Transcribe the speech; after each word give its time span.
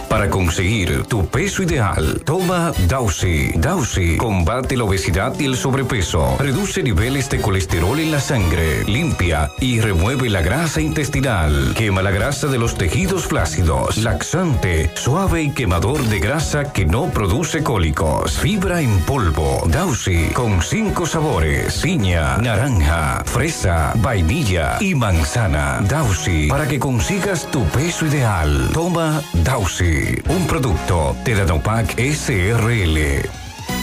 Para 0.09 0.31
conseguir 0.31 1.03
tu 1.05 1.27
peso 1.27 1.63
ideal, 1.63 2.23
toma 2.25 2.73
Dausi. 2.87 3.51
Dausi 3.57 4.17
combate 4.17 4.77
la 4.77 4.85
obesidad 4.85 5.39
y 5.39 5.45
el 5.45 5.57
sobrepeso, 5.57 6.37
reduce 6.39 6.83
niveles 6.83 7.29
de 7.29 7.41
colesterol 7.41 7.99
en 7.99 8.13
la 8.13 8.21
sangre, 8.21 8.85
limpia 8.85 9.51
y 9.59 9.81
remueve 9.81 10.31
la 10.31 10.41
grasa 10.41 10.81
intestinal, 10.81 11.75
quema 11.75 12.03
la 12.03 12.13
grasa 12.13 12.47
de 12.47 12.57
los 12.57 12.77
tejidos 12.77 13.27
flácidos, 13.27 13.99
laxante, 13.99 14.91
suave 14.95 15.43
y 15.43 15.51
quemador 15.51 16.01
de 16.05 16.21
grasa 16.21 16.73
que 16.73 16.87
no 16.87 17.11
produce 17.11 17.63
cólicos, 17.63 18.39
fibra 18.39 18.81
en 18.81 18.99
polvo. 19.01 19.65
Dausi 19.67 20.29
con 20.33 20.63
cinco 20.63 21.05
sabores: 21.05 21.81
piña, 21.83 22.39
naranja, 22.39 23.23
fresa, 23.27 23.93
vainilla 23.97 24.79
y 24.81 24.95
manzana. 24.95 25.81
Dausi 25.83 26.47
para 26.49 26.67
que 26.67 26.79
consigas 26.79 27.51
tu 27.51 27.65
peso 27.65 28.07
ideal. 28.07 28.46
Toma 28.73 29.21
Dausi 29.33 30.23
un 30.29 30.47
producto 30.47 31.17
de 31.25 31.35
Danopac 31.35 31.99
SRL. 31.99 32.97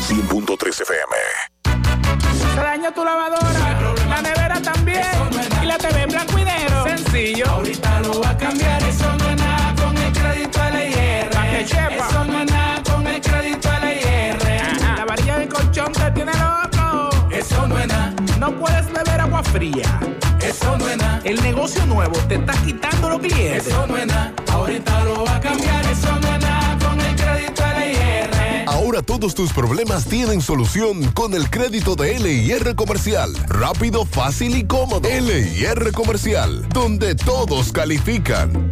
100.3 0.08 0.82
FM. 0.82 1.16
Se 2.54 2.60
dañó 2.60 2.92
tu 2.94 3.04
lavadora, 3.04 3.96
la 4.08 4.22
nevera 4.22 4.62
también, 4.62 5.04
y 5.62 5.66
la 5.66 5.78
TV 5.78 6.04
en 6.04 6.10
blanco 6.10 6.40
y 6.40 6.44
negro. 6.46 6.84
Sencillo. 6.84 7.46
Ahorita 7.50 8.00
lo 8.02 8.22
va 8.22 8.30
a 8.30 8.38
cambiar, 8.38 8.84
eso 8.84 9.16
no 9.18 9.30
es 9.30 9.38
nada 9.38 9.76
con 9.76 9.98
el 9.98 10.12
crédito 10.14 10.60
LIR. 10.72 11.30
Eso 11.60 12.26
no 12.26 12.42
es 12.42 12.52
nada 12.52 12.84
con 12.84 13.08
el 13.08 13.22
crédito 13.22 13.70
LIR. 13.82 14.38
La 14.98 15.06
varilla 15.06 15.40
del 15.40 15.50
colchón 15.50 15.92
te 15.92 16.12
tiene 16.12 16.32
loco. 16.34 17.10
Eso 17.32 17.68
no 17.68 17.80
es 17.80 17.88
nada. 17.88 18.14
No 18.40 18.52
puedes 18.60 18.86
beber 18.92 19.22
agua 19.22 19.44
fría. 19.44 20.00
Eso 20.64 20.78
no 20.78 20.88
es 20.88 20.98
nada. 20.98 21.22
El 21.26 21.44
negocio 21.44 21.86
nuevo 21.88 22.18
te 22.30 22.36
está 22.36 22.54
quitando 22.64 23.10
los 23.10 23.20
clientes. 23.20 23.68
Eso 23.68 23.86
no 23.86 23.98
es 23.98 24.08
nada. 24.08 24.34
Ahorita 24.50 25.04
lo 25.04 25.26
va 25.26 25.36
a 25.36 25.42
cambiar. 25.42 25.86
Eso 25.86 26.10
no 26.22 26.34
es 26.34 26.42
nada 26.42 26.78
con 26.80 27.02
el 27.02 27.16
crédito 27.18 27.64
LIR. 27.78 28.70
Ahora 28.70 29.02
todos 29.02 29.36
tus 29.36 29.52
problemas 29.52 30.06
tienen 30.06 30.42
solución 30.42 31.12
con 31.12 31.34
el 31.34 31.50
crédito 31.50 31.96
de 31.96 32.18
LIR 32.18 32.76
Comercial. 32.76 33.34
Rápido, 33.48 34.06
fácil 34.06 34.56
y 34.56 34.64
cómodo. 34.64 35.10
LIR 35.10 35.92
Comercial, 35.92 36.66
donde 36.70 37.14
todos 37.16 37.74
califican. 37.74 38.72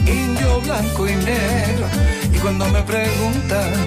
indio, 0.07 0.61
blanco 0.63 1.07
y 1.07 1.15
negro. 1.15 1.87
Y 2.33 2.39
cuando 2.39 2.67
me 2.69 2.83
preguntan 2.83 3.87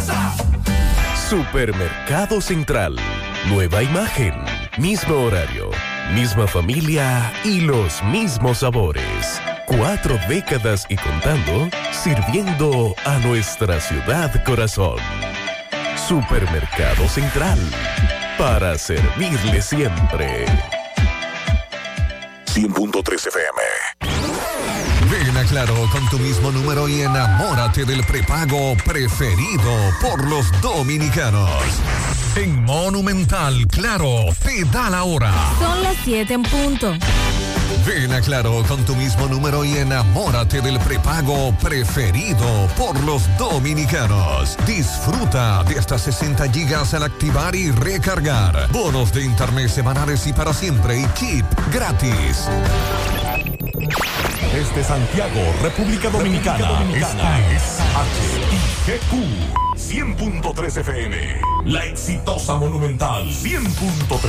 Supermercado 1.31 2.41
Central. 2.41 2.97
Nueva 3.47 3.81
imagen, 3.81 4.33
mismo 4.77 5.15
horario, 5.15 5.69
misma 6.13 6.45
familia 6.45 7.31
y 7.45 7.61
los 7.61 8.03
mismos 8.03 8.57
sabores. 8.57 9.41
Cuatro 9.65 10.19
décadas 10.27 10.85
y 10.89 10.97
contando, 10.97 11.69
sirviendo 11.93 12.93
a 13.05 13.17
nuestra 13.19 13.79
ciudad 13.79 14.43
corazón. 14.43 14.97
Supermercado 15.95 17.07
Central. 17.07 17.59
Para 18.37 18.77
servirle 18.77 19.61
siempre. 19.61 20.45
100.3 22.47 23.27
FM. 23.27 24.20
Ven 25.11 25.35
a 25.35 25.43
Claro 25.43 25.75
con 25.91 26.07
tu 26.09 26.17
mismo 26.17 26.51
número 26.51 26.87
y 26.87 27.01
enamórate 27.01 27.83
del 27.83 28.01
prepago 28.05 28.77
preferido 28.85 29.91
por 30.01 30.25
los 30.29 30.49
dominicanos. 30.61 31.51
En 32.37 32.63
Monumental, 32.63 33.67
Claro, 33.67 34.27
te 34.41 34.63
da 34.71 34.89
la 34.89 35.03
hora. 35.03 35.33
Son 35.59 35.83
las 35.83 35.97
7 36.05 36.33
en 36.33 36.43
punto. 36.43 36.93
Ven 37.85 38.13
a 38.13 38.21
Claro 38.21 38.63
con 38.67 38.85
tu 38.85 38.95
mismo 38.95 39.27
número 39.27 39.65
y 39.65 39.75
enamórate 39.77 40.61
del 40.61 40.79
prepago 40.79 41.53
preferido 41.61 42.69
por 42.77 42.97
los 43.03 43.23
dominicanos. 43.37 44.55
Disfruta 44.65 45.63
de 45.65 45.77
hasta 45.77 45.99
60 45.99 46.49
gigas 46.51 46.93
al 46.93 47.03
activar 47.03 47.53
y 47.53 47.69
recargar. 47.71 48.69
Bonos 48.71 49.11
de 49.11 49.25
internet 49.25 49.69
semanales 49.69 50.25
y 50.25 50.31
para 50.31 50.53
siempre 50.53 51.01
y 51.01 51.05
chip 51.15 51.45
gratis. 51.73 52.47
Desde 53.61 54.83
Santiago, 54.83 55.39
República 55.61 56.09
Dominicana, 56.09 56.83
esta 56.95 57.39
es 57.51 57.77
HIGQ 58.87 59.13
100.3 59.75 60.77
FM. 60.77 61.41
La 61.65 61.85
exitosa 61.85 62.55
Monumental 62.55 63.23
100.3. 63.27 64.19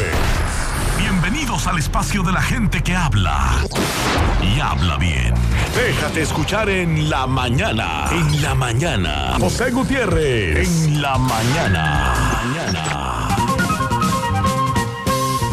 Bienvenidos 0.98 1.66
al 1.66 1.78
espacio 1.78 2.22
de 2.22 2.32
la 2.32 2.42
gente 2.42 2.82
que 2.82 2.94
habla 2.94 3.64
y 4.42 4.60
habla 4.60 4.98
bien. 4.98 5.32
Déjate 5.74 6.20
escuchar 6.22 6.68
en 6.68 7.08
la 7.08 7.26
mañana. 7.26 8.10
En 8.10 8.42
la 8.42 8.54
mañana. 8.54 9.36
José 9.40 9.70
Gutiérrez. 9.70 10.68
En 10.68 11.00
la 11.00 11.16
mañana. 11.16 12.14
Mañana. 12.44 13.28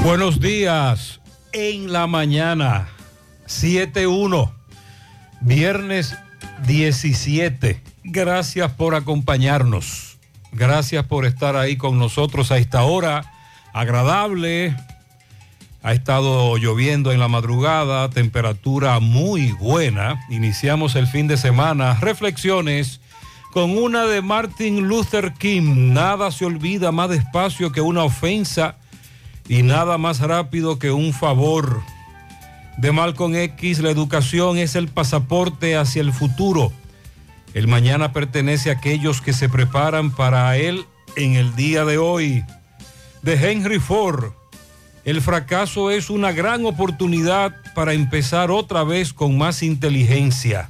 Buenos 0.03 0.41
días. 0.41 1.21
En 1.53 1.93
la 1.93 2.07
mañana. 2.07 2.98
7-1. 3.49 4.51
Viernes 5.41 6.15
17. 6.65 7.81
Gracias 8.03 8.71
por 8.71 8.95
acompañarnos. 8.95 10.17
Gracias 10.51 11.05
por 11.05 11.25
estar 11.25 11.55
ahí 11.55 11.75
con 11.75 11.99
nosotros 11.99 12.51
a 12.51 12.57
esta 12.57 12.83
hora 12.83 13.33
agradable. 13.73 14.75
Ha 15.81 15.93
estado 15.93 16.57
lloviendo 16.57 17.11
en 17.11 17.19
la 17.19 17.27
madrugada, 17.27 18.09
temperatura 18.09 18.99
muy 18.99 19.51
buena. 19.53 20.25
Iniciamos 20.29 20.95
el 20.95 21.07
fin 21.07 21.27
de 21.27 21.37
semana. 21.37 21.97
Reflexiones 22.01 22.99
con 23.51 23.77
una 23.77 24.05
de 24.05 24.21
Martin 24.21 24.87
Luther 24.87 25.33
King. 25.33 25.93
Nada 25.93 26.31
se 26.31 26.45
olvida 26.45 26.91
más 26.91 27.09
despacio 27.09 27.71
que 27.71 27.81
una 27.81 28.03
ofensa 28.03 28.75
y 29.47 29.63
nada 29.63 29.97
más 29.97 30.19
rápido 30.19 30.77
que 30.77 30.91
un 30.91 31.13
favor. 31.13 31.81
De 32.79 32.93
Malcolm 32.93 33.35
X, 33.35 33.79
la 33.79 33.89
educación 33.89 34.57
es 34.57 34.75
el 34.75 34.87
pasaporte 34.87 35.75
hacia 35.75 36.01
el 36.01 36.13
futuro. 36.13 36.71
El 37.53 37.67
mañana 37.67 38.13
pertenece 38.13 38.69
a 38.69 38.75
aquellos 38.75 39.21
que 39.21 39.33
se 39.33 39.49
preparan 39.49 40.11
para 40.11 40.55
él 40.55 40.85
en 41.17 41.33
el 41.33 41.57
día 41.57 41.83
de 41.83 41.97
hoy. 41.97 42.45
De 43.21 43.33
Henry 43.33 43.79
Ford, 43.79 44.31
El 45.03 45.21
fracaso 45.21 45.91
es 45.91 46.09
una 46.09 46.31
gran 46.31 46.65
oportunidad 46.65 47.53
para 47.75 47.91
empezar 47.91 48.49
otra 48.49 48.85
vez 48.85 49.11
con 49.11 49.37
más 49.37 49.61
inteligencia. 49.61 50.69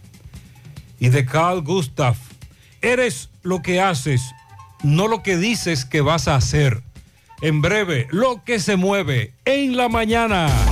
Y 1.00 1.10
de 1.10 1.28
Carl 1.28 1.62
Gustav, 1.62 2.16
eres 2.82 3.30
lo 3.44 3.62
que 3.62 3.82
haces, 3.82 4.24
no 4.82 5.08
lo 5.08 5.22
que 5.22 5.38
dices 5.38 5.86
que 5.86 6.02
vas 6.02 6.28
a 6.28 6.38
hacer. 6.38 6.82
En 7.42 7.62
breve, 7.62 8.08
lo 8.10 8.44
que 8.44 8.60
se 8.60 8.78
mueve 8.78 9.34
en 9.46 9.78
la 9.78 9.90
mañana. 9.90 10.69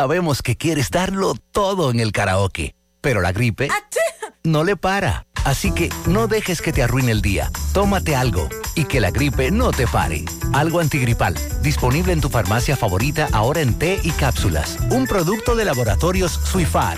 Sabemos 0.00 0.40
que 0.40 0.56
quieres 0.56 0.90
darlo 0.90 1.34
todo 1.52 1.90
en 1.90 2.00
el 2.00 2.10
karaoke, 2.10 2.74
pero 3.02 3.20
la 3.20 3.32
gripe 3.32 3.68
no 4.42 4.64
le 4.64 4.74
para. 4.74 5.26
Así 5.44 5.72
que 5.72 5.90
no 6.06 6.26
dejes 6.26 6.62
que 6.62 6.72
te 6.72 6.82
arruine 6.82 7.12
el 7.12 7.20
día. 7.20 7.50
Tómate 7.74 8.16
algo 8.16 8.48
y 8.74 8.86
que 8.86 8.98
la 8.98 9.10
gripe 9.10 9.50
no 9.50 9.72
te 9.72 9.86
pare. 9.86 10.24
Algo 10.54 10.80
antigripal, 10.80 11.34
disponible 11.60 12.14
en 12.14 12.22
tu 12.22 12.30
farmacia 12.30 12.78
favorita 12.78 13.28
ahora 13.32 13.60
en 13.60 13.78
té 13.78 14.00
y 14.02 14.10
cápsulas. 14.12 14.78
Un 14.90 15.06
producto 15.06 15.54
de 15.54 15.66
laboratorios 15.66 16.32
Suifar. 16.32 16.96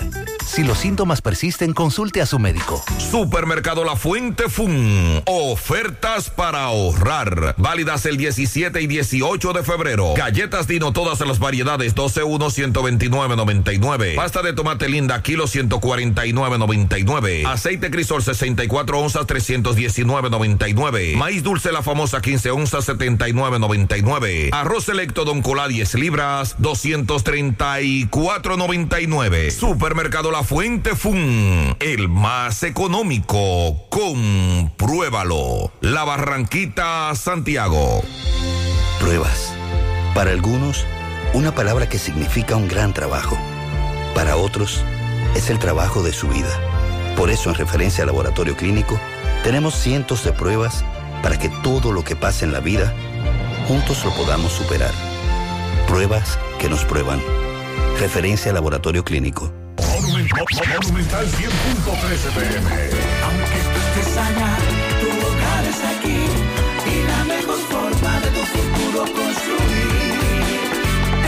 Si 0.53 0.63
los 0.63 0.77
síntomas 0.77 1.21
persisten, 1.23 1.73
consulte 1.73 2.21
a 2.21 2.27
su 2.27 2.37
médico. 2.37 2.83
Supermercado 2.99 3.83
La 3.83 3.95
Fuente 3.95 4.49
Fun. 4.49 5.23
Ofertas 5.25 6.29
para 6.29 6.65
ahorrar. 6.65 7.55
Válidas 7.57 8.05
el 8.05 8.17
17 8.17 8.79
y 8.79 8.85
18 8.85 9.51
de 9.51 9.63
febrero. 9.63 10.13
Galletas 10.15 10.67
Dino 10.67 10.93
todas 10.93 11.21
las 11.21 11.39
variedades 11.39 11.95
12 11.95 12.21
1 12.21 12.51
129.99. 12.51 14.13
Pasta 14.13 14.43
de 14.43 14.53
tomate 14.53 14.89
linda 14.89 15.23
kilo 15.23 15.47
149.99. 15.47 17.47
Aceite 17.47 17.89
Crisol 17.89 18.21
64 18.21 18.99
onzas 18.99 19.25
319.99. 19.25 21.15
Maíz 21.15 21.41
dulce 21.41 21.71
la 21.71 21.81
famosa 21.81 22.21
15 22.21 22.51
onzas 22.51 22.87
79.99. 22.89 24.49
Arroz 24.51 24.83
selecto 24.83 25.25
Don 25.25 25.41
Cola 25.41 25.67
10 25.67 25.95
libras 25.95 26.55
234.99. 26.59 29.49
Supermercado 29.49 30.29
La 30.29 30.42
Fuente 30.43 30.95
Fun. 30.95 31.75
El 31.79 32.09
más 32.09 32.63
económico. 32.63 33.87
Compruébalo. 33.89 35.71
La 35.79 36.03
Barranquita 36.03 37.15
Santiago. 37.15 38.01
Pruebas. 38.99 39.53
Para 40.13 40.31
algunos, 40.31 40.85
una 41.33 41.55
palabra 41.55 41.87
que 41.87 41.97
significa 41.97 42.57
un 42.57 42.67
gran 42.67 42.93
trabajo. 42.93 43.37
Para 44.13 44.35
otros, 44.35 44.83
es 45.35 45.49
el 45.49 45.59
trabajo 45.59 46.03
de 46.03 46.11
su 46.11 46.27
vida. 46.27 46.51
Por 47.15 47.29
eso, 47.29 47.49
en 47.49 47.55
referencia 47.55 48.03
al 48.03 48.07
laboratorio 48.07 48.57
clínico, 48.57 48.99
tenemos 49.43 49.75
cientos 49.75 50.23
de 50.25 50.33
pruebas 50.33 50.83
para 51.21 51.39
que 51.39 51.49
todo 51.63 51.93
lo 51.93 52.03
que 52.03 52.15
pasa 52.15 52.43
en 52.43 52.51
la 52.51 52.59
vida, 52.59 52.93
juntos 53.67 54.03
lo 54.03 54.13
podamos 54.13 54.51
superar. 54.51 54.91
Pruebas 55.87 56.37
que 56.59 56.69
nos 56.69 56.83
prueban. 56.83 57.21
Referencia 57.99 58.49
al 58.49 58.55
laboratorio 58.55 59.03
clínico. 59.05 59.62
Monumental 59.77 61.25
100.13 61.27 62.31
pm. 62.35 62.67
Aunque 63.23 63.59
tú 63.71 63.79
estés 63.79 64.17
allá, 64.17 64.51
tu 64.99 65.07
hogar 65.25 65.63
es 65.65 65.81
aquí 65.93 66.21
y 66.85 66.95
la 67.07 67.21
mejor 67.25 67.59
forma 67.71 68.19
de 68.19 68.27
tu 68.27 68.43
futuro 68.53 68.99
construir 69.05 70.19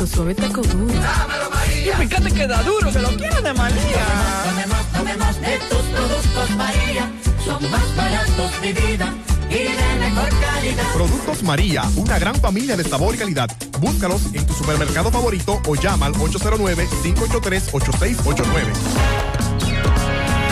Tu 0.03 0.09
suave 0.09 0.35
taco 0.35 0.63
duro. 0.63 0.93
Dámelo, 0.93 1.49
María. 1.51 1.93
Y 1.93 1.95
fíjate 2.09 2.33
que 2.33 2.49
da 2.49 2.61
duro, 2.65 2.91
que 2.91 2.99
lo 2.99 3.11
quiero 3.11 3.41
de 3.41 3.55
María. 3.55 4.05
Tomemos, 4.45 4.85
tomemos 4.93 5.41
de 5.41 5.59
tus 5.71 5.79
productos 5.79 6.51
María. 6.57 7.09
Son 7.45 7.71
más 7.71 7.97
baratos 7.97 8.61
de 8.63 8.73
vida 8.73 9.15
y 9.49 9.63
de 9.63 9.95
mejor 10.01 10.29
calidad. 10.41 10.93
Productos 10.93 11.45
María, 11.45 11.85
una 11.95 12.19
gran 12.19 12.35
familia 12.35 12.77
de 12.77 12.83
sabor 12.83 13.15
y 13.15 13.19
calidad. 13.19 13.49
Búscalos 13.79 14.23
en 14.33 14.45
tu 14.45 14.55
supermercado 14.55 15.13
favorito 15.13 15.63
o 15.69 15.77
llama 15.77 16.07
al 16.07 16.15
809-583-8689. 16.15 18.73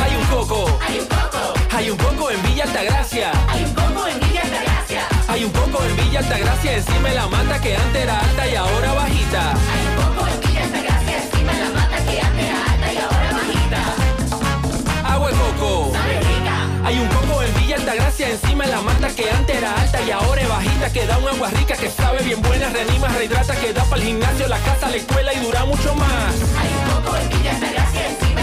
Hay 0.00 0.14
un 0.14 0.26
coco. 0.26 0.78
Hay 0.86 1.00
un 1.00 1.06
coco. 1.06 1.54
Hay 1.72 1.90
un 1.90 1.98
coco 1.98 2.30
en 2.30 2.40
Villa 2.44 2.62
Altagracia. 2.62 3.32
Hay 3.48 3.64
un 3.64 3.74
coco 3.74 3.74
en 3.74 3.74
Villa 3.74 3.74
Altagracia. 3.74 3.79
Hay 5.30 5.44
un 5.44 5.52
coco 5.52 5.80
en 5.84 5.96
Villa 5.96 6.18
Altagracia 6.18 6.76
encima 6.76 7.08
de 7.08 7.14
la 7.14 7.28
mata 7.28 7.60
que 7.60 7.76
antes 7.76 8.02
era 8.02 8.18
alta 8.18 8.48
y 8.48 8.56
ahora 8.56 8.94
bajita. 8.94 9.52
Hay 9.52 9.86
un 9.86 9.94
coco 10.02 10.26
en 10.26 10.40
Villa 10.40 10.64
Altagracia 10.64 11.22
encima 11.22 11.52
de 11.52 11.60
la 11.60 11.70
mata 11.70 12.04
que 12.04 12.20
antes 12.20 12.46
era 12.46 12.72
alta 12.72 12.92
y 12.92 12.98
ahora 12.98 13.32
bajita. 13.32 15.14
Agua 15.14 15.30
de 15.30 15.36
coco. 15.36 15.92
Sabe 15.92 16.20
rica. 16.20 16.56
Hay 16.84 16.98
un 16.98 17.08
coco 17.08 17.42
en 17.44 17.54
Villa 17.54 17.76
Altagracia 17.76 18.28
encima 18.28 18.64
de 18.64 18.70
la 18.72 18.80
mata 18.80 19.08
que 19.10 19.30
antes 19.30 19.56
era 19.56 19.80
alta 19.80 20.02
y 20.02 20.10
ahora 20.10 20.42
es 20.42 20.48
bajita 20.48 20.92
que 20.92 21.06
da 21.06 21.18
un 21.18 21.28
agua 21.28 21.50
rica 21.50 21.76
que 21.76 21.90
sabe 21.90 22.22
bien 22.24 22.42
buena, 22.42 22.68
reanima, 22.70 23.06
rehidrata, 23.08 23.54
que 23.54 23.72
da 23.72 23.84
para 23.84 24.02
el 24.02 24.08
gimnasio, 24.08 24.48
la 24.48 24.58
casa, 24.58 24.90
la 24.90 24.96
escuela 24.96 25.32
y 25.32 25.38
dura 25.38 25.64
mucho 25.64 25.94
más. 25.94 26.34
Hay 26.58 26.70
un 26.74 26.92
coco 26.92 27.16
en 27.16 27.28
Villa 27.28 27.52
Altagracia 27.52 28.08
encima 28.08 28.39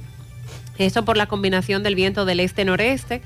Esto 0.79 1.05
por 1.05 1.15
la 1.15 1.27
combinación 1.27 1.83
del 1.83 1.93
viento 1.93 2.25
del 2.25 2.39
este-noreste 2.39 3.21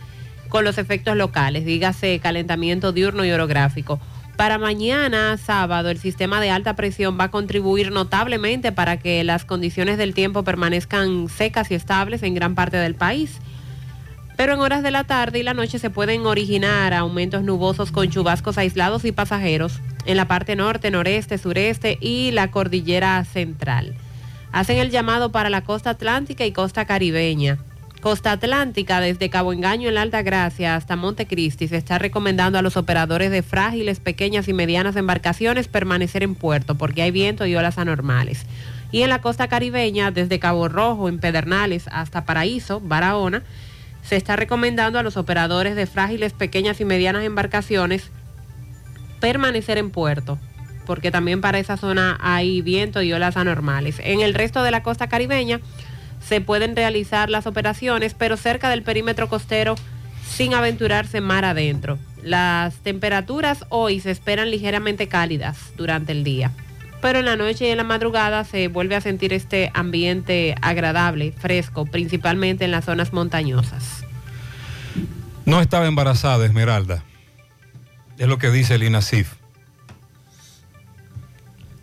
con 0.49 0.65
los 0.65 0.77
efectos 0.77 1.15
locales, 1.15 1.63
dígase 1.63 2.19
calentamiento 2.19 2.91
diurno 2.91 3.23
y 3.23 3.31
orográfico. 3.31 4.01
Para 4.35 4.57
mañana, 4.57 5.37
sábado, 5.37 5.89
el 5.89 5.97
sistema 5.97 6.41
de 6.41 6.49
alta 6.49 6.75
presión 6.75 7.17
va 7.17 7.25
a 7.25 7.31
contribuir 7.31 7.93
notablemente 7.93 8.73
para 8.73 8.97
que 8.97 9.23
las 9.23 9.45
condiciones 9.45 9.97
del 9.97 10.13
tiempo 10.13 10.43
permanezcan 10.43 11.29
secas 11.29 11.71
y 11.71 11.75
estables 11.75 12.21
en 12.23 12.33
gran 12.33 12.53
parte 12.53 12.75
del 12.75 12.95
país. 12.95 13.39
Pero 14.37 14.53
en 14.53 14.59
horas 14.59 14.83
de 14.83 14.91
la 14.91 15.03
tarde 15.03 15.39
y 15.39 15.43
la 15.43 15.55
noche 15.55 15.79
se 15.79 15.89
pueden 15.89 16.25
originar 16.27 16.93
aumentos 16.93 17.43
nubosos 17.43 17.91
con 17.91 18.09
chubascos 18.09 18.59
aislados 18.59 19.03
y 19.03 19.11
pasajeros 19.11 19.81
en 20.05 20.15
la 20.15 20.27
parte 20.27 20.55
norte, 20.55 20.91
noreste, 20.91 21.39
sureste 21.39 21.97
y 21.99 22.31
la 22.31 22.51
cordillera 22.51 23.25
central. 23.25 23.95
Hacen 24.51 24.77
el 24.77 24.91
llamado 24.91 25.31
para 25.31 25.49
la 25.49 25.63
costa 25.63 25.89
atlántica 25.89 26.45
y 26.45 26.51
costa 26.51 26.85
caribeña. 26.85 27.57
Costa 27.99 28.31
Atlántica, 28.31 29.01
desde 29.01 29.31
Cabo 29.31 29.53
Engaño 29.53 29.89
en 29.89 29.95
la 29.95 30.03
Alta 30.03 30.21
Gracia 30.21 30.75
hasta 30.75 30.95
Montecristi, 30.95 31.67
se 31.67 31.77
está 31.77 31.97
recomendando 31.97 32.59
a 32.59 32.61
los 32.61 32.77
operadores 32.77 33.31
de 33.31 33.41
frágiles, 33.41 33.99
pequeñas 33.99 34.47
y 34.47 34.53
medianas 34.53 34.95
embarcaciones 34.95 35.67
permanecer 35.67 36.21
en 36.21 36.35
puerto 36.35 36.75
porque 36.75 37.01
hay 37.01 37.09
viento 37.09 37.47
y 37.47 37.55
olas 37.55 37.79
anormales. 37.79 38.45
Y 38.91 39.01
en 39.01 39.09
la 39.09 39.19
costa 39.19 39.47
caribeña, 39.47 40.11
desde 40.11 40.39
Cabo 40.39 40.69
Rojo, 40.69 41.09
en 41.09 41.19
Pedernales 41.19 41.87
hasta 41.91 42.23
Paraíso, 42.23 42.79
Barahona, 42.79 43.41
se 44.07 44.15
está 44.15 44.37
recomendando 44.37 44.99
a 44.99 45.03
los 45.03 45.17
operadores 45.17 45.75
de 45.75 45.85
frágiles, 45.85 46.31
pequeñas 46.31 46.79
y 46.79 46.85
medianas 46.85 47.25
embarcaciones 47.25 48.09
permanecer 49.19 49.77
en 49.77 49.89
puerto, 49.89 50.37
porque 50.85 51.11
también 51.11 51.41
para 51.41 51.59
esa 51.59 51.75
zona 51.75 52.17
hay 52.21 52.61
viento 52.61 53.01
y 53.01 53.11
olas 53.11 53.35
anormales. 53.35 53.99
En 54.01 54.21
el 54.21 54.33
resto 54.33 54.63
de 54.63 54.71
la 54.71 54.81
costa 54.81 55.07
caribeña 55.07 55.59
se 56.25 56.39
pueden 56.39 56.75
realizar 56.75 57.29
las 57.29 57.47
operaciones, 57.47 58.13
pero 58.13 58.37
cerca 58.37 58.69
del 58.69 58.83
perímetro 58.83 59.27
costero 59.27 59.75
sin 60.25 60.53
aventurarse 60.53 61.19
mar 61.19 61.43
adentro. 61.43 61.97
Las 62.23 62.75
temperaturas 62.75 63.65
hoy 63.69 63.99
se 63.99 64.11
esperan 64.11 64.51
ligeramente 64.51 65.07
cálidas 65.07 65.73
durante 65.75 66.13
el 66.13 66.23
día, 66.23 66.51
pero 67.01 67.19
en 67.19 67.25
la 67.25 67.35
noche 67.35 67.67
y 67.67 67.71
en 67.71 67.77
la 67.77 67.83
madrugada 67.83 68.43
se 68.43 68.67
vuelve 68.67 68.95
a 68.95 69.01
sentir 69.01 69.33
este 69.33 69.71
ambiente 69.73 70.55
agradable, 70.61 71.31
fresco, 71.31 71.85
principalmente 71.85 72.65
en 72.65 72.71
las 72.71 72.85
zonas 72.85 73.13
montañosas. 73.13 74.03
No 75.45 75.61
estaba 75.61 75.85
embarazada, 75.87 76.45
Esmeralda. 76.45 77.03
Es 78.17 78.27
lo 78.27 78.37
que 78.37 78.49
dice 78.51 78.75
el 78.75 78.83
INASIF. 78.83 79.33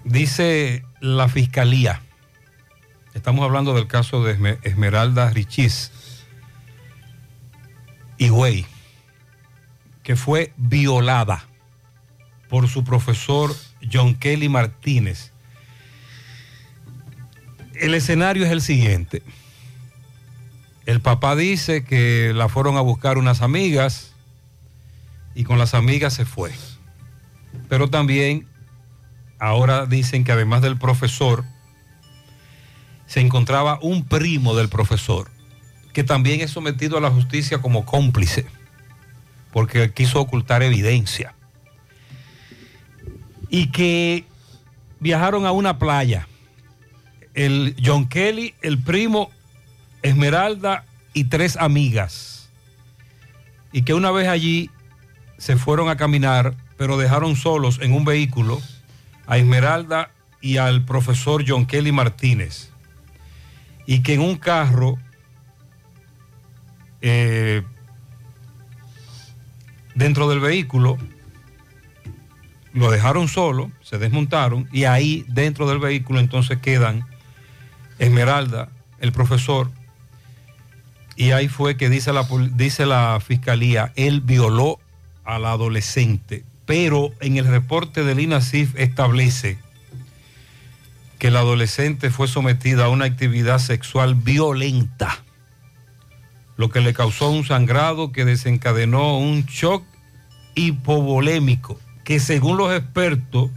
Dice 0.04 0.84
la 1.00 1.28
fiscalía. 1.28 2.00
Estamos 3.14 3.44
hablando 3.44 3.74
del 3.74 3.86
caso 3.86 4.24
de 4.24 4.36
Esme- 4.38 4.58
Esmeralda 4.64 5.30
Richis 5.30 5.90
Higüey, 8.18 8.66
que 10.02 10.16
fue 10.16 10.52
violada 10.56 11.44
por 12.48 12.68
su 12.68 12.84
profesor 12.84 13.54
John 13.92 14.14
Kelly 14.14 14.48
Martínez. 14.48 15.32
El 17.74 17.94
escenario 17.94 18.44
es 18.44 18.50
el 18.50 18.60
siguiente. 18.60 19.22
El 20.86 21.00
papá 21.00 21.34
dice 21.34 21.84
que 21.84 22.32
la 22.34 22.48
fueron 22.48 22.76
a 22.76 22.80
buscar 22.80 23.18
unas 23.18 23.42
amigas 23.42 24.12
y 25.34 25.44
con 25.44 25.58
las 25.58 25.74
amigas 25.74 26.14
se 26.14 26.24
fue. 26.24 26.52
Pero 27.68 27.88
también 27.88 28.46
ahora 29.38 29.86
dicen 29.86 30.24
que 30.24 30.32
además 30.32 30.62
del 30.62 30.78
profesor, 30.78 31.44
se 33.06 33.20
encontraba 33.20 33.78
un 33.82 34.04
primo 34.04 34.54
del 34.54 34.68
profesor, 34.68 35.30
que 35.92 36.04
también 36.04 36.40
es 36.40 36.50
sometido 36.50 36.98
a 36.98 37.00
la 37.00 37.10
justicia 37.10 37.58
como 37.58 37.84
cómplice, 37.84 38.46
porque 39.52 39.92
quiso 39.92 40.20
ocultar 40.20 40.62
evidencia. 40.62 41.34
Y 43.54 43.68
que 43.68 44.24
viajaron 44.98 45.46
a 45.46 45.52
una 45.52 45.78
playa. 45.78 46.26
El 47.34 47.76
John 47.80 48.08
Kelly, 48.08 48.52
el 48.62 48.82
primo 48.82 49.30
Esmeralda 50.02 50.84
y 51.12 51.26
tres 51.26 51.56
amigas. 51.56 52.50
Y 53.70 53.82
que 53.82 53.94
una 53.94 54.10
vez 54.10 54.26
allí 54.26 54.72
se 55.38 55.56
fueron 55.56 55.88
a 55.88 55.96
caminar, 55.96 56.56
pero 56.76 56.96
dejaron 56.96 57.36
solos 57.36 57.78
en 57.80 57.92
un 57.92 58.04
vehículo 58.04 58.60
a 59.28 59.38
Esmeralda 59.38 60.10
y 60.40 60.56
al 60.56 60.84
profesor 60.84 61.44
John 61.46 61.64
Kelly 61.64 61.92
Martínez. 61.92 62.72
Y 63.86 64.02
que 64.02 64.14
en 64.14 64.20
un 64.20 64.34
carro 64.34 64.98
eh, 67.02 67.62
dentro 69.94 70.28
del 70.28 70.40
vehículo 70.40 70.98
lo 72.74 72.90
dejaron 72.90 73.28
solo, 73.28 73.70
se 73.82 73.98
desmontaron 73.98 74.68
y 74.72 74.84
ahí 74.84 75.24
dentro 75.28 75.66
del 75.66 75.78
vehículo 75.78 76.20
entonces 76.20 76.58
quedan 76.58 77.06
Esmeralda, 77.98 78.68
el 79.00 79.12
profesor, 79.12 79.70
y 81.16 81.30
ahí 81.30 81.48
fue 81.48 81.76
que 81.76 81.88
dice 81.88 82.12
la, 82.12 82.26
dice 82.54 82.86
la 82.86 83.20
fiscalía, 83.24 83.92
él 83.94 84.20
violó 84.20 84.80
a 85.24 85.38
la 85.38 85.52
adolescente, 85.52 86.44
pero 86.66 87.12
en 87.20 87.36
el 87.36 87.46
reporte 87.46 88.02
del 88.02 88.18
INASIF 88.18 88.74
establece 88.76 89.58
que 91.20 91.30
la 91.30 91.40
adolescente 91.40 92.10
fue 92.10 92.26
sometida 92.26 92.86
a 92.86 92.88
una 92.88 93.04
actividad 93.04 93.60
sexual 93.60 94.16
violenta, 94.16 95.22
lo 96.56 96.68
que 96.70 96.80
le 96.80 96.92
causó 96.92 97.30
un 97.30 97.44
sangrado 97.44 98.10
que 98.10 98.24
desencadenó 98.24 99.18
un 99.18 99.44
shock 99.46 99.84
hipovolémico, 100.56 101.80
que 102.04 102.20
según 102.20 102.58
los 102.58 102.72
expertos, 102.72 103.50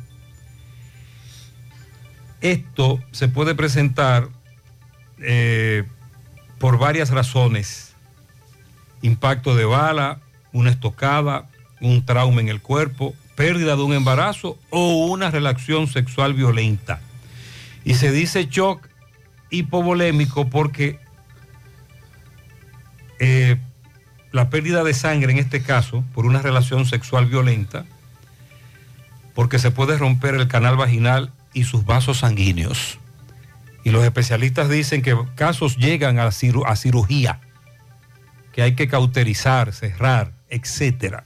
esto 2.42 3.00
se 3.12 3.28
puede 3.28 3.56
presentar 3.56 4.30
eh, 5.20 5.84
por 6.58 6.78
varias 6.78 7.10
razones. 7.10 7.94
Impacto 9.02 9.56
de 9.56 9.66
bala, 9.66 10.20
una 10.54 10.72
estocada, 10.72 11.50
un 11.82 12.06
trauma 12.06 12.42
en 12.42 12.48
el 12.50 12.62
cuerpo, 12.62 13.14
pérdida 13.36 13.76
de 13.76 13.84
un 13.84 13.94
embarazo 13.94 14.58
o 14.70 15.06
una 15.06 15.30
relación 15.30 15.88
sexual 15.88 16.34
violenta. 16.34 17.02
Y 17.84 17.96
se 17.96 18.12
dice 18.12 18.48
shock 18.50 18.88
hipovolémico 19.50 20.50
porque 20.50 21.00
eh, 23.20 23.58
la 24.32 24.50
pérdida 24.50 24.84
de 24.84 24.94
sangre 24.94 25.32
en 25.32 25.38
este 25.38 25.62
caso, 25.62 26.04
por 26.14 26.26
una 26.26 26.42
relación 26.42 26.86
sexual 26.86 27.26
violenta, 27.26 27.86
porque 29.38 29.60
se 29.60 29.70
puede 29.70 30.00
romper 30.00 30.34
el 30.34 30.48
canal 30.48 30.78
vaginal 30.78 31.32
y 31.54 31.66
sus 31.66 31.86
vasos 31.86 32.18
sanguíneos. 32.18 32.98
Y 33.84 33.92
los 33.92 34.04
especialistas 34.04 34.68
dicen 34.68 35.04
que 35.04 35.16
casos 35.36 35.78
llegan 35.78 36.18
a, 36.18 36.26
ciru- 36.30 36.64
a 36.66 36.76
cirugía, 36.76 37.40
que 38.52 38.64
hay 38.64 38.74
que 38.74 38.88
cauterizar, 38.88 39.74
cerrar, 39.74 40.32
etcétera. 40.50 41.24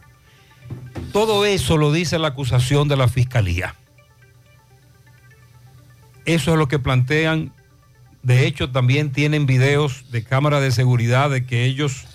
Todo 1.14 1.46
eso 1.46 1.78
lo 1.78 1.94
dice 1.94 2.20
la 2.20 2.28
acusación 2.28 2.90
de 2.90 2.98
la 2.98 3.08
fiscalía. 3.08 3.76
Eso 6.26 6.52
es 6.52 6.58
lo 6.58 6.68
que 6.68 6.80
plantean. 6.80 7.54
De 8.24 8.46
hecho, 8.46 8.72
también 8.72 9.14
tienen 9.14 9.46
videos 9.46 10.12
de 10.12 10.26
cámara 10.26 10.60
de 10.60 10.72
seguridad 10.72 11.30
de 11.30 11.46
que 11.46 11.64
ellos 11.64 12.08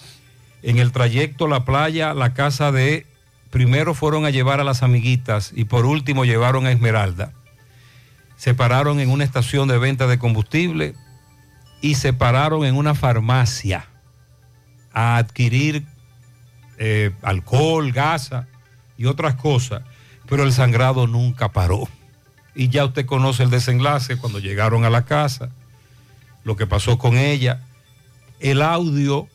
en 0.62 0.76
el 0.76 0.92
trayecto 0.92 1.48
la 1.48 1.64
playa, 1.64 2.12
la 2.12 2.34
casa 2.34 2.70
de, 2.70 3.06
primero 3.56 3.94
fueron 3.94 4.26
a 4.26 4.30
llevar 4.30 4.60
a 4.60 4.64
las 4.64 4.82
amiguitas 4.82 5.50
y 5.54 5.64
por 5.64 5.86
último 5.86 6.26
llevaron 6.26 6.66
a 6.66 6.72
Esmeralda. 6.72 7.32
Se 8.36 8.52
pararon 8.52 9.00
en 9.00 9.08
una 9.08 9.24
estación 9.24 9.66
de 9.66 9.78
venta 9.78 10.06
de 10.06 10.18
combustible 10.18 10.94
y 11.80 11.94
se 11.94 12.12
pararon 12.12 12.66
en 12.66 12.76
una 12.76 12.94
farmacia 12.94 13.86
a 14.92 15.16
adquirir 15.16 15.86
eh, 16.76 17.12
alcohol, 17.22 17.92
gasa 17.92 18.46
y 18.98 19.06
otras 19.06 19.36
cosas, 19.36 19.84
pero 20.28 20.42
el 20.42 20.52
sangrado 20.52 21.06
nunca 21.06 21.50
paró. 21.50 21.88
Y 22.54 22.68
ya 22.68 22.84
usted 22.84 23.06
conoce 23.06 23.42
el 23.42 23.48
desenlace 23.48 24.18
cuando 24.18 24.38
llegaron 24.38 24.84
a 24.84 24.90
la 24.90 25.06
casa, 25.06 25.48
lo 26.44 26.56
que 26.56 26.66
pasó 26.66 26.98
con 26.98 27.16
ella, 27.16 27.62
el 28.38 28.60
audio, 28.60 29.28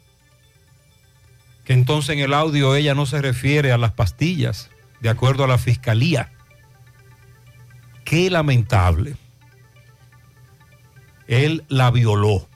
que 1.64 1.74
entonces 1.74 2.12
en 2.16 2.20
el 2.20 2.34
audio 2.34 2.76
ella 2.76 2.96
no 2.96 3.06
se 3.06 3.22
refiere 3.22 3.72
a 3.72 3.78
las 3.78 3.92
pastillas, 3.92 4.70
de 5.00 5.10
acuerdo 5.10 5.44
a 5.44 5.48
la 5.48 5.58
fiscalía. 5.58 6.32
Qué 8.04 8.30
lamentable. 8.30 9.16
Él 11.28 11.64
la 11.70 11.92
violó, 11.92 12.48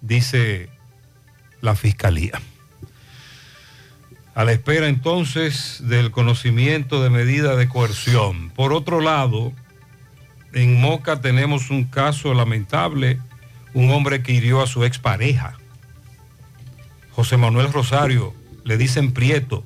dice 0.00 0.68
la 1.60 1.74
fiscalía. 1.74 2.40
A 4.34 4.44
la 4.44 4.52
espera 4.52 4.88
entonces 4.88 5.82
del 5.82 6.10
conocimiento 6.10 7.02
de 7.02 7.10
medida 7.10 7.56
de 7.56 7.68
coerción. 7.68 8.50
Por 8.50 8.72
otro 8.72 9.00
lado, 9.00 9.52
en 10.54 10.80
Moca 10.80 11.20
tenemos 11.20 11.70
un 11.70 11.84
caso 11.84 12.32
lamentable, 12.32 13.18
un 13.74 13.90
hombre 13.90 14.22
que 14.22 14.32
hirió 14.32 14.62
a 14.62 14.66
su 14.66 14.84
expareja. 14.84 15.58
José 17.14 17.36
Manuel 17.36 17.72
Rosario, 17.72 18.34
le 18.64 18.76
dicen 18.76 19.12
Prieto. 19.12 19.64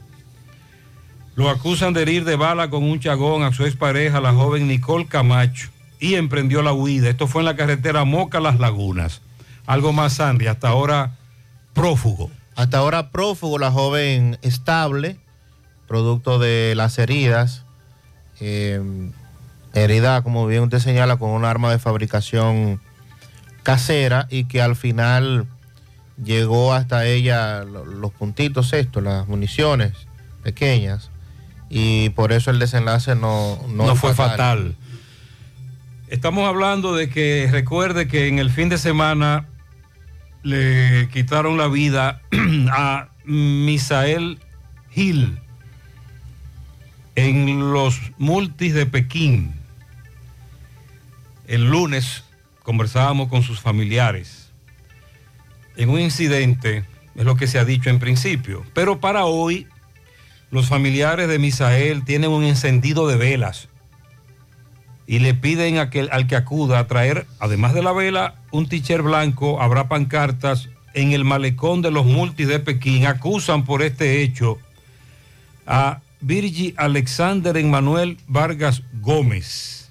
Lo 1.34 1.50
acusan 1.50 1.92
de 1.92 2.02
herir 2.02 2.24
de 2.24 2.36
bala 2.36 2.70
con 2.70 2.82
un 2.82 2.98
chagón 2.98 3.42
a 3.42 3.52
su 3.52 3.64
expareja, 3.64 4.20
la 4.20 4.32
joven 4.32 4.68
Nicole 4.68 5.06
Camacho, 5.06 5.68
y 6.00 6.14
emprendió 6.14 6.62
la 6.62 6.72
huida. 6.72 7.10
Esto 7.10 7.26
fue 7.26 7.42
en 7.42 7.46
la 7.46 7.56
carretera 7.56 8.04
Moca 8.04 8.40
Las 8.40 8.58
Lagunas. 8.58 9.20
Algo 9.66 9.92
más, 9.92 10.14
Sandy, 10.14 10.46
hasta 10.46 10.68
ahora 10.68 11.16
prófugo. 11.74 12.30
Hasta 12.54 12.78
ahora 12.78 13.10
prófugo, 13.10 13.58
la 13.58 13.70
joven 13.70 14.38
estable, 14.42 15.18
producto 15.86 16.38
de 16.38 16.74
las 16.74 16.98
heridas. 16.98 17.64
eh, 18.40 18.80
herida, 19.74 20.22
como 20.22 20.46
bien 20.46 20.62
usted 20.62 20.78
señala, 20.78 21.18
con 21.18 21.30
un 21.30 21.44
arma 21.44 21.70
de 21.70 21.78
fabricación 21.78 22.80
casera 23.62 24.26
y 24.30 24.44
que 24.44 24.62
al 24.62 24.74
final 24.76 25.46
llegó 26.22 26.72
hasta 26.74 27.06
ella 27.06 27.64
lo- 27.64 27.84
los 27.84 28.12
puntitos 28.12 28.72
estos, 28.72 29.02
las 29.02 29.26
municiones 29.28 29.92
pequeñas. 30.42 31.10
Y 31.68 32.10
por 32.10 32.32
eso 32.32 32.50
el 32.50 32.58
desenlace 32.58 33.14
no, 33.14 33.58
no, 33.68 33.86
no, 33.86 33.92
es 33.92 33.98
fue 33.98 34.14
fatal. 34.14 34.76
Estamos 36.08 36.48
hablando 36.48 36.94
de 36.94 37.08
que 37.08 37.48
recuerde 37.50 38.06
que 38.06 38.28
en 38.28 38.38
el 38.38 38.50
fin 38.50 38.68
de 38.68 38.78
semana 38.78 39.46
le 40.44 41.08
quitaron 41.12 41.56
la 41.56 41.66
vida 41.66 42.20
a 42.72 43.08
Misael 43.24 44.38
Gil 44.92 45.38
en 47.16 47.72
los 47.72 48.00
multis 48.18 48.74
de 48.74 48.86
Pekín. 48.86 49.52
El 51.48 51.64
lunes 51.68 52.22
conversábamos 52.62 53.28
con 53.28 53.42
sus 53.42 53.60
familiares 53.60 54.45
en 55.76 55.90
un 55.90 56.00
incidente, 56.00 56.84
es 57.14 57.24
lo 57.24 57.36
que 57.36 57.46
se 57.46 57.58
ha 57.58 57.64
dicho 57.64 57.90
en 57.90 57.98
principio, 57.98 58.64
pero 58.74 59.00
para 59.00 59.24
hoy 59.24 59.66
los 60.50 60.66
familiares 60.66 61.28
de 61.28 61.38
Misael 61.38 62.04
tienen 62.04 62.30
un 62.30 62.44
encendido 62.44 63.08
de 63.08 63.16
velas 63.16 63.68
y 65.06 65.18
le 65.20 65.34
piden 65.34 65.78
a 65.78 65.90
que- 65.90 66.08
al 66.10 66.26
que 66.26 66.36
acuda 66.36 66.78
a 66.78 66.86
traer, 66.86 67.26
además 67.38 67.74
de 67.74 67.82
la 67.82 67.92
vela, 67.92 68.34
un 68.50 68.68
t-shirt 68.68 69.04
blanco, 69.04 69.60
habrá 69.62 69.88
pancartas 69.88 70.68
en 70.94 71.12
el 71.12 71.24
malecón 71.24 71.82
de 71.82 71.90
los 71.90 72.06
multis 72.06 72.48
de 72.48 72.58
Pekín. 72.58 73.06
Acusan 73.06 73.64
por 73.64 73.82
este 73.82 74.22
hecho 74.22 74.58
a 75.66 76.00
Virgi 76.20 76.74
Alexander 76.76 77.56
Emmanuel 77.56 78.18
Vargas 78.26 78.82
Gómez. 79.00 79.90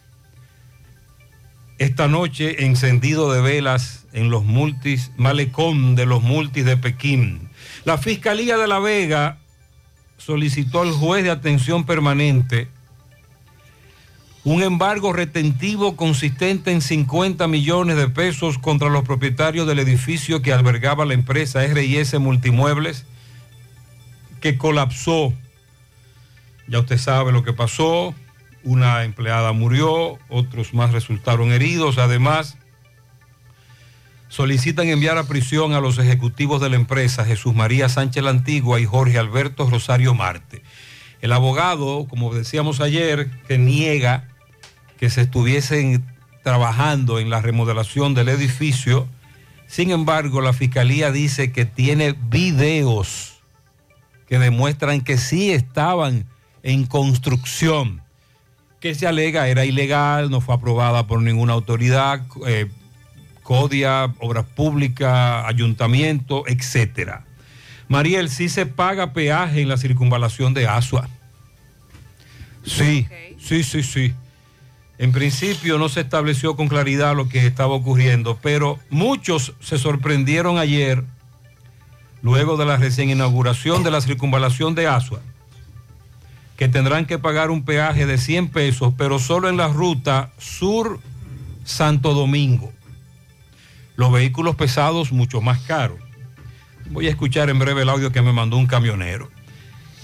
Esta 1.77 2.07
noche 2.07 2.65
encendido 2.65 3.31
de 3.31 3.41
velas 3.41 4.04
en 4.15 4.29
los 4.29 4.45
multis, 4.45 5.11
malecón 5.17 5.95
de 5.95 6.05
los 6.05 6.23
multis 6.23 6.65
de 6.65 6.77
Pekín. 6.77 7.49
La 7.83 7.97
Fiscalía 7.97 8.57
de 8.57 8.65
La 8.65 8.79
Vega 8.79 9.37
solicitó 10.17 10.81
al 10.81 10.93
juez 10.93 11.23
de 11.23 11.31
atención 11.31 11.85
permanente 11.85 12.69
un 14.45 14.63
embargo 14.63 15.11
retentivo 15.11 15.97
consistente 15.97 16.71
en 16.71 16.81
50 16.81 17.47
millones 17.47 17.97
de 17.97 18.07
pesos 18.07 18.57
contra 18.57 18.89
los 18.89 19.03
propietarios 19.03 19.67
del 19.67 19.79
edificio 19.79 20.41
que 20.41 20.53
albergaba 20.53 21.03
la 21.03 21.15
empresa 21.15 21.65
RIS 21.65 22.17
Multimuebles, 22.17 23.05
que 24.39 24.57
colapsó. 24.57 25.33
Ya 26.67 26.79
usted 26.79 26.99
sabe 26.99 27.33
lo 27.33 27.43
que 27.43 27.53
pasó. 27.53 28.15
Una 28.63 29.03
empleada 29.03 29.51
murió, 29.51 30.19
otros 30.29 30.73
más 30.73 30.91
resultaron 30.91 31.51
heridos. 31.51 31.97
Además, 31.97 32.57
solicitan 34.35 34.89
enviar 34.89 35.17
a 35.17 35.29
prisión 35.29 35.71
a 35.71 35.79
los 35.79 35.97
ejecutivos 35.97 36.59
de 36.59 36.69
la 36.69 36.75
empresa, 36.75 37.23
Jesús 37.23 37.55
María 37.55 37.87
Sánchez 37.87 38.21
la 38.21 38.31
Antigua 38.31 38.81
y 38.81 38.85
Jorge 38.85 39.17
Alberto 39.17 39.69
Rosario 39.69 40.13
Marte. 40.13 40.61
El 41.21 41.31
abogado, 41.31 42.05
como 42.09 42.33
decíamos 42.33 42.81
ayer, 42.81 43.31
que 43.47 43.57
niega 43.57 44.27
que 44.99 45.09
se 45.09 45.21
estuviesen 45.21 46.03
trabajando 46.43 47.19
en 47.19 47.29
la 47.29 47.39
remodelación 47.39 48.13
del 48.13 48.27
edificio. 48.27 49.07
Sin 49.67 49.89
embargo, 49.89 50.41
la 50.41 50.51
fiscalía 50.51 51.13
dice 51.13 51.53
que 51.53 51.63
tiene 51.63 52.13
videos 52.29 53.35
que 54.27 54.37
demuestran 54.37 54.99
que 54.99 55.17
sí 55.17 55.51
estaban 55.51 56.25
en 56.61 56.85
construcción, 56.85 58.01
que 58.81 58.95
se 58.95 59.07
alega 59.07 59.47
era 59.47 59.63
ilegal, 59.63 60.29
no 60.29 60.41
fue 60.41 60.55
aprobada 60.55 61.07
por 61.07 61.21
ninguna 61.21 61.53
autoridad, 61.53 62.21
eh, 62.45 62.67
CODIA, 63.45 64.11
Obras 64.19 64.45
Públicas, 64.55 65.45
Ayuntamiento, 65.45 66.45
etcétera. 66.47 67.25
Mariel, 67.87 68.29
sí 68.29 68.49
se 68.49 68.65
paga 68.65 69.13
peaje 69.13 69.61
en 69.61 69.69
la 69.69 69.77
circunvalación 69.77 70.55
de 70.55 70.67
Asua. 70.67 71.07
Sí, 72.65 73.07
sí, 73.39 73.63
sí, 73.63 73.83
sí. 73.83 74.13
En 74.97 75.11
principio 75.11 75.77
no 75.77 75.89
se 75.89 76.01
estableció 76.01 76.55
con 76.55 76.67
claridad 76.67 77.15
lo 77.15 77.29
que 77.29 77.45
estaba 77.45 77.75
ocurriendo, 77.75 78.39
pero 78.41 78.79
muchos 78.89 79.53
se 79.59 79.77
sorprendieron 79.77 80.57
ayer, 80.57 81.03
luego 82.23 82.57
de 82.57 82.65
la 82.65 82.77
recién 82.77 83.11
inauguración 83.11 83.83
de 83.83 83.91
la 83.91 84.01
circunvalación 84.01 84.73
de 84.73 84.87
Asua, 84.87 85.19
que 86.57 86.67
tendrán 86.67 87.05
que 87.05 87.19
pagar 87.19 87.51
un 87.51 87.63
peaje 87.63 88.07
de 88.07 88.17
100 88.17 88.47
pesos, 88.47 88.93
pero 88.97 89.19
solo 89.19 89.49
en 89.49 89.57
la 89.57 89.67
ruta 89.67 90.31
sur 90.39 90.99
Santo 91.63 92.15
Domingo. 92.15 92.73
Los 93.95 94.11
vehículos 94.11 94.55
pesados 94.55 95.11
mucho 95.11 95.41
más 95.41 95.59
caros. 95.61 95.99
Voy 96.89 97.07
a 97.07 97.09
escuchar 97.09 97.49
en 97.49 97.57
breve 97.59 97.81
el 97.81 97.89
audio 97.89 98.11
que 98.11 98.21
me 98.21 98.31
mandó 98.33 98.57
un 98.57 98.67
camionero. 98.67 99.29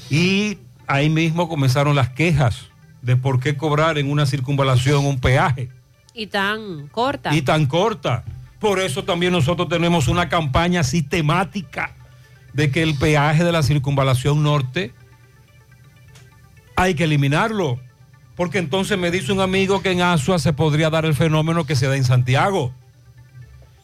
Y 0.10 0.58
ahí 0.88 1.10
mismo 1.10 1.48
comenzaron 1.48 1.96
las 1.96 2.10
quejas 2.10 2.68
de 3.02 3.16
por 3.16 3.40
qué 3.40 3.56
cobrar 3.58 3.98
en 3.98 4.10
una 4.12 4.26
circunvalación 4.26 5.06
un 5.06 5.20
peaje 5.20 5.70
Y 6.14 6.28
tan 6.28 6.88
corta. 6.88 7.34
y 7.36 7.42
tan 7.42 7.66
corta. 7.66 8.24
Por 8.60 8.80
eso 8.80 9.04
también 9.04 9.34
nosotros 9.34 9.68
tenemos 9.70 10.08
una 10.08 10.30
campaña 10.30 10.84
sistemática 10.84 11.96
de 12.54 12.70
que 12.72 12.84
el 12.84 12.96
peaje 12.96 13.44
de 13.44 13.52
la 13.52 13.64
circunvalación 13.64 14.44
norte 14.44 14.94
hay 16.76 16.94
que 16.96 17.06
eliminarlo. 17.06 17.80
Porque 18.36 18.58
entonces 18.60 18.98
me 18.98 19.12
dice 19.12 19.32
un 19.32 19.42
amigo 19.42 19.82
que 19.82 19.92
en 19.92 20.02
Asua 20.02 20.40
se 20.40 20.54
podría 20.54 20.90
dar 20.90 21.06
el 21.06 21.14
fenómeno 21.14 21.66
que 21.66 21.76
se 21.76 21.88
da 21.88 21.96
en 21.96 22.04
Santiago. 22.04 22.74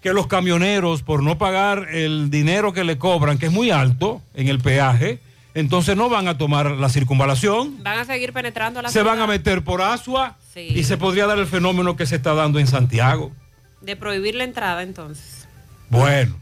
Que 0.08 0.13
los 0.13 0.28
camioneros, 0.28 1.04
por 1.04 1.22
no 1.22 1.38
pagar 1.38 1.89
el 1.91 2.30
dinero 2.30 2.72
que 2.72 2.86
le 2.86 2.98
cobran, 2.98 3.38
que 3.38 3.48
es 3.48 3.52
muy 3.52 3.72
alto 3.72 4.22
en 4.36 4.48
el 4.48 4.60
peaje, 4.60 5.20
entonces 5.54 5.98
no 5.98 6.08
van 6.08 6.30
a 6.30 6.38
tomar 6.38 6.72
la 6.72 6.88
circunvalación, 6.88 7.84
Van 7.84 8.00
a 8.00 8.06
seguir 8.06 8.32
penetrando 8.32 8.82
la 8.82 8.88
se 8.88 9.04
van 9.04 9.20
a 9.20 9.28
meter 9.28 9.65
por 9.65 9.82
Asua 9.82 10.38
Sí. 10.54 10.62
y 10.74 10.86
se 10.86 10.96
podría 10.96 11.28
dar 11.28 11.38
el 11.39 11.46
fenómeno 11.46 11.98
que 11.98 12.06
se 12.06 12.15
está 12.15 12.34
dando 12.36 12.58
en 12.60 12.67
Santiago. 12.67 13.34
de 13.82 13.98
prohibir 13.98 14.36
la 14.36 14.46
entrada 14.46 14.82
entonces. 14.82 15.46
Bueno, 15.89 16.38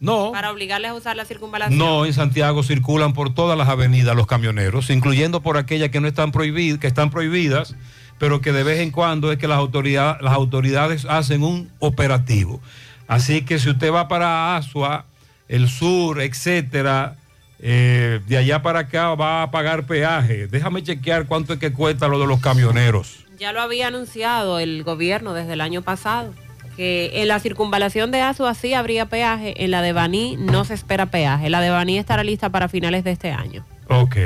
no. 0.00 0.32
Para 0.32 0.50
obligarles 0.50 0.90
a 0.92 0.94
usar 0.94 1.14
la 1.14 1.26
circunvalación. 1.26 1.78
No, 1.78 2.06
en 2.06 2.14
Santiago 2.14 2.62
circulan 2.62 3.12
por 3.12 3.34
todas 3.34 3.58
las 3.58 3.68
avenidas 3.68 4.16
los 4.16 4.26
camioneros, 4.26 4.88
incluyendo 4.88 5.42
por 5.42 5.58
aquellas 5.58 5.90
que 5.90 6.00
no 6.00 6.08
están 6.08 6.32
prohibidas, 6.32 6.78
que 6.80 6.86
están 6.86 7.10
prohibidas, 7.10 7.76
pero 8.18 8.40
que 8.40 8.52
de 8.52 8.62
vez 8.62 8.80
en 8.80 8.90
cuando 8.90 9.30
es 9.30 9.36
que 9.36 9.46
las 9.46 9.58
autoridades, 9.58 10.22
las 10.22 10.32
autoridades 10.32 11.04
hacen 11.04 11.42
un 11.42 11.70
operativo. 11.80 12.62
Así 13.10 13.44
que 13.44 13.58
si 13.58 13.68
usted 13.68 13.92
va 13.92 14.06
para 14.06 14.54
Asua, 14.54 15.04
el 15.48 15.68
sur, 15.68 16.20
etcétera, 16.20 17.16
eh, 17.58 18.20
de 18.28 18.36
allá 18.36 18.62
para 18.62 18.78
acá 18.78 19.16
va 19.16 19.42
a 19.42 19.50
pagar 19.50 19.84
peaje. 19.84 20.46
Déjame 20.46 20.84
chequear 20.84 21.26
cuánto 21.26 21.54
es 21.54 21.58
que 21.58 21.72
cuesta 21.72 22.06
lo 22.06 22.20
de 22.20 22.28
los 22.28 22.40
camioneros. 22.40 23.26
Ya 23.36 23.52
lo 23.52 23.62
había 23.62 23.88
anunciado 23.88 24.60
el 24.60 24.84
gobierno 24.84 25.34
desde 25.34 25.54
el 25.54 25.60
año 25.60 25.82
pasado, 25.82 26.32
que 26.76 27.10
en 27.20 27.26
la 27.26 27.40
circunvalación 27.40 28.12
de 28.12 28.20
Azua 28.20 28.54
sí 28.54 28.74
habría 28.74 29.06
peaje, 29.06 29.64
en 29.64 29.72
la 29.72 29.82
de 29.82 29.92
Baní 29.92 30.36
no 30.36 30.64
se 30.64 30.74
espera 30.74 31.06
peaje. 31.06 31.50
La 31.50 31.60
de 31.60 31.70
Baní 31.70 31.98
estará 31.98 32.22
lista 32.22 32.50
para 32.50 32.68
finales 32.68 33.02
de 33.02 33.10
este 33.10 33.32
año. 33.32 33.66
Ok. 33.88 34.18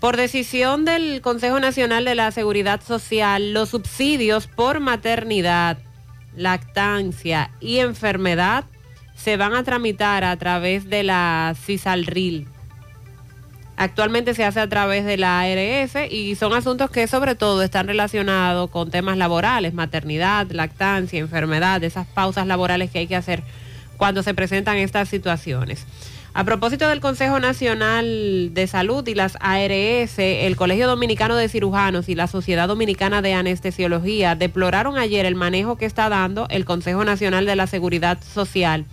Por 0.00 0.16
decisión 0.16 0.84
del 0.84 1.20
Consejo 1.20 1.60
Nacional 1.60 2.04
de 2.04 2.16
la 2.16 2.32
Seguridad 2.32 2.80
Social, 2.84 3.52
los 3.52 3.68
subsidios 3.68 4.48
por 4.48 4.80
maternidad, 4.80 5.78
lactancia 6.36 7.50
y 7.60 7.78
enfermedad 7.78 8.64
se 9.14 9.36
van 9.36 9.54
a 9.54 9.62
tramitar 9.62 10.24
a 10.24 10.36
través 10.36 10.88
de 10.88 11.02
la 11.02 11.54
CISALRIL. 11.64 12.48
Actualmente 13.76 14.34
se 14.34 14.44
hace 14.44 14.60
a 14.60 14.68
través 14.68 15.04
de 15.04 15.16
la 15.16 15.40
ARS 15.40 15.94
y 16.10 16.34
son 16.34 16.52
asuntos 16.52 16.90
que 16.90 17.06
sobre 17.06 17.34
todo 17.34 17.62
están 17.62 17.86
relacionados 17.86 18.70
con 18.70 18.90
temas 18.90 19.16
laborales, 19.16 19.74
maternidad, 19.74 20.50
lactancia, 20.50 21.18
enfermedad, 21.18 21.82
esas 21.82 22.06
pausas 22.06 22.46
laborales 22.46 22.90
que 22.90 23.00
hay 23.00 23.06
que 23.06 23.16
hacer 23.16 23.42
cuando 23.96 24.22
se 24.22 24.34
presentan 24.34 24.76
estas 24.76 25.08
situaciones. 25.08 25.86
A 26.34 26.44
propósito 26.44 26.88
del 26.88 27.00
Consejo 27.00 27.40
Nacional 27.40 28.54
de 28.54 28.66
Salud 28.66 29.06
y 29.06 29.14
las 29.14 29.36
ARS, 29.40 30.18
el 30.18 30.56
Colegio 30.56 30.86
Dominicano 30.86 31.36
de 31.36 31.50
Cirujanos 31.50 32.08
y 32.08 32.14
la 32.14 32.26
Sociedad 32.26 32.68
Dominicana 32.68 33.20
de 33.20 33.34
Anestesiología 33.34 34.34
deploraron 34.34 34.96
ayer 34.96 35.26
el 35.26 35.34
manejo 35.34 35.76
que 35.76 35.84
está 35.84 36.08
dando 36.08 36.46
el 36.48 36.64
Consejo 36.64 37.04
Nacional 37.04 37.44
de 37.44 37.54
la 37.54 37.66
Seguridad 37.66 38.18
Social 38.22 38.86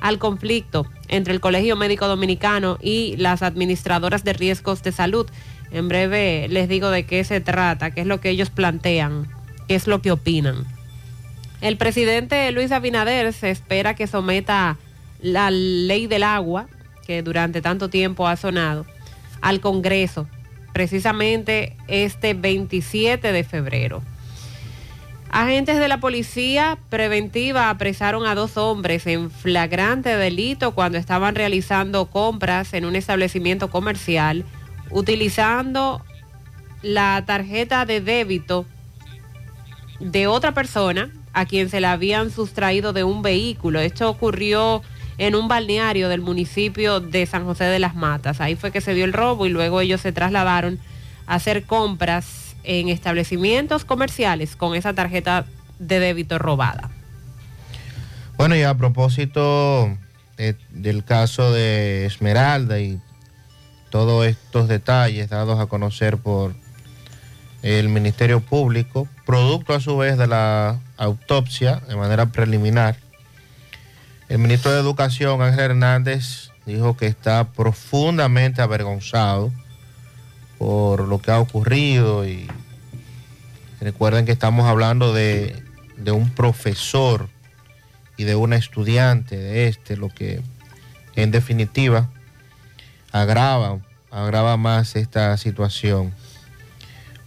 al 0.00 0.18
conflicto 0.18 0.84
entre 1.08 1.32
el 1.32 1.40
Colegio 1.40 1.76
Médico 1.76 2.08
Dominicano 2.08 2.76
y 2.82 3.16
las 3.16 3.42
administradoras 3.42 4.22
de 4.22 4.34
riesgos 4.34 4.82
de 4.82 4.92
salud. 4.92 5.26
En 5.70 5.88
breve 5.88 6.46
les 6.50 6.68
digo 6.68 6.90
de 6.90 7.06
qué 7.06 7.24
se 7.24 7.40
trata, 7.40 7.92
qué 7.92 8.02
es 8.02 8.06
lo 8.06 8.20
que 8.20 8.28
ellos 8.28 8.50
plantean, 8.50 9.28
qué 9.66 9.76
es 9.76 9.86
lo 9.86 10.02
que 10.02 10.12
opinan. 10.12 10.66
El 11.62 11.78
presidente 11.78 12.52
Luis 12.52 12.70
Abinader 12.70 13.32
se 13.32 13.50
espera 13.50 13.94
que 13.94 14.06
someta 14.06 14.76
la 15.22 15.50
ley 15.50 16.06
del 16.06 16.24
agua, 16.24 16.66
durante 17.20 17.60
tanto 17.60 17.90
tiempo 17.90 18.26
ha 18.26 18.36
sonado, 18.36 18.86
al 19.42 19.60
Congreso, 19.60 20.26
precisamente 20.72 21.76
este 21.88 22.32
27 22.32 23.32
de 23.32 23.44
febrero. 23.44 24.02
Agentes 25.30 25.78
de 25.78 25.88
la 25.88 25.98
policía 25.98 26.78
preventiva 26.90 27.70
apresaron 27.70 28.26
a 28.26 28.34
dos 28.34 28.56
hombres 28.56 29.06
en 29.06 29.30
flagrante 29.30 30.16
delito 30.16 30.72
cuando 30.72 30.98
estaban 30.98 31.34
realizando 31.34 32.06
compras 32.06 32.74
en 32.74 32.84
un 32.84 32.96
establecimiento 32.96 33.70
comercial 33.70 34.44
utilizando 34.90 36.04
la 36.82 37.24
tarjeta 37.26 37.86
de 37.86 38.00
débito 38.00 38.66
de 40.00 40.26
otra 40.26 40.52
persona 40.52 41.10
a 41.32 41.46
quien 41.46 41.70
se 41.70 41.80
la 41.80 41.92
habían 41.92 42.30
sustraído 42.30 42.92
de 42.92 43.04
un 43.04 43.22
vehículo. 43.22 43.80
Esto 43.80 44.10
ocurrió 44.10 44.82
en 45.22 45.36
un 45.36 45.46
balneario 45.46 46.08
del 46.08 46.20
municipio 46.20 46.98
de 46.98 47.26
San 47.26 47.44
José 47.44 47.64
de 47.64 47.78
las 47.78 47.94
Matas. 47.94 48.40
Ahí 48.40 48.56
fue 48.56 48.72
que 48.72 48.80
se 48.80 48.92
dio 48.92 49.04
el 49.04 49.12
robo 49.12 49.46
y 49.46 49.50
luego 49.50 49.80
ellos 49.80 50.00
se 50.00 50.10
trasladaron 50.10 50.80
a 51.28 51.36
hacer 51.36 51.62
compras 51.62 52.56
en 52.64 52.88
establecimientos 52.88 53.84
comerciales 53.84 54.56
con 54.56 54.74
esa 54.74 54.94
tarjeta 54.94 55.46
de 55.78 56.00
débito 56.00 56.40
robada. 56.40 56.90
Bueno, 58.36 58.56
y 58.56 58.62
a 58.64 58.74
propósito 58.74 59.96
eh, 60.38 60.54
del 60.70 61.04
caso 61.04 61.52
de 61.52 62.04
Esmeralda 62.04 62.80
y 62.80 62.98
todos 63.90 64.26
estos 64.26 64.66
detalles 64.66 65.30
dados 65.30 65.60
a 65.60 65.66
conocer 65.66 66.18
por 66.18 66.52
el 67.62 67.88
Ministerio 67.90 68.40
Público, 68.40 69.06
producto 69.24 69.72
a 69.72 69.78
su 69.78 69.96
vez 69.96 70.18
de 70.18 70.26
la 70.26 70.80
autopsia 70.96 71.76
de 71.86 71.94
manera 71.94 72.26
preliminar, 72.26 72.96
el 74.32 74.38
ministro 74.38 74.72
de 74.72 74.80
Educación, 74.80 75.42
Ángel 75.42 75.60
Hernández, 75.60 76.48
dijo 76.64 76.96
que 76.96 77.06
está 77.06 77.52
profundamente 77.52 78.62
avergonzado 78.62 79.52
por 80.56 81.06
lo 81.06 81.20
que 81.20 81.30
ha 81.30 81.38
ocurrido 81.38 82.26
y 82.26 82.48
recuerden 83.78 84.24
que 84.24 84.32
estamos 84.32 84.64
hablando 84.66 85.12
de, 85.12 85.62
de 85.98 86.12
un 86.12 86.30
profesor 86.30 87.28
y 88.16 88.24
de 88.24 88.34
una 88.34 88.56
estudiante 88.56 89.36
de 89.36 89.68
este, 89.68 89.98
lo 89.98 90.08
que 90.08 90.40
en 91.14 91.30
definitiva 91.30 92.08
agrava, 93.12 93.80
agrava 94.10 94.56
más 94.56 94.96
esta 94.96 95.36
situación. 95.36 96.14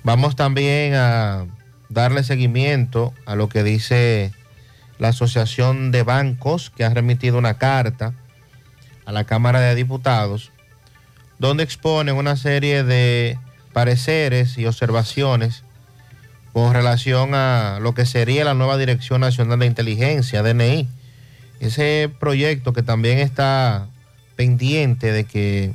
Vamos 0.02 0.36
también 0.36 0.96
a 0.96 1.46
darle 1.88 2.24
seguimiento 2.24 3.14
a 3.28 3.36
lo 3.36 3.48
que 3.48 3.62
dice 3.62 4.34
la 5.00 5.10
Asociación 5.10 5.92
de 5.92 6.04
Bancos, 6.04 6.72
que 6.76 6.84
ha 6.84 6.90
remitido 6.90 7.38
una 7.38 7.58
carta 7.58 8.14
a 9.06 9.12
la 9.12 9.24
Cámara 9.26 9.60
de 9.60 9.76
Diputados, 9.76 10.52
donde 11.40 11.64
exponen 11.64 12.16
una 12.16 12.38
serie 12.38 12.84
de 12.84 13.38
pareceres 13.74 14.58
y 14.58 14.66
observaciones 14.66 15.64
con 16.54 16.74
relación 16.74 17.36
a 17.36 17.80
lo 17.82 17.94
que 17.94 18.06
sería 18.06 18.46
la 18.46 18.54
nueva 18.54 18.78
Dirección 18.78 19.22
Nacional 19.22 19.60
de 19.60 19.66
Inteligencia, 19.66 20.42
DNI. 20.42 20.88
Ese 21.60 22.10
proyecto 22.20 22.72
que 22.72 22.82
también 22.82 23.20
está 23.20 23.88
pendiente 24.38 25.12
de 25.12 25.26
que 25.26 25.74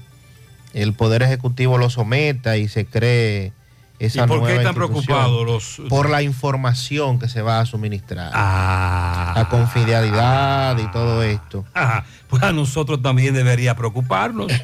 el 0.73 0.95
Poder 0.95 1.23
Ejecutivo 1.23 1.77
lo 1.77 1.91
someta 1.91 2.57
y 2.57 2.69
se 2.69 2.87
cree 2.87 3.53
esa 4.01 4.25
¿Y 4.25 4.27
por 4.27 4.45
qué 4.47 4.57
están 4.57 4.75
preocupados 4.75 5.47
los- 5.47 5.89
Por 5.89 6.11
la 6.11 6.23
información 6.23 7.19
que 7.21 7.29
se 7.29 7.43
va 7.43 7.61
a 7.61 7.67
suministrar. 7.67 8.33
Ah. 8.35 9.35
La 9.37 9.49
confidencialidad 9.49 10.77
y 10.79 10.91
todo 10.91 11.23
esto. 11.23 11.65
Ajá, 11.75 12.05
pues 12.29 12.43
a 12.43 12.51
nosotros 12.53 13.01
también 13.03 13.35
debería 13.35 13.77
preocuparnos. 13.77 14.51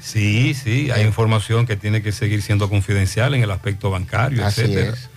Sí, 0.00 0.54
sí, 0.54 0.92
hay 0.92 1.04
información 1.04 1.66
que 1.66 1.76
tiene 1.76 2.02
que 2.02 2.12
seguir 2.12 2.40
siendo 2.40 2.70
confidencial 2.70 3.34
en 3.34 3.42
el 3.42 3.50
aspecto 3.50 3.90
bancario, 3.90 4.46
Así 4.46 4.60
etcétera. 4.60 4.92
es. 4.94 5.10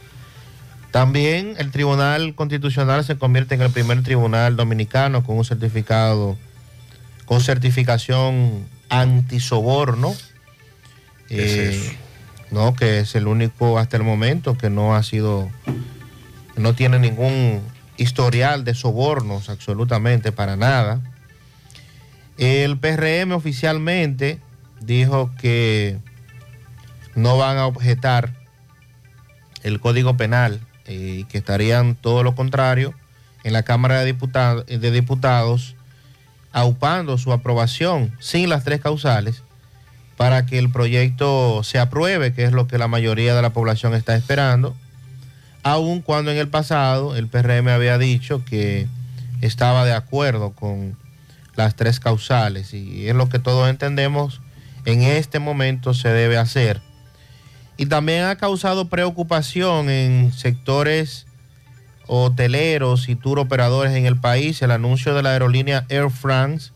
También 0.89 1.53
el 1.59 1.69
Tribunal 1.69 2.33
Constitucional 2.33 3.05
se 3.05 3.15
convierte 3.15 3.53
en 3.53 3.61
el 3.61 3.69
primer 3.69 4.01
tribunal 4.01 4.55
dominicano 4.55 5.23
con 5.23 5.37
un 5.37 5.45
certificado, 5.45 6.35
con 7.25 7.41
certificación 7.41 8.65
antisoborno. 8.89 10.15
¿Qué 11.27 11.45
es 11.45 11.51
Eh, 11.51 11.69
eso? 11.69 11.91
No, 12.51 12.75
que 12.75 12.99
es 12.99 13.15
el 13.15 13.27
único 13.27 13.79
hasta 13.79 13.97
el 13.97 14.03
momento 14.03 14.57
que 14.57 14.69
no 14.69 14.93
ha 14.93 15.03
sido, 15.03 15.49
no 16.57 16.75
tiene 16.75 16.99
ningún 16.99 17.61
historial 17.97 18.65
de 18.65 18.73
sobornos 18.73 19.49
absolutamente 19.49 20.33
para 20.33 20.57
nada. 20.57 20.99
El 22.37 22.77
PRM 22.77 23.31
oficialmente 23.31 24.39
dijo 24.81 25.31
que 25.39 25.97
no 27.15 27.37
van 27.37 27.57
a 27.57 27.67
objetar 27.67 28.33
el 29.63 29.79
Código 29.79 30.17
Penal 30.17 30.59
y 30.87 31.23
que 31.25 31.37
estarían 31.37 31.95
todo 31.95 32.23
lo 32.23 32.35
contrario 32.35 32.93
en 33.43 33.53
la 33.53 33.63
Cámara 33.63 34.03
de, 34.03 34.13
de 34.13 34.91
Diputados 34.91 35.75
aupando 36.51 37.17
su 37.17 37.31
aprobación 37.31 38.13
sin 38.19 38.49
las 38.49 38.63
tres 38.63 38.81
causales 38.81 39.43
para 40.21 40.45
que 40.45 40.59
el 40.59 40.69
proyecto 40.69 41.63
se 41.63 41.79
apruebe, 41.79 42.31
que 42.31 42.43
es 42.43 42.51
lo 42.51 42.67
que 42.67 42.77
la 42.77 42.87
mayoría 42.87 43.33
de 43.33 43.41
la 43.41 43.53
población 43.53 43.95
está 43.95 44.15
esperando, 44.15 44.75
aun 45.63 46.03
cuando 46.03 46.29
en 46.29 46.37
el 46.37 46.47
pasado 46.47 47.15
el 47.15 47.27
PRM 47.27 47.69
había 47.69 47.97
dicho 47.97 48.45
que 48.45 48.87
estaba 49.41 49.83
de 49.83 49.93
acuerdo 49.93 50.51
con 50.51 50.95
las 51.55 51.75
tres 51.75 51.99
causales 51.99 52.71
y 52.75 53.09
es 53.09 53.15
lo 53.15 53.29
que 53.29 53.39
todos 53.39 53.67
entendemos 53.67 54.41
en 54.85 55.01
este 55.01 55.39
momento 55.39 55.95
se 55.95 56.09
debe 56.09 56.37
hacer. 56.37 56.81
Y 57.75 57.87
también 57.87 58.25
ha 58.25 58.35
causado 58.35 58.89
preocupación 58.89 59.89
en 59.89 60.33
sectores 60.33 61.25
hoteleros 62.05 63.09
y 63.09 63.15
tour 63.15 63.39
operadores 63.39 63.93
en 63.95 64.05
el 64.05 64.17
país 64.17 64.61
el 64.61 64.69
anuncio 64.69 65.15
de 65.15 65.23
la 65.23 65.31
aerolínea 65.31 65.87
Air 65.89 66.11
France 66.11 66.73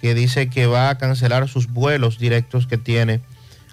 que 0.00 0.14
dice 0.14 0.48
que 0.48 0.66
va 0.66 0.90
a 0.90 0.98
cancelar 0.98 1.48
sus 1.48 1.68
vuelos 1.68 2.18
directos 2.18 2.66
que 2.66 2.78
tiene 2.78 3.20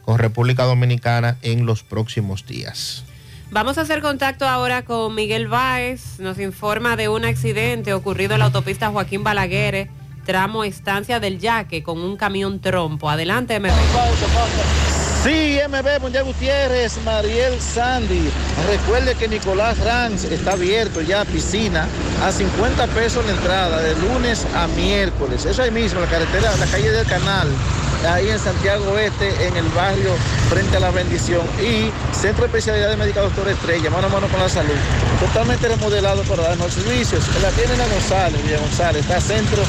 con 0.04 0.20
República 0.20 0.63
Dominicana 0.63 1.38
en 1.42 1.66
los 1.66 1.84
próximos 1.84 2.46
días. 2.46 3.04
Vamos 3.50 3.78
a 3.78 3.82
hacer 3.82 4.02
contacto 4.02 4.48
ahora 4.48 4.84
con 4.84 5.16
Miguel 5.16 5.48
Báez. 5.48 6.20
Nos 6.20 6.40
informa 6.40 6.96
de 6.96 7.10
un 7.10 7.26
accidente 7.26 7.94
ocurrido 7.94 8.34
en 8.34 8.40
la 8.40 8.46
autopista 8.46 8.90
Joaquín 8.90 9.24
Balaguer, 9.24 9.90
tramo 10.26 10.63
Estancia 10.63 11.20
del 11.20 11.40
Yaque, 11.40 11.82
con 11.82 12.00
un 12.00 12.18
camión 12.18 12.60
trompo. 12.60 13.10
Adelante, 13.10 13.60
MB. 13.60 14.87
Sí, 15.23 15.60
MB 15.67 16.01
Mundial 16.01 16.23
Gutiérrez, 16.25 16.97
Mariel 17.03 17.60
Sandy. 17.60 18.30
Recuerde 18.69 19.15
que 19.15 19.27
Nicolás 19.27 19.77
Ranz 19.80 20.23
está 20.23 20.53
abierto 20.53 21.01
ya, 21.01 21.25
piscina, 21.25 21.88
a 22.23 22.32
50 22.32 22.88
pesos 22.88 23.25
la 23.25 23.32
entrada, 23.32 23.82
de 23.82 23.95
lunes 23.95 24.45
a 24.56 24.67
miércoles. 24.67 25.45
Eso 25.45 25.63
ahí 25.63 25.71
mismo, 25.71 25.99
la 25.99 26.08
carretera, 26.08 26.56
la 26.58 26.65
calle 26.67 26.91
del 26.91 27.06
canal, 27.08 27.47
ahí 28.10 28.30
en 28.30 28.39
Santiago 28.39 28.91
Oeste, 28.91 29.47
en 29.47 29.58
el 29.58 29.67
barrio 29.69 30.12
frente 30.49 30.77
a 30.77 30.80
la 30.80 30.91
bendición. 30.91 31.41
Y 31.60 31.91
Centro 32.15 32.43
de 32.43 32.47
Especialidad 32.47 32.89
de 32.89 32.97
Médica 32.97 33.21
Doctor 33.21 33.49
Estrella, 33.49 33.89
mano 33.89 34.08
a 34.08 34.12
mano 34.12 34.27
con 34.27 34.39
la 34.39 34.49
salud. 34.49 34.77
Totalmente 35.19 35.67
remodelado 35.67 36.21
para 36.23 36.43
darnos 36.43 36.73
servicios. 36.73 37.23
La 37.41 37.49
tiene 37.49 37.75
la 37.75 37.88
González, 37.88 38.41
Villa 38.43 38.60
González, 38.60 39.01
está 39.01 39.19
Centro 39.19 39.63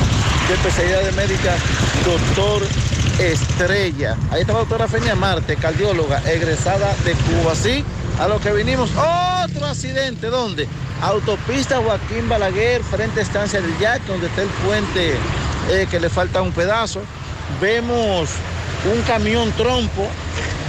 de 0.49 0.55
Especialidad 0.55 1.03
de 1.03 1.13
Médica 1.13 1.57
Doctor 2.05 2.63
Estrella. 2.63 2.98
Ahí 3.19 4.43
está 4.43 4.53
la 4.53 4.61
doctora 4.61 4.87
Feña 4.87 5.17
Marte, 5.17 5.57
cardióloga, 5.57 6.23
egresada 6.31 6.95
de 7.05 7.15
Cuba. 7.15 7.51
Así, 7.51 7.85
a 8.21 8.29
lo 8.29 8.39
que 8.39 8.53
vinimos, 8.53 8.91
otro 8.91 9.67
accidente, 9.67 10.29
¿dónde? 10.29 10.69
Autopista 11.03 11.79
Joaquín 11.79 12.29
Balaguer, 12.29 12.81
frente 12.85 13.19
a 13.19 13.23
Estancia 13.25 13.61
del 13.61 13.77
Yaque, 13.79 14.07
donde 14.07 14.29
está 14.29 14.43
el 14.43 14.49
puente 14.49 15.15
eh, 15.69 15.89
que 15.91 15.99
le 15.99 16.09
falta 16.09 16.43
un 16.43 16.53
pedazo. 16.53 17.01
Vemos 17.61 18.31
un 18.95 19.03
camión 19.03 19.51
trompo 19.53 20.07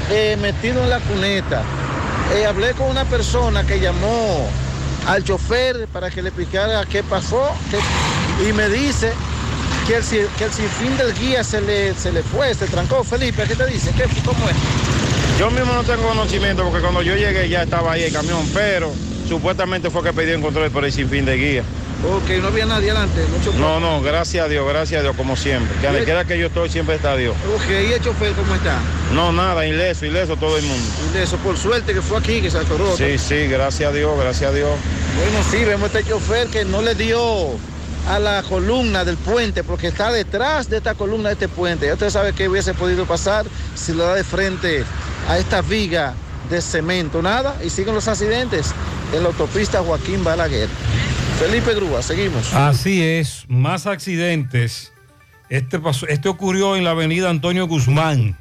eh, 0.10 0.36
metido 0.42 0.82
en 0.82 0.90
la 0.90 1.00
cuneta. 1.02 1.62
Eh, 2.34 2.48
hablé 2.48 2.74
con 2.74 2.90
una 2.90 3.06
persona 3.06 3.64
que 3.64 3.80
llamó 3.80 4.50
al 5.08 5.24
chofer 5.24 5.88
para 5.90 6.10
que 6.10 6.24
le 6.24 6.30
explicara 6.30 6.84
qué 6.86 7.04
pasó 7.04 7.52
y 8.48 8.54
me 8.54 8.70
dice 8.70 9.14
que 9.90 9.96
el, 9.96 10.28
que 10.38 10.44
el 10.44 10.54
sinfín 10.54 10.96
del 10.98 11.16
guía 11.16 11.44
se 11.44 11.62
le, 11.62 11.96
se 11.96 12.12
le 12.12 12.22
fue, 12.22 12.54
se 12.54 12.68
trancó. 12.68 13.04
Felipe, 13.04 13.44
¿qué 13.48 13.56
te 13.56 13.66
dice? 13.66 13.92
¿Qué, 13.98 14.04
¿Cómo 14.24 14.48
es? 14.48 14.56
Yo 15.40 15.50
mismo 15.50 15.74
no 15.74 15.84
tengo 15.84 16.04
conocimiento 16.04 16.64
porque 16.64 16.80
cuando 16.80 17.02
yo 17.02 17.16
llegué 17.16 17.50
ya 17.50 17.64
estaba 17.64 17.94
ahí 17.94 18.04
el 18.04 18.14
camión, 18.14 18.48
pero 18.54 18.94
supuestamente 19.28 19.90
fue 19.90 20.04
que 20.04 20.14
pidió 20.14 20.36
un 20.36 20.44
control 20.44 20.70
por 20.70 20.86
el 20.86 20.92
sinfín 20.92 21.26
de 21.26 21.38
guía. 21.38 21.64
Ok, 22.06 22.30
no 22.40 22.50
había 22.50 22.68
nadie 22.68 22.92
adelante. 22.92 23.26
Mucho 23.36 23.52
No, 23.58 23.80
no, 23.80 24.02
gracias 24.02 24.46
a 24.46 24.48
Dios, 24.48 24.66
gracias 24.68 25.00
a 25.00 25.04
Dios, 25.04 25.16
como 25.16 25.36
siempre. 25.36 25.76
Que 25.82 25.88
donde 25.88 26.04
quiera 26.04 26.24
que 26.24 26.38
yo 26.38 26.48
estoy, 26.48 26.70
siempre 26.70 26.96
está 26.96 27.18
Dios. 27.18 27.36
Ok, 27.56 27.70
¿y 27.90 27.94
el 27.94 28.02
chofer 28.02 28.34
cómo 28.34 28.54
está? 28.54 28.78
No, 29.12 29.32
nada, 29.32 29.66
ileso, 29.66 30.06
ileso 30.06 30.38
todo 30.38 30.58
el 30.60 30.66
mundo. 30.66 30.86
Eso, 31.20 31.38
por 31.38 31.58
suerte 31.58 31.96
que 31.96 32.02
fue 32.02 32.20
aquí, 32.20 32.42
que 32.42 32.52
se 32.52 32.60
atoró. 32.60 32.96
Sí, 32.96 33.18
sí, 33.18 33.48
gracias 33.48 33.90
a 33.90 33.94
Dios, 33.94 34.12
gracias 34.20 34.52
a 34.52 34.54
Dios. 34.54 34.70
Bueno, 35.18 35.44
sí, 35.50 35.66
vemos 35.66 35.88
este 35.94 36.08
chofer 36.08 36.48
que 36.48 36.64
no 36.64 36.84
le 36.84 36.94
dio 36.94 37.58
a 38.08 38.20
la 38.20 38.44
columna 38.44 39.06
del 39.06 39.18
puente, 39.18 39.64
porque 39.64 39.88
está 39.88 40.12
detrás 40.12 40.70
de 40.70 40.78
esta 40.78 40.96
columna 40.96 41.30
de 41.30 41.34
este 41.34 41.48
puente. 41.48 41.88
Ya 41.88 41.94
usted 41.94 42.10
sabe 42.10 42.34
qué 42.34 42.50
hubiese 42.50 42.74
podido 42.74 43.06
pasar 43.06 43.46
si 43.76 43.94
lo 43.94 44.06
da 44.06 44.16
de 44.16 44.24
frente 44.24 44.84
a 45.28 45.38
esta 45.38 45.62
viga 45.62 46.14
de 46.50 46.62
cemento. 46.62 47.22
Nada, 47.22 47.56
y 47.64 47.70
siguen 47.70 47.96
los 47.96 48.08
accidentes 48.08 48.74
en 49.14 49.24
la 49.24 49.30
autopista 49.30 49.82
Joaquín 49.82 50.24
Balaguer. 50.24 50.70
Felipe 51.40 51.74
Grúa, 51.74 52.02
seguimos. 52.02 52.54
Así 52.54 53.02
es, 53.02 53.46
más 53.48 53.88
accidentes. 53.88 54.92
Este, 55.50 55.80
pasó, 55.80 56.08
este 56.08 56.30
ocurrió 56.30 56.76
en 56.76 56.84
la 56.84 56.92
avenida 56.92 57.30
Antonio 57.30 57.68
Guzmán. 57.68 58.38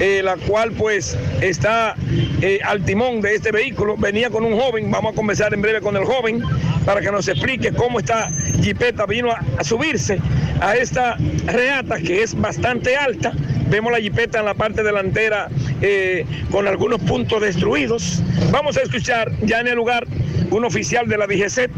eh, 0.01 0.23
la 0.23 0.37
cual 0.37 0.71
pues 0.73 1.17
está 1.41 1.97
eh, 2.41 2.61
al 2.65 2.85
timón 2.85 3.21
de 3.21 3.35
este 3.35 3.51
vehículo. 3.51 3.97
Venía 3.97 4.31
con 4.31 4.45
un 4.45 4.59
joven, 4.59 4.91
vamos 4.91 5.13
a 5.13 5.17
conversar 5.17 5.53
en 5.53 5.61
breve 5.61 5.81
con 5.81 5.97
el 5.97 6.05
joven 6.05 6.41
para 6.85 7.01
que 7.01 7.11
nos 7.11 7.27
explique 7.27 7.73
cómo 7.73 7.99
esta 7.99 8.31
jipeta 8.63 9.07
vino 9.07 9.33
a, 9.33 9.65
subirse 9.65 10.21
a 10.61 10.77
esta 10.77 11.17
reata 11.47 11.99
que 11.99 12.23
es 12.23 12.39
bastante 12.39 12.97
alta. 12.97 13.33
Vemos 13.69 13.91
la 13.91 13.99
jipeta 13.99 14.39
en 14.39 14.45
la 14.45 14.55
parte 14.55 14.85
delantera 14.85 15.49
eh, 15.83 16.25
con 16.53 16.69
algunos 16.69 17.01
puntos 17.01 17.43
destruidos. 17.43 18.23
Vamos 18.53 18.77
a 18.77 18.83
escuchar 18.83 19.33
ya 19.43 19.61
en 19.61 19.67
el 19.67 19.75
lugar 19.75 20.07
un 20.51 20.65
oficial 20.65 21.09
de 21.09 21.19
la 21.19 21.27
DGC. 21.27 21.71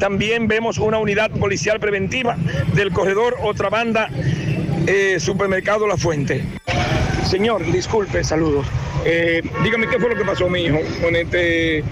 También 0.00 0.48
vemos 0.48 0.78
una 0.78 0.98
unidad 0.98 1.30
policial 1.30 1.78
preventiva 1.78 2.36
del 2.74 2.92
corredor 2.92 3.36
Otra 3.40 3.68
Banda 3.68 4.10
Supermercado 5.18 5.86
La 5.86 5.96
Fuente. 5.96 6.57
Señor, 7.28 7.64
disculpe, 7.70 8.24
saludos. 8.24 8.66
Eh, 9.04 9.42
dígame 9.62 9.86
qué 9.86 9.98
fue 9.98 10.08
lo 10.08 10.16
que 10.16 10.24
pasó, 10.24 10.48
mi 10.48 10.62
hijo, 10.62 10.78
con 11.02 11.14
este. 11.14 11.84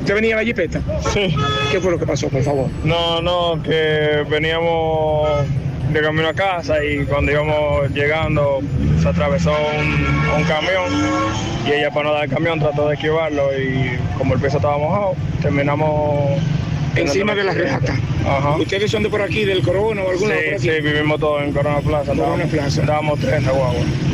¿Usted 0.00 0.14
venía 0.14 0.36
la 0.36 0.44
jipeta? 0.44 0.82
Sí. 1.12 1.34
¿Qué 1.70 1.80
fue 1.80 1.92
lo 1.92 1.98
que 1.98 2.06
pasó, 2.06 2.28
por 2.28 2.42
favor? 2.42 2.68
No, 2.84 3.22
no, 3.22 3.62
que 3.62 4.24
veníamos 4.28 5.46
de 5.92 6.00
camino 6.02 6.28
a 6.28 6.34
casa 6.34 6.84
y 6.84 7.04
cuando 7.04 7.32
íbamos 7.32 7.90
llegando 7.90 8.60
se 9.00 9.08
atravesó 9.08 9.52
un, 9.78 10.40
un 10.40 10.44
camión 10.44 10.90
y 11.66 11.72
ella 11.72 11.90
para 11.90 12.08
no 12.08 12.14
dar 12.14 12.24
el 12.24 12.30
camión 12.30 12.58
trató 12.58 12.88
de 12.88 12.94
esquivarlo 12.94 13.50
y 13.56 13.98
como 14.18 14.34
el 14.34 14.40
piso 14.40 14.56
estaba 14.56 14.76
mojado, 14.78 15.14
terminamos... 15.40 16.40
Encima 16.96 17.34
de 17.34 17.44
la 17.44 17.54
reata. 17.54 17.94
Ajá. 18.26 18.56
¿Ustedes 18.56 18.90
son 18.90 19.02
de 19.02 19.10
por 19.10 19.22
aquí, 19.22 19.44
del 19.44 19.62
Corona 19.62 20.02
o 20.02 20.10
alguna 20.10 20.34
Sí, 20.34 20.58
sí, 20.58 20.70
vivimos 20.80 21.18
todos 21.20 21.42
en 21.42 21.52
Corona 21.52 21.80
Plaza. 21.80 22.12
Corona 22.14 22.44
Plaza. 22.44 22.80
Estábamos 22.80 23.18
tres 23.20 23.44
guagua. 23.44 23.72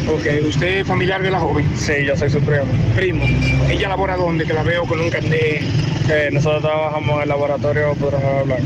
Ok, 0.09 0.47
¿usted 0.49 0.79
es 0.79 0.87
familiar 0.87 1.23
de 1.23 1.31
la 1.31 1.41
joven? 1.41 1.67
Sí, 1.77 2.05
yo 2.07 2.17
soy 2.17 2.31
su 2.31 2.41
primo. 2.41 2.65
Primo. 2.97 3.25
¿Ella 3.69 3.89
labora 3.89 4.17
dónde? 4.17 4.45
Que 4.45 4.55
la 4.55 4.63
veo 4.63 4.85
con 4.85 5.01
un 5.01 5.11
carnet. 5.11 5.63
Eh, 6.11 6.31
nosotros 6.33 6.63
trabajamos 6.63 7.17
en 7.17 7.23
el 7.23 7.29
laboratorio 7.29 7.93
Pedro 7.95 8.19
Jorge 8.19 8.43
Blanco. 8.45 8.63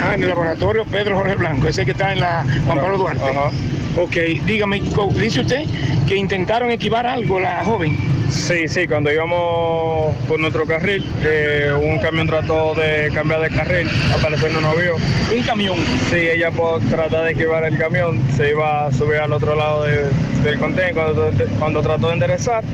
Ah, 0.00 0.14
en 0.14 0.22
el 0.22 0.28
laboratorio 0.30 0.84
Pedro 0.86 1.16
Jorge 1.16 1.34
Blanco, 1.36 1.68
ese 1.68 1.84
que 1.84 1.92
está 1.92 2.12
en 2.12 2.20
la 2.20 2.44
Juan 2.66 2.78
Pablo 2.78 2.98
Duarte. 2.98 3.22
Ajá. 3.22 3.50
Ok, 3.96 4.16
dígame, 4.46 4.80
dice 5.20 5.40
usted 5.40 5.64
que 6.08 6.16
intentaron 6.16 6.70
esquivar 6.70 7.06
algo 7.06 7.38
la 7.40 7.62
joven. 7.64 7.96
Sí, 8.30 8.66
sí, 8.66 8.86
cuando 8.88 9.12
íbamos 9.12 10.14
por 10.26 10.40
nuestro 10.40 10.64
carril, 10.64 11.04
eh, 11.22 11.70
un 11.78 11.98
camión 11.98 12.26
trató 12.26 12.74
de 12.74 13.10
cambiar 13.12 13.42
de 13.42 13.50
carril, 13.50 13.86
apareció 14.18 14.48
no 14.48 14.62
nos 14.62 14.80
vio. 14.80 14.96
¿Un 15.36 15.42
camión? 15.42 15.76
Sí, 16.10 16.16
ella 16.16 16.50
por 16.50 16.80
tratar 16.84 17.24
de 17.26 17.32
esquivar 17.32 17.64
el 17.64 17.76
camión 17.76 18.18
se 18.34 18.50
iba 18.50 18.86
a 18.86 18.92
subir 18.92 19.16
al 19.18 19.32
otro 19.34 19.54
lado 19.54 19.84
de- 19.84 20.06
del 20.42 20.58
contenedor. 20.58 20.94
Cuando, 20.94 21.30
cuando 21.58 21.82
trató 21.82 22.06
de 22.08 22.14
enderezar, 22.14 22.64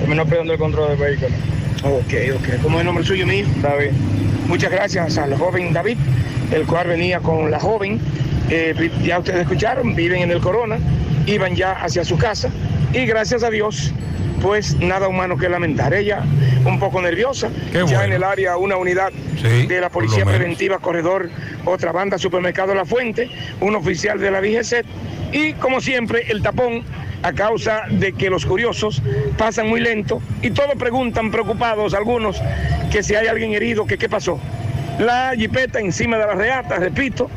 terminó 0.00 0.24
perdiendo 0.26 0.54
el 0.54 0.58
control 0.58 0.88
del 0.88 0.98
vehículo. 0.98 1.28
Ok, 1.84 2.14
ok. 2.34 2.62
¿Cómo 2.62 2.76
es 2.78 2.80
el 2.80 2.86
nombre 2.86 3.04
suyo, 3.04 3.24
mío? 3.26 3.46
David. 3.62 3.90
Muchas 4.48 4.72
gracias 4.72 5.16
al 5.18 5.34
joven 5.38 5.72
David, 5.72 5.96
el 6.52 6.66
cual 6.66 6.88
venía 6.88 7.20
con 7.20 7.50
la 7.52 7.60
joven 7.60 8.00
eh, 8.50 8.90
ya 9.02 9.18
ustedes 9.18 9.40
escucharon, 9.40 9.94
viven 9.94 10.22
en 10.22 10.30
el 10.30 10.40
Corona, 10.40 10.78
iban 11.26 11.54
ya 11.56 11.72
hacia 11.72 12.04
su 12.04 12.18
casa 12.18 12.50
y 12.92 13.06
gracias 13.06 13.42
a 13.42 13.50
Dios, 13.50 13.92
pues 14.42 14.76
nada 14.76 15.08
humano 15.08 15.36
que 15.36 15.48
lamentar. 15.48 15.94
Ella 15.94 16.22
un 16.66 16.78
poco 16.78 17.00
nerviosa, 17.00 17.48
ya 17.86 18.04
en 18.04 18.12
el 18.12 18.22
área 18.22 18.56
una 18.56 18.76
unidad 18.76 19.12
de 19.42 19.80
la 19.80 19.90
Policía. 19.90 20.24
Preventiva 20.24 20.78
Corredor, 20.78 21.30
otra 21.64 21.92
banda 21.92 22.18
Supermercado 22.18 22.74
La 22.74 22.84
Fuente, 22.84 23.30
un 23.60 23.74
oficial 23.74 24.18
de 24.18 24.30
la 24.30 24.40
DGC 24.40 24.84
y 25.32 25.52
como 25.54 25.80
siempre 25.80 26.24
el 26.28 26.42
tapón 26.42 26.84
a 27.22 27.32
causa 27.32 27.84
de 27.90 28.12
que 28.12 28.28
los 28.28 28.44
curiosos 28.44 29.02
pasan 29.38 29.68
muy 29.68 29.80
lento 29.80 30.20
y 30.42 30.50
todos 30.50 30.74
preguntan 30.74 31.30
preocupados 31.30 31.94
algunos 31.94 32.40
que 32.92 33.02
si 33.02 33.14
hay 33.14 33.26
alguien 33.26 33.52
herido, 33.54 33.86
que 33.86 33.96
qué 33.96 34.08
pasó. 34.08 34.38
La 34.98 35.32
jipeta 35.34 35.80
encima 35.80 36.18
de 36.18 36.26
la 36.26 36.34
reata, 36.34 36.76
repito, 36.76 37.30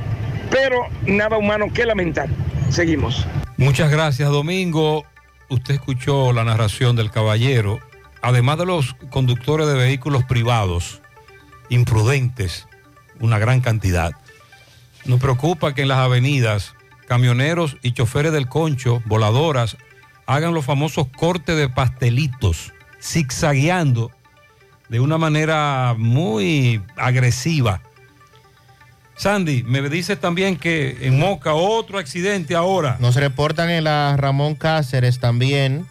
pero 0.50 0.88
nada 1.06 1.38
humano 1.38 1.68
que 1.74 1.86
lamentar. 1.86 2.30
Seguimos. 2.70 3.26
Muchas 3.58 3.90
gracias, 3.92 4.30
Domingo. 4.30 5.06
Usted 5.50 5.76
escuchó 5.76 6.34
la 6.34 6.44
narración 6.44 6.96
del 6.96 7.12
caballero. 7.12 7.80
Además 8.22 8.58
de 8.58 8.66
los 8.66 8.96
conductores 9.10 9.68
de 9.68 9.76
vehículos 9.76 10.24
privados, 10.26 11.02
imprudentes, 11.70 12.68
una 13.20 13.40
gran 13.40 13.62
cantidad. 13.62 14.12
Nos 15.06 15.20
preocupa 15.20 15.74
que 15.74 15.84
en 15.84 15.88
las 15.88 16.00
avenidas, 16.00 16.76
camioneros 17.08 17.78
y 17.82 17.94
choferes 17.94 18.34
del 18.34 18.48
concho, 18.48 19.02
voladoras, 19.06 19.78
hagan 20.26 20.54
los 20.54 20.66
famosos 20.66 21.08
cortes 21.16 21.56
de 21.56 21.70
pastelitos, 21.70 22.74
zigzagueando 23.02 24.12
de 24.90 25.00
una 25.00 25.18
manera 25.18 25.96
muy 25.98 26.82
agresiva. 26.98 27.82
Sandy, 29.18 29.64
me 29.64 29.82
dices 29.90 30.20
también 30.20 30.58
que 30.58 30.98
en 31.02 31.20
Moca 31.20 31.54
otro 31.54 31.98
accidente 31.98 32.56
ahora. 32.56 32.98
Nos 33.00 33.16
reportan 33.16 33.70
en 33.70 33.84
la 33.84 34.16
Ramón 34.16 34.54
Cáceres 34.56 35.20
también, 35.20 35.88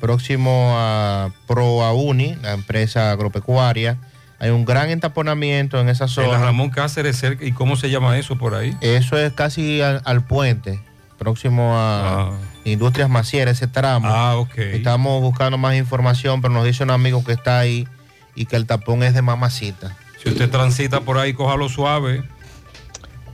próximo 0.00 0.74
a 0.76 1.30
Pro 1.46 1.84
Auni, 1.84 2.34
la 2.42 2.52
empresa 2.52 3.10
agropecuaria. 3.12 3.98
Hay 4.38 4.50
un 4.50 4.64
gran 4.64 4.90
entaponamiento 4.90 5.78
en 5.78 5.88
esa 5.88 6.08
zona. 6.08 6.26
En 6.28 6.32
la 6.32 6.38
Ramón 6.38 6.70
Cáceres 6.70 7.16
cerca. 7.16 7.44
¿Y 7.44 7.52
cómo 7.52 7.76
se 7.76 7.90
llama 7.90 8.18
eso 8.18 8.36
por 8.36 8.54
ahí? 8.54 8.76
Eso 8.80 9.16
es 9.18 9.32
casi 9.34 9.82
al, 9.82 10.00
al 10.04 10.24
puente, 10.24 10.80
próximo 11.18 11.74
a 11.76 12.32
Industrias 12.64 13.08
Macieras, 13.10 13.58
ese 13.58 13.68
tramo. 13.68 14.08
Ah, 14.08 14.36
ok. 14.36 14.56
Estamos 14.58 15.20
buscando 15.20 15.58
más 15.58 15.76
información, 15.76 16.40
pero 16.40 16.54
nos 16.54 16.64
dice 16.64 16.82
un 16.82 16.90
amigo 16.90 17.22
que 17.22 17.32
está 17.32 17.58
ahí 17.58 17.86
y 18.34 18.46
que 18.46 18.56
el 18.56 18.66
tapón 18.66 19.02
es 19.02 19.14
de 19.14 19.22
mamacita. 19.22 19.94
Si 20.22 20.30
usted 20.30 20.50
transita 20.50 21.02
por 21.02 21.18
ahí, 21.18 21.34
cójalo 21.34 21.68
suave. 21.68 22.24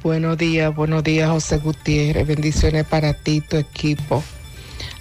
Buenos 0.03 0.39
días, 0.39 0.75
buenos 0.75 1.03
días, 1.03 1.29
José 1.29 1.59
Gutiérrez. 1.59 2.27
Bendiciones 2.27 2.85
para 2.85 3.15
ti, 3.15 3.41
tu 3.41 3.57
equipo. 3.57 4.23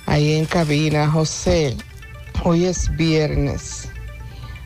Ahí 0.06 0.34
en 0.34 0.46
cabina, 0.46 1.10
José. 1.10 1.76
Hoy 2.44 2.66
es 2.66 2.90
viernes. 2.96 3.90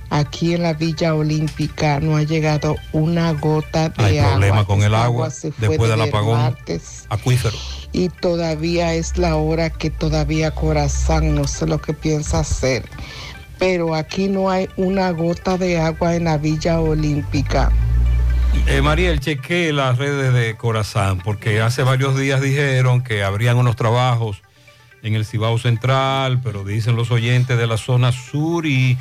Aquí 0.09 0.53
en 0.53 0.63
la 0.63 0.73
Villa 0.73 1.15
Olímpica 1.15 1.99
no 2.01 2.17
ha 2.17 2.23
llegado 2.23 2.75
una 2.91 3.31
gota 3.33 3.89
de 3.89 4.03
Hay 4.05 4.17
agua. 4.17 4.31
problema 4.31 4.65
con 4.65 4.83
el 4.83 4.93
agua 4.93 5.29
después 5.29 5.89
del 5.89 6.01
el 6.01 6.09
apagón. 6.09 6.37
martes 6.37 7.05
Acuífero. 7.07 7.57
y 7.93 8.09
todavía 8.09 8.93
es 8.93 9.17
la 9.17 9.37
hora 9.37 9.69
que 9.69 9.89
todavía 9.89 10.51
Corazán 10.51 11.33
no 11.33 11.47
sé 11.47 11.65
lo 11.65 11.79
que 11.81 11.93
piensa 11.93 12.39
hacer. 12.39 12.83
Pero 13.57 13.95
aquí 13.95 14.27
no 14.27 14.49
hay 14.49 14.67
una 14.75 15.11
gota 15.11 15.57
de 15.57 15.79
agua 15.79 16.15
en 16.15 16.25
la 16.25 16.37
Villa 16.37 16.79
Olímpica. 16.81 17.71
Eh, 18.67 18.81
Mariel, 18.81 19.19
chequé 19.19 19.73
las 19.73 19.97
redes 19.97 20.33
de 20.33 20.55
Corazán, 20.55 21.19
porque 21.19 21.61
hace 21.61 21.83
varios 21.83 22.17
días 22.17 22.41
dijeron 22.41 23.03
que 23.03 23.23
habrían 23.23 23.57
unos 23.57 23.75
trabajos 23.75 24.41
en 25.03 25.15
el 25.15 25.25
Cibao 25.25 25.57
Central, 25.57 26.41
pero 26.43 26.63
dicen 26.63 26.95
los 26.95 27.11
oyentes 27.11 27.57
de 27.57 27.67
la 27.67 27.77
zona 27.77 28.11
sur 28.11 28.65
y 28.65 28.97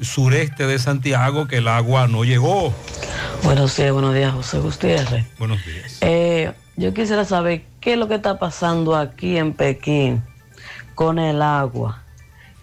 sureste 0.00 0.66
de 0.66 0.78
Santiago 0.78 1.46
que 1.46 1.58
el 1.58 1.68
agua 1.68 2.08
no 2.08 2.24
llegó. 2.24 2.74
Buenos 3.42 3.76
días, 3.76 3.92
buenos 3.92 4.14
días, 4.14 4.32
José 4.32 4.58
Gutiérrez. 4.58 5.26
Buenos 5.38 5.64
días. 5.64 5.98
Eh, 6.00 6.52
yo 6.76 6.92
quisiera 6.92 7.24
saber 7.24 7.64
qué 7.80 7.94
es 7.94 7.98
lo 7.98 8.08
que 8.08 8.16
está 8.16 8.38
pasando 8.38 8.96
aquí 8.96 9.38
en 9.38 9.54
Pekín 9.54 10.22
con 10.94 11.18
el 11.18 11.42
agua, 11.42 12.02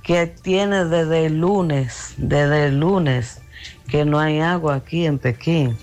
que 0.03 0.27
tiene 0.27 0.85
desde 0.85 1.27
el 1.27 1.39
lunes, 1.39 2.13
desde 2.17 2.67
el 2.67 2.79
lunes, 2.79 3.41
que 3.87 4.05
no 4.05 4.19
hay 4.19 4.39
agua 4.39 4.75
aquí 4.75 5.05
en 5.05 5.19
Pekín, 5.19 5.77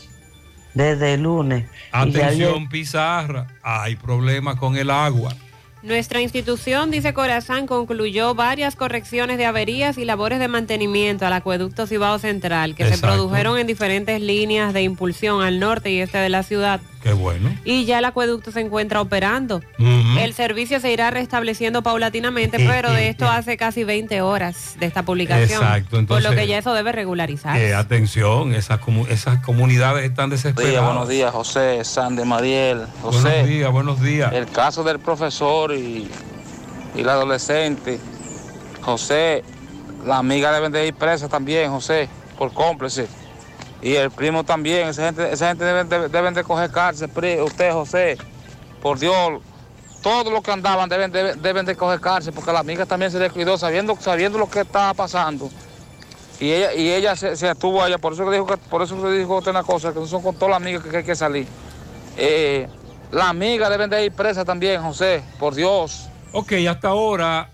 desde 0.74 1.14
el 1.14 1.22
lunes. 1.22 1.64
Atención, 1.92 2.68
Pizarra, 2.68 3.46
hay 3.62 3.96
problemas 3.96 4.56
con 4.56 4.76
el 4.76 4.90
agua. 4.90 5.34
Nuestra 5.82 6.20
institución, 6.20 6.90
dice 6.90 7.14
Corazán, 7.14 7.66
concluyó 7.66 8.34
varias 8.34 8.76
correcciones 8.76 9.38
de 9.38 9.46
averías 9.46 9.96
y 9.96 10.04
labores 10.04 10.38
de 10.38 10.46
mantenimiento 10.46 11.24
al 11.24 11.32
acueducto 11.32 11.86
Cibao 11.86 12.18
Central 12.18 12.74
que 12.74 12.86
se 12.86 12.98
produjeron 12.98 13.58
en 13.58 13.66
diferentes 13.66 14.20
líneas 14.20 14.74
de 14.74 14.82
impulsión 14.82 15.42
al 15.42 15.58
norte 15.58 15.90
y 15.90 16.00
este 16.00 16.18
de 16.18 16.28
la 16.28 16.42
ciudad. 16.42 16.82
Qué 17.02 17.14
bueno. 17.14 17.50
Y 17.64 17.86
ya 17.86 17.98
el 17.98 18.04
acueducto 18.04 18.52
se 18.52 18.60
encuentra 18.60 19.00
operando. 19.00 19.62
El 19.78 20.34
servicio 20.34 20.80
se 20.80 20.92
irá 20.92 21.10
restableciendo 21.10 21.82
paulatinamente, 21.82 22.58
pero 22.58 22.92
de 22.92 23.08
esto 23.08 23.26
hace 23.28 23.56
casi 23.56 23.84
20 23.84 24.20
horas 24.20 24.76
de 24.78 24.84
esta 24.86 25.02
publicación. 25.02 25.62
Exacto, 25.62 25.90
por 25.90 25.92
lo 25.94 26.00
entonces- 26.00 26.36
que 26.36 26.46
ya 26.46 26.58
eso 26.58 26.74
debe 26.74 26.92
regularizarse. 26.92 27.68
Eh, 27.70 27.74
atención, 27.74 28.54
esas, 28.54 28.80
comu- 28.80 29.08
esas 29.08 29.42
comunidades 29.42 30.04
están 30.04 30.28
desesperadas. 30.28 30.84
buenos 30.84 31.08
días, 31.08 31.32
José, 31.32 31.80
Mariel. 32.26 32.82
José, 33.00 33.22
Buenos 33.22 33.46
días, 33.48 33.70
buenos 33.72 34.00
días. 34.02 34.32
el 34.34 34.46
caso 34.46 34.84
del 34.84 34.98
profesor 34.98 35.74
y, 35.74 36.06
y 36.94 37.02
la 37.02 37.12
adolescente. 37.12 37.98
José, 38.82 39.42
la 40.06 40.18
amiga 40.18 40.52
deben 40.52 40.72
de 40.72 40.86
ir 40.86 40.94
presa 40.94 41.28
también, 41.28 41.70
José, 41.70 42.08
por 42.38 42.52
cómplice. 42.52 43.06
Y 43.82 43.94
el 43.94 44.10
primo 44.10 44.44
también, 44.44 44.88
esa 44.88 45.06
gente, 45.06 45.32
esa 45.32 45.48
gente 45.48 45.64
deben, 45.64 45.88
de, 45.88 46.08
deben 46.08 46.34
de 46.34 46.44
coger 46.44 46.70
cárcel. 46.70 47.10
Usted, 47.42 47.72
José, 47.72 48.18
por 48.82 48.98
Dios, 48.98 49.40
todos 50.02 50.32
los 50.32 50.42
que 50.42 50.52
andaban 50.52 50.88
deben, 50.88 51.10
de- 51.12 51.34
deben 51.34 51.64
de 51.64 51.76
coger 51.76 52.00
cárcel, 52.00 52.32
porque 52.34 52.52
la 52.52 52.60
amiga 52.60 52.84
también 52.86 53.10
se 53.10 53.18
descuidó 53.18 53.56
sabiendo, 53.56 53.96
sabiendo 54.00 54.38
lo 54.38 54.50
que 54.50 54.60
estaba 54.60 54.92
pasando. 54.94 55.50
Y 56.38 56.52
ella, 56.52 56.74
y 56.74 56.90
ella 56.90 57.16
se, 57.16 57.36
se 57.36 57.50
estuvo 57.50 57.82
allá, 57.82 57.98
por 57.98 58.12
eso 58.14 58.24
que 58.24 58.32
dijo 58.32 58.46
que, 58.46 58.56
por 58.56 58.82
eso 58.82 59.00
que 59.02 59.10
dijo 59.12 59.36
usted 59.38 59.50
una 59.50 59.62
cosa, 59.62 59.92
que 59.92 60.00
no 60.00 60.06
son 60.06 60.22
con 60.22 60.34
todas 60.34 60.50
las 60.50 60.56
amigas 60.62 60.82
que, 60.82 60.96
hay 60.98 61.04
que 61.04 61.14
salir. 61.16 61.46
Eh, 62.16 62.66
la 63.12 63.28
amiga 63.28 63.68
deben 63.68 63.90
de 63.90 64.04
ir 64.06 64.12
presa 64.12 64.44
también, 64.44 64.82
José, 64.82 65.22
por 65.38 65.54
Dios. 65.54 66.08
Ok, 66.32 66.52
hasta 66.68 66.88
ahora, 66.88 67.50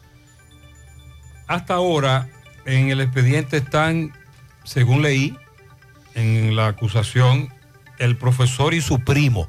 hasta 1.46 1.74
ahora, 1.74 2.28
en 2.64 2.90
el 2.90 3.00
expediente 3.00 3.56
están, 3.56 4.12
según 4.64 5.02
leí, 5.02 5.36
en 6.16 6.56
la 6.56 6.66
acusación, 6.66 7.52
el 7.98 8.16
profesor 8.16 8.74
y 8.74 8.80
su 8.80 8.98
primo. 9.00 9.48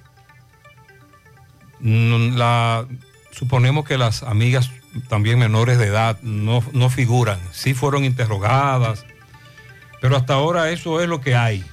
Mm, 1.80 2.36
La, 2.36 2.86
suponemos 3.32 3.86
que 3.86 3.98
las 3.98 4.22
amigas 4.24 4.70
también 5.10 5.40
menores 5.40 5.78
de 5.80 5.88
edad 5.88 6.20
no, 6.22 6.64
no 6.74 6.90
figuran, 6.90 7.40
sí 7.52 7.74
fueron 7.74 8.04
interrogadas, 8.04 9.06
pero 10.02 10.16
hasta 10.16 10.34
ahora 10.36 10.70
eso 10.70 11.02
es 11.02 11.08
lo 11.08 11.22
que 11.22 11.36
hay. 11.36 11.64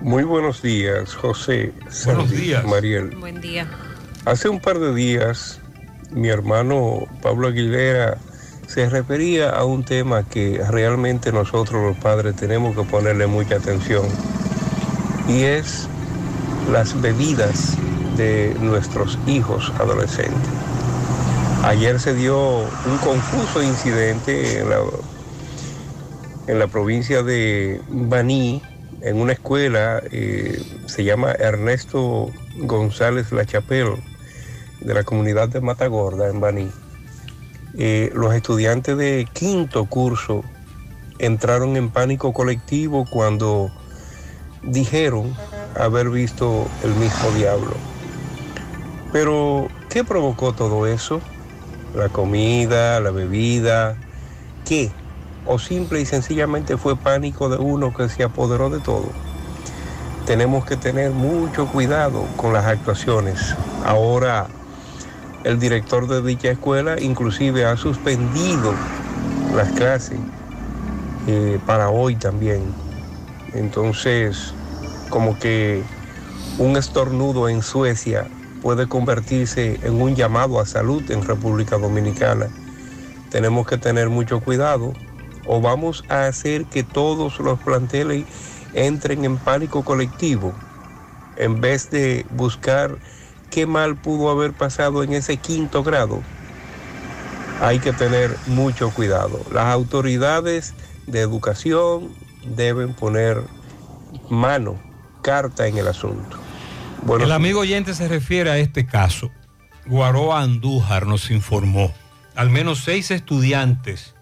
Muy 0.00 0.24
buenos 0.24 0.62
días, 0.62 1.14
José. 1.14 1.72
Buenos 2.04 2.28
Sandy, 2.28 2.36
días. 2.36 2.64
Mariel. 2.64 3.10
Buen 3.16 3.40
día. 3.40 3.68
Hace 4.24 4.48
un 4.48 4.60
par 4.60 4.78
de 4.80 4.92
días, 4.94 5.60
mi 6.10 6.28
hermano 6.28 7.06
Pablo 7.22 7.48
Aguilera 7.48 8.18
se 8.72 8.88
refería 8.88 9.50
a 9.50 9.66
un 9.66 9.84
tema 9.84 10.22
que 10.22 10.58
realmente 10.70 11.30
nosotros 11.30 11.82
los 11.82 11.96
padres 11.98 12.36
tenemos 12.36 12.74
que 12.74 12.82
ponerle 12.84 13.26
mucha 13.26 13.56
atención 13.56 14.06
y 15.28 15.42
es 15.42 15.86
las 16.72 16.98
bebidas 17.02 17.76
de 18.16 18.56
nuestros 18.60 19.18
hijos 19.26 19.70
adolescentes. 19.78 20.48
Ayer 21.64 22.00
se 22.00 22.14
dio 22.14 22.60
un 22.60 22.98
confuso 23.04 23.62
incidente 23.62 24.60
en 24.60 24.70
la, 24.70 24.78
en 26.46 26.58
la 26.58 26.66
provincia 26.66 27.22
de 27.22 27.78
Baní, 27.90 28.62
en 29.02 29.20
una 29.20 29.34
escuela, 29.34 30.02
eh, 30.10 30.62
se 30.86 31.04
llama 31.04 31.32
Ernesto 31.32 32.30
González 32.56 33.32
La 33.32 33.44
Chapelle, 33.44 34.02
de 34.80 34.94
la 34.94 35.04
comunidad 35.04 35.50
de 35.50 35.60
Matagorda, 35.60 36.30
en 36.30 36.40
Baní. 36.40 36.81
Eh, 37.78 38.10
los 38.14 38.34
estudiantes 38.34 38.96
de 38.96 39.26
quinto 39.32 39.86
curso 39.86 40.44
entraron 41.18 41.76
en 41.76 41.90
pánico 41.90 42.32
colectivo 42.32 43.06
cuando 43.08 43.70
dijeron 44.62 45.34
haber 45.78 46.10
visto 46.10 46.66
el 46.84 46.94
mismo 46.94 47.30
diablo. 47.36 47.74
Pero, 49.12 49.68
¿qué 49.88 50.04
provocó 50.04 50.52
todo 50.52 50.86
eso? 50.86 51.20
La 51.94 52.08
comida, 52.08 53.00
la 53.00 53.10
bebida, 53.10 53.96
¿qué? 54.66 54.90
¿O 55.46 55.58
simple 55.58 56.00
y 56.00 56.06
sencillamente 56.06 56.76
fue 56.76 56.96
pánico 56.96 57.48
de 57.48 57.58
uno 57.58 57.92
que 57.92 58.08
se 58.08 58.22
apoderó 58.22 58.70
de 58.70 58.80
todo? 58.80 59.10
tenemos 60.26 60.64
que 60.64 60.76
tener 60.76 61.10
mucho 61.10 61.66
cuidado 61.66 62.26
con 62.36 62.52
las 62.52 62.66
actuaciones. 62.66 63.54
Ahora 63.84 64.46
el 65.44 65.58
director 65.58 66.06
de 66.06 66.22
dicha 66.22 66.50
escuela 66.50 67.00
inclusive 67.00 67.64
ha 67.64 67.76
suspendido 67.76 68.74
las 69.54 69.70
clases 69.72 70.18
eh, 71.26 71.58
para 71.66 71.90
hoy 71.90 72.16
también. 72.16 72.62
Entonces, 73.54 74.54
como 75.10 75.38
que 75.38 75.82
un 76.58 76.76
estornudo 76.76 77.48
en 77.48 77.62
Suecia 77.62 78.26
puede 78.62 78.86
convertirse 78.86 79.80
en 79.82 80.00
un 80.00 80.14
llamado 80.14 80.60
a 80.60 80.66
salud 80.66 81.02
en 81.10 81.22
República 81.22 81.76
Dominicana. 81.76 82.48
Tenemos 83.30 83.66
que 83.66 83.78
tener 83.78 84.08
mucho 84.08 84.40
cuidado 84.40 84.92
o 85.46 85.60
vamos 85.60 86.04
a 86.08 86.26
hacer 86.26 86.66
que 86.66 86.82
todos 86.82 87.40
los 87.40 87.58
planteles 87.60 88.24
entren 88.74 89.24
en 89.24 89.36
pánico 89.36 89.84
colectivo 89.84 90.52
en 91.36 91.60
vez 91.60 91.90
de 91.90 92.24
buscar 92.30 92.96
qué 93.52 93.66
mal 93.66 93.96
pudo 93.96 94.30
haber 94.30 94.52
pasado 94.54 95.04
en 95.04 95.12
ese 95.12 95.36
quinto 95.36 95.84
grado. 95.84 96.22
Hay 97.60 97.78
que 97.78 97.92
tener 97.92 98.34
mucho 98.46 98.90
cuidado. 98.90 99.44
Las 99.52 99.66
autoridades 99.66 100.74
de 101.06 101.20
educación 101.20 102.08
deben 102.44 102.94
poner 102.94 103.42
mano, 104.30 104.80
carta 105.22 105.68
en 105.68 105.76
el 105.76 105.86
asunto. 105.86 106.38
Buenos 107.02 107.26
el 107.26 107.32
amigo 107.32 107.60
oyente 107.60 107.94
se 107.94 108.08
refiere 108.08 108.50
a 108.50 108.58
este 108.58 108.86
caso. 108.86 109.30
Guaroa 109.86 110.40
Andújar 110.40 111.06
nos 111.06 111.30
informó. 111.30 111.92
Al 112.34 112.48
menos 112.48 112.82
seis 112.82 113.10
estudiantes 113.10 114.14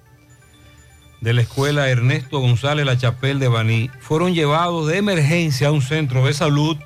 de 1.21 1.35
la 1.35 1.43
escuela 1.43 1.89
Ernesto 1.89 2.41
González 2.41 2.85
La 2.85 2.99
Chapel 2.99 3.39
de 3.39 3.49
Baní 3.49 3.91
fueron 4.01 4.35
llevados 4.35 4.89
de 4.89 4.99
emergencia 4.99 5.69
a 5.69 5.73
un 5.73 5.83
centro 5.83 6.27
de 6.27 6.35
salud 6.35 6.77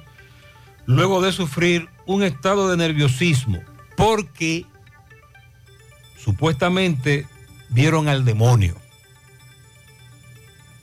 luego 0.86 1.22
de 1.22 1.32
sufrir 1.32 1.88
un 2.06 2.22
estado 2.22 2.68
de 2.68 2.76
nerviosismo 2.76 3.62
porque 3.96 4.66
supuestamente 6.18 7.26
vieron 7.68 8.08
al 8.08 8.24
demonio. 8.24 8.76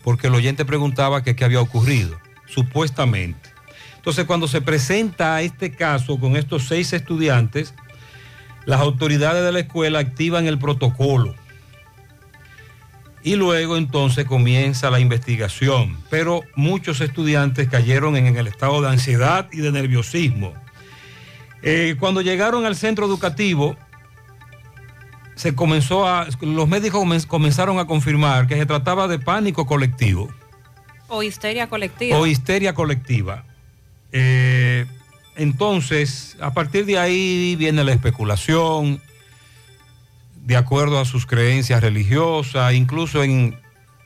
Porque 0.04 0.28
el 0.28 0.36
oyente 0.36 0.66
preguntaba 0.66 1.24
qué 1.24 1.44
había 1.44 1.62
ocurrido, 1.62 2.20
supuestamente. 2.48 3.52
Entonces, 3.98 4.26
cuando 4.26 4.48
se 4.48 4.62
presenta 4.62 5.40
este 5.42 5.72
caso 5.72 6.20
con 6.20 6.36
estos 6.36 6.68
seis 6.68 6.92
estudiantes, 6.92 7.76
las 8.66 8.80
autoridades 8.80 9.44
de 9.44 9.52
la 9.52 9.60
escuela 9.60 10.00
activan 10.00 10.48
el 10.48 10.58
protocolo. 10.58 11.36
Y 13.24 13.36
luego 13.36 13.78
entonces 13.78 14.26
comienza 14.26 14.90
la 14.90 15.00
investigación. 15.00 15.98
Pero 16.10 16.42
muchos 16.56 17.02
estudiantes 17.02 17.70
cayeron 17.70 18.16
en 18.18 18.36
el 18.38 18.48
estado 18.48 18.82
de 18.82 18.90
ansiedad 18.90 19.48
y 19.52 19.58
de 19.58 19.72
nerviosismo. 19.72 20.54
Eh, 21.64 21.96
cuando 22.00 22.22
llegaron 22.22 22.66
al 22.66 22.76
centro 22.76 23.06
educativo, 23.06 23.76
se 25.36 25.56
comenzó 25.56 26.08
a, 26.08 26.28
los 26.42 26.68
médicos 26.68 27.02
comen- 27.04 27.26
comenzaron 27.28 27.80
a 27.80 27.86
confirmar 27.86 28.48
que 28.48 28.56
se 28.56 28.66
trataba 28.66 29.08
de 29.08 29.18
pánico 29.20 29.66
colectivo 29.66 30.30
O 31.08 31.24
histeria 31.24 31.68
colectiva. 31.68 32.18
o 32.18 32.26
histeria 32.28 32.74
colectiva. 32.74 33.44
Eh, 34.12 34.86
entonces, 35.36 36.36
a 36.42 36.54
partir 36.54 36.86
de 36.86 37.00
ahí 37.00 37.56
viene 37.56 37.84
la 37.84 37.94
especulación, 37.94 39.02
de 40.44 40.58
acuerdo 40.58 41.00
a 41.00 41.06
sus 41.06 41.26
creencias 41.26 41.82
religiosas, 41.82 42.74
incluso 42.74 43.24
en, 43.24 43.58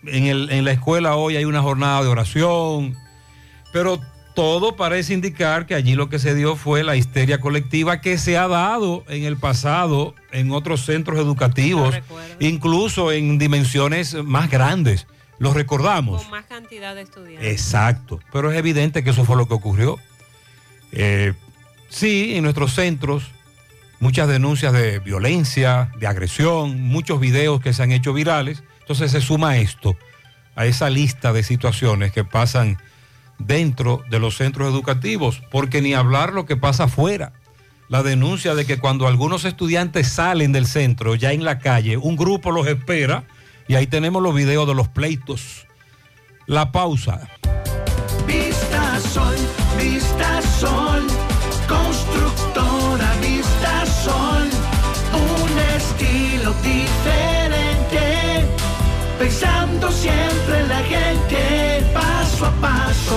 en 0.06 0.26
el- 0.26 0.52
en 0.52 0.64
la 0.66 0.72
escuela 0.72 1.16
hoy 1.16 1.36
hay 1.38 1.46
una 1.46 1.62
jornada 1.62 2.04
de 2.04 2.10
oración, 2.10 2.96
pero 3.74 4.00
todo 4.36 4.76
parece 4.76 5.14
indicar 5.14 5.66
que 5.66 5.74
allí 5.74 5.96
lo 5.96 6.10
que 6.10 6.20
se 6.20 6.36
dio 6.36 6.56
fue 6.56 6.84
la 6.84 6.96
histeria 6.96 7.40
colectiva 7.40 8.02
que 8.02 8.18
se 8.18 8.38
ha 8.38 8.48
dado 8.48 9.04
en 9.08 9.24
el 9.24 9.38
pasado 9.38 10.14
en 10.32 10.52
otros 10.52 10.86
centros 10.86 11.18
educativos, 11.18 11.96
incluso 12.40 13.12
en 13.12 13.40
dimensiones 13.40 14.14
más 14.14 14.52
grandes. 14.52 15.08
¿Lo 15.40 15.54
recordamos? 15.54 16.22
Con 16.22 16.32
más 16.32 16.46
cantidad 16.46 16.96
de 16.96 17.02
estudiantes. 17.02 17.50
Exacto, 17.50 18.20
pero 18.32 18.52
es 18.52 18.58
evidente 18.58 19.04
que 19.04 19.10
eso 19.10 19.26
fue 19.26 19.38
lo 19.38 19.48
que 19.48 19.54
ocurrió. 19.54 19.98
Eh, 20.92 21.34
sí, 21.90 22.36
en 22.36 22.44
nuestros 22.44 22.74
centros, 22.74 23.32
muchas 24.00 24.28
denuncias 24.28 24.74
de 24.74 25.00
violencia, 25.00 25.92
de 25.98 26.08
agresión, 26.08 26.82
muchos 26.82 27.20
videos 27.20 27.62
que 27.62 27.74
se 27.74 27.84
han 27.84 27.92
hecho 27.92 28.14
virales. 28.14 28.64
Entonces 28.82 29.12
se 29.12 29.22
suma 29.22 29.58
esto 29.58 29.98
a 30.56 30.66
esa 30.66 30.90
lista 30.90 31.34
de 31.34 31.44
situaciones 31.44 32.12
que 32.12 32.24
pasan 32.24 32.78
dentro 33.40 34.04
de 34.10 34.20
los 34.20 34.38
centros 34.38 34.72
educativos, 34.72 35.42
porque 35.52 35.82
ni 35.82 35.94
hablar 35.94 36.34
lo 36.34 36.46
que 36.46 36.58
pasa 36.58 36.86
afuera. 36.86 37.34
La 37.88 38.02
denuncia 38.02 38.56
de 38.56 38.66
que 38.66 38.80
cuando 38.80 39.08
algunos 39.08 39.46
estudiantes 39.46 40.08
salen 40.08 40.52
del 40.52 40.66
centro, 40.66 41.14
ya 41.16 41.34
en 41.34 41.46
la 41.46 41.60
calle, 41.60 41.98
un 41.98 42.16
grupo 42.16 42.52
los 42.52 42.68
espera 42.68 43.26
y 43.68 43.76
ahí 43.76 43.88
tenemos 43.88 44.24
los 44.24 44.34
videos 44.34 44.68
de 44.68 44.74
los 44.74 44.88
pleitos. 44.88 45.68
La 46.48 46.72
pausa. 46.72 47.28
Vista 48.26 49.00
Sol, 49.00 49.36
Vista 49.78 50.42
Sol, 50.42 51.06
constructora 51.68 53.14
Vista 53.22 53.86
Sol, 53.86 54.50
un 55.14 55.60
estilo 55.78 56.54
diferente, 56.64 58.46
pensando 59.20 59.92
siempre 59.92 60.60
en 60.60 60.70
la 60.70 60.84
gente, 60.84 61.86
paso 61.94 62.46
a 62.48 62.52
paso 62.62 62.85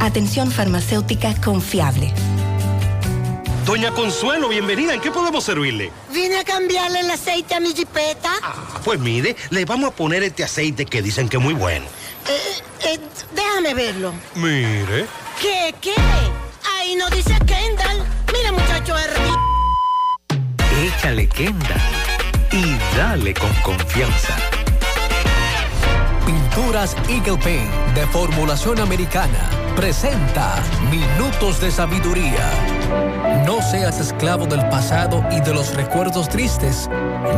Atención 0.00 0.50
farmacéutica 0.50 1.34
confiable. 1.42 2.10
Doña 3.66 3.90
Consuelo, 3.92 4.48
bienvenida. 4.48 4.94
¿En 4.94 5.00
qué 5.00 5.10
podemos 5.10 5.44
servirle? 5.44 5.92
Vine 6.10 6.38
a 6.38 6.44
cambiarle 6.44 7.00
el 7.00 7.10
aceite 7.10 7.54
a 7.54 7.60
mi 7.60 7.74
jipeta. 7.74 8.32
Pues 8.82 8.98
mire, 8.98 9.36
le 9.50 9.64
vamos 9.66 9.90
a 9.90 9.94
poner 9.94 10.22
este 10.22 10.42
aceite 10.42 10.86
que 10.86 11.02
dicen 11.02 11.28
que 11.28 11.36
es 11.36 11.42
muy 11.42 11.52
bueno. 11.52 11.84
Eh, 12.26 12.94
eh, 12.94 13.00
déjame 13.34 13.74
verlo. 13.74 14.14
Mire. 14.36 15.06
¿Qué, 15.40 15.74
qué? 15.82 15.92
Ahí 16.78 16.96
no 16.96 17.10
dice 17.10 17.34
Kendall. 17.46 18.02
Mira, 18.32 18.52
muchacho, 18.52 18.96
es 18.96 19.06
Échale 20.96 21.28
Kendall 21.28 21.80
y 22.52 22.96
dale 22.96 23.34
con 23.34 23.52
confianza. 23.62 24.34
Pinturas 26.24 26.96
Eagle 27.10 27.36
Paint 27.36 27.70
de 27.94 28.06
formulación 28.06 28.80
americana 28.80 29.59
presenta 29.76 30.62
Minutos 30.90 31.60
de 31.60 31.70
Sabiduría. 31.70 32.50
No 33.46 33.62
seas 33.62 34.00
esclavo 34.00 34.46
del 34.46 34.68
pasado 34.68 35.24
y 35.30 35.40
de 35.40 35.54
los 35.54 35.74
recuerdos 35.74 36.28
tristes. 36.28 36.88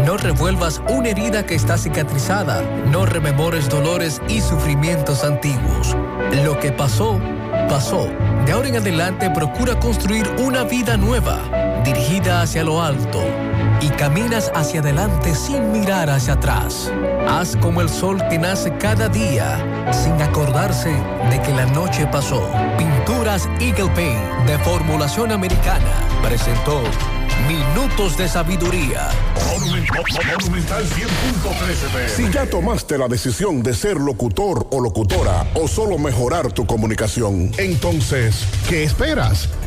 No 0.05 0.17
revuelvas 0.17 0.83
una 0.89 1.09
herida 1.11 1.45
que 1.45 1.55
está 1.55 1.77
cicatrizada. 1.77 2.63
No 2.91 3.07
rememores 3.07 3.69
dolores 3.69 4.21
y 4.29 4.41
sufrimientos 4.41 5.25
antiguos. 5.25 5.97
Lo 6.45 6.59
que 6.59 6.73
pasó, 6.73 7.21
pasó. 7.69 8.09
De 8.47 8.53
ahora 8.53 8.69
en 8.69 8.77
adelante 8.77 9.31
procura 9.31 9.79
construir 9.79 10.29
una 10.39 10.65
vida 10.65 10.97
nueva, 10.97 11.39
dirigida 11.85 12.43
hacia 12.43 12.65
lo 12.65 12.83
alto. 12.83 13.23
Y 13.83 13.89
caminas 13.91 14.53
hacia 14.55 14.81
adelante 14.81 15.35
sin 15.35 15.73
mirar 15.73 16.09
hacia 16.09 16.35
atrás. 16.35 16.91
Haz 17.29 17.57
como 17.57 17.81
el 17.81 17.89
sol 17.89 18.23
que 18.31 18.39
nace 18.39 18.77
cada 18.79 19.09
día, 19.09 19.59
sin 19.93 20.13
acordarse 20.23 20.91
de 21.31 21.43
que 21.43 21.53
la 21.53 21.67
noche 21.67 22.07
pasó. 22.07 22.49
Pinturas 22.79 23.49
Eagle 23.61 23.91
Paint 23.95 24.47
de 24.47 24.57
formulación 24.59 25.33
americana 25.33 25.93
presentó 26.23 26.81
Minutos 27.49 28.17
de 28.17 28.29
sabiduría. 28.29 29.09
Monumental 29.51 30.85
100.13 30.85 32.09
Si 32.09 32.31
ya 32.31 32.47
tomaste 32.47 32.97
la 32.97 33.09
decisión 33.09 33.65
de 33.65 33.75
ser 33.75 33.97
locutor 33.97 34.69
o 34.71 34.81
locutora 34.81 35.45
o 35.55 35.67
solo 35.67 35.99
mejorar 35.99 36.53
tu 36.53 36.67
comunicación, 36.67 37.51
entonces, 37.59 38.47
¿qué 38.69 38.85
esperas? 38.85 39.49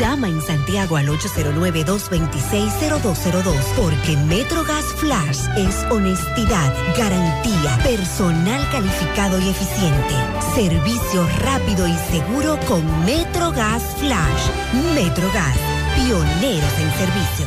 Llama 0.00 0.28
en 0.28 0.40
Santiago 0.40 0.96
al 0.96 1.08
809-226-0202 1.08 3.54
porque 3.76 4.16
MetroGas 4.16 4.86
Flash 4.96 5.40
es 5.58 5.84
honestidad, 5.90 6.72
garantía, 6.96 7.78
personal 7.84 8.66
calificado 8.72 9.38
y 9.38 9.50
eficiente, 9.50 10.14
servicio 10.54 11.28
rápido 11.42 11.86
y 11.86 11.92
seguro 12.10 12.58
con 12.66 12.82
MetroGas 13.04 13.82
Flash. 13.98 14.48
MetroGas, 14.94 15.58
pioneros 15.94 16.78
en 16.78 16.90
servicio. 16.92 17.46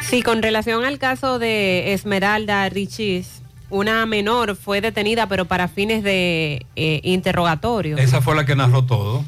Sí, 0.00 0.22
con 0.22 0.40
relación 0.40 0.82
al 0.82 0.98
caso 0.98 1.38
de 1.38 1.92
Esmeralda 1.92 2.66
Richis, 2.70 3.42
una 3.68 4.06
menor 4.06 4.56
fue 4.56 4.80
detenida 4.80 5.28
pero 5.28 5.44
para 5.44 5.68
fines 5.68 6.02
de 6.02 6.64
eh, 6.74 7.00
interrogatorio. 7.02 7.98
Esa 7.98 8.22
fue 8.22 8.34
la 8.34 8.46
que 8.46 8.56
narró 8.56 8.86
todo. 8.86 9.26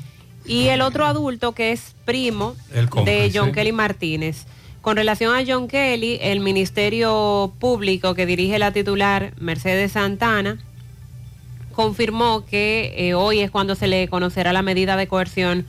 Y 0.48 0.68
el 0.68 0.80
otro 0.80 1.06
adulto 1.06 1.52
que 1.52 1.72
es 1.72 1.94
primo 2.04 2.56
de. 3.04 3.30
John 3.32 3.52
Kelly 3.52 3.72
Martínez. 3.72 4.46
Con 4.80 4.96
relación 4.96 5.34
a 5.34 5.44
John 5.46 5.68
Kelly, 5.68 6.18
el 6.22 6.40
Ministerio 6.40 7.52
Público 7.58 8.14
que 8.14 8.26
dirige 8.26 8.58
la 8.58 8.72
titular 8.72 9.34
Mercedes 9.38 9.92
Santana 9.92 10.58
confirmó 11.78 12.44
que 12.44 12.92
eh, 12.96 13.14
hoy 13.14 13.38
es 13.38 13.52
cuando 13.52 13.76
se 13.76 13.86
le 13.86 14.08
conocerá 14.08 14.52
la 14.52 14.62
medida 14.62 14.96
de 14.96 15.06
coerción 15.06 15.64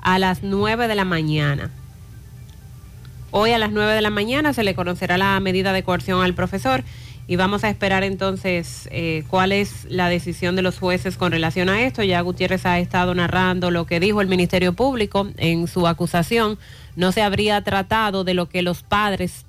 a 0.00 0.20
las 0.20 0.44
9 0.44 0.86
de 0.86 0.94
la 0.94 1.04
mañana. 1.04 1.70
Hoy 3.32 3.50
a 3.50 3.58
las 3.58 3.72
9 3.72 3.92
de 3.92 4.00
la 4.00 4.10
mañana 4.10 4.52
se 4.52 4.62
le 4.62 4.76
conocerá 4.76 5.18
la 5.18 5.40
medida 5.40 5.72
de 5.72 5.82
coerción 5.82 6.22
al 6.22 6.34
profesor 6.34 6.84
y 7.30 7.36
vamos 7.36 7.62
a 7.62 7.68
esperar 7.68 8.04
entonces 8.04 8.88
eh, 8.90 9.22
cuál 9.28 9.52
es 9.52 9.84
la 9.90 10.08
decisión 10.08 10.56
de 10.56 10.62
los 10.62 10.78
jueces 10.78 11.18
con 11.18 11.30
relación 11.30 11.68
a 11.68 11.82
esto. 11.82 12.02
Ya 12.02 12.22
Gutiérrez 12.22 12.64
ha 12.64 12.78
estado 12.78 13.14
narrando 13.14 13.70
lo 13.70 13.84
que 13.84 14.00
dijo 14.00 14.22
el 14.22 14.28
Ministerio 14.28 14.72
Público 14.72 15.28
en 15.36 15.68
su 15.68 15.86
acusación. 15.86 16.58
No 16.96 17.12
se 17.12 17.20
habría 17.20 17.60
tratado 17.60 18.24
de 18.24 18.32
lo 18.32 18.48
que 18.48 18.62
los 18.62 18.82
padres 18.82 19.44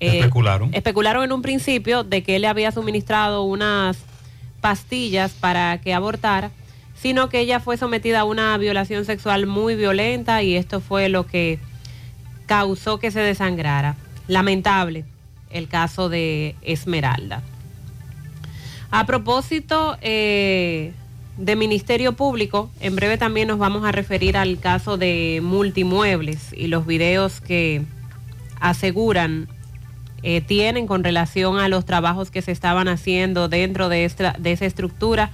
eh, 0.00 0.18
Especularon. 0.18 0.74
especularon 0.74 1.22
en 1.22 1.30
un 1.30 1.40
principio 1.40 2.02
de 2.02 2.24
que 2.24 2.34
él 2.34 2.42
le 2.42 2.48
había 2.48 2.72
suministrado 2.72 3.44
unas 3.44 3.98
pastillas 4.60 5.30
para 5.30 5.80
que 5.80 5.94
abortara, 5.94 6.50
sino 6.96 7.28
que 7.28 7.38
ella 7.38 7.60
fue 7.60 7.76
sometida 7.76 8.20
a 8.20 8.24
una 8.24 8.58
violación 8.58 9.04
sexual 9.04 9.46
muy 9.46 9.76
violenta 9.76 10.42
y 10.42 10.56
esto 10.56 10.80
fue 10.80 11.08
lo 11.08 11.26
que 11.26 11.60
causó 12.46 12.98
que 12.98 13.12
se 13.12 13.20
desangrara. 13.20 13.94
Lamentable 14.26 15.04
el 15.50 15.68
caso 15.68 16.08
de 16.08 16.54
Esmeralda. 16.62 17.42
A 18.90 19.06
propósito 19.06 19.96
eh, 20.00 20.92
de 21.36 21.56
Ministerio 21.56 22.12
Público, 22.14 22.70
en 22.80 22.96
breve 22.96 23.18
también 23.18 23.48
nos 23.48 23.58
vamos 23.58 23.84
a 23.84 23.92
referir 23.92 24.36
al 24.36 24.58
caso 24.58 24.96
de 24.96 25.40
multimuebles 25.42 26.52
y 26.52 26.66
los 26.66 26.86
videos 26.86 27.40
que 27.40 27.82
aseguran 28.60 29.48
eh, 30.22 30.40
tienen 30.40 30.86
con 30.86 31.02
relación 31.02 31.58
a 31.58 31.68
los 31.68 31.86
trabajos 31.86 32.30
que 32.30 32.42
se 32.42 32.52
estaban 32.52 32.88
haciendo 32.88 33.48
dentro 33.48 33.88
de, 33.88 34.10
de 34.38 34.52
esa 34.52 34.66
estructura 34.66 35.30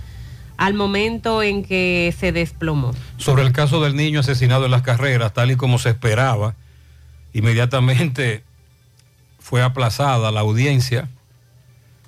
al 0.57 0.75
momento 0.75 1.43
en 1.43 1.64
que 1.64 2.14
se 2.19 2.33
desplomó. 2.33 2.93
Sobre 3.17 3.43
el 3.43 3.53
caso 3.53 3.83
del 3.83 3.97
niño 3.97 4.21
asesinado 4.21 4.67
en 4.67 4.71
las 4.71 4.83
carreras, 4.83 5.35
tal 5.35 5.51
y 5.51 5.57
como 5.57 5.79
se 5.79 5.91
esperaba, 5.91 6.55
inmediatamente 7.33 8.43
fue 9.47 9.62
aplazada 9.62 10.32
la 10.32 10.40
audiencia 10.40 11.09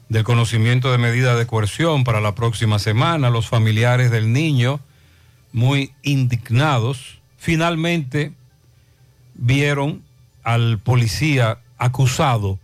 del 0.09 0.25
conocimiento 0.25 0.91
de 0.91 0.99
medida 0.99 1.37
de 1.37 1.47
coerción 1.47 2.03
para 2.03 2.21
la 2.21 2.35
próxima 2.35 2.81
semana. 2.81 3.31
Los 3.31 3.47
familiares 3.47 4.11
del 4.11 4.33
niño, 4.33 4.81
muy 5.53 5.93
indignados, 6.03 7.21
finalmente 7.37 8.33
vieron 9.35 10.03
al 10.43 10.81
policía 10.81 11.61
acusado 11.77 12.59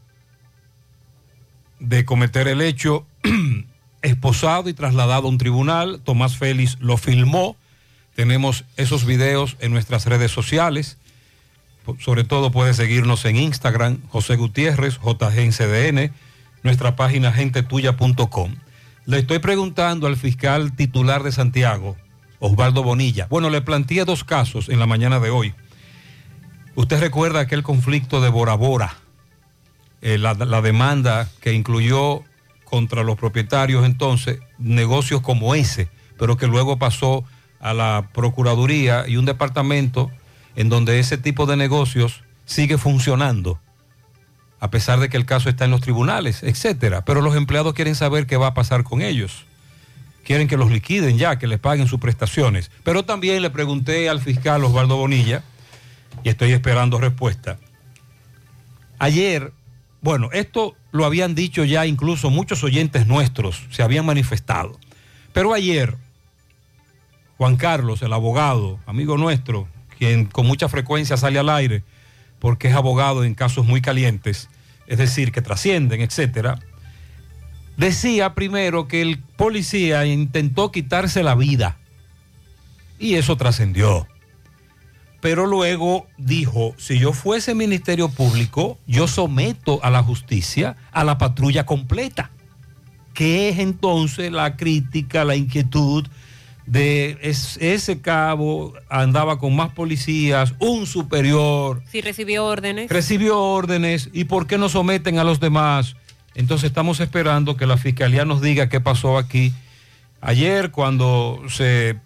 de 1.79 2.05
cometer 2.05 2.49
el 2.49 2.61
hecho 2.61 3.07
esposado 4.03 4.69
y 4.69 4.75
trasladado 4.75 5.29
a 5.29 5.31
un 5.31 5.39
tribunal. 5.39 6.01
Tomás 6.03 6.37
Félix 6.37 6.79
lo 6.81 6.97
filmó. 6.97 7.57
Tenemos 8.17 8.65
esos 8.77 9.05
videos 9.05 9.57
en 9.61 9.71
nuestras 9.71 10.05
redes 10.07 10.33
sociales. 10.33 10.99
Sobre 11.99 12.25
todo 12.25 12.51
puede 12.51 12.75
seguirnos 12.75 13.25
en 13.25 13.37
Instagram, 13.37 14.01
José 14.09 14.37
Gutiérrez, 14.37 14.99
JGNCDN, 14.99 16.13
nuestra 16.63 16.97
página 16.97 17.33
gentetuya.com. 17.33 18.55
Le 19.07 19.19
estoy 19.19 19.39
preguntando 19.39 20.07
al 20.07 20.17
fiscal 20.17 20.75
titular 20.75 21.23
de 21.23 21.33
Santiago, 21.33 21.97
Osvaldo 22.39 22.83
Bonilla. 22.83 23.27
Bueno, 23.29 23.51
le 23.51 23.61
planteé 23.61 24.05
dos 24.05 24.25
casos 24.25 24.69
en 24.69 24.79
la 24.79 24.87
mañana 24.87 25.21
de 25.21 25.31
hoy. 25.31 25.55
Usted 26.75 27.01
recuerda 27.01 27.41
aquel 27.41 27.63
conflicto 27.63 28.21
de 28.21 28.31
Bora 28.31 28.55
Bora, 28.55 28.97
eh, 30.01 30.19
la 30.19 30.63
demanda 30.63 31.29
que 31.41 31.53
incluyó 31.53 32.25
contra 32.75 33.05
los 33.05 33.17
propietarios 33.17 33.85
entonces 33.85 34.41
negocios 34.59 35.21
como 35.21 35.55
ese, 35.55 35.89
pero 36.19 36.37
que 36.37 36.47
luego 36.47 36.79
pasó 36.79 37.25
a 37.61 37.73
la 37.73 38.09
Procuraduría 38.13 39.05
y 39.07 39.17
un 39.17 39.25
departamento 39.25 40.11
en 40.57 40.69
donde 40.69 40.99
ese 40.99 41.19
tipo 41.19 41.47
de 41.47 41.57
negocios 41.57 42.23
sigue 42.45 42.79
funcionando, 42.79 43.59
a 44.61 44.71
pesar 44.71 45.01
de 45.01 45.09
que 45.09 45.17
el 45.17 45.27
caso 45.27 45.49
está 45.49 45.65
en 45.65 45.71
los 45.71 45.81
tribunales, 45.81 46.43
etcétera. 46.43 47.05
Pero 47.05 47.21
los 47.21 47.37
empleados 47.37 47.75
quieren 47.75 47.95
saber 47.95 48.27
qué 48.27 48.37
va 48.37 48.49
a 48.49 48.55
pasar 48.55 48.85
con 48.85 49.03
ellos. 49.03 49.45
Quieren 50.25 50.49
que 50.49 50.57
los 50.57 50.71
liquiden 50.71 51.19
ya, 51.19 51.39
que 51.39 51.47
les 51.47 51.59
paguen 51.59 51.87
sus 51.87 52.01
prestaciones. 52.01 52.71
Pero 52.83 53.05
también 53.05 53.43
le 53.43 53.51
pregunté 53.51 54.09
al 54.09 54.21
fiscal 54.21 54.65
Osvaldo 54.65 54.97
Bonilla, 54.97 55.43
y 56.23 56.29
estoy 56.29 56.53
esperando 56.53 56.99
respuesta. 56.99 57.59
Ayer, 58.99 59.53
bueno, 60.01 60.31
esto 60.33 60.77
lo 60.93 61.05
habían 61.05 61.35
dicho 61.35 61.65
ya 61.65 61.87
incluso 61.87 62.31
muchos 62.31 62.63
oyentes 62.63 63.07
nuestros, 63.07 63.67
se 63.71 63.83
habían 63.83 64.07
manifestado. 64.07 64.79
Pero 65.33 65.53
ayer, 65.53 65.97
Juan 67.37 67.57
Carlos, 67.57 68.03
el 68.03 68.13
abogado, 68.13 68.79
amigo 68.87 69.19
nuestro, 69.19 69.69
quien 70.05 70.27
con 70.27 70.47
mucha 70.47 70.69
frecuencia 70.69 71.17
sale 71.17 71.39
al 71.39 71.49
aire 71.49 71.83
porque 72.39 72.69
es 72.69 72.75
abogado 72.75 73.25
en 73.25 73.35
casos 73.35 73.65
muy 73.65 73.81
calientes, 73.81 74.51
es 74.87 74.99
decir, 74.99 75.33
que 75.33 75.41
trascienden, 75.41 76.03
etcétera, 76.03 76.59
decía 77.79 78.35
primero 78.35 78.87
que 78.87 79.01
el 79.01 79.19
policía 79.19 80.05
intentó 80.05 80.71
quitarse 80.71 81.23
la 81.23 81.35
vida 81.35 81.79
y 82.99 83.15
eso 83.15 83.37
trascendió. 83.37 84.07
Pero 85.23 85.47
luego 85.47 86.07
dijo, 86.19 86.75
si 86.77 86.99
yo 86.99 87.15
fuese 87.15 87.55
Ministerio 87.55 88.11
Público, 88.11 88.79
yo 88.87 89.09
someto 89.09 89.83
a 89.83 89.89
la 89.89 90.03
justicia 90.03 90.77
a 90.93 91.03
la 91.03 91.17
patrulla 91.17 91.65
completa, 91.65 92.31
que 93.15 93.49
es 93.49 93.59
entonces 93.59 94.31
la 94.31 94.57
crítica, 94.57 95.25
la 95.25 95.35
inquietud 95.35 96.07
de 96.67 97.19
es- 97.23 97.59
ese 97.61 98.01
cabo 98.01 98.73
andaba 98.89 99.39
con 99.39 99.55
más 99.55 99.71
policías, 99.73 100.55
un 100.61 100.87
superior, 100.87 101.83
Si 101.91 102.01
recibió 102.01 102.45
órdenes. 102.47 102.91
recibió 102.91 103.39
órdenes 103.41 104.09
y 104.13 104.25
por 104.25 104.47
qué 104.47 104.57
no 104.59 104.69
someten 104.69 105.19
a 105.19 105.25
los 105.25 105.41
demás. 105.41 105.97
Entonces 106.35 106.69
estamos 106.69 107.01
esperando 107.01 107.57
que 107.57 107.67
la 107.67 107.77
fiscalía 107.77 108.25
nos 108.25 108.41
diga 108.41 108.69
qué 108.69 108.81
pasó 108.81 109.19
aquí. 109.19 109.53
Ayer 110.21 110.71
cuando 110.71 111.43
se 111.49 111.97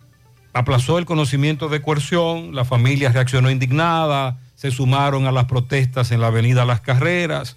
aplazó 0.53 0.99
el 0.99 1.07
conocimiento 1.07 1.69
de 1.69 1.81
coerción, 1.81 2.55
la 2.55 2.65
familia 2.65 3.11
reaccionó 3.13 3.51
indignada, 3.51 4.39
se 4.57 4.73
sumaron 4.73 5.27
a 5.27 5.33
las 5.33 5.45
protestas 5.45 6.11
en 6.11 6.21
la 6.21 6.27
avenida 6.27 6.65
Las 6.65 6.81
Carreras 6.81 7.57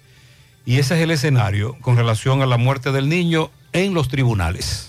y 0.64 0.78
ese 0.78 0.94
es 0.94 1.00
el 1.00 1.10
escenario 1.10 1.76
con 1.80 1.96
relación 1.96 2.42
a 2.42 2.46
la 2.46 2.58
muerte 2.58 2.92
del 2.92 3.08
niño 3.08 3.50
en 3.72 3.92
los 3.92 4.06
tribunales. 4.08 4.88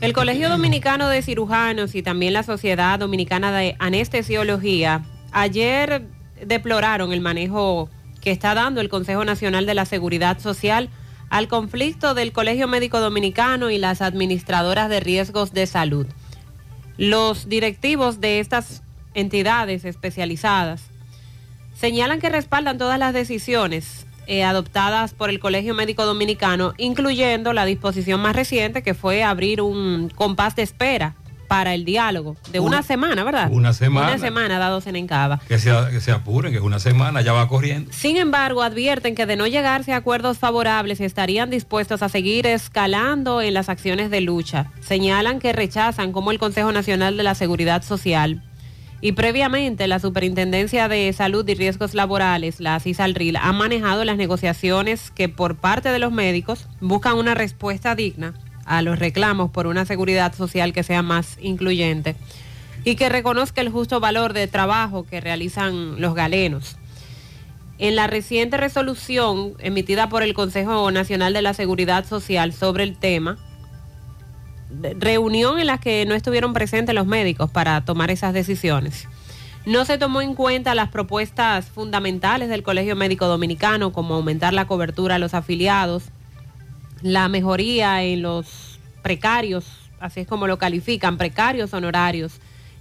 El 0.00 0.12
Colegio 0.12 0.48
Dominicano 0.48 1.08
de 1.08 1.22
Cirujanos 1.22 1.96
y 1.96 2.04
también 2.04 2.32
la 2.32 2.44
Sociedad 2.44 3.00
Dominicana 3.00 3.50
de 3.50 3.74
Anestesiología 3.80 5.02
ayer 5.32 6.06
deploraron 6.46 7.12
el 7.12 7.20
manejo 7.20 7.90
que 8.20 8.30
está 8.30 8.54
dando 8.54 8.80
el 8.80 8.90
Consejo 8.90 9.24
Nacional 9.24 9.66
de 9.66 9.74
la 9.74 9.86
Seguridad 9.86 10.38
Social 10.38 10.88
al 11.30 11.48
conflicto 11.48 12.14
del 12.14 12.30
Colegio 12.30 12.68
Médico 12.68 13.00
Dominicano 13.00 13.70
y 13.70 13.78
las 13.78 14.00
administradoras 14.00 14.88
de 14.88 15.00
riesgos 15.00 15.52
de 15.52 15.66
salud. 15.66 16.06
Los 16.96 17.48
directivos 17.48 18.20
de 18.20 18.38
estas 18.38 18.84
entidades 19.14 19.84
especializadas 19.84 20.82
señalan 21.74 22.20
que 22.20 22.28
respaldan 22.28 22.78
todas 22.78 23.00
las 23.00 23.14
decisiones 23.14 24.06
eh, 24.28 24.44
adoptadas 24.44 25.12
por 25.14 25.30
el 25.30 25.40
Colegio 25.40 25.74
Médico 25.74 26.04
Dominicano, 26.06 26.74
incluyendo 26.78 27.52
la 27.52 27.64
disposición 27.64 28.20
más 28.20 28.36
reciente 28.36 28.82
que 28.82 28.94
fue 28.94 29.24
abrir 29.24 29.60
un 29.62 30.10
compás 30.14 30.54
de 30.54 30.62
espera 30.62 31.14
para 31.48 31.72
el 31.74 31.86
diálogo 31.86 32.36
de 32.52 32.60
una, 32.60 32.68
Una- 32.76 32.82
semana, 32.82 33.24
¿verdad? 33.24 33.48
una 33.50 33.72
semana. 33.72 34.08
Una 34.08 34.18
semana 34.18 34.58
dados 34.58 34.86
en 34.86 34.96
Encaba. 34.96 35.40
Que 35.48 35.58
se, 35.58 35.72
que 35.90 35.98
se 36.02 36.12
apuren, 36.12 36.52
que 36.52 36.58
es 36.58 36.62
una 36.62 36.78
semana, 36.78 37.22
ya 37.22 37.32
va 37.32 37.48
corriendo. 37.48 37.90
Sin 37.90 38.18
embargo, 38.18 38.62
advierten 38.62 39.14
que 39.14 39.24
de 39.24 39.36
no 39.36 39.46
llegarse 39.46 39.94
a 39.94 39.96
acuerdos 39.96 40.36
favorables 40.36 41.00
estarían 41.00 41.48
dispuestos 41.48 42.02
a 42.02 42.10
seguir 42.10 42.46
escalando 42.46 43.40
en 43.40 43.54
las 43.54 43.70
acciones 43.70 44.10
de 44.10 44.20
lucha. 44.20 44.66
Señalan 44.80 45.38
que 45.40 45.54
rechazan 45.54 46.12
como 46.12 46.32
el 46.32 46.38
Consejo 46.38 46.70
Nacional 46.70 47.16
de 47.16 47.22
la 47.22 47.34
Seguridad 47.34 47.82
Social 47.82 48.42
y 49.00 49.12
previamente 49.12 49.86
la 49.86 50.00
Superintendencia 50.00 50.88
de 50.88 51.12
Salud 51.12 51.48
y 51.48 51.54
Riesgos 51.54 51.94
Laborales, 51.94 52.60
la 52.60 52.80
CISALRIL, 52.80 53.36
ha 53.36 53.52
manejado 53.52 54.04
las 54.04 54.16
negociaciones 54.16 55.10
que 55.12 55.28
por 55.28 55.56
parte 55.56 55.90
de 55.90 56.00
los 56.00 56.10
médicos 56.10 56.66
buscan 56.80 57.16
una 57.16 57.34
respuesta 57.34 57.94
digna 57.94 58.34
a 58.64 58.82
los 58.82 58.98
reclamos 58.98 59.50
por 59.50 59.66
una 59.66 59.84
seguridad 59.84 60.34
social 60.34 60.72
que 60.72 60.82
sea 60.82 61.02
más 61.02 61.38
incluyente 61.40 62.16
y 62.84 62.96
que 62.96 63.08
reconozca 63.08 63.60
el 63.60 63.70
justo 63.70 64.00
valor 64.00 64.32
de 64.32 64.46
trabajo 64.48 65.06
que 65.06 65.20
realizan 65.20 66.00
los 66.00 66.14
galenos. 66.14 66.76
En 67.78 67.94
la 67.94 68.08
reciente 68.08 68.56
resolución 68.56 69.54
emitida 69.60 70.08
por 70.08 70.24
el 70.24 70.34
Consejo 70.34 70.90
Nacional 70.90 71.32
de 71.32 71.42
la 71.42 71.54
Seguridad 71.54 72.04
Social 72.04 72.52
sobre 72.52 72.82
el 72.82 72.98
tema, 72.98 73.38
reunión 74.98 75.58
en 75.58 75.66
la 75.66 75.78
que 75.78 76.04
no 76.06 76.14
estuvieron 76.14 76.52
presentes 76.52 76.94
los 76.94 77.06
médicos 77.06 77.50
para 77.50 77.84
tomar 77.84 78.10
esas 78.10 78.34
decisiones. 78.34 79.08
No 79.66 79.84
se 79.84 79.98
tomó 79.98 80.22
en 80.22 80.34
cuenta 80.34 80.74
las 80.74 80.88
propuestas 80.88 81.66
fundamentales 81.66 82.48
del 82.48 82.62
Colegio 82.62 82.96
Médico 82.96 83.26
Dominicano, 83.26 83.92
como 83.92 84.14
aumentar 84.14 84.54
la 84.54 84.66
cobertura 84.66 85.16
a 85.16 85.18
los 85.18 85.34
afiliados, 85.34 86.04
la 87.02 87.28
mejoría 87.28 88.02
en 88.02 88.22
los 88.22 88.78
precarios, 89.02 89.66
así 90.00 90.20
es 90.20 90.26
como 90.26 90.46
lo 90.46 90.58
califican, 90.58 91.18
precarios 91.18 91.74
honorarios 91.74 92.40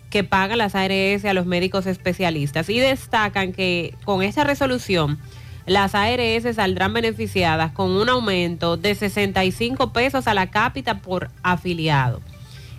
que 0.10 0.24
pagan 0.24 0.60
las 0.60 0.76
ARS 0.76 1.26
a 1.26 1.34
los 1.34 1.46
médicos 1.46 1.86
especialistas. 1.86 2.70
Y 2.70 2.80
destacan 2.80 3.52
que 3.52 3.94
con 4.06 4.24
esta 4.24 4.44
resolución 4.44 5.20
las 5.68 5.94
ARS 5.96 6.56
saldrán 6.56 6.94
beneficiadas 6.94 7.72
con 7.74 7.92
un 7.92 8.10
aumento 8.10 8.78
de 8.78 8.96
65 8.96 9.94
pesos 9.94 10.26
a 10.28 10.34
la 10.34 10.48
cápita 10.48 11.00
por 11.00 11.30
afiliado. 11.44 12.22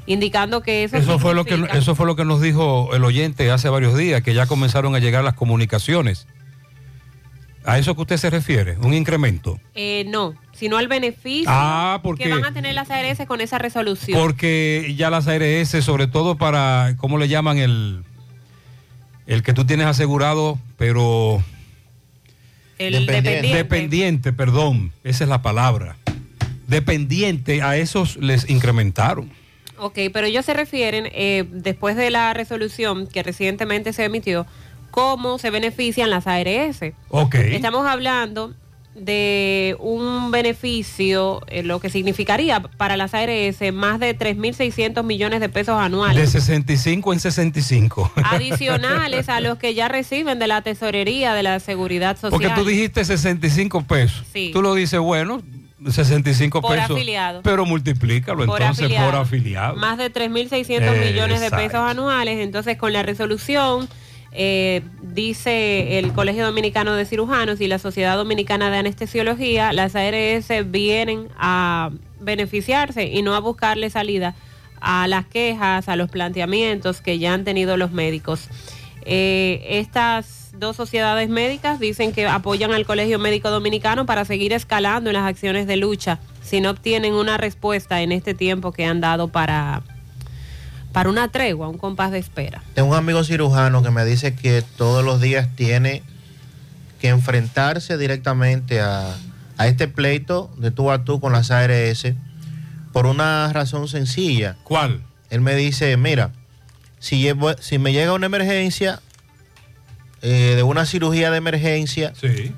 Indicando 0.07 0.63
que 0.63 0.85
eso, 0.85 0.97
Eso 0.97 1.19
fue, 1.19 1.35
lo 1.35 1.45
que, 1.45 1.63
eso 1.75 1.95
fue 1.95 2.07
lo 2.07 2.17
que 2.17 2.25
nos 2.25 2.41
dijo 2.41 2.89
el 2.95 3.05
oyente 3.05 3.51
hace 3.51 3.69
varios 3.69 3.97
días, 3.97 4.23
que 4.23 4.33
ya 4.33 4.47
comenzaron 4.47 4.95
a 4.95 4.99
llegar 5.01 5.23
las 5.23 5.35
comunicaciones. 5.35 6.27
¿A 7.65 7.77
eso 7.79 7.95
que 7.95 8.01
usted 8.01 8.17
se 8.17 8.31
refiere? 8.31 8.79
¿Un 8.79 8.95
incremento? 8.95 9.61
Eh, 9.75 10.07
no, 10.09 10.33
sino 10.53 10.79
al 10.79 10.89
beneficio 10.89 11.51
Ah, 11.53 12.01
porque- 12.03 12.25
que 12.25 12.31
van 12.31 12.47
a 12.47 12.53
tener 12.55 12.75
las 12.75 12.91
ARS 12.91 13.27
con 13.27 13.43
esa 13.43 13.59
resolución. 13.59 14.19
Porque 14.19 14.95
ya 14.97 15.11
las 15.11 15.29
ARS, 15.29 15.69
sobre 15.85 16.07
todo 16.07 16.39
para, 16.39 16.95
¿cómo 16.97 17.19
le 17.19 17.29
llaman? 17.29 17.59
El, 17.59 18.05
el 19.27 19.43
que 19.43 19.53
tú 19.53 19.67
tienes 19.67 19.87
asegurado, 19.87 20.59
pero... 20.79 21.43
El 22.79 23.07
dependiente. 23.07 23.49
Dependiente, 23.49 24.33
perdón, 24.33 24.93
esa 25.05 25.25
es 25.25 25.31
la 25.31 25.43
palabra. 25.43 25.97
Dependiente, 26.67 27.63
a 27.63 27.77
esos 27.77 28.17
les 28.17 28.49
incrementaron. 28.49 29.31
Ok, 29.79 29.99
pero 30.13 30.27
ellos 30.27 30.45
se 30.45 30.55
refieren, 30.55 31.09
eh, 31.13 31.45
después 31.51 31.97
de 31.97 32.11
la 32.11 32.35
resolución 32.35 33.07
que 33.07 33.23
recientemente 33.23 33.93
se 33.93 34.05
emitió, 34.05 34.47
cómo 34.91 35.39
se 35.39 35.51
benefician 35.51 36.11
las 36.11 36.27
ARS. 36.27 36.93
Ok. 37.11 37.35
Estamos 37.37 37.87
hablando 37.87 38.55
de 38.99 39.77
un 39.81 40.31
beneficio, 40.31 41.41
eh, 41.47 41.63
lo 41.63 41.81
que 41.81 41.91
significaría 41.91 42.61
para 42.61 42.97
las 42.97 43.15
ARS 43.15 43.73
más 43.73 44.01
de 44.01 44.17
3.600 44.19 45.03
millones 45.05 45.41
de 45.41 45.49
pesos 45.49 45.79
De 45.79 45.85
anuales. 45.85 46.31
65 46.31 47.13
en 47.13 47.21
65. 47.21 48.13
Adicionales 48.25 49.29
a 49.29 49.41
los 49.41 49.59
que 49.59 49.75
ya 49.75 49.89
reciben 49.89 50.39
de 50.39 50.47
la 50.47 50.63
tesorería 50.63 51.35
de 51.35 51.43
la 51.43 51.61
seguridad 51.61 52.17
social. 52.17 52.31
Porque 52.31 52.51
tú 52.51 52.65
dijiste 52.67 53.05
65 53.05 53.83
pesos. 53.83 54.25
Sí. 54.33 54.51
Tú 54.53 54.63
lo 54.63 54.75
dices, 54.75 54.99
bueno, 55.01 55.43
65 55.89 56.61
Por 56.61 56.77
pesos. 56.77 56.91
afiliado. 56.91 57.43
Pero 57.43 57.65
multiplícalo 57.65 58.47
Por 58.47 58.61
entonces 58.61 58.85
afiliado. 58.87 59.11
por 59.11 59.21
afiliado. 59.21 59.77
Más 59.77 59.99
de 59.99 60.13
3.600 60.13 60.99
millones 61.07 61.41
de 61.41 61.51
pesos 61.51 61.77
anuales. 61.77 62.39
Entonces, 62.41 62.77
con 62.77 62.93
la 62.93 63.03
resolución, 63.03 63.89
eh, 64.33 64.83
dice 65.03 65.99
el 65.99 66.13
Colegio 66.13 66.45
Dominicano 66.45 66.95
de 66.95 67.05
Cirujanos 67.05 67.61
y 67.61 67.67
la 67.67 67.79
Sociedad 67.79 68.17
Dominicana 68.17 68.71
de 68.71 68.79
Anestesiología, 68.79 69.73
las 69.73 69.97
ARS 69.97 70.71
vienen 70.71 71.29
a 71.39 71.91
beneficiarse 72.21 73.07
y 73.07 73.23
no 73.23 73.35
a 73.35 73.41
buscarle 73.41 73.91
salida 73.91 74.35
a 74.81 75.09
las 75.09 75.27
quejas, 75.27 75.89
a 75.89 75.97
los 75.97 76.11
planteamientos 76.11 77.01
que 77.01 77.19
ya 77.19 77.35
han 77.35 77.45
tenido 77.45 77.77
los 77.77 77.91
médicos. 77.91 78.49
Eh, 79.03 79.65
estas 79.71 80.51
dos 80.59 80.77
sociedades 80.77 81.29
médicas 81.29 81.79
dicen 81.79 82.13
que 82.13 82.27
apoyan 82.27 82.73
al 82.73 82.85
Colegio 82.85 83.19
Médico 83.19 83.51
Dominicano 83.51 84.07
para 84.07 84.25
seguir 84.25 84.53
escalando 84.53 85.11
en 85.11 85.15
las 85.15 85.27
acciones 85.27 85.67
de 85.67 85.77
lucha 85.77 86.19
si 86.43 86.61
no 86.61 86.71
obtienen 86.71 87.15
una 87.15 87.37
respuesta 87.37 88.03
en 88.03 88.13
este 88.13 88.35
tiempo 88.35 88.73
que 88.73 88.85
han 88.85 89.01
dado 89.01 89.29
para, 89.29 89.83
para 90.93 91.11
una 91.11 91.29
tregua, 91.29 91.69
un 91.69 91.79
compás 91.79 92.11
de 92.11 92.19
espera. 92.19 92.63
Tengo 92.75 92.91
un 92.91 92.97
amigo 92.97 93.23
cirujano 93.25 93.83
que 93.83 93.91
me 93.91 94.05
dice 94.05 94.35
que 94.35 94.63
todos 94.77 95.05
los 95.05 95.21
días 95.21 95.49
tiene 95.55 96.03
que 97.01 97.09
enfrentarse 97.09 97.97
directamente 97.99 98.81
a, 98.81 99.15
a 99.57 99.67
este 99.67 99.87
pleito 99.89 100.51
de 100.57 100.71
tú 100.71 100.91
a 100.91 101.05
tú 101.05 101.21
con 101.21 101.33
las 101.33 101.51
ARS 101.51 102.07
por 102.93 103.07
una 103.07 103.53
razón 103.53 103.87
sencilla. 103.89 104.57
¿Cuál? 104.65 105.03
Él 105.31 105.41
me 105.43 105.55
dice, 105.55 105.97
mira, 105.97 106.33
si, 106.99 107.21
llevo- 107.23 107.57
si 107.61 107.79
me 107.79 107.93
llega 107.93 108.15
una 108.15 108.27
emergencia, 108.27 109.01
eh, 110.23 110.55
de 110.57 110.63
una 110.65 110.87
cirugía 110.87 111.31
de 111.31 111.37
emergencia, 111.37 112.13
Sí. 112.21 112.53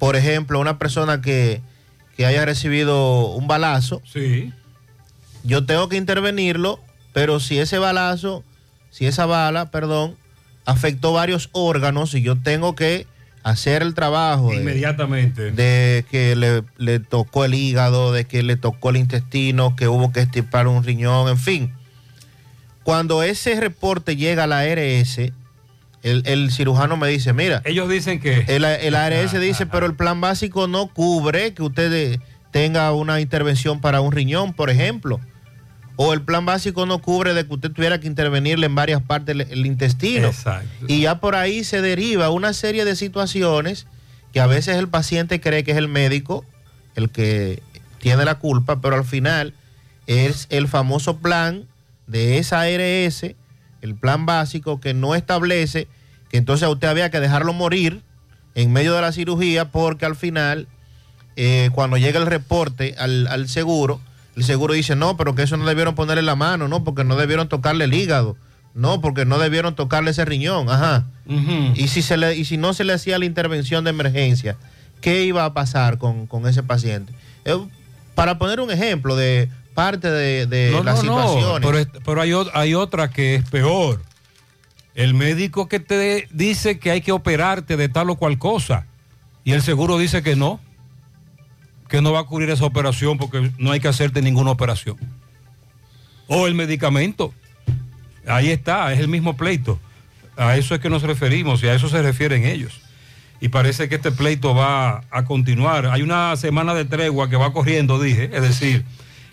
por 0.00 0.16
ejemplo, 0.16 0.58
una 0.58 0.78
persona 0.78 1.20
que, 1.20 1.60
que 2.16 2.26
haya 2.26 2.44
recibido 2.44 3.26
un 3.26 3.46
balazo, 3.46 4.02
Sí. 4.10 4.52
yo 5.44 5.64
tengo 5.66 5.88
que 5.88 5.96
intervenirlo, 5.96 6.80
pero 7.14 7.40
si 7.40 7.58
ese 7.58 7.78
balazo, 7.78 8.44
si 8.90 9.06
esa 9.06 9.24
bala, 9.24 9.70
perdón, 9.70 10.16
afectó 10.66 11.14
varios 11.14 11.48
órganos 11.52 12.12
y 12.14 12.20
yo 12.20 12.36
tengo 12.36 12.74
que 12.74 13.06
hacer 13.44 13.82
el 13.82 13.94
trabajo 13.94 14.52
Inmediatamente. 14.52 15.52
de 15.52 16.04
que 16.10 16.34
le, 16.34 16.62
le 16.76 16.98
tocó 16.98 17.44
el 17.44 17.54
hígado, 17.54 18.12
de 18.12 18.24
que 18.24 18.42
le 18.42 18.56
tocó 18.56 18.90
el 18.90 18.96
intestino, 18.96 19.76
que 19.76 19.86
hubo 19.86 20.12
que 20.12 20.20
estipar 20.20 20.66
un 20.66 20.82
riñón, 20.82 21.28
en 21.28 21.38
fin. 21.38 21.72
Cuando 22.82 23.22
ese 23.22 23.58
reporte 23.60 24.16
llega 24.16 24.44
a 24.44 24.46
la 24.46 24.60
ARS, 24.60 25.18
el, 25.18 26.22
el 26.26 26.50
cirujano 26.50 26.96
me 26.96 27.08
dice, 27.08 27.32
mira, 27.32 27.62
Ellos 27.64 27.88
dicen 27.88 28.20
que... 28.20 28.44
el, 28.48 28.64
el 28.64 28.94
ARS 28.94 29.38
dice, 29.40 29.66
pero 29.66 29.86
el 29.86 29.94
plan 29.94 30.20
básico 30.20 30.66
no 30.66 30.88
cubre 30.88 31.54
que 31.54 31.62
usted 31.62 32.18
tenga 32.50 32.92
una 32.92 33.20
intervención 33.20 33.80
para 33.80 34.00
un 34.00 34.10
riñón, 34.10 34.52
por 34.52 34.68
ejemplo. 34.68 35.20
O 35.96 36.12
el 36.12 36.22
plan 36.22 36.44
básico 36.44 36.86
no 36.86 36.98
cubre 37.00 37.34
de 37.34 37.46
que 37.46 37.54
usted 37.54 37.70
tuviera 37.70 38.00
que 38.00 38.06
intervenirle 38.06 38.66
en 38.66 38.74
varias 38.74 39.00
partes 39.02 39.36
del 39.36 39.42
el 39.50 39.66
intestino. 39.66 40.28
Exacto. 40.28 40.86
Y 40.88 41.02
ya 41.02 41.20
por 41.20 41.36
ahí 41.36 41.62
se 41.62 41.80
deriva 41.80 42.30
una 42.30 42.52
serie 42.52 42.84
de 42.84 42.96
situaciones 42.96 43.86
que 44.32 44.40
a 44.40 44.46
veces 44.46 44.76
el 44.76 44.88
paciente 44.88 45.40
cree 45.40 45.62
que 45.62 45.70
es 45.70 45.76
el 45.76 45.88
médico 45.88 46.44
el 46.94 47.10
que 47.10 47.62
tiene 47.98 48.24
la 48.24 48.36
culpa, 48.36 48.80
pero 48.80 48.96
al 48.96 49.04
final 49.04 49.54
es 50.06 50.46
el 50.50 50.68
famoso 50.68 51.18
plan 51.18 51.66
de 52.06 52.38
esa 52.38 52.62
ARS, 52.62 53.34
el 53.80 53.94
plan 53.94 54.26
básico 54.26 54.80
que 54.80 54.94
no 54.94 55.14
establece 55.14 55.88
que 56.30 56.38
entonces 56.38 56.66
a 56.66 56.70
usted 56.70 56.88
había 56.88 57.10
que 57.10 57.20
dejarlo 57.20 57.52
morir 57.52 58.02
en 58.54 58.72
medio 58.72 58.94
de 58.94 59.00
la 59.00 59.12
cirugía 59.12 59.70
porque 59.70 60.06
al 60.06 60.16
final, 60.16 60.68
eh, 61.36 61.70
cuando 61.72 61.96
llega 61.96 62.20
el 62.20 62.26
reporte 62.26 62.94
al, 62.98 63.26
al 63.26 63.48
seguro, 63.48 64.00
el 64.36 64.44
seguro 64.44 64.74
dice, 64.74 64.96
no, 64.96 65.16
pero 65.16 65.34
que 65.34 65.42
eso 65.42 65.56
no 65.56 65.64
debieron 65.66 65.94
ponerle 65.94 66.22
la 66.22 66.34
mano, 66.36 66.68
no, 66.68 66.82
porque 66.84 67.04
no 67.04 67.16
debieron 67.16 67.48
tocarle 67.48 67.84
el 67.84 67.94
hígado, 67.94 68.36
No, 68.74 69.00
porque 69.00 69.24
no 69.24 69.38
debieron 69.38 69.74
tocarle 69.76 70.10
ese 70.10 70.24
riñón, 70.24 70.68
ajá. 70.68 71.04
y, 71.74 71.86
si 71.88 72.02
se 72.02 72.16
le, 72.16 72.34
y 72.36 72.44
si 72.44 72.56
no 72.56 72.74
se 72.74 72.82
le 72.84 72.92
hacía 72.92 73.18
la 73.18 73.24
intervención 73.24 73.84
de 73.84 73.90
emergencia, 73.90 74.56
¿qué 75.00 75.22
iba 75.24 75.44
a 75.44 75.54
pasar 75.54 75.98
con, 75.98 76.26
con 76.26 76.46
ese 76.48 76.62
paciente? 76.64 77.12
Eh, 77.44 77.56
para 78.16 78.38
poner 78.38 78.58
un 78.60 78.70
ejemplo 78.72 79.14
de 79.16 79.48
parte 79.74 80.10
de, 80.10 80.46
de 80.46 80.70
No, 80.72 80.82
las 80.82 81.02
no, 81.04 81.16
no, 81.16 81.28
situaciones. 81.28 81.66
pero, 81.66 81.78
es- 81.78 81.88
pero 82.04 82.20
hay, 82.20 82.32
o- 82.32 82.50
hay 82.56 82.74
otra 82.74 83.10
que 83.10 83.36
es 83.36 83.48
peor. 83.48 84.02
El 84.94 85.14
médico 85.14 85.68
que 85.68 85.80
te 85.80 86.28
dice 86.32 86.78
que 86.78 86.90
hay 86.92 87.00
que 87.00 87.10
operarte 87.12 87.76
de 87.76 87.88
tal 87.88 88.10
o 88.10 88.14
cual 88.16 88.38
cosa 88.38 88.86
y 89.44 89.52
el 89.52 89.62
seguro 89.62 89.98
dice 89.98 90.22
que 90.22 90.36
no, 90.36 90.60
que 91.94 92.02
no 92.02 92.12
va 92.12 92.20
a 92.20 92.24
cubrir 92.24 92.50
esa 92.50 92.64
operación 92.64 93.18
porque 93.18 93.52
no 93.56 93.70
hay 93.70 93.78
que 93.78 93.86
hacerte 93.86 94.20
ninguna 94.20 94.50
operación. 94.50 94.96
O 96.26 96.48
el 96.48 96.54
medicamento. 96.54 97.32
Ahí 98.26 98.50
está, 98.50 98.92
es 98.92 98.98
el 98.98 99.06
mismo 99.06 99.36
pleito. 99.36 99.78
A 100.36 100.56
eso 100.56 100.74
es 100.74 100.80
que 100.80 100.90
nos 100.90 101.04
referimos 101.04 101.62
y 101.62 101.68
a 101.68 101.74
eso 101.74 101.88
se 101.88 102.02
refieren 102.02 102.46
ellos. 102.46 102.80
Y 103.40 103.50
parece 103.50 103.88
que 103.88 103.94
este 103.94 104.10
pleito 104.10 104.56
va 104.56 105.04
a 105.08 105.24
continuar. 105.24 105.86
Hay 105.86 106.02
una 106.02 106.34
semana 106.34 106.74
de 106.74 106.84
tregua 106.84 107.30
que 107.30 107.36
va 107.36 107.52
corriendo, 107.52 108.02
dije, 108.02 108.28
es 108.32 108.42
decir, 108.42 108.84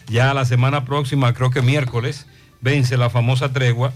ya 0.05 0.31
la 0.35 0.45
semana 0.45 0.85
próxima, 0.85 1.33
creo 1.33 1.49
que 1.49 1.63
miércoles, 1.63 2.27
vence 2.61 2.95
la 2.95 3.09
famosa 3.09 3.51
tregua. 3.51 3.91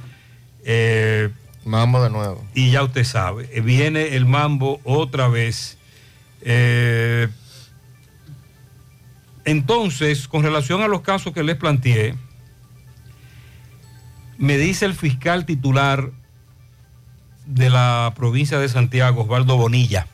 Eh, 0.63 1.30
mambo 1.66 2.01
de 2.01 2.09
nuevo. 2.09 2.43
Y 2.55 2.72
ya 2.72 2.82
usted 2.82 3.03
sabe, 3.03 3.45
viene 3.61 4.16
el 4.16 4.26
mambo 4.26 4.82
otra 4.84 5.28
vez. 5.28 5.78
Eh, 6.41 7.28
entonces, 9.46 10.28
con 10.28 10.43
relación 10.43 10.82
a 10.82 10.88
los 10.88 11.02
casos 11.02 11.32
que 11.34 11.43
les 11.43 11.56
planteé, 11.56 12.16
me 14.38 14.58
dice 14.58 14.86
el 14.86 14.96
fiscal 14.96 15.46
titular 15.46 16.12
de 17.46 17.70
la 17.70 18.12
provincia 18.16 18.60
de 18.60 18.68
Santiago, 18.68 19.22
Osvaldo 19.22 19.56
Bonilla, 19.56 20.08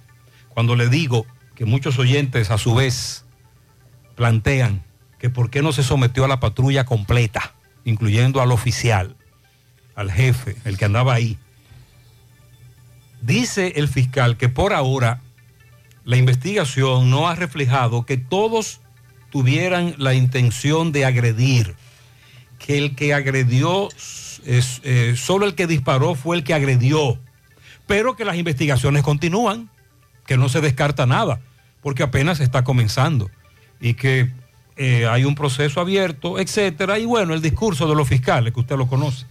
cuando 0.50 0.76
le 0.76 0.90
digo 0.90 1.26
que 1.56 1.66
muchos 1.66 1.98
oyentes 1.98 2.52
a 2.52 2.58
su 2.58 2.76
vez 2.76 3.26
plantean 4.16 4.84
que 5.18 5.30
por 5.30 5.50
qué 5.50 5.62
no 5.62 5.72
se 5.72 5.84
sometió 5.84 6.26
a 6.26 6.28
la 6.28 6.40
patrulla 6.40 6.86
completa, 6.86 7.54
incluyendo 7.86 8.42
al 8.42 8.52
oficial, 8.52 9.16
al 9.96 10.12
jefe, 10.12 10.58
el 10.66 10.78
que 10.78 10.86
andaba 10.86 11.14
ahí. 11.14 11.38
Dice 13.22 13.74
el 13.78 13.88
fiscal 13.88 14.36
que 14.36 14.50
por 14.50 14.74
ahora 14.74 15.22
la 16.04 16.18
investigación 16.18 17.10
no 17.10 17.30
ha 17.30 17.36
reflejado 17.36 18.06
que 18.06 18.18
todos 18.18 18.81
tuvieran 19.32 19.96
la 19.98 20.14
intención 20.14 20.92
de 20.92 21.06
agredir, 21.06 21.76
que 22.60 22.78
el 22.78 22.96
que 22.96 23.14
agredió, 23.14 23.90
eh, 24.46 25.16
solo 25.18 25.48
el 25.48 25.56
que 25.56 25.66
disparó 25.66 26.14
fue 26.14 26.38
el 26.38 26.44
que 26.44 26.54
agredió, 26.54 27.18
pero 27.88 28.16
que 28.16 28.26
las 28.26 28.36
investigaciones 28.36 29.04
continúan, 29.04 29.70
que 30.28 30.38
no 30.38 30.50
se 30.50 30.62
descarta 30.62 31.06
nada, 31.08 31.40
porque 31.82 32.04
apenas 32.04 32.40
está 32.40 32.64
comenzando 32.64 33.32
y 33.80 33.96
que 33.96 34.32
eh, 34.76 35.08
hay 35.08 35.26
un 35.26 35.36
proceso 35.36 35.82
abierto, 35.82 36.40
etcétera, 36.40 37.00
y 37.00 37.06
bueno, 37.06 37.34
el 37.34 37.42
discurso 37.42 37.88
de 37.88 37.96
los 37.96 38.08
fiscales, 38.08 38.54
que 38.54 38.60
usted 38.60 38.78
lo 38.78 38.88
conoce. 38.88 39.26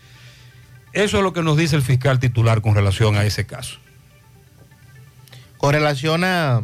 Eso 0.93 1.19
es 1.19 1.23
lo 1.23 1.33
que 1.33 1.43
nos 1.43 1.57
dice 1.57 1.77
el 1.77 1.83
fiscal 1.83 2.19
titular 2.19 2.63
con 2.63 2.75
relación 2.75 3.17
a 3.17 3.25
ese 3.25 3.47
caso. 3.47 3.79
Con 5.57 5.73
relación 5.73 6.25
a 6.25 6.63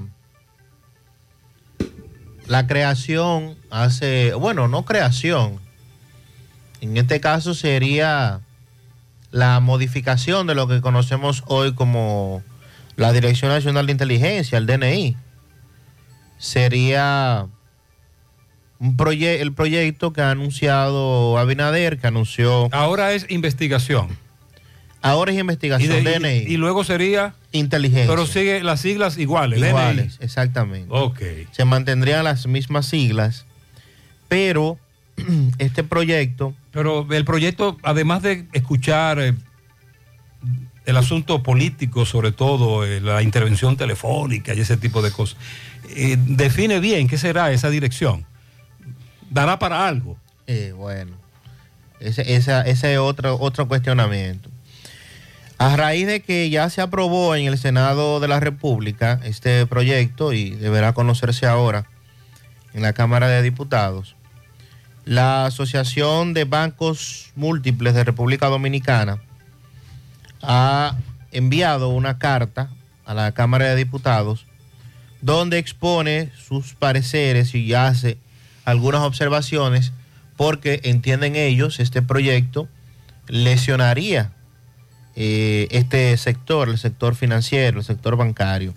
la 2.46 2.66
creación, 2.66 3.56
hace, 3.70 4.34
bueno, 4.34 4.68
no 4.68 4.84
creación, 4.84 5.58
en 6.80 6.96
este 6.96 7.20
caso 7.20 7.54
sería 7.54 8.40
la 9.32 9.60
modificación 9.60 10.46
de 10.46 10.54
lo 10.54 10.68
que 10.68 10.80
conocemos 10.80 11.42
hoy 11.46 11.74
como 11.74 12.42
la 12.96 13.12
Dirección 13.12 13.50
Nacional 13.50 13.86
de 13.86 13.92
Inteligencia, 13.92 14.56
el 14.58 14.66
DNI. 14.66 15.16
Sería 16.38 17.46
un 18.78 18.96
proye- 18.96 19.40
el 19.40 19.52
proyecto 19.54 20.12
que 20.12 20.20
ha 20.20 20.30
anunciado 20.30 21.38
Abinader, 21.38 21.98
que 21.98 22.06
anunció... 22.06 22.68
Ahora 22.72 23.12
es 23.12 23.26
investigación. 23.30 24.18
Ahora 25.02 25.32
es 25.32 25.38
investigación, 25.38 25.92
Y, 25.92 26.02
de- 26.04 26.10
y- 26.10 26.18
DNI. 26.18 26.52
y 26.52 26.56
luego 26.56 26.84
sería... 26.84 27.34
Inteligencia. 27.56 28.08
Pero 28.08 28.26
sigue 28.26 28.62
las 28.62 28.80
siglas 28.80 29.18
iguales. 29.18 29.58
DNI. 29.60 29.68
Iguales, 29.68 30.18
exactamente. 30.20 30.88
Ok. 30.90 31.20
Se 31.52 31.64
mantendrían 31.64 32.24
las 32.24 32.46
mismas 32.46 32.86
siglas, 32.86 33.44
pero 34.28 34.78
este 35.58 35.84
proyecto... 35.84 36.54
Pero 36.72 37.06
el 37.10 37.24
proyecto, 37.24 37.78
además 37.82 38.22
de 38.22 38.44
escuchar 38.52 39.18
eh, 39.18 39.34
el 40.84 40.96
asunto 40.96 41.42
político, 41.42 42.04
sobre 42.04 42.32
todo 42.32 42.84
eh, 42.84 43.00
la 43.00 43.22
intervención 43.22 43.76
telefónica 43.76 44.54
y 44.54 44.60
ese 44.60 44.76
tipo 44.76 45.00
de 45.02 45.10
cosas, 45.10 45.36
eh, 45.96 46.16
define 46.18 46.78
bien 46.80 47.08
qué 47.08 47.16
será 47.18 47.50
esa 47.50 47.70
dirección. 47.70 48.26
Dará 49.30 49.58
para 49.58 49.88
algo. 49.88 50.16
Eh, 50.46 50.72
bueno, 50.76 51.12
ese, 51.98 52.34
esa- 52.36 52.62
ese 52.62 52.92
es 52.92 52.98
otro, 52.98 53.36
otro 53.40 53.66
cuestionamiento. 53.66 54.50
A 55.58 55.74
raíz 55.74 56.06
de 56.06 56.20
que 56.20 56.50
ya 56.50 56.68
se 56.68 56.82
aprobó 56.82 57.34
en 57.34 57.46
el 57.46 57.56
Senado 57.56 58.20
de 58.20 58.28
la 58.28 58.40
República 58.40 59.20
este 59.24 59.64
proyecto 59.66 60.34
y 60.34 60.50
deberá 60.50 60.92
conocerse 60.92 61.46
ahora 61.46 61.86
en 62.74 62.82
la 62.82 62.92
Cámara 62.92 63.28
de 63.28 63.40
Diputados, 63.40 64.16
la 65.06 65.46
Asociación 65.46 66.34
de 66.34 66.44
Bancos 66.44 67.32
Múltiples 67.36 67.94
de 67.94 68.04
República 68.04 68.48
Dominicana 68.48 69.22
ha 70.42 70.94
enviado 71.32 71.88
una 71.88 72.18
carta 72.18 72.68
a 73.06 73.14
la 73.14 73.32
Cámara 73.32 73.66
de 73.66 73.76
Diputados 73.76 74.44
donde 75.22 75.56
expone 75.56 76.30
sus 76.36 76.74
pareceres 76.74 77.54
y 77.54 77.72
hace 77.72 78.18
algunas 78.66 79.00
observaciones 79.00 79.92
porque 80.36 80.80
entienden 80.84 81.34
ellos 81.34 81.80
este 81.80 82.02
proyecto 82.02 82.68
lesionaría 83.26 84.32
eh, 85.16 85.66
este 85.70 86.16
sector, 86.18 86.68
el 86.68 86.78
sector 86.78 87.14
financiero, 87.14 87.78
el 87.78 87.84
sector 87.84 88.16
bancario. 88.16 88.74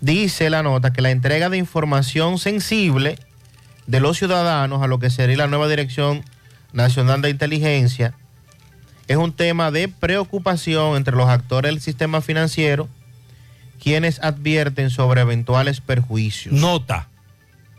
Dice 0.00 0.48
la 0.48 0.62
nota 0.62 0.92
que 0.92 1.02
la 1.02 1.10
entrega 1.10 1.48
de 1.48 1.58
información 1.58 2.38
sensible 2.38 3.18
de 3.86 4.00
los 4.00 4.16
ciudadanos 4.18 4.82
a 4.82 4.86
lo 4.86 4.98
que 4.98 5.10
sería 5.10 5.36
la 5.36 5.46
nueva 5.48 5.68
Dirección 5.68 6.24
Nacional 6.72 7.20
de 7.20 7.30
Inteligencia 7.30 8.14
es 9.08 9.16
un 9.16 9.32
tema 9.32 9.70
de 9.70 9.88
preocupación 9.88 10.96
entre 10.96 11.16
los 11.16 11.28
actores 11.28 11.70
del 11.70 11.80
sistema 11.80 12.20
financiero, 12.20 12.88
quienes 13.82 14.20
advierten 14.20 14.90
sobre 14.90 15.22
eventuales 15.22 15.80
perjuicios. 15.80 16.54
Nota. 16.54 17.08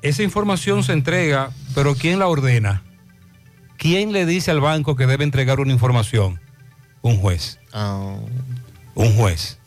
Esa 0.01 0.21
información 0.21 0.83
se 0.83 0.91
entrega, 0.91 1.51
pero 1.73 1.95
¿quién 1.95 2.19
la 2.19 2.27
ordena? 2.27 2.83
¿Quién 3.77 4.11
le 4.11 4.25
dice 4.25 4.51
al 4.51 4.59
banco 4.59 4.95
que 4.95 5.07
debe 5.07 5.23
entregar 5.23 5.61
una 5.61 5.71
información? 5.71 6.42
Un 7.03 7.17
juez. 7.19 7.59
Ah. 7.73 8.15
Un 8.95 9.15
juez. 9.15 9.59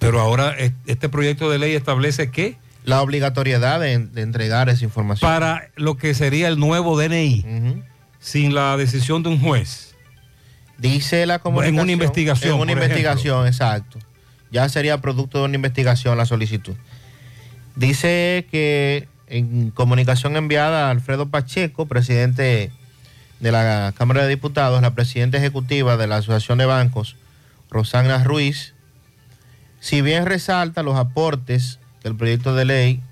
Pero 0.00 0.20
ahora 0.20 0.50
es- 0.58 0.72
este 0.86 1.08
proyecto 1.08 1.48
de 1.50 1.58
ley 1.58 1.74
establece 1.74 2.30
que 2.30 2.56
La 2.84 3.02
obligatoriedad 3.02 3.78
de, 3.80 3.98
de 3.98 4.22
entregar 4.22 4.68
esa 4.70 4.82
información. 4.84 5.30
para 5.30 5.68
lo 5.76 5.96
que 5.96 6.14
sería 6.14 6.48
el 6.48 6.58
nuevo 6.58 6.98
DNI, 6.98 7.44
sin 8.18 8.54
la 8.54 8.76
decisión 8.76 9.22
de 9.22 9.28
un 9.28 9.40
juez. 9.40 9.94
Dice 10.78 11.26
la 11.26 11.38
comunicación. 11.38 11.74
En 11.76 11.82
una 11.82 11.92
investigación. 11.92 12.54
En 12.54 12.60
una 12.60 12.72
investigación, 12.72 13.46
exacto. 13.46 13.98
Ya 14.50 14.68
sería 14.70 14.98
producto 15.02 15.38
de 15.38 15.44
una 15.44 15.54
investigación 15.56 16.16
la 16.16 16.24
solicitud. 16.24 16.74
Dice 17.76 18.46
que 18.50 19.06
en 19.26 19.70
comunicación 19.70 20.36
enviada 20.36 20.88
a 20.88 20.90
Alfredo 20.90 21.28
Pacheco, 21.28 21.86
presidente 21.86 22.72
de 23.40 23.52
la 23.52 23.92
Cámara 23.96 24.22
de 24.22 24.28
Diputados, 24.28 24.80
la 24.82 24.94
presidenta 24.94 25.38
ejecutiva 25.38 25.96
de 25.96 26.06
la 26.06 26.16
Asociación 26.16 26.58
de 26.58 26.66
Bancos, 26.66 27.16
Rosana 27.70 28.22
Ruiz, 28.22 28.74
si 29.80 30.02
bien 30.02 30.26
resalta 30.26 30.82
los 30.82 30.96
aportes 30.96 31.78
que 32.02 32.08
el 32.08 32.16
proyecto 32.16 32.54
de 32.54 32.66
ley 32.66 33.02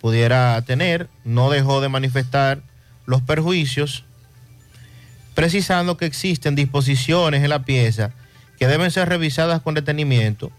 pudiera 0.00 0.60
tener, 0.62 1.08
no 1.24 1.50
dejó 1.50 1.80
de 1.80 1.88
manifestar 1.88 2.62
los 3.06 3.22
perjuicios 3.22 4.04
precisando 5.34 5.96
que 5.96 6.06
existen 6.06 6.54
disposiciones 6.54 7.42
en 7.42 7.50
la 7.50 7.64
pieza 7.64 8.12
que 8.58 8.66
deben 8.66 8.90
ser 8.90 9.08
revisadas 9.08 9.62
con 9.62 9.74
detenimiento 9.74 10.50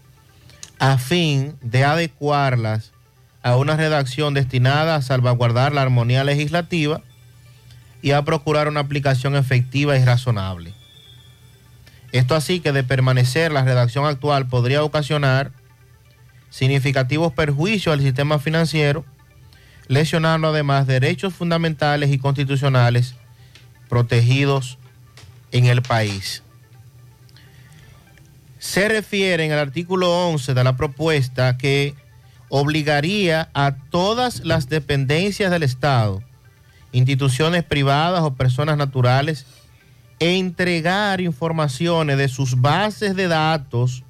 a 0.78 0.98
fin 0.98 1.56
de 1.60 1.84
adecuarlas 1.84 2.92
a 3.42 3.56
una 3.56 3.76
redacción 3.76 4.34
destinada 4.34 4.96
a 4.96 5.02
salvaguardar 5.02 5.72
la 5.72 5.82
armonía 5.82 6.24
legislativa 6.24 7.02
y 8.02 8.10
a 8.10 8.22
procurar 8.22 8.68
una 8.68 8.80
aplicación 8.80 9.36
efectiva 9.36 9.96
y 9.96 10.04
razonable. 10.04 10.74
Esto 12.10 12.34
así 12.34 12.60
que 12.60 12.72
de 12.72 12.84
permanecer 12.84 13.52
la 13.52 13.64
redacción 13.64 14.04
actual 14.04 14.48
podría 14.48 14.82
ocasionar 14.82 15.52
significativos 16.50 17.32
perjuicios 17.32 17.94
al 17.94 18.02
sistema 18.02 18.38
financiero, 18.38 19.06
lesionando 19.88 20.48
además 20.48 20.86
derechos 20.86 21.32
fundamentales 21.32 22.10
y 22.10 22.18
constitucionales 22.18 23.14
protegidos 23.88 24.78
en 25.52 25.66
el 25.66 25.80
país. 25.80 26.42
Se 28.58 28.88
refiere 28.88 29.44
en 29.44 29.52
el 29.52 29.58
artículo 29.58 30.28
11 30.28 30.54
de 30.54 30.64
la 30.64 30.76
propuesta 30.76 31.56
que 31.56 31.94
obligaría 32.48 33.48
a 33.54 33.74
todas 33.90 34.44
las 34.44 34.68
dependencias 34.68 35.50
del 35.50 35.62
Estado, 35.62 36.22
instituciones 36.92 37.64
privadas 37.64 38.22
o 38.22 38.34
personas 38.34 38.76
naturales, 38.76 39.46
a 40.20 40.24
entregar 40.24 41.20
informaciones 41.20 42.16
de 42.16 42.28
sus 42.28 42.60
bases 42.60 43.16
de 43.16 43.28
datos, 43.28 44.04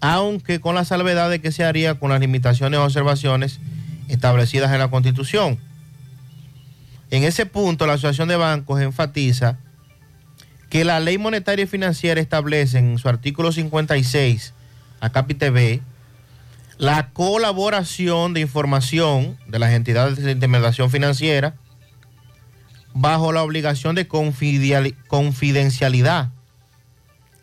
aunque 0.00 0.60
con 0.60 0.74
la 0.74 0.84
salvedad 0.84 1.30
de 1.30 1.40
que 1.40 1.52
se 1.52 1.64
haría 1.64 1.98
con 1.98 2.10
las 2.10 2.20
limitaciones 2.20 2.78
o 2.78 2.84
observaciones 2.84 3.60
establecidas 4.08 4.72
en 4.72 4.80
la 4.80 4.90
Constitución. 4.90 5.58
En 7.10 7.24
ese 7.24 7.46
punto, 7.46 7.86
la 7.86 7.94
Asociación 7.94 8.28
de 8.28 8.36
Bancos 8.36 8.80
enfatiza 8.80 9.58
que 10.68 10.84
la 10.84 11.00
ley 11.00 11.18
monetaria 11.18 11.64
y 11.64 11.68
financiera 11.68 12.20
establece 12.20 12.78
en 12.78 12.98
su 12.98 13.08
artículo 13.08 13.52
56, 13.52 14.54
a 15.00 15.10
capítulo 15.10 15.52
B, 15.52 15.82
la 16.82 17.10
colaboración 17.10 18.34
de 18.34 18.40
información 18.40 19.38
de 19.46 19.60
las 19.60 19.70
entidades 19.70 20.16
de 20.16 20.32
intermediación 20.32 20.90
financiera 20.90 21.54
bajo 22.92 23.30
la 23.30 23.44
obligación 23.44 23.94
de 23.94 24.08
confidenciali- 24.08 24.96
confidencialidad, 25.06 26.30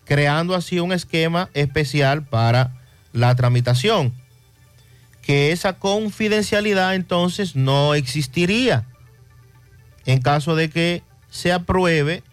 creando 0.03 0.55
así 0.55 0.81
un 0.81 0.91
esquema 0.91 1.49
especial 1.53 2.25
para 2.25 2.73
la 3.13 3.33
tramitación, 3.35 4.13
que 5.21 5.53
esa 5.53 5.71
confidencialidad 5.79 6.93
entonces 6.93 7.55
no 7.55 7.93
existiría 7.93 8.87
en 10.05 10.19
caso 10.19 10.57
de 10.57 10.69
que 10.69 11.01
se 11.29 11.53
apruebe 11.53 12.23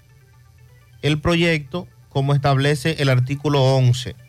el 1.02 1.20
proyecto 1.20 1.86
como 2.08 2.34
establece 2.34 2.96
el 2.98 3.10
artículo 3.10 3.62
11. 3.62 4.25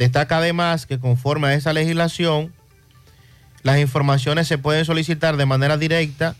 Destaca 0.00 0.38
además 0.38 0.86
que 0.86 0.98
conforme 0.98 1.48
a 1.48 1.54
esa 1.54 1.74
legislación, 1.74 2.54
las 3.62 3.78
informaciones 3.78 4.48
se 4.48 4.56
pueden 4.56 4.86
solicitar 4.86 5.36
de 5.36 5.44
manera 5.44 5.76
directa, 5.76 6.36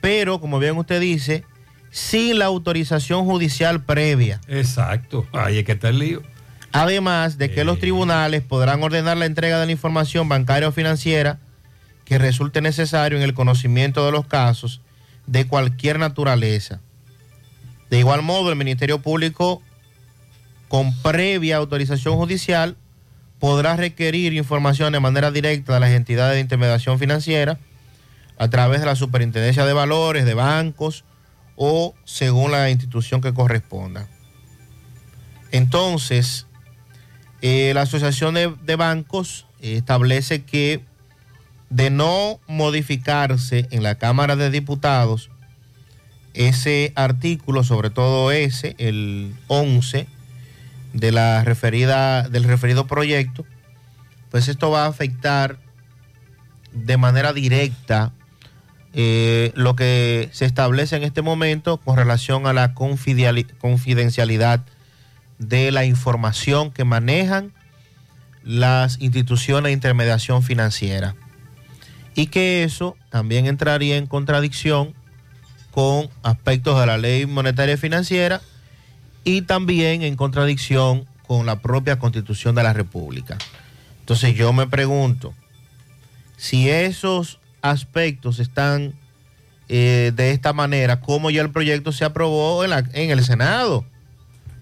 pero 0.00 0.40
como 0.40 0.60
bien 0.60 0.76
usted 0.76 1.00
dice, 1.00 1.42
sin 1.90 2.38
la 2.38 2.44
autorización 2.44 3.24
judicial 3.24 3.82
previa. 3.82 4.40
Exacto, 4.46 5.26
ahí 5.32 5.58
es 5.58 5.64
que 5.64 5.72
está 5.72 5.88
el 5.88 5.98
lío. 5.98 6.22
Además 6.70 7.36
de 7.36 7.50
que 7.50 7.64
los 7.64 7.80
tribunales 7.80 8.42
podrán 8.42 8.80
ordenar 8.80 9.16
la 9.16 9.26
entrega 9.26 9.58
de 9.58 9.66
la 9.66 9.72
información 9.72 10.28
bancaria 10.28 10.68
o 10.68 10.72
financiera 10.72 11.40
que 12.04 12.16
resulte 12.16 12.60
necesario 12.60 13.18
en 13.18 13.24
el 13.24 13.34
conocimiento 13.34 14.06
de 14.06 14.12
los 14.12 14.24
casos 14.24 14.82
de 15.26 15.48
cualquier 15.48 15.98
naturaleza. 15.98 16.78
De 17.90 17.98
igual 17.98 18.22
modo, 18.22 18.50
el 18.50 18.56
Ministerio 18.56 19.02
Público, 19.02 19.60
con 20.68 20.96
previa 21.02 21.56
autorización 21.56 22.14
judicial, 22.14 22.76
podrá 23.40 23.74
requerir 23.74 24.34
información 24.34 24.92
de 24.92 25.00
manera 25.00 25.30
directa 25.30 25.74
de 25.74 25.80
las 25.80 25.90
entidades 25.90 26.34
de 26.34 26.40
intermediación 26.40 26.98
financiera 26.98 27.58
a 28.38 28.48
través 28.48 28.80
de 28.80 28.86
la 28.86 28.94
Superintendencia 28.94 29.64
de 29.64 29.72
Valores, 29.72 30.24
de 30.26 30.34
bancos 30.34 31.04
o 31.56 31.94
según 32.04 32.52
la 32.52 32.70
institución 32.70 33.20
que 33.20 33.34
corresponda. 33.34 34.08
Entonces, 35.50 36.46
eh, 37.42 37.72
la 37.74 37.82
Asociación 37.82 38.34
de, 38.34 38.54
de 38.62 38.76
Bancos 38.76 39.46
eh, 39.60 39.76
establece 39.76 40.42
que 40.42 40.84
de 41.70 41.90
no 41.90 42.40
modificarse 42.46 43.66
en 43.70 43.82
la 43.82 43.96
Cámara 43.96 44.36
de 44.36 44.50
Diputados 44.50 45.30
ese 46.34 46.92
artículo, 46.94 47.64
sobre 47.64 47.90
todo 47.90 48.30
ese, 48.32 48.74
el 48.78 49.34
11 49.48 50.06
de 50.92 51.12
la 51.12 51.44
referida, 51.44 52.28
del 52.28 52.44
referido 52.44 52.86
proyecto, 52.86 53.44
pues 54.30 54.48
esto 54.48 54.70
va 54.70 54.84
a 54.84 54.88
afectar 54.88 55.58
de 56.72 56.96
manera 56.96 57.32
directa 57.32 58.12
eh, 58.92 59.52
lo 59.54 59.76
que 59.76 60.28
se 60.32 60.44
establece 60.44 60.96
en 60.96 61.04
este 61.04 61.22
momento 61.22 61.76
con 61.78 61.96
relación 61.96 62.46
a 62.46 62.52
la 62.52 62.74
confidencialidad 62.74 64.64
de 65.38 65.70
la 65.70 65.84
información 65.84 66.70
que 66.70 66.84
manejan 66.84 67.52
las 68.44 69.00
instituciones 69.00 69.64
de 69.64 69.72
intermediación 69.72 70.42
financiera. 70.42 71.14
Y 72.14 72.26
que 72.26 72.64
eso 72.64 72.96
también 73.10 73.46
entraría 73.46 73.96
en 73.96 74.06
contradicción 74.06 74.94
con 75.70 76.08
aspectos 76.22 76.78
de 76.80 76.86
la 76.86 76.98
ley 76.98 77.26
monetaria 77.26 77.74
y 77.74 77.78
financiera 77.78 78.40
y 79.24 79.42
también 79.42 80.02
en 80.02 80.16
contradicción 80.16 81.04
con 81.26 81.46
la 81.46 81.60
propia 81.60 81.98
constitución 81.98 82.54
de 82.54 82.62
la 82.62 82.72
República. 82.72 83.38
Entonces 84.00 84.34
yo 84.34 84.52
me 84.52 84.66
pregunto, 84.66 85.34
si 86.36 86.68
esos 86.68 87.38
aspectos 87.62 88.38
están 88.38 88.94
eh, 89.68 90.12
de 90.16 90.32
esta 90.32 90.52
manera, 90.52 91.00
¿cómo 91.00 91.30
ya 91.30 91.42
el 91.42 91.50
proyecto 91.50 91.92
se 91.92 92.04
aprobó 92.04 92.64
en, 92.64 92.70
la- 92.70 92.84
en 92.92 93.10
el 93.10 93.22
Senado? 93.24 93.84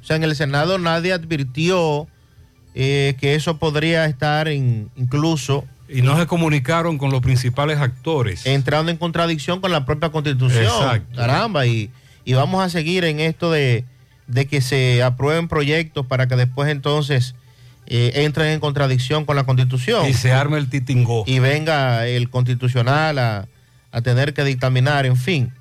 O 0.02 0.04
sea, 0.04 0.16
en 0.16 0.24
el 0.24 0.36
Senado 0.36 0.78
nadie 0.78 1.12
advirtió 1.12 2.06
eh, 2.74 3.14
que 3.18 3.34
eso 3.34 3.58
podría 3.58 4.04
estar 4.06 4.48
en, 4.48 4.90
incluso 4.96 5.64
Y 5.88 6.02
no 6.02 6.18
se 6.18 6.26
comunicaron 6.26 6.98
con 6.98 7.10
los 7.10 7.22
principales 7.22 7.78
actores. 7.78 8.44
entrando 8.44 8.90
en 8.90 8.98
contradicción 8.98 9.60
con 9.60 9.72
la 9.72 9.86
propia 9.86 10.10
constitución. 10.10 10.64
Exacto. 10.64 11.16
Caramba, 11.16 11.64
y, 11.66 11.90
y 12.26 12.34
vamos 12.34 12.62
a 12.62 12.68
seguir 12.68 13.04
en 13.04 13.20
esto 13.20 13.50
de, 13.50 13.84
de 14.28 14.46
que 14.46 14.60
se 14.60 15.02
aprueben 15.02 15.48
proyectos 15.48 16.06
para 16.06 16.28
que 16.28 16.36
después 16.36 16.70
entonces 16.70 17.34
eh, 17.86 18.12
entren 18.16 18.48
en 18.48 18.60
contradicción 18.60 19.24
con 19.24 19.34
la 19.34 19.44
constitución. 19.44 20.06
Y 20.06 20.14
se 20.14 20.32
arme 20.32 20.58
el 20.58 20.68
titingó. 20.68 21.24
Y 21.26 21.40
venga 21.40 22.06
el 22.06 22.30
constitucional 22.30 23.18
a, 23.18 23.48
a 23.90 24.02
tener 24.02 24.34
que 24.34 24.44
dictaminar, 24.44 25.06
en 25.06 25.16
fin. 25.16 25.52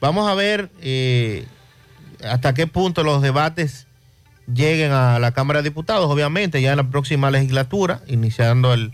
Vamos 0.00 0.28
a 0.28 0.34
ver 0.34 0.70
eh, 0.82 1.46
hasta 2.22 2.52
qué 2.52 2.66
punto 2.66 3.02
los 3.02 3.22
debates 3.22 3.86
lleguen 4.52 4.92
a 4.92 5.18
la 5.18 5.32
Cámara 5.32 5.62
de 5.62 5.70
Diputados, 5.70 6.10
obviamente, 6.10 6.60
ya 6.60 6.72
en 6.72 6.76
la 6.76 6.90
próxima 6.90 7.30
legislatura, 7.30 8.02
iniciando 8.06 8.74
el 8.74 8.92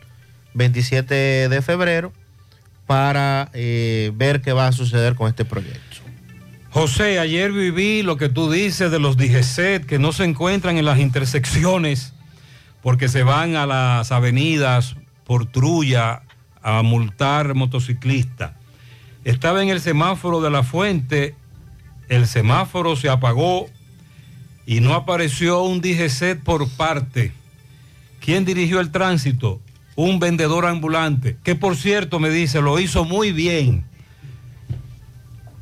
27 0.54 1.48
de 1.48 1.62
febrero, 1.62 2.12
para 2.86 3.50
eh, 3.52 4.12
ver 4.14 4.40
qué 4.40 4.52
va 4.52 4.68
a 4.68 4.72
suceder 4.72 5.16
con 5.16 5.28
este 5.28 5.44
proyecto. 5.44 5.98
José, 6.72 7.18
ayer 7.18 7.50
viví 7.50 8.02
lo 8.04 8.16
que 8.16 8.28
tú 8.28 8.48
dices 8.48 8.92
de 8.92 9.00
los 9.00 9.16
DGCET 9.16 9.86
que 9.86 9.98
no 9.98 10.12
se 10.12 10.22
encuentran 10.22 10.78
en 10.78 10.84
las 10.84 11.00
intersecciones 11.00 12.12
porque 12.80 13.08
se 13.08 13.24
van 13.24 13.56
a 13.56 13.66
las 13.66 14.12
avenidas 14.12 14.94
por 15.24 15.46
trulla 15.46 16.22
a 16.62 16.82
multar 16.82 17.54
motociclistas. 17.54 18.52
Estaba 19.24 19.64
en 19.64 19.68
el 19.68 19.80
semáforo 19.80 20.40
de 20.40 20.50
la 20.50 20.62
fuente, 20.62 21.34
el 22.08 22.28
semáforo 22.28 22.94
se 22.94 23.08
apagó 23.08 23.66
y 24.64 24.78
no 24.78 24.94
apareció 24.94 25.64
un 25.64 25.80
DGCET 25.80 26.40
por 26.40 26.68
parte. 26.68 27.32
¿Quién 28.20 28.44
dirigió 28.44 28.78
el 28.78 28.92
tránsito? 28.92 29.60
Un 29.96 30.20
vendedor 30.20 30.66
ambulante, 30.66 31.36
que 31.42 31.56
por 31.56 31.74
cierto 31.76 32.20
me 32.20 32.30
dice, 32.30 32.60
lo 32.60 32.78
hizo 32.78 33.04
muy 33.04 33.32
bien. 33.32 33.89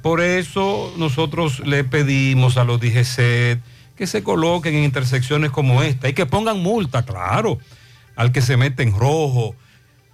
Por 0.09 0.23
eso 0.23 0.91
nosotros 0.97 1.61
le 1.67 1.85
pedimos 1.85 2.57
a 2.57 2.65
los 2.65 2.81
DGC 2.81 3.61
que 3.95 4.07
se 4.07 4.23
coloquen 4.23 4.75
en 4.75 4.85
intersecciones 4.85 5.51
como 5.51 5.83
esta 5.83 6.09
y 6.09 6.15
que 6.15 6.25
pongan 6.25 6.61
multa, 6.63 7.05
claro, 7.05 7.59
al 8.17 8.33
que 8.33 8.41
se 8.41 8.57
mete 8.57 8.83
en 8.85 8.99
rojo, 8.99 9.55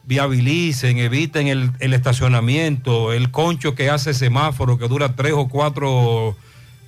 viabilicen, 0.03 0.99
eviten 0.99 1.47
el, 1.47 1.95
estacionamiento, 1.95 3.12
el 3.12 3.30
concho 3.30 3.76
que 3.76 3.88
hace 3.88 4.14
semáforo 4.14 4.78
que 4.78 4.88
dura 4.88 5.14
tres 5.14 5.34
o 5.36 5.49
cuatro, 5.49 6.36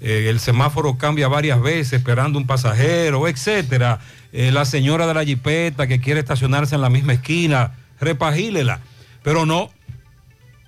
eh, 0.00 0.26
el 0.28 0.40
semáforo 0.40 0.98
cambia 0.98 1.28
varias 1.28 1.62
veces 1.62 1.92
esperando 1.92 2.40
un 2.40 2.46
pasajero, 2.48 3.28
etcétera. 3.28 4.00
Eh, 4.32 4.50
la 4.50 4.64
señora 4.64 5.06
de 5.06 5.14
la 5.14 5.24
jipeta 5.24 5.86
que 5.86 6.00
quiere 6.00 6.18
estacionarse 6.18 6.74
en 6.74 6.80
la 6.80 6.90
misma 6.90 7.12
esquina, 7.12 7.70
repagílela. 8.00 8.80
Pero 9.22 9.46
no, 9.46 9.70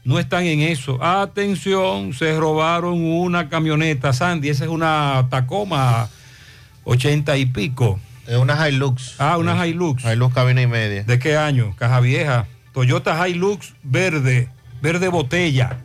no 0.08 0.18
están 0.18 0.44
en 0.46 0.60
eso. 0.60 1.04
Atención, 1.04 2.14
se 2.14 2.34
robaron 2.38 3.04
una 3.04 3.50
camioneta, 3.50 4.14
Sandy, 4.14 4.48
esa 4.48 4.64
es 4.64 4.70
una 4.70 5.26
Tacoma 5.28 6.08
80 6.84 7.36
y 7.36 7.44
pico. 7.44 8.00
Es 8.26 8.36
una 8.36 8.66
Hilux. 8.66 9.16
Ah, 9.18 9.36
una 9.36 9.66
Hilux. 9.66 10.02
Hilux 10.04 10.34
cabina 10.34 10.62
y 10.62 10.66
media. 10.66 11.02
¿De 11.04 11.18
qué 11.18 11.36
año? 11.36 11.76
Caja 11.76 12.00
vieja. 12.00 12.46
Toyota 12.72 13.28
Hilux 13.28 13.74
verde, 13.82 14.48
verde 14.80 15.08
botella. 15.08 15.76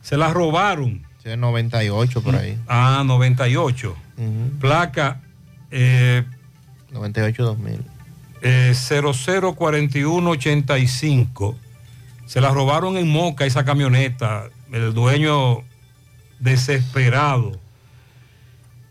Se 0.00 0.16
la 0.16 0.32
robaron. 0.32 1.02
Sí, 1.22 1.28
98 1.36 2.22
por 2.22 2.34
ahí. 2.34 2.56
Ah, 2.66 3.02
98. 3.04 3.94
Placa 4.58 5.20
eh, 5.70 6.24
98-2000. 6.94 7.80
eh, 8.40 8.72
004185. 8.74 11.56
Se 12.28 12.42
la 12.42 12.50
robaron 12.50 12.98
en 12.98 13.08
Moca 13.08 13.46
esa 13.46 13.64
camioneta. 13.64 14.50
El 14.70 14.92
dueño 14.92 15.62
desesperado. 16.38 17.58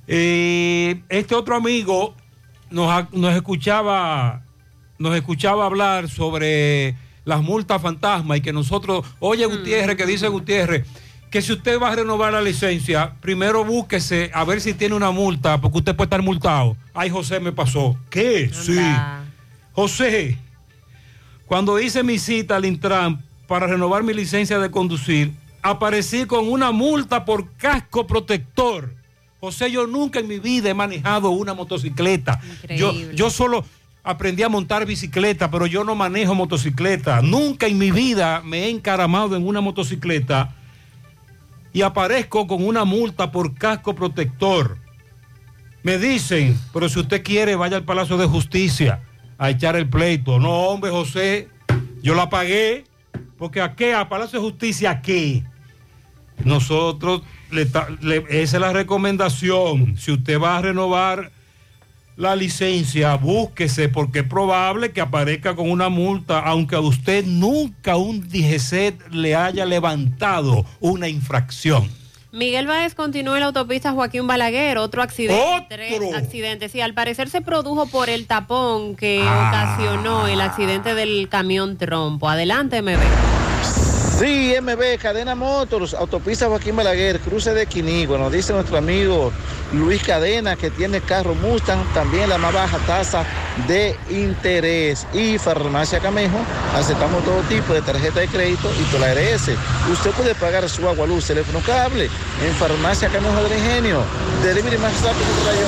Eh, 0.07 1.03
este 1.07 1.35
otro 1.35 1.55
amigo 1.55 2.15
nos, 2.71 3.13
nos 3.13 3.35
escuchaba 3.35 4.41
nos 4.97 5.15
escuchaba 5.15 5.67
hablar 5.67 6.09
sobre 6.09 6.95
las 7.25 7.43
multas 7.43 7.79
fantasma 7.79 8.37
y 8.37 8.41
que 8.41 8.51
nosotros, 8.51 9.05
oye 9.19 9.45
Gutiérrez, 9.45 9.95
que 9.95 10.07
dice 10.07 10.27
Gutiérrez, 10.29 10.87
que 11.29 11.43
si 11.43 11.53
usted 11.53 11.79
va 11.79 11.91
a 11.91 11.95
renovar 11.95 12.33
la 12.33 12.41
licencia, 12.41 13.13
primero 13.21 13.63
búsquese 13.63 14.31
a 14.33 14.45
ver 14.45 14.61
si 14.61 14.73
tiene 14.73 14.95
una 14.95 15.11
multa, 15.11 15.61
porque 15.61 15.77
usted 15.77 15.95
puede 15.95 16.07
estar 16.07 16.23
multado. 16.23 16.75
Ay, 16.91 17.11
José 17.11 17.39
me 17.39 17.51
pasó. 17.51 17.95
¿Qué? 18.09 18.49
Sí. 18.51 18.79
José, 19.73 20.39
cuando 21.45 21.79
hice 21.79 22.01
mi 22.01 22.17
cita 22.17 22.55
al 22.55 22.65
Intran 22.65 23.26
para 23.47 23.67
renovar 23.67 24.03
mi 24.03 24.13
licencia 24.13 24.59
de 24.59 24.69
conducir, 24.69 25.31
aparecí 25.61 26.25
con 26.25 26.47
una 26.47 26.71
multa 26.71 27.25
por 27.25 27.51
casco 27.53 28.05
protector. 28.05 28.93
José, 29.39 29.71
yo 29.71 29.87
nunca 29.87 30.19
en 30.19 30.27
mi 30.27 30.39
vida 30.39 30.69
he 30.69 30.73
manejado 30.73 31.29
una 31.29 31.53
motocicleta. 31.53 32.41
Yo, 32.75 32.93
yo 33.11 33.29
solo 33.29 33.63
aprendí 34.03 34.43
a 34.43 34.49
montar 34.49 34.85
bicicleta, 34.85 35.51
pero 35.51 35.67
yo 35.67 35.83
no 35.83 35.95
manejo 35.95 36.33
motocicleta. 36.33 37.21
Nunca 37.21 37.67
en 37.67 37.77
mi 37.77 37.91
vida 37.91 38.41
me 38.43 38.65
he 38.65 38.69
encaramado 38.69 39.35
en 39.35 39.47
una 39.47 39.61
motocicleta 39.61 40.55
y 41.73 41.83
aparezco 41.83 42.47
con 42.47 42.65
una 42.65 42.85
multa 42.85 43.31
por 43.31 43.53
casco 43.53 43.93
protector. 43.93 44.77
Me 45.83 45.97
dicen, 45.97 46.59
pero 46.73 46.89
si 46.89 46.99
usted 46.99 47.23
quiere, 47.23 47.55
vaya 47.55 47.77
al 47.77 47.83
Palacio 47.83 48.17
de 48.17 48.25
Justicia 48.25 49.01
a 49.37 49.51
echar 49.51 49.75
el 49.75 49.87
pleito. 49.87 50.39
No, 50.39 50.69
hombre, 50.69 50.89
José, 50.89 51.49
yo 52.01 52.15
la 52.15 52.29
pagué, 52.29 52.85
porque 53.37 53.61
a 53.61 53.75
qué, 53.75 53.93
a 53.93 54.09
Palacio 54.09 54.39
de 54.39 54.45
Justicia, 54.49 54.91
¿a 54.91 55.01
qué? 55.01 55.43
Nosotros, 56.43 57.21
le- 57.51 57.63
esa 58.29 58.57
es 58.57 58.61
la 58.61 58.73
recomendación. 58.73 59.97
Si 59.97 60.11
usted 60.11 60.39
va 60.39 60.57
a 60.57 60.61
renovar 60.61 61.31
la 62.15 62.35
licencia, 62.35 63.15
búsquese, 63.15 63.89
porque 63.89 64.19
es 64.19 64.27
probable 64.27 64.91
que 64.91 65.01
aparezca 65.01 65.55
con 65.55 65.69
una 65.69 65.89
multa, 65.89 66.39
aunque 66.39 66.75
a 66.75 66.79
usted 66.79 67.25
nunca 67.25 67.95
un 67.95 68.27
DGC 68.27 69.11
le 69.11 69.35
haya 69.35 69.65
levantado 69.65 70.65
una 70.79 71.07
infracción. 71.07 71.89
Miguel 72.31 72.67
Báez 72.67 72.93
continúa 72.93 73.35
en 73.35 73.39
la 73.41 73.45
autopista 73.47 73.93
Joaquín 73.93 74.27
Balaguer, 74.27 74.77
otro 74.77 75.01
accidente. 75.01 75.67
¡Otro! 75.71 76.17
accidente, 76.17 76.67
sí, 76.69 76.81
al 76.81 76.93
parecer 76.93 77.29
se 77.29 77.41
produjo 77.41 77.87
por 77.87 78.09
el 78.09 78.27
tapón 78.27 78.95
que 78.95 79.23
Ah. 79.25 79.75
ocasionó 79.77 80.27
el 80.27 80.41
accidente 80.41 80.93
del 80.93 81.29
camión 81.29 81.77
trompo. 81.77 82.29
Adelante, 82.29 82.81
MB. 82.81 82.99
Sí, 84.17 84.55
MB, 84.59 84.97
Cadena 84.99 85.35
Motors, 85.35 85.93
Autopista 85.93 86.47
Joaquín 86.47 86.75
Balaguer, 86.75 87.19
cruce 87.19 87.53
de 87.53 87.67
Quinigua. 87.67 88.17
Nos 88.17 88.31
dice 88.31 88.51
nuestro 88.51 88.75
amigo 88.79 89.31
Luis 89.73 90.01
Cadena 90.01 90.55
que 90.55 90.71
tiene 90.71 91.01
carro 91.01 91.35
Mustang, 91.35 91.85
también 91.93 92.27
la 92.27 92.39
más 92.39 92.51
baja 92.51 92.79
tasa 92.87 93.23
de 93.67 93.95
interés. 94.09 95.05
Y 95.13 95.37
Farmacia 95.37 95.99
Camejo, 95.99 96.39
aceptamos 96.75 97.23
todo 97.25 97.41
tipo 97.41 97.75
de 97.75 97.83
tarjeta 97.83 98.21
de 98.21 98.27
crédito 98.27 98.71
y 98.81 98.83
por 98.85 99.01
la 99.01 99.13
RS. 99.13 99.51
Usted 99.91 100.09
puede 100.17 100.33
pagar 100.33 100.67
su 100.67 100.89
agua, 100.89 101.05
luz, 101.05 101.25
teléfono, 101.25 101.59
cable 101.63 102.05
en 102.43 102.55
Farmacia 102.55 103.09
Camejo 103.09 103.43
del 103.43 103.55
Ingenio. 103.55 104.01
Delivery 104.43 104.79
más 104.79 104.93
rápido 105.03 105.27
que 105.37 105.45
rayo 105.45 105.67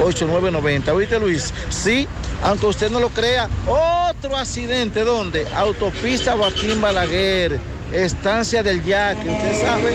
809-575-8990. 0.00 0.88
¿Oíste, 0.92 1.20
Luis? 1.20 1.54
Sí, 1.68 2.08
aunque 2.42 2.66
usted 2.66 2.90
no 2.90 2.98
lo 2.98 3.10
crea, 3.10 3.48
otro 3.68 4.36
accidente, 4.36 5.04
¿dónde? 5.04 5.46
Autopista 5.54 5.99
Joaquín 6.02 6.80
Balaguer, 6.80 7.60
estancia 7.92 8.62
del 8.62 8.82
Yaque. 8.82 9.28
Usted 9.28 9.60
sabe 9.60 9.92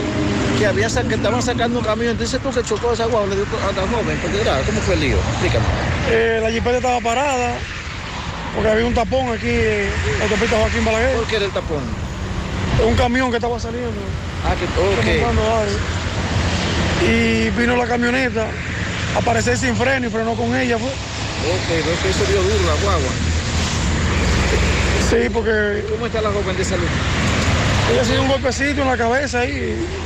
que, 0.60 0.68
había 0.68 0.88
que 0.88 1.16
estaban 1.16 1.42
sacando 1.42 1.80
un 1.80 1.86
camión. 1.86 2.12
Entonces 2.12 2.40
tú 2.42 2.52
que 2.52 2.62
chocó 2.62 2.94
esa 2.94 3.06
guagua, 3.06 3.28
le 3.30 3.38
dio 3.38 3.46
a 3.46 3.72
la 3.72 3.82
joven, 3.88 4.20
¿cómo 4.66 4.82
fue 4.82 4.94
el 4.94 5.00
lío? 5.00 5.18
Explícame. 5.32 5.66
Eh, 6.12 6.40
la 6.44 6.52
jipeta 6.52 6.78
estaba 6.78 7.02
parada 7.02 7.56
porque 8.54 8.70
había 8.70 8.86
un 8.86 8.94
tapón 8.94 9.30
aquí 9.32 9.50
en 9.50 9.90
la 10.20 10.26
autopista 10.26 10.58
Joaquín 10.58 10.86
Balaguer. 10.86 11.16
¿Por 11.16 11.26
qué 11.26 11.36
era 11.38 11.46
el 11.46 11.52
tapón? 11.52 11.84
Un 12.86 12.96
camión 12.96 13.32
que 13.32 13.38
estaba 13.38 13.60
saliendo. 13.60 13.90
Ah, 14.46 14.54
que 14.56 14.66
ok. 14.66 15.26
Y 17.10 17.50
vino 17.50 17.76
la 17.76 17.88
camioneta, 17.88 18.46
aparecer 19.18 19.58
sin 19.58 19.76
freno 19.76 20.06
y 20.06 20.10
frenó 20.12 20.36
con 20.36 20.56
ella. 20.56 20.78
Fue. 20.78 20.90
Ok, 20.90 21.68
veo 21.68 22.02
que 22.04 22.10
eso 22.10 22.26
dio 22.26 22.44
duro 22.44 22.66
la 22.68 22.84
guagua. 22.84 23.35
Sí, 25.24 25.30
porque... 25.30 25.84
¿Cómo 25.90 26.06
está 26.08 26.22
la 26.22 26.30
joven 26.32 26.58
de 26.58 26.66
salud? 26.66 26.86
Ella 27.92 28.04
se 28.04 28.14
dio 28.14 28.22
un 28.24 28.28
golpecito 28.28 28.82
en 28.82 28.88
la 28.88 28.98
cabeza 28.98 29.46
y 29.46 29.52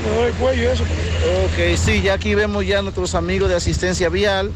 me 0.04 0.10
duele 0.16 0.28
el 0.28 0.34
cuello 0.34 0.64
y 0.64 0.66
eso. 0.68 0.84
Ok, 0.84 1.78
sí, 1.78 2.02
ya 2.02 2.14
aquí 2.14 2.36
vemos 2.36 2.66
ya 2.66 2.82
nuestros 2.82 3.16
amigos 3.16 3.50
de 3.50 3.56
asistencia 3.56 4.10
vial. 4.10 4.52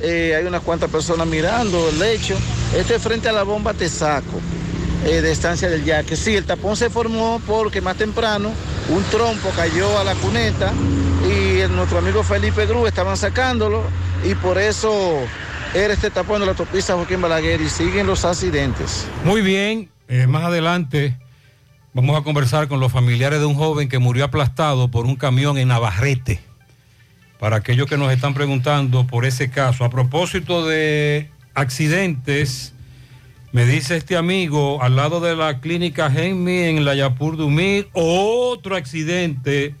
Eh, 0.00 0.34
hay 0.38 0.44
unas 0.44 0.62
cuantas 0.62 0.88
personas 0.90 1.26
mirando 1.26 1.88
el 1.88 2.00
hecho. 2.02 2.36
Este 2.76 2.94
es 2.94 3.02
frente 3.02 3.28
a 3.28 3.32
la 3.32 3.42
bomba 3.42 3.74
Tesaco, 3.74 4.40
eh, 5.04 5.20
de 5.20 5.32
estancia 5.32 5.68
del 5.68 5.84
Yaque. 5.84 6.14
Sí, 6.16 6.36
el 6.36 6.44
tapón 6.44 6.76
se 6.76 6.88
formó 6.88 7.40
porque 7.46 7.80
más 7.80 7.96
temprano 7.96 8.52
un 8.90 9.02
trompo 9.04 9.50
cayó 9.56 9.98
a 9.98 10.04
la 10.04 10.14
cuneta 10.14 10.72
y 11.28 11.58
el- 11.58 11.74
nuestro 11.74 11.98
amigo 11.98 12.22
Felipe 12.22 12.64
Gru 12.66 12.86
estaban 12.86 13.16
sacándolo 13.16 13.82
y 14.24 14.34
por 14.36 14.56
eso 14.56 15.18
era 15.74 15.92
este 15.92 16.10
tapón 16.10 16.38
de 16.40 16.46
la 16.46 16.52
autopista 16.52 16.94
Joaquín 16.94 17.20
Balaguer 17.20 17.60
y 17.60 17.68
siguen 17.68 18.06
los 18.06 18.24
accidentes. 18.24 19.04
Muy 19.24 19.42
bien, 19.42 19.90
eh, 20.08 20.26
más 20.26 20.44
adelante 20.44 21.16
vamos 21.92 22.18
a 22.18 22.22
conversar 22.22 22.68
con 22.68 22.80
los 22.80 22.92
familiares 22.92 23.40
de 23.40 23.46
un 23.46 23.54
joven 23.54 23.88
que 23.88 23.98
murió 23.98 24.24
aplastado 24.24 24.90
por 24.90 25.04
un 25.06 25.16
camión 25.16 25.58
en 25.58 25.68
Navarrete. 25.68 26.40
Para 27.38 27.56
aquellos 27.56 27.86
que 27.86 27.96
nos 27.96 28.10
están 28.12 28.34
preguntando 28.34 29.06
por 29.06 29.24
ese 29.24 29.50
caso. 29.50 29.84
A 29.84 29.90
propósito 29.90 30.66
de 30.66 31.30
accidentes, 31.54 32.72
me 33.52 33.64
dice 33.64 33.96
este 33.96 34.16
amigo, 34.16 34.82
al 34.82 34.96
lado 34.96 35.20
de 35.20 35.36
la 35.36 35.60
clínica 35.60 36.10
Genmi 36.10 36.58
en 36.58 36.84
la 36.84 36.94
Yapur 36.94 37.36
Dumir, 37.36 37.88
otro 37.92 38.76
accidente. 38.76 39.74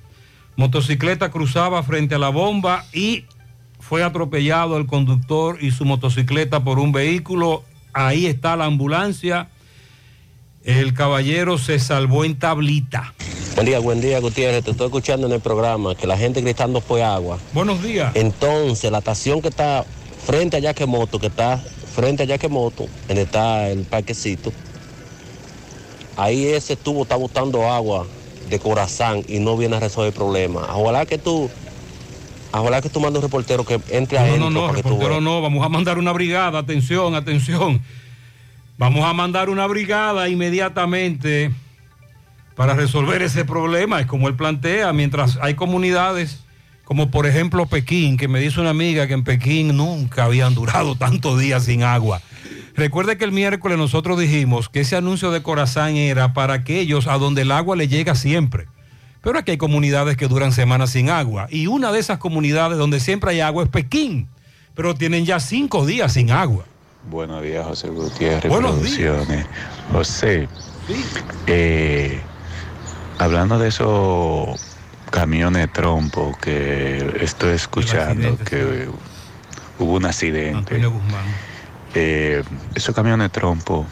Motocicleta 0.56 1.30
cruzaba 1.30 1.82
frente 1.82 2.14
a 2.14 2.18
la 2.18 2.30
bomba 2.30 2.84
y 2.92 3.26
fue 3.78 4.02
atropellado 4.02 4.76
el 4.76 4.86
conductor 4.86 5.58
y 5.60 5.70
su 5.70 5.84
motocicleta 5.84 6.64
por 6.64 6.78
un 6.78 6.92
vehículo. 6.92 7.64
Ahí 7.92 8.26
está 8.26 8.56
la 8.56 8.64
ambulancia. 8.64 9.48
El 10.68 10.92
caballero 10.92 11.56
se 11.56 11.78
salvó 11.78 12.26
en 12.26 12.38
tablita. 12.38 13.14
Buen 13.54 13.64
día, 13.64 13.78
buen 13.78 14.02
día, 14.02 14.20
Gutiérrez. 14.20 14.62
Te 14.62 14.72
estoy 14.72 14.88
escuchando 14.88 15.26
en 15.26 15.32
el 15.32 15.40
programa 15.40 15.94
que 15.94 16.06
la 16.06 16.18
gente 16.18 16.42
gritando 16.42 16.82
fue 16.82 17.02
agua. 17.02 17.38
Buenos 17.54 17.82
días. 17.82 18.14
Entonces, 18.14 18.92
la 18.92 18.98
estación 18.98 19.40
que 19.40 19.48
está 19.48 19.86
frente 20.26 20.58
a 20.58 20.60
Yaquemoto, 20.60 21.18
que 21.18 21.28
está 21.28 21.56
frente 21.56 22.24
a 22.24 22.26
Yaquemoto, 22.26 22.86
donde 23.06 23.22
está 23.22 23.70
el 23.70 23.84
parquecito, 23.84 24.52
ahí 26.18 26.44
ese 26.48 26.76
tubo 26.76 27.04
está 27.04 27.16
botando 27.16 27.66
agua 27.66 28.06
de 28.50 28.58
corazón 28.58 29.24
y 29.26 29.38
no 29.38 29.56
viene 29.56 29.76
a 29.76 29.80
resolver 29.80 30.08
el 30.08 30.14
problema. 30.14 30.68
Ojalá 30.74 31.06
que 31.06 31.16
tú, 31.16 31.48
ojalá 32.52 32.82
que 32.82 32.90
tú 32.90 33.00
mandes 33.00 33.20
un 33.20 33.22
reportero 33.22 33.64
que 33.64 33.80
entre 33.88 34.18
No, 34.18 34.24
adentro 34.24 34.50
no, 34.50 34.60
no, 34.60 34.68
tú 34.68 34.74
reportero 34.74 35.22
no, 35.22 35.40
vamos 35.40 35.64
a 35.64 35.70
mandar 35.70 35.96
una 35.96 36.12
brigada, 36.12 36.58
atención, 36.58 37.14
atención. 37.14 37.80
Vamos 38.78 39.04
a 39.04 39.12
mandar 39.12 39.50
una 39.50 39.66
brigada 39.66 40.28
inmediatamente 40.28 41.50
para 42.54 42.74
resolver 42.74 43.22
ese 43.22 43.44
problema. 43.44 44.00
Es 44.00 44.06
como 44.06 44.28
él 44.28 44.36
plantea, 44.36 44.92
mientras 44.92 45.36
hay 45.42 45.54
comunidades 45.54 46.44
como 46.84 47.10
por 47.10 47.26
ejemplo 47.26 47.66
Pekín, 47.66 48.16
que 48.16 48.28
me 48.28 48.40
dice 48.40 48.62
una 48.62 48.70
amiga 48.70 49.06
que 49.06 49.12
en 49.12 49.22
Pekín 49.22 49.76
nunca 49.76 50.24
habían 50.24 50.54
durado 50.54 50.94
tantos 50.96 51.38
días 51.38 51.64
sin 51.64 51.82
agua. 51.82 52.22
Recuerde 52.76 53.18
que 53.18 53.24
el 53.24 53.32
miércoles 53.32 53.76
nosotros 53.76 54.18
dijimos 54.18 54.70
que 54.70 54.80
ese 54.80 54.96
anuncio 54.96 55.30
de 55.30 55.42
Corazán 55.42 55.96
era 55.96 56.32
para 56.32 56.54
aquellos 56.54 57.06
a 57.06 57.18
donde 57.18 57.42
el 57.42 57.52
agua 57.52 57.76
le 57.76 57.88
llega 57.88 58.14
siempre. 58.14 58.68
Pero 59.22 59.38
aquí 59.38 59.50
hay 59.50 59.58
comunidades 59.58 60.16
que 60.16 60.28
duran 60.28 60.52
semanas 60.52 60.90
sin 60.90 61.10
agua. 61.10 61.48
Y 61.50 61.66
una 61.66 61.92
de 61.92 61.98
esas 61.98 62.18
comunidades 62.18 62.78
donde 62.78 63.00
siempre 63.00 63.32
hay 63.32 63.40
agua 63.40 63.64
es 63.64 63.68
Pekín. 63.68 64.28
Pero 64.74 64.94
tienen 64.94 65.26
ya 65.26 65.40
cinco 65.40 65.84
días 65.84 66.12
sin 66.12 66.30
agua. 66.30 66.64
Buenos 67.02 67.42
días, 67.42 67.64
José 67.66 67.88
Gutiérrez. 67.88 68.50
Buenos 68.50 68.72
Producciones. 68.72 69.46
José, 69.92 70.48
eh, 71.46 72.20
hablando 73.18 73.58
de 73.58 73.68
esos 73.68 74.58
camiones 75.10 75.72
trompo 75.72 76.36
que 76.40 77.16
estoy 77.20 77.52
escuchando 77.54 78.36
que 78.44 78.88
hubo 79.78 79.94
un 79.96 80.04
accidente. 80.04 80.74
Eh, 81.94 82.42
esos 82.74 82.94
camiones 82.94 83.30
trompo 83.32 83.86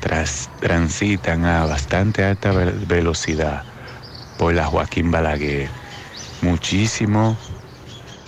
tras- 0.00 0.48
transitan 0.60 1.44
a 1.44 1.64
bastante 1.64 2.24
alta 2.24 2.52
ve- 2.52 2.72
velocidad 2.86 3.64
por 4.38 4.54
la 4.54 4.66
Joaquín 4.66 5.10
Balaguer. 5.10 5.68
Muchísimo 6.42 7.36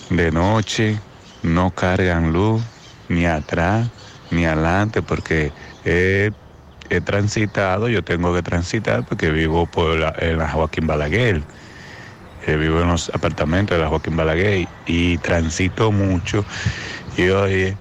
de 0.09 0.33
noche, 0.33 0.99
no 1.45 1.71
cargan 1.71 2.33
luz 2.33 2.61
ni 3.11 3.27
atrás 3.27 3.93
ni 4.31 4.47
adelante 4.47 5.03
porque 5.05 5.55
he, 5.85 6.33
he 6.91 7.03
transitado, 7.03 7.89
yo 7.91 8.05
tengo 8.05 8.35
que 8.35 8.43
transitar 8.45 9.05
porque 9.05 9.31
vivo 9.33 9.69
por 9.69 9.99
la, 9.99 10.15
en 10.19 10.39
la 10.39 10.51
Joaquín 10.51 10.87
Balaguer. 10.89 11.47
eh, 12.47 12.57
vivo 12.57 12.81
en 12.83 12.89
los 12.89 13.11
apartamentos 13.15 13.77
de 13.77 13.83
la 13.85 13.89
Joaquín 13.91 14.17
Balaguer 14.17 14.69
y 14.87 15.19
transito 15.19 15.93
mucho. 15.93 16.47
Y 17.17 17.29
oye, 17.31 17.81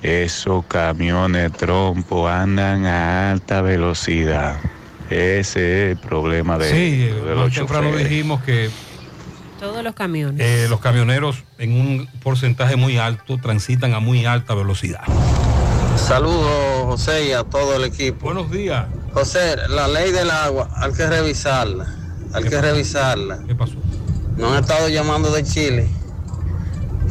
esos 0.00 0.66
camiones 0.68 1.54
trompo 1.56 2.28
andan 2.28 2.86
a 2.86 3.30
alta 3.32 3.62
velocidad. 3.62 4.64
Ese 5.08 5.86
es 5.86 5.92
el 5.92 5.98
problema 5.98 6.58
de, 6.58 6.70
Sí, 6.70 6.98
de 6.98 7.34
los 7.36 7.52
temprano 7.52 7.92
choferes. 7.92 8.08
dijimos 8.08 8.42
que 8.44 8.74
Todos 9.60 9.84
los 9.84 9.94
camiones. 9.94 10.40
eh, 10.40 10.66
los 10.68 10.80
camioneros 10.80 11.44
en 11.58 11.72
un 11.78 12.08
porcentaje 12.22 12.76
muy 12.76 12.96
alto 12.98 13.36
transitan 13.38 13.92
a 13.94 14.00
muy 14.00 14.24
alta 14.26 14.54
velocidad. 14.54 15.02
Saludos, 15.96 16.84
José, 16.86 17.26
y 17.28 17.32
a 17.32 17.44
todo 17.44 17.76
el 17.76 17.84
equipo. 17.84 18.24
Buenos 18.26 18.50
días. 18.50 18.86
José, 19.12 19.56
la 19.68 19.86
ley 19.86 20.12
del 20.12 20.30
agua, 20.30 20.70
hay 20.76 20.92
que 20.92 21.06
revisarla. 21.06 21.86
Hay 22.32 22.44
que 22.44 22.60
revisarla. 22.60 23.40
¿Qué 23.46 23.54
pasó? 23.54 23.74
Nos 24.36 24.52
han 24.52 24.62
estado 24.62 24.88
llamando 24.88 25.30
de 25.30 25.44
Chile 25.44 25.88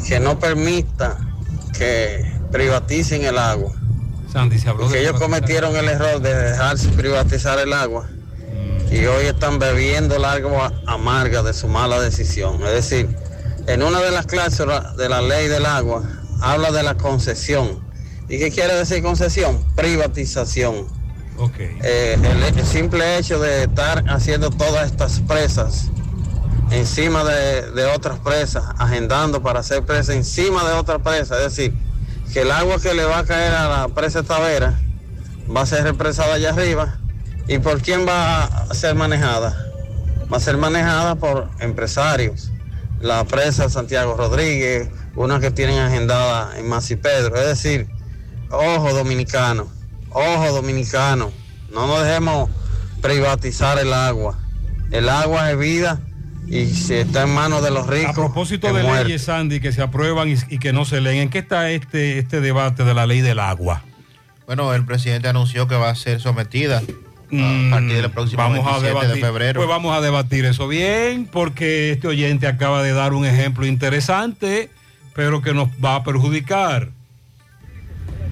que 0.07 0.19
no 0.19 0.39
permita 0.39 1.17
que 1.77 2.33
privaticen 2.51 3.25
el 3.25 3.37
agua. 3.37 3.71
Sandy, 4.31 4.57
se 4.57 4.69
habló 4.69 4.83
Porque 4.83 4.97
de 4.97 5.03
ellos 5.03 5.19
cometieron 5.19 5.75
el 5.75 5.87
error 5.87 6.19
de 6.19 6.33
dejarse 6.33 6.89
privatizar 6.89 7.59
el 7.59 7.73
agua 7.73 8.07
y 8.91 9.05
hoy 9.05 9.25
están 9.25 9.59
bebiendo 9.59 10.15
el 10.15 10.25
agua 10.25 10.73
amarga 10.85 11.43
de 11.43 11.53
su 11.53 11.67
mala 11.67 11.99
decisión. 12.01 12.61
Es 12.63 12.89
decir, 12.89 13.09
en 13.67 13.83
una 13.83 13.99
de 14.01 14.11
las 14.11 14.25
cláusulas 14.25 14.97
de 14.97 15.09
la 15.09 15.21
ley 15.21 15.47
del 15.47 15.65
agua 15.65 16.03
habla 16.41 16.71
de 16.71 16.83
la 16.83 16.95
concesión. 16.95 17.79
¿Y 18.27 18.39
qué 18.39 18.51
quiere 18.51 18.75
decir 18.75 19.03
concesión? 19.03 19.63
Privatización. 19.75 20.87
Eh, 21.57 22.17
el, 22.21 22.59
el 22.59 22.65
simple 22.65 23.17
hecho 23.17 23.39
de 23.39 23.63
estar 23.63 24.03
haciendo 24.09 24.49
todas 24.49 24.91
estas 24.91 25.19
presas 25.21 25.89
encima 26.71 27.23
de, 27.23 27.71
de 27.71 27.85
otras 27.85 28.19
presas, 28.19 28.63
agendando 28.77 29.41
para 29.41 29.61
hacer 29.61 29.83
presas 29.83 30.15
encima 30.15 30.67
de 30.67 30.73
otras 30.73 31.01
presas, 31.01 31.37
es 31.39 31.55
decir, 31.55 31.73
que 32.33 32.41
el 32.41 32.51
agua 32.51 32.79
que 32.79 32.93
le 32.93 33.05
va 33.05 33.19
a 33.19 33.23
caer 33.25 33.53
a 33.53 33.67
la 33.67 33.87
presa 33.87 34.21
Tavera 34.23 34.79
va 35.55 35.61
a 35.61 35.65
ser 35.65 35.83
represada 35.83 36.35
allá 36.35 36.51
arriba. 36.51 36.99
¿Y 37.49 37.57
por 37.57 37.81
quién 37.81 38.07
va 38.07 38.43
a 38.43 38.73
ser 38.75 38.93
manejada? 38.93 39.57
Va 40.31 40.37
a 40.37 40.39
ser 40.39 40.55
manejada 40.57 41.15
por 41.15 41.49
empresarios. 41.59 42.51
La 43.01 43.23
presa 43.23 43.69
Santiago 43.69 44.15
Rodríguez, 44.15 44.87
una 45.15 45.39
que 45.39 45.49
tienen 45.49 45.79
agendada 45.79 46.59
en 46.59 46.69
Masi 46.69 46.95
Pedro. 46.95 47.35
Es 47.37 47.47
decir, 47.47 47.87
ojo 48.51 48.93
dominicano, 48.93 49.67
ojo 50.11 50.51
dominicano, 50.53 51.31
no 51.73 51.87
nos 51.87 52.03
dejemos 52.03 52.51
privatizar 53.01 53.79
el 53.79 53.93
agua. 53.93 54.37
El 54.91 55.09
agua 55.09 55.49
es 55.49 55.57
vida 55.57 55.99
y 56.45 56.67
si 56.67 56.93
está 56.93 57.23
en 57.23 57.33
manos 57.33 57.63
de 57.63 57.71
los 57.71 57.87
ricos. 57.87 58.11
A 58.11 58.13
propósito 58.13 58.71
de 58.71 58.83
muerte. 58.83 59.05
leyes, 59.05 59.23
Sandy, 59.23 59.59
que 59.59 59.71
se 59.71 59.81
aprueban 59.81 60.29
y, 60.29 60.35
y 60.49 60.59
que 60.59 60.71
no 60.71 60.85
se 60.85 61.01
leen, 61.01 61.17
¿en 61.17 61.29
qué 61.31 61.39
está 61.39 61.71
este, 61.71 62.19
este 62.19 62.41
debate 62.41 62.83
de 62.83 62.93
la 62.93 63.07
ley 63.07 63.21
del 63.21 63.39
agua? 63.39 63.81
Bueno, 64.45 64.71
el 64.75 64.85
presidente 64.85 65.27
anunció 65.27 65.67
que 65.67 65.75
va 65.75 65.89
a 65.89 65.95
ser 65.95 66.19
sometida 66.19 66.83
a 67.31 67.69
partir 67.71 68.01
del 68.01 68.11
próximo 68.11 68.41
Mm, 68.41 68.45
Vamos 68.45 68.67
a 68.67 68.79
27 68.79 68.87
debatir, 68.87 69.15
de 69.15 69.21
febrero. 69.21 69.59
Pues 69.59 69.69
vamos 69.69 69.97
a 69.97 70.01
debatir 70.01 70.45
eso 70.45 70.67
bien, 70.67 71.25
porque 71.31 71.91
este 71.91 72.07
oyente 72.07 72.47
acaba 72.47 72.81
de 72.83 72.93
dar 72.93 73.13
un 73.13 73.25
ejemplo 73.25 73.65
interesante, 73.65 74.69
pero 75.13 75.41
que 75.41 75.53
nos 75.53 75.69
va 75.83 75.95
a 75.95 76.03
perjudicar. 76.03 76.89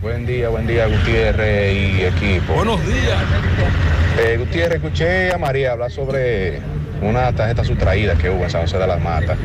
Buen 0.02 0.26
día, 0.26 0.50
buen 0.50 0.68
día, 0.68 0.88
Gutiérrez 0.88 1.74
y 2.00 2.04
equipo. 2.04 2.54
Buenos 2.54 2.86
días. 2.86 3.18
Eh, 4.20 4.38
Gutiérrez, 4.38 4.82
escuché 4.84 5.32
a 5.34 5.38
María 5.38 5.72
hablar 5.74 5.92
sobre 5.92 6.60
una 7.02 7.32
tarjeta 7.34 7.64
sustraída 7.64 8.16
que 8.16 8.30
hubo 8.30 8.44
en 8.44 8.50
San 8.50 8.62
José 8.62 8.78
de 8.78 8.88
las 8.88 9.02
Matas. 9.02 9.38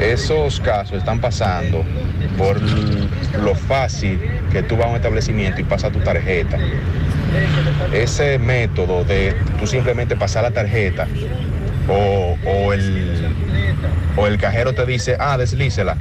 Esos 0.00 0.60
casos 0.60 0.98
están 0.98 1.20
pasando 1.20 1.84
por 2.36 2.60
lo 3.40 3.54
fácil 3.54 4.20
que 4.52 4.62
tú 4.62 4.76
vas 4.76 4.86
a 4.86 4.90
un 4.90 4.96
establecimiento 4.96 5.60
y 5.60 5.64
pasas 5.64 5.92
tu 5.92 6.00
tarjeta. 6.00 6.58
Ese 7.92 8.38
método 8.38 9.04
de 9.04 9.34
tú 9.58 9.66
simplemente 9.66 10.16
pasar 10.16 10.42
la 10.42 10.50
tarjeta 10.50 11.06
o, 11.88 12.36
o 12.44 12.72
el, 12.72 13.34
o 14.16 14.26
el 14.26 14.38
cajero 14.38 14.74
te 14.74 14.84
dice, 14.86 15.16
ah, 15.18 15.36
deslícela. 15.38 15.96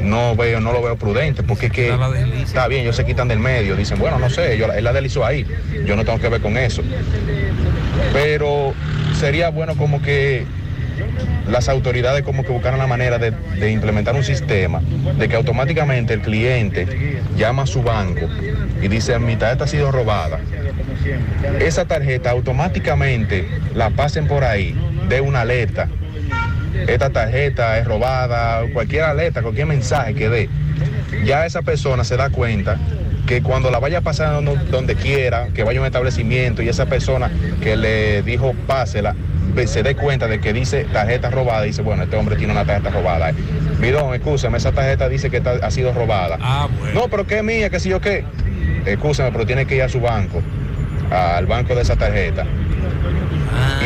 No 0.00 0.36
veo, 0.36 0.60
no 0.60 0.72
lo 0.72 0.82
veo 0.82 0.96
prudente, 0.96 1.42
porque 1.42 1.66
es 1.66 1.72
que 1.72 1.94
está 2.42 2.68
bien, 2.68 2.82
ellos 2.82 2.96
se 2.96 3.06
quitan 3.06 3.26
del 3.26 3.38
medio, 3.38 3.74
dicen, 3.74 3.98
bueno, 3.98 4.18
no 4.18 4.28
sé, 4.28 4.58
yo, 4.58 4.70
él 4.70 4.84
la 4.84 4.92
deslizó 4.92 5.24
ahí, 5.24 5.46
yo 5.86 5.96
no 5.96 6.04
tengo 6.04 6.20
que 6.20 6.28
ver 6.28 6.42
con 6.42 6.58
eso. 6.58 6.82
Pero 8.12 8.74
sería 9.18 9.48
bueno 9.48 9.76
como 9.76 10.02
que 10.02 10.44
las 11.48 11.68
autoridades 11.68 12.22
como 12.22 12.44
que 12.44 12.52
buscaran 12.52 12.78
la 12.78 12.86
manera 12.86 13.18
de, 13.18 13.70
implementar 13.70 14.14
un 14.14 14.24
sistema 14.24 14.80
de 15.18 15.28
que 15.28 15.36
automáticamente 15.36 16.14
el 16.14 16.20
cliente 16.20 17.20
llama 17.36 17.62
a 17.62 17.66
su 17.66 17.82
banco 17.82 18.28
y 18.82 18.88
dice, 18.88 19.18
mi 19.18 19.36
tarjeta 19.36 19.64
ha 19.64 19.68
sido 19.68 19.90
robada. 19.90 20.38
Esa 21.60 21.84
tarjeta 21.84 22.30
automáticamente 22.30 23.48
la 23.74 23.90
pasen 23.90 24.26
por 24.26 24.44
ahí, 24.44 24.76
de 25.08 25.20
una 25.20 25.42
alerta. 25.42 25.88
Esta 26.86 27.10
tarjeta 27.10 27.78
es 27.78 27.84
robada, 27.84 28.62
cualquier 28.72 29.04
alerta, 29.04 29.42
cualquier 29.42 29.66
mensaje 29.66 30.14
que 30.14 30.28
dé. 30.28 30.48
Ya 31.24 31.46
esa 31.46 31.62
persona 31.62 32.04
se 32.04 32.16
da 32.16 32.30
cuenta 32.30 32.78
que 33.26 33.42
cuando 33.42 33.70
la 33.70 33.78
vaya 33.78 34.00
pasando 34.00 34.56
donde 34.70 34.96
quiera, 34.96 35.48
que 35.54 35.64
vaya 35.64 35.78
a 35.78 35.82
un 35.82 35.86
establecimiento 35.86 36.62
y 36.62 36.68
esa 36.68 36.86
persona 36.86 37.30
que 37.62 37.76
le 37.76 38.22
dijo 38.22 38.54
pásela, 38.66 39.14
se 39.66 39.82
dé 39.82 39.94
cuenta 39.94 40.26
de 40.26 40.40
que 40.40 40.52
dice 40.52 40.84
tarjeta 40.84 41.30
robada 41.30 41.64
y 41.64 41.68
dice, 41.68 41.82
bueno, 41.82 42.04
este 42.04 42.16
hombre 42.16 42.36
tiene 42.36 42.52
una 42.52 42.64
tarjeta 42.64 42.90
robada. 42.90 43.32
Mi 43.78 43.90
don, 43.90 44.14
escúchame, 44.14 44.58
esa 44.58 44.72
tarjeta 44.72 45.08
dice 45.08 45.30
que 45.30 45.42
ha 45.46 45.70
sido 45.70 45.92
robada. 45.92 46.38
No, 46.94 47.08
pero 47.08 47.26
que 47.26 47.38
es 47.38 47.44
mía, 47.44 47.70
que 47.70 47.80
si 47.80 47.88
yo 47.88 48.00
qué. 48.00 48.24
Escúchame, 48.84 49.32
pero 49.32 49.46
tiene 49.46 49.66
que 49.66 49.76
ir 49.76 49.82
a 49.82 49.88
su 49.88 50.00
banco, 50.00 50.42
al 51.10 51.46
banco 51.46 51.74
de 51.74 51.82
esa 51.82 51.96
tarjeta. 51.96 52.44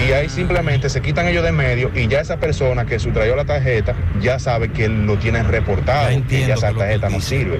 Y 0.08 0.12
ahí 0.12 0.28
simplemente 0.28 0.88
se 0.88 1.00
quitan 1.02 1.28
ellos 1.28 1.44
de 1.44 1.52
medio 1.52 1.90
y 1.94 2.06
ya 2.08 2.20
esa 2.20 2.38
persona 2.38 2.86
que 2.86 2.98
sustrayó 2.98 3.36
la 3.36 3.44
tarjeta 3.44 3.94
ya 4.20 4.38
sabe 4.38 4.70
que 4.70 4.88
lo 4.88 5.16
tienen 5.18 5.48
reportado, 5.48 6.08
que 6.28 6.46
ya 6.46 6.54
esa 6.54 6.72
tarjeta 6.72 7.08
no 7.10 7.20
sirve. 7.20 7.58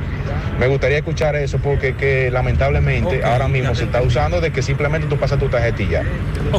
Me 0.59 0.67
gustaría 0.67 0.99
escuchar 0.99 1.37
eso 1.37 1.59
porque 1.59 1.95
que 1.95 2.31
lamentablemente 2.31 3.23
ahora 3.25 3.49
mismo 3.49 3.75
se 3.75 3.85
está 3.85 4.03
usando 4.03 4.41
de 4.41 4.51
que 4.53 4.63
simplemente 4.63 5.07
tú 5.09 5.17
pasas 5.19 5.39
tu 5.39 5.49
tarjeta 5.49 5.83
y 5.83 5.89
ya. 5.89 6.03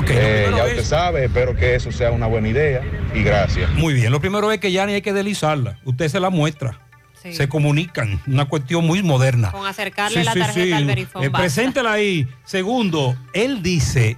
Eh, 0.10 0.48
ya 0.56 0.66
es- 0.66 0.72
usted 0.72 0.84
sabe, 0.86 1.26
espero 1.26 1.56
que 1.56 1.76
eso 1.76 1.92
sea 1.92 2.12
una 2.12 2.28
buena 2.28 2.48
idea 2.48 2.82
y 3.14 3.24
gracias. 3.24 3.70
Muy 3.74 3.94
bien, 3.94 4.12
lo 4.12 4.20
primero 4.22 4.52
es 4.52 4.60
que 4.60 4.72
ya 4.72 4.86
ni 4.86 4.94
hay 4.94 5.02
que 5.02 5.14
deslizarla, 5.14 5.78
usted 5.86 6.08
se 6.08 6.20
la 6.20 6.30
muestra. 6.30 6.80
Sí. 7.22 7.34
Se 7.34 7.50
comunican, 7.50 8.22
una 8.28 8.46
cuestión 8.46 8.86
muy 8.88 9.04
moderna. 9.04 9.52
Con 9.52 9.68
acercarle 9.68 10.20
Sí, 10.20 10.24
la 10.24 10.34
tarjeta 10.34 10.54
sí. 10.54 10.72
al 10.72 10.86
verifón. 10.86 11.22
Eh, 11.22 11.30
preséntela 11.30 11.92
ahí. 11.92 12.26
Segundo, 12.46 13.14
él 13.34 13.62
dice 13.62 14.18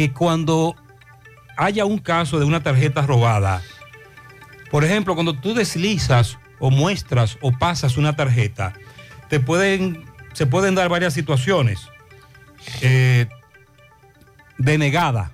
que 0.00 0.14
cuando 0.14 0.76
haya 1.58 1.84
un 1.84 1.98
caso 1.98 2.38
de 2.38 2.46
una 2.46 2.62
tarjeta 2.62 3.02
robada, 3.02 3.60
por 4.70 4.82
ejemplo, 4.82 5.12
cuando 5.12 5.34
tú 5.34 5.52
deslizas 5.52 6.38
o 6.58 6.70
muestras 6.70 7.36
o 7.42 7.52
pasas 7.52 7.98
una 7.98 8.16
tarjeta, 8.16 8.72
te 9.28 9.40
pueden, 9.40 10.06
se 10.32 10.46
pueden 10.46 10.74
dar 10.74 10.88
varias 10.88 11.12
situaciones. 11.12 11.86
Eh, 12.80 13.26
denegada, 14.56 15.32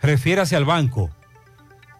refiérase 0.00 0.56
al 0.56 0.64
banco, 0.64 1.10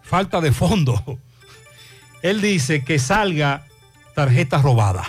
falta 0.01 0.41
de 0.41 0.53
fondo. 0.53 1.19
Él 2.23 2.41
dice 2.41 2.85
que 2.85 2.99
salga 2.99 3.67
tarjeta 4.15 4.63
robada. 4.63 5.05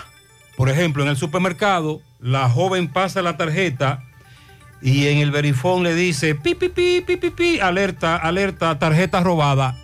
Por 0.57 0.67
ejemplo, 0.67 1.01
en 1.01 1.07
el 1.07 1.15
supermercado, 1.15 2.01
la 2.19 2.49
joven 2.49 2.91
pasa 2.91 3.21
la 3.21 3.37
tarjeta 3.37 4.03
y 4.81 5.07
en 5.07 5.19
el 5.19 5.31
verifón 5.31 5.83
le 5.83 5.93
dice, 5.93 6.35
pi, 6.35 6.55
pi, 6.55 6.69
pi, 6.69 7.01
pi, 7.01 7.17
pi, 7.17 7.29
pi, 7.29 7.59
alerta, 7.59 8.15
alerta, 8.15 8.77
tarjeta 8.79 9.21
robada. 9.21 9.77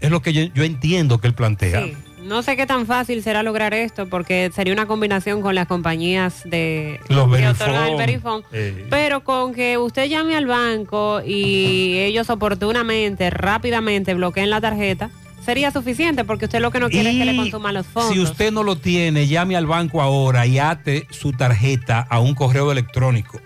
Es 0.00 0.10
lo 0.10 0.20
que 0.20 0.32
yo, 0.32 0.42
yo 0.54 0.64
entiendo 0.64 1.18
que 1.18 1.28
él 1.28 1.34
plantea. 1.34 1.82
Sí. 1.82 1.96
No 2.26 2.42
sé 2.42 2.56
qué 2.56 2.66
tan 2.66 2.86
fácil 2.86 3.22
será 3.22 3.44
lograr 3.44 3.72
esto 3.72 4.08
porque 4.08 4.50
sería 4.52 4.72
una 4.72 4.86
combinación 4.86 5.42
con 5.42 5.54
las 5.54 5.68
compañías 5.68 6.42
de 6.44 6.98
Los 7.08 7.34
que 7.34 7.46
otorgan 7.46 7.90
el 7.90 7.96
verifón. 7.96 8.42
Eh, 8.52 8.86
Pero 8.90 9.22
con 9.22 9.54
que 9.54 9.78
usted 9.78 10.06
llame 10.06 10.36
al 10.36 10.46
banco 10.46 11.20
y 11.24 11.98
ellos 11.98 12.28
oportunamente, 12.28 13.30
rápidamente 13.30 14.12
bloqueen 14.14 14.50
la 14.50 14.60
tarjeta, 14.60 15.10
sería 15.44 15.70
suficiente 15.70 16.24
porque 16.24 16.46
usted 16.46 16.58
lo 16.58 16.72
que 16.72 16.80
no 16.80 16.90
quiere 16.90 17.10
es 17.10 17.16
que 17.16 17.24
le 17.26 17.36
consuman 17.36 17.74
los 17.74 17.86
fondos. 17.86 18.12
Si 18.12 18.18
usted 18.18 18.50
no 18.50 18.64
lo 18.64 18.76
tiene, 18.76 19.28
llame 19.28 19.56
al 19.56 19.66
banco 19.66 20.02
ahora 20.02 20.46
y 20.46 20.58
ate 20.58 21.06
su 21.10 21.30
tarjeta 21.30 22.00
a 22.10 22.18
un 22.18 22.34
correo 22.34 22.72
electrónico. 22.72 23.40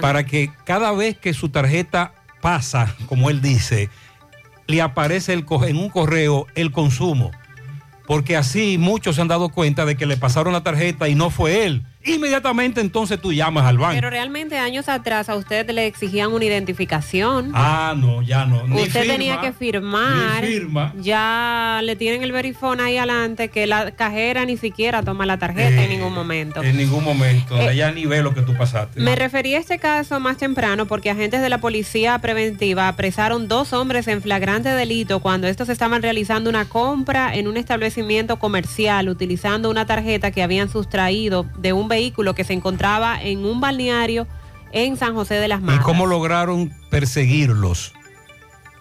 Para 0.00 0.24
que 0.24 0.50
cada 0.64 0.92
vez 0.92 1.16
que 1.18 1.34
su 1.34 1.48
tarjeta 1.48 2.12
pasa, 2.40 2.94
como 3.06 3.30
él 3.30 3.40
dice, 3.40 3.88
le 4.66 4.82
aparece 4.82 5.32
en 5.32 5.76
un 5.76 5.88
correo 5.88 6.46
el 6.54 6.72
consumo. 6.72 7.30
Porque 8.06 8.36
así 8.36 8.76
muchos 8.78 9.16
se 9.16 9.22
han 9.22 9.28
dado 9.28 9.48
cuenta 9.48 9.86
de 9.86 9.96
que 9.96 10.06
le 10.06 10.16
pasaron 10.16 10.52
la 10.52 10.62
tarjeta 10.62 11.08
y 11.08 11.14
no 11.14 11.30
fue 11.30 11.64
él. 11.64 11.86
Inmediatamente 12.04 12.80
entonces 12.80 13.20
tú 13.20 13.32
llamas 13.32 13.64
al 13.64 13.78
banco. 13.78 13.94
Pero 13.94 14.10
realmente 14.10 14.58
años 14.58 14.88
atrás 14.88 15.28
a 15.28 15.36
usted 15.36 15.68
le 15.70 15.86
exigían 15.86 16.32
una 16.32 16.44
identificación. 16.44 17.52
Ah, 17.54 17.94
no, 17.96 18.22
ya 18.22 18.44
no. 18.44 18.66
Ni 18.66 18.82
usted 18.82 19.00
firma, 19.00 19.12
tenía 19.14 19.40
que 19.40 19.52
firmar. 19.52 20.42
ni 20.42 20.48
firma. 20.48 20.92
Ya 21.00 21.80
le 21.82 21.96
tienen 21.96 22.22
el 22.22 22.32
verifón 22.32 22.80
ahí 22.80 22.96
adelante 22.96 23.48
que 23.48 23.66
la 23.66 23.92
cajera 23.92 24.44
ni 24.44 24.56
siquiera 24.56 25.02
toma 25.02 25.26
la 25.26 25.38
tarjeta 25.38 25.82
en 25.82 25.90
ningún 25.90 26.12
momento. 26.12 26.62
En 26.62 26.76
ningún 26.76 27.04
momento. 27.04 27.56
Eh, 27.58 27.76
ya 27.76 27.90
ni 27.92 28.06
ve 28.06 28.22
lo 28.22 28.34
que 28.34 28.42
tú 28.42 28.54
pasaste. 28.54 29.00
Me 29.00 29.16
referí 29.16 29.54
a 29.54 29.58
este 29.58 29.78
caso 29.78 30.20
más 30.20 30.36
temprano 30.36 30.86
porque 30.86 31.10
agentes 31.10 31.40
de 31.40 31.48
la 31.48 31.58
policía 31.58 32.18
preventiva 32.18 32.88
apresaron 32.88 33.48
dos 33.48 33.72
hombres 33.72 34.08
en 34.08 34.22
flagrante 34.22 34.68
delito 34.70 35.20
cuando 35.20 35.46
estos 35.46 35.68
estaban 35.68 36.02
realizando 36.02 36.50
una 36.50 36.66
compra 36.66 37.34
en 37.34 37.48
un 37.48 37.56
establecimiento 37.56 38.38
comercial 38.38 39.08
utilizando 39.08 39.70
una 39.70 39.86
tarjeta 39.86 40.30
que 40.30 40.42
habían 40.42 40.68
sustraído 40.68 41.46
de 41.58 41.72
un 41.72 41.88
vehículo 41.94 42.34
que 42.34 42.44
se 42.44 42.52
encontraba 42.52 43.20
en 43.22 43.44
un 43.44 43.60
balneario 43.60 44.26
en 44.72 44.96
San 44.96 45.14
José 45.14 45.34
de 45.34 45.48
las 45.48 45.60
¿Y 45.60 45.64
Matas. 45.64 45.84
cómo 45.84 46.06
lograron 46.06 46.72
perseguirlos? 46.90 47.92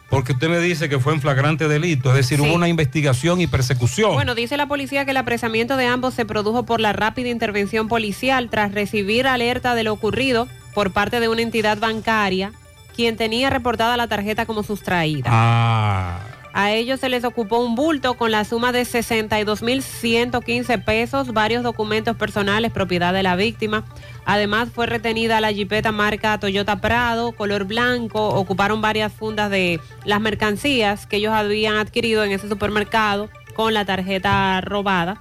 Porque 0.10 0.34
usted 0.34 0.48
me 0.50 0.60
dice 0.60 0.90
que 0.90 1.00
fue 1.00 1.14
en 1.14 1.22
flagrante 1.22 1.68
delito, 1.68 2.10
es 2.12 2.16
decir, 2.18 2.40
Sí. 2.40 2.46
hubo 2.46 2.54
una 2.56 2.68
investigación 2.68 3.42
y 3.42 3.48
persecución. 3.48 4.14
Bueno, 4.14 4.36
dice 4.36 4.58
la 4.58 4.68
policía 4.68 5.06
que 5.06 5.12
el 5.12 5.18
apresamiento 5.18 5.76
de 5.78 5.88
ambos 5.88 6.14
se 6.14 6.26
produjo 6.26 6.66
por 6.66 6.80
la 6.80 6.94
rápida 6.94 7.30
intervención 7.30 7.88
policial 7.88 8.50
tras 8.50 8.72
recibir 8.74 9.26
alerta 9.28 9.74
de 9.76 9.84
lo 9.84 9.94
ocurrido 9.94 10.48
por 10.76 10.92
parte 10.92 11.20
de 11.20 11.30
una 11.30 11.42
entidad 11.42 11.78
bancaria, 11.80 12.52
quien 12.96 13.18
tenía 13.18 13.50
reportada 13.50 13.98
la 13.98 14.08
tarjeta 14.08 14.46
como 14.46 14.62
sustraída. 14.62 15.30
Ah, 15.32 16.20
A 16.56 16.72
ellos 16.72 17.00
se 17.00 17.10
les 17.10 17.24
ocupó 17.24 17.58
un 17.58 17.74
bulto 17.74 18.14
con 18.14 18.30
la 18.30 18.46
suma 18.46 18.72
de 18.72 18.84
62.115 18.84 20.84
pesos, 20.84 21.34
varios 21.34 21.64
documentos 21.64 22.16
personales 22.16 22.72
propiedad 22.72 23.12
de 23.12 23.24
la 23.24 23.36
víctima. 23.36 23.86
Además 24.24 24.70
fue 24.72 24.86
retenida 24.86 25.42
la 25.42 25.52
jipeta 25.52 25.92
marca 25.92 26.40
Toyota 26.40 26.80
Prado, 26.80 27.32
color 27.32 27.64
blanco. 27.64 28.30
Ocuparon 28.30 28.82
varias 28.82 29.12
fundas 29.12 29.50
de 29.50 29.80
las 30.06 30.22
mercancías 30.22 31.08
que 31.08 31.18
ellos 31.18 31.34
habían 31.34 31.78
adquirido 31.78 32.24
en 32.24 32.32
ese 32.32 32.48
supermercado 32.48 33.30
con 33.56 33.74
la 33.74 33.86
tarjeta 33.86 34.62
robada. 34.62 35.20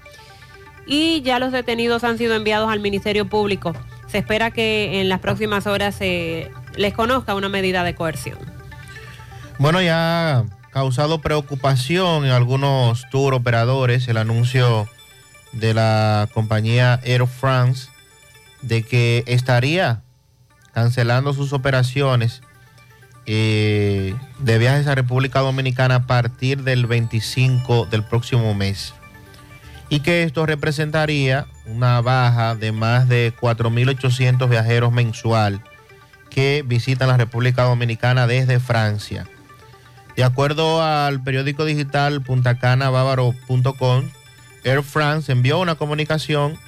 Y 0.86 1.22
ya 1.22 1.38
los 1.38 1.50
detenidos 1.50 2.04
han 2.04 2.18
sido 2.18 2.34
enviados 2.34 2.70
al 2.70 2.80
Ministerio 2.80 3.26
Público. 3.26 3.72
Se 4.06 4.18
espera 4.18 4.50
que 4.50 5.00
en 5.00 5.08
las 5.08 5.20
próximas 5.20 5.66
horas 5.66 5.94
se 5.94 6.50
les 6.76 6.92
conozca 6.92 7.34
una 7.34 7.48
medida 7.48 7.84
de 7.84 7.94
coerción. 7.94 8.36
Bueno, 9.58 9.80
ya 9.80 10.44
causado 10.72 11.20
preocupación 11.20 12.24
en 12.24 12.30
algunos 12.32 13.08
tour 13.10 13.34
operadores 13.34 14.08
el 14.08 14.16
anuncio 14.16 14.88
de 15.52 15.74
la 15.74 16.28
compañía 16.32 16.98
Air 17.04 17.26
France 17.26 17.88
de 18.62 18.82
que 18.82 19.22
estaría 19.26 20.02
cancelando 20.72 21.34
sus 21.34 21.52
operaciones 21.52 22.40
eh, 23.26 24.14
de 24.38 24.58
viajes 24.58 24.86
a 24.86 24.94
República 24.94 25.40
Dominicana 25.40 25.96
a 25.96 26.06
partir 26.06 26.62
del 26.62 26.86
25 26.86 27.86
del 27.86 28.02
próximo 28.02 28.54
mes. 28.54 28.94
Y 29.90 30.00
que 30.00 30.22
esto 30.22 30.46
representaría 30.46 31.46
una 31.66 32.00
baja 32.00 32.54
de 32.54 32.72
más 32.72 33.08
de 33.08 33.34
4.800 33.38 34.48
viajeros 34.48 34.90
mensual 34.90 35.62
que 36.30 36.64
visitan 36.66 37.08
la 37.08 37.18
República 37.18 37.64
Dominicana 37.64 38.26
desde 38.26 38.58
Francia. 38.58 39.26
De 40.16 40.24
acuerdo 40.24 40.82
al 40.82 41.22
periódico 41.22 41.64
digital 41.64 42.22
puntacanabávaro.com, 42.22 44.10
Air 44.64 44.82
France 44.82 45.32
envió 45.32 45.58
una 45.58 45.74
comunicación 45.74 46.58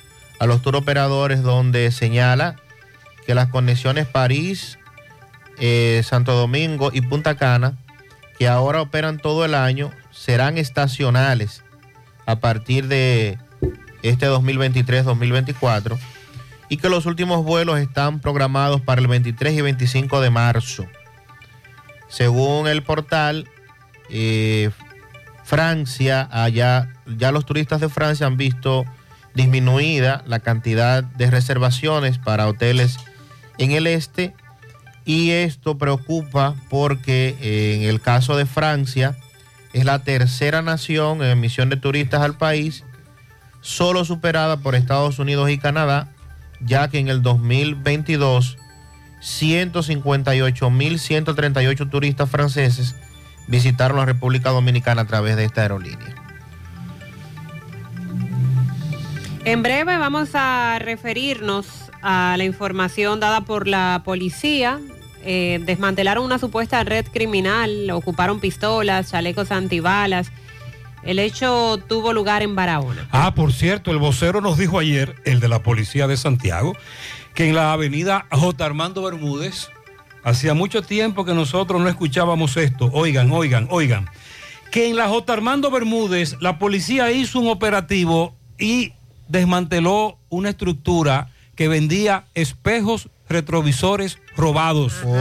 a 0.41 0.47
los 0.47 0.63
tour 0.63 0.77
operadores 0.77 1.43
donde 1.43 1.91
señala 1.93 2.57
que 3.27 3.35
las 3.35 3.49
conexiones 3.49 4.07
París, 4.07 4.79
eh, 5.59 6.03
Santo 6.05 6.35
Domingo 6.35 6.91
y 6.93 7.03
Punta 7.03 7.37
Cana, 7.37 7.77
que 8.39 8.49
ahora 8.49 8.81
operan 8.81 9.19
todo 9.19 9.45
el 9.45 9.55
año, 9.55 9.93
serán 10.11 10.59
estacionales 10.59 11.63
a 12.27 12.37
partir 12.41 12.89
de 12.89 13.39
este 14.03 14.27
2023-2024 14.29 15.99
y 16.69 16.79
que 16.79 16.89
los 16.89 17.07
últimos 17.07 17.45
vuelos 17.45 17.79
están 17.79 18.21
programados 18.21 18.81
para 18.81 19.01
el 19.01 19.07
23 19.07 19.55
y 19.55 19.61
25 19.61 20.21
de 20.21 20.31
marzo. 20.31 20.87
Según 22.09 22.69
el 22.69 22.83
portal, 22.83 23.49
eh, 24.11 24.71
Francia, 25.45 26.29
allá, 26.31 26.89
ya 27.19 27.33
los 27.33 27.45
turistas 27.45 27.81
de 27.81 27.89
Francia 27.89 28.27
han 28.27 28.37
visto 28.37 28.85
disminuida 29.35 30.23
la 30.27 30.39
cantidad 30.41 31.03
de 31.03 31.31
reservaciones 31.31 32.19
para 32.19 32.47
hoteles 32.47 32.99
en 33.59 33.73
el 33.73 33.87
este 33.87 34.35
y 35.05 35.31
esto 35.31 35.77
preocupa 35.77 36.55
porque 36.71 37.37
eh, 37.41 37.77
en 37.77 37.83
el 37.91 38.01
caso 38.01 38.37
de 38.37 38.47
Francia 38.47 39.17
es 39.73 39.85
la 39.85 39.99
tercera 40.03 40.63
nación 40.63 41.23
en 41.23 41.31
emisión 41.31 41.69
de 41.69 41.77
turistas 41.77 42.23
al 42.23 42.37
país, 42.37 42.85
solo 43.61 44.05
superada 44.05 44.59
por 44.59 44.75
Estados 44.75 45.19
Unidos 45.19 45.51
y 45.51 45.59
Canadá, 45.59 46.09
ya 46.61 46.89
que 46.89 46.99
en 46.99 47.09
el 47.09 47.23
2022 47.23 48.57
158.138 49.25 51.91
turistas 51.91 52.29
franceses 52.29 52.95
visitaron 53.47 53.97
la 53.97 54.05
República 54.05 54.51
Dominicana 54.51 55.03
a 55.03 55.07
través 55.07 55.37
de 55.37 55.45
esta 55.45 55.63
aerolínea. 55.63 56.15
En 59.47 59.63
breve 59.63 59.99
vamos 59.99 60.31
a 60.35 60.79
referirnos 60.79 61.67
a 62.03 62.35
la 62.37 62.45
información 62.45 63.19
dada 63.19 63.41
por 63.43 63.67
la 63.67 64.03
policía. 64.05 64.79
Eh, 65.23 65.61
desmantelaron 65.65 66.25
una 66.25 66.39
supuesta 66.39 66.85
red 66.85 67.07
criminal, 67.11 67.91
ocuparon 67.93 68.41
pistolas, 68.41 69.11
chalecos 69.11 69.51
antibalas. 69.51 70.31
El 71.03 71.19
hecho 71.19 71.79
tuvo 71.89 72.13
lugar 72.13 72.43
en 72.43 72.55
Barahona. 72.55 73.09
Ah, 73.11 73.35
por 73.35 73.53
cierto, 73.53 73.91
el 73.91 73.99
vocero 73.99 74.41
nos 74.41 74.57
dijo 74.57 74.79
ayer, 74.79 75.17
el 75.25 75.41
de 75.41 75.49
la 75.49 75.63
policía 75.63 76.07
de 76.07 76.17
Santiago, 76.17 76.75
que 77.35 77.49
en 77.49 77.55
la 77.55 77.73
avenida 77.73 78.27
J. 78.31 78.65
Armando 78.65 79.03
Bermúdez, 79.03 79.69
hacía 80.23 80.55
mucho 80.55 80.83
tiempo 80.83 81.25
que 81.25 81.35
nosotros 81.35 81.81
no 81.81 81.89
escuchábamos 81.89 82.57
esto. 82.57 82.91
Oigan, 82.93 83.31
oigan, 83.33 83.69
oigan. 83.71 84.09
Que 84.71 84.89
en 84.89 84.97
la 84.97 85.09
J. 85.09 85.33
Armando 85.33 85.71
Bermúdez 85.71 86.37
la 86.41 86.59
policía 86.59 87.11
hizo 87.13 87.41
un 87.41 87.49
operativo 87.49 88.37
y 88.59 88.93
desmanteló 89.29 90.19
una 90.29 90.51
estructura 90.51 91.31
que 91.55 91.69
vendía 91.69 92.27
espejos 92.35 93.09
retrovisores 93.29 94.19
robados. 94.37 94.95
¿Cómo? 95.03 95.17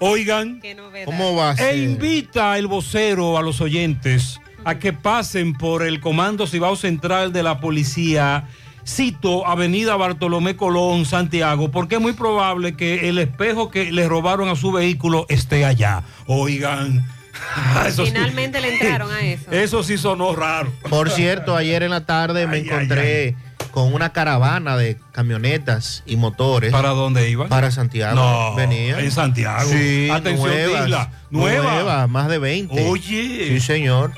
Oigan. 0.00 0.60
¿Cómo 1.04 1.34
va 1.34 1.50
a 1.50 1.56
ser? 1.56 1.74
E 1.74 1.82
invita 1.82 2.58
el 2.58 2.66
vocero 2.66 3.38
a 3.38 3.42
los 3.42 3.60
oyentes 3.60 4.40
a 4.64 4.78
que 4.78 4.92
pasen 4.92 5.54
por 5.54 5.82
el 5.82 6.00
Comando 6.00 6.46
Cibao 6.46 6.76
Central 6.76 7.32
de 7.32 7.42
la 7.42 7.60
Policía, 7.60 8.48
cito 8.86 9.46
Avenida 9.46 9.96
Bartolomé 9.96 10.56
Colón, 10.56 11.04
Santiago, 11.06 11.70
porque 11.70 11.96
es 11.96 12.00
muy 12.00 12.12
probable 12.12 12.74
que 12.76 13.08
el 13.08 13.18
espejo 13.18 13.70
que 13.70 13.92
le 13.92 14.08
robaron 14.08 14.48
a 14.48 14.56
su 14.56 14.72
vehículo 14.72 15.26
esté 15.28 15.64
allá. 15.64 16.02
Oigan. 16.26 17.06
Eso 17.86 18.04
sí- 18.04 18.12
Finalmente 18.12 18.60
le 18.60 18.74
entraron 18.74 19.10
a 19.12 19.20
eso. 19.22 19.50
Eso 19.50 19.82
sí 19.82 19.96
sonó 19.98 20.34
raro. 20.34 20.72
Por 20.88 21.10
cierto, 21.10 21.56
ayer 21.56 21.82
en 21.82 21.90
la 21.90 22.04
tarde 22.04 22.46
me 22.46 22.58
encontré 22.58 23.34
con 23.70 23.94
una 23.94 24.12
caravana 24.12 24.76
de 24.76 24.98
camionetas 25.12 26.02
y 26.04 26.16
motores. 26.16 26.72
¿Para 26.72 26.88
dónde 26.90 27.30
iban? 27.30 27.48
Para 27.48 27.70
Santiago. 27.70 28.16
No, 28.16 28.54
Venía. 28.56 28.98
en 28.98 29.10
Santiago. 29.12 29.70
Sí, 29.70 30.08
Atención, 30.10 30.48
nuevas, 30.48 31.08
nueva. 31.30 31.72
nuevas, 31.74 32.08
más 32.10 32.28
de 32.28 32.38
20. 32.38 32.88
Oye. 32.88 33.46
Sí, 33.48 33.60
señor. 33.60 34.12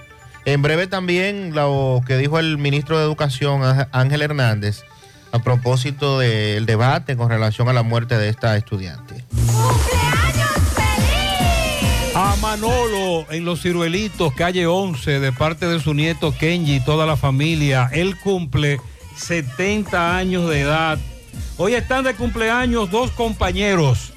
En 0.44 0.60
breve 0.62 0.86
también 0.86 1.54
lo 1.54 2.00
que 2.06 2.16
dijo 2.16 2.38
el 2.38 2.58
ministro 2.58 2.98
de 2.98 3.04
Educación, 3.04 3.62
Ángel- 3.92 4.22
Hernández, 4.22 4.82
a 5.30 5.38
propósito 5.38 6.18
del 6.18 6.66
debate 6.66 7.16
con 7.16 7.28
relación 7.30 7.68
a 7.68 7.72
la 7.72 7.82
muerte 7.82 8.18
de 8.18 8.28
esta 8.28 8.56
estudiante. 8.56 9.24
A 12.14 12.36
Manolo 12.40 13.30
en 13.30 13.44
Los 13.44 13.62
Ciruelitos, 13.62 14.34
calle 14.34 14.66
11, 14.66 15.20
de 15.20 15.32
parte 15.32 15.66
de 15.66 15.80
su 15.80 15.94
nieto 15.94 16.34
Kenji 16.36 16.76
y 16.76 16.80
toda 16.80 17.06
la 17.06 17.16
familia. 17.16 17.88
Él 17.92 18.18
cumple 18.18 18.80
70 19.16 20.16
años 20.16 20.48
de 20.50 20.60
edad. 20.60 20.98
Hoy 21.56 21.74
están 21.74 22.04
de 22.04 22.14
cumpleaños 22.14 22.90
dos 22.90 23.12
compañeros. 23.12 24.12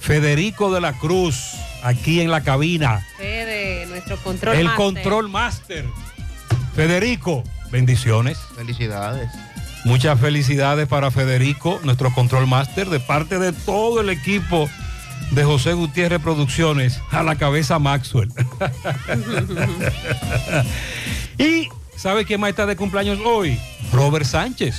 Federico 0.00 0.72
de 0.72 0.80
la 0.80 0.92
Cruz, 0.94 1.52
aquí 1.84 2.20
en 2.20 2.30
la 2.30 2.42
cabina. 2.42 3.06
Fede, 3.16 3.86
nuestro 3.86 4.16
control 4.16 4.56
El 4.56 4.64
master. 4.64 4.84
control 4.84 5.28
master. 5.28 5.84
Federico, 6.74 7.44
bendiciones. 7.70 8.38
Felicidades. 8.56 9.30
Muchas 9.84 10.18
felicidades 10.18 10.88
para 10.88 11.10
Federico, 11.10 11.78
nuestro 11.84 12.10
control 12.12 12.46
master, 12.46 12.88
de 12.88 13.00
parte 13.00 13.38
de 13.38 13.52
todo 13.52 14.00
el 14.00 14.08
equipo 14.08 14.68
de 15.30 15.44
José 15.44 15.74
Gutiérrez 15.74 16.22
Producciones, 16.22 17.00
a 17.10 17.22
la 17.22 17.36
cabeza 17.36 17.78
Maxwell. 17.78 18.32
y 21.38 21.68
¿sabe 21.96 22.24
quién 22.24 22.40
más 22.40 22.50
está 22.50 22.66
de 22.66 22.76
cumpleaños 22.76 23.18
hoy? 23.24 23.58
Robert 23.92 24.24
Sánchez. 24.24 24.76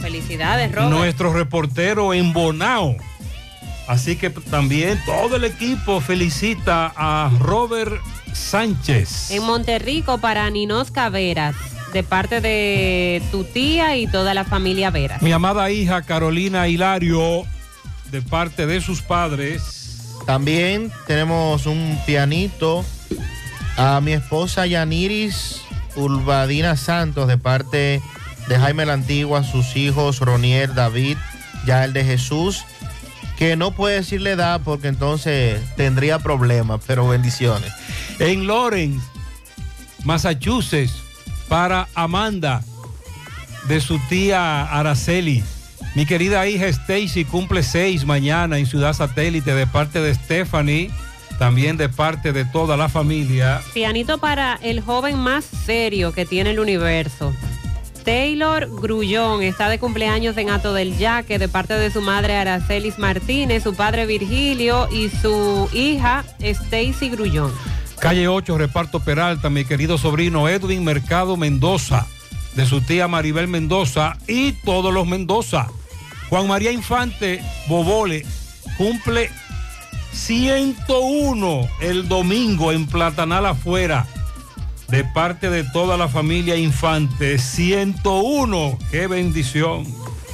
Felicidades, 0.00 0.72
Robert. 0.72 0.90
nuestro 0.90 1.32
reportero 1.32 2.14
en 2.14 2.32
Bonao. 2.32 2.96
Así 3.90 4.14
que 4.14 4.30
también 4.30 5.00
todo 5.04 5.34
el 5.34 5.42
equipo 5.42 6.00
felicita 6.00 6.92
a 6.94 7.28
Robert 7.40 8.00
Sánchez. 8.32 9.32
En 9.32 9.42
Monterrico 9.42 10.18
para 10.18 10.48
Ninos 10.48 10.92
Caveras, 10.92 11.56
de 11.92 12.04
parte 12.04 12.40
de 12.40 13.20
tu 13.32 13.42
tía 13.42 13.96
y 13.96 14.06
toda 14.06 14.32
la 14.32 14.44
familia 14.44 14.90
Veras. 14.90 15.20
Mi 15.22 15.32
amada 15.32 15.72
hija 15.72 16.02
Carolina 16.02 16.68
Hilario, 16.68 17.42
de 18.12 18.22
parte 18.22 18.64
de 18.64 18.80
sus 18.80 19.02
padres. 19.02 20.14
También 20.24 20.92
tenemos 21.08 21.66
un 21.66 21.98
pianito 22.06 22.84
a 23.76 24.00
mi 24.00 24.12
esposa 24.12 24.68
Yaniris 24.68 25.62
Urbadina 25.96 26.76
Santos 26.76 27.26
de 27.26 27.38
parte 27.38 28.00
de 28.46 28.56
Jaime 28.56 28.86
la 28.86 28.92
Antigua, 28.92 29.42
sus 29.42 29.74
hijos 29.74 30.20
Ronier, 30.20 30.74
David, 30.74 31.16
ya 31.66 31.84
el 31.84 31.92
de 31.92 32.04
Jesús, 32.04 32.64
que 33.40 33.56
no 33.56 33.70
puede 33.70 33.94
decirle 33.94 34.32
edad 34.32 34.60
porque 34.62 34.88
entonces 34.88 35.62
tendría 35.74 36.18
problemas, 36.18 36.82
pero 36.86 37.08
bendiciones. 37.08 37.72
En 38.18 38.46
Lawrence, 38.46 39.00
Massachusetts, 40.04 40.92
para 41.48 41.88
Amanda, 41.94 42.62
de 43.66 43.80
su 43.80 43.98
tía 44.10 44.64
Araceli. 44.64 45.42
Mi 45.94 46.04
querida 46.04 46.46
hija 46.46 46.66
Stacy 46.66 47.24
cumple 47.24 47.62
seis 47.62 48.04
mañana 48.04 48.58
en 48.58 48.66
Ciudad 48.66 48.92
Satélite 48.92 49.54
de 49.54 49.66
parte 49.66 50.02
de 50.02 50.14
Stephanie, 50.14 50.90
también 51.38 51.78
de 51.78 51.88
parte 51.88 52.34
de 52.34 52.44
toda 52.44 52.76
la 52.76 52.90
familia. 52.90 53.62
Pianito 53.72 54.18
para 54.18 54.58
el 54.62 54.82
joven 54.82 55.16
más 55.18 55.46
serio 55.46 56.12
que 56.12 56.26
tiene 56.26 56.50
el 56.50 56.60
universo. 56.60 57.32
Taylor 58.04 58.68
Grullón 58.80 59.42
está 59.42 59.68
de 59.68 59.78
cumpleaños 59.78 60.36
en 60.36 60.50
Ato 60.50 60.72
del 60.72 60.96
Yaque 60.96 61.38
de 61.38 61.48
parte 61.48 61.74
de 61.74 61.90
su 61.90 62.00
madre 62.00 62.36
Aracelis 62.36 62.98
Martínez, 62.98 63.62
su 63.62 63.74
padre 63.74 64.06
Virgilio 64.06 64.88
y 64.90 65.08
su 65.08 65.68
hija 65.72 66.24
Stacy 66.40 67.10
Grullón. 67.10 67.52
Calle 68.00 68.28
8, 68.28 68.56
Reparto 68.56 69.00
Peralta, 69.00 69.50
mi 69.50 69.64
querido 69.64 69.98
sobrino 69.98 70.48
Edwin 70.48 70.84
Mercado 70.84 71.36
Mendoza, 71.36 72.06
de 72.54 72.64
su 72.66 72.80
tía 72.80 73.08
Maribel 73.08 73.46
Mendoza 73.46 74.16
y 74.26 74.52
todos 74.52 74.92
los 74.92 75.06
Mendoza. 75.06 75.68
Juan 76.30 76.48
María 76.48 76.72
Infante 76.72 77.42
Bobole 77.68 78.24
cumple 78.78 79.30
101 80.12 81.68
el 81.80 82.08
domingo 82.08 82.72
en 82.72 82.86
Platanal 82.86 83.46
afuera. 83.46 84.06
De 84.90 85.04
parte 85.04 85.50
de 85.50 85.62
toda 85.62 85.96
la 85.96 86.08
familia 86.08 86.56
Infante, 86.56 87.38
101. 87.38 88.78
¡Qué 88.90 89.06
bendición! 89.06 89.86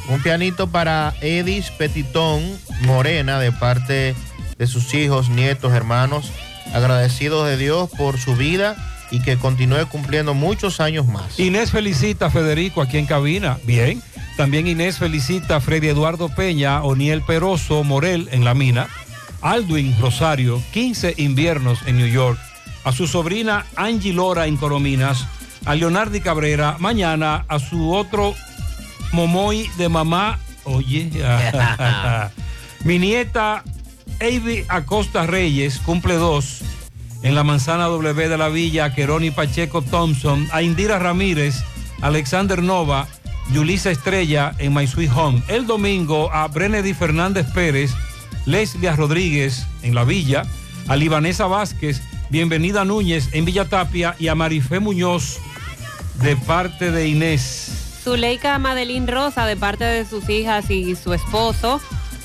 Un 0.08 0.22
pianito 0.22 0.68
para 0.68 1.12
Edis 1.20 1.70
Petitón 1.70 2.42
Morena 2.86 3.38
de 3.38 3.52
parte 3.52 4.14
de 4.56 4.66
sus 4.66 4.94
hijos, 4.94 5.28
nietos, 5.28 5.74
hermanos, 5.74 6.32
agradecidos 6.72 7.46
de 7.46 7.58
Dios 7.58 7.90
por 7.98 8.18
su 8.18 8.34
vida 8.34 8.76
y 9.10 9.20
que 9.20 9.36
continúe 9.36 9.86
cumpliendo 9.90 10.32
muchos 10.32 10.80
años 10.80 11.06
más. 11.06 11.38
Inés 11.38 11.70
felicita 11.70 12.26
a 12.26 12.30
Federico 12.30 12.80
aquí 12.80 12.96
en 12.96 13.06
cabina. 13.06 13.58
Bien. 13.64 14.02
También 14.38 14.66
Inés 14.66 14.96
felicita 14.96 15.56
a 15.56 15.60
Freddy 15.60 15.88
Eduardo 15.88 16.30
Peña, 16.30 16.82
Oniel 16.82 17.20
Peroso 17.20 17.84
Morel 17.84 18.28
en 18.32 18.44
la 18.44 18.54
mina, 18.54 18.88
Aldwin 19.42 19.94
Rosario, 20.00 20.62
15 20.72 21.14
inviernos 21.18 21.78
en 21.86 21.98
New 21.98 22.08
York, 22.08 22.38
a 22.86 22.92
su 22.92 23.08
sobrina 23.08 23.66
Angie 23.74 24.12
Lora 24.12 24.46
en 24.46 24.56
Corominas, 24.56 25.26
a 25.64 25.74
Leonardi 25.74 26.20
Cabrera, 26.20 26.76
mañana 26.78 27.44
a 27.48 27.58
su 27.58 27.92
otro 27.92 28.32
Momoy 29.10 29.68
de 29.76 29.88
mamá, 29.88 30.38
oye, 30.62 31.10
mi 32.84 33.00
nieta 33.00 33.64
Avi 34.20 34.64
Acosta 34.68 35.26
Reyes, 35.26 35.80
cumple 35.80 36.14
dos, 36.14 36.60
en 37.22 37.34
la 37.34 37.42
manzana 37.42 37.86
W 37.86 38.28
de 38.28 38.38
la 38.38 38.48
Villa, 38.50 38.84
a 38.84 38.94
Queroni 38.94 39.32
Pacheco 39.32 39.82
Thompson, 39.82 40.46
a 40.52 40.62
Indira 40.62 41.00
Ramírez, 41.00 41.56
Alexander 42.02 42.62
Nova, 42.62 43.08
Yulisa 43.50 43.90
Estrella 43.90 44.54
en 44.58 44.72
My 44.72 44.86
Sweet 44.86 45.10
Home. 45.12 45.42
El 45.48 45.66
domingo 45.66 46.32
a 46.32 46.46
Brenedy 46.46 46.94
Fernández 46.94 47.48
Pérez, 47.52 47.90
Leslia 48.44 48.94
Rodríguez 48.94 49.66
en 49.82 49.96
La 49.96 50.04
Villa, 50.04 50.44
a 50.86 50.94
Libanesa 50.94 51.46
Vázquez, 51.46 52.00
Bienvenida 52.28 52.84
Núñez 52.84 53.28
en 53.32 53.44
Villa 53.44 53.66
Tapia 53.66 54.16
y 54.18 54.28
a 54.28 54.34
Marifé 54.34 54.80
Muñoz 54.80 55.38
de 56.22 56.36
parte 56.36 56.90
de 56.90 57.08
Inés. 57.08 58.00
Zuleika 58.02 58.58
Madeline 58.58 59.06
Rosa 59.06 59.46
de 59.46 59.56
parte 59.56 59.84
de 59.84 60.04
sus 60.04 60.28
hijas 60.28 60.68
y 60.70 60.96
su 60.96 61.12
esposo. 61.12 61.80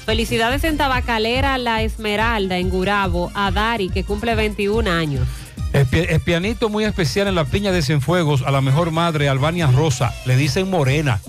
Felicidades 0.05 0.63
en 0.63 0.77
Tabacalera 0.77 1.57
La 1.59 1.83
Esmeralda 1.83 2.57
en 2.57 2.69
Gurabo 2.69 3.31
a 3.35 3.51
Dari 3.51 3.89
que 3.89 4.03
cumple 4.03 4.33
21 4.33 4.89
años. 4.89 5.27
Es 5.73 6.21
pianito 6.21 6.67
muy 6.67 6.83
especial 6.83 7.27
en 7.27 7.35
la 7.35 7.45
piña 7.45 7.71
de 7.71 7.81
Cienfuegos 7.81 8.41
a 8.41 8.51
la 8.51 8.61
mejor 8.61 8.91
madre, 8.91 9.29
Albania 9.29 9.67
Rosa. 9.67 10.13
Le 10.25 10.35
dicen 10.35 10.69
Morena, 10.69 11.21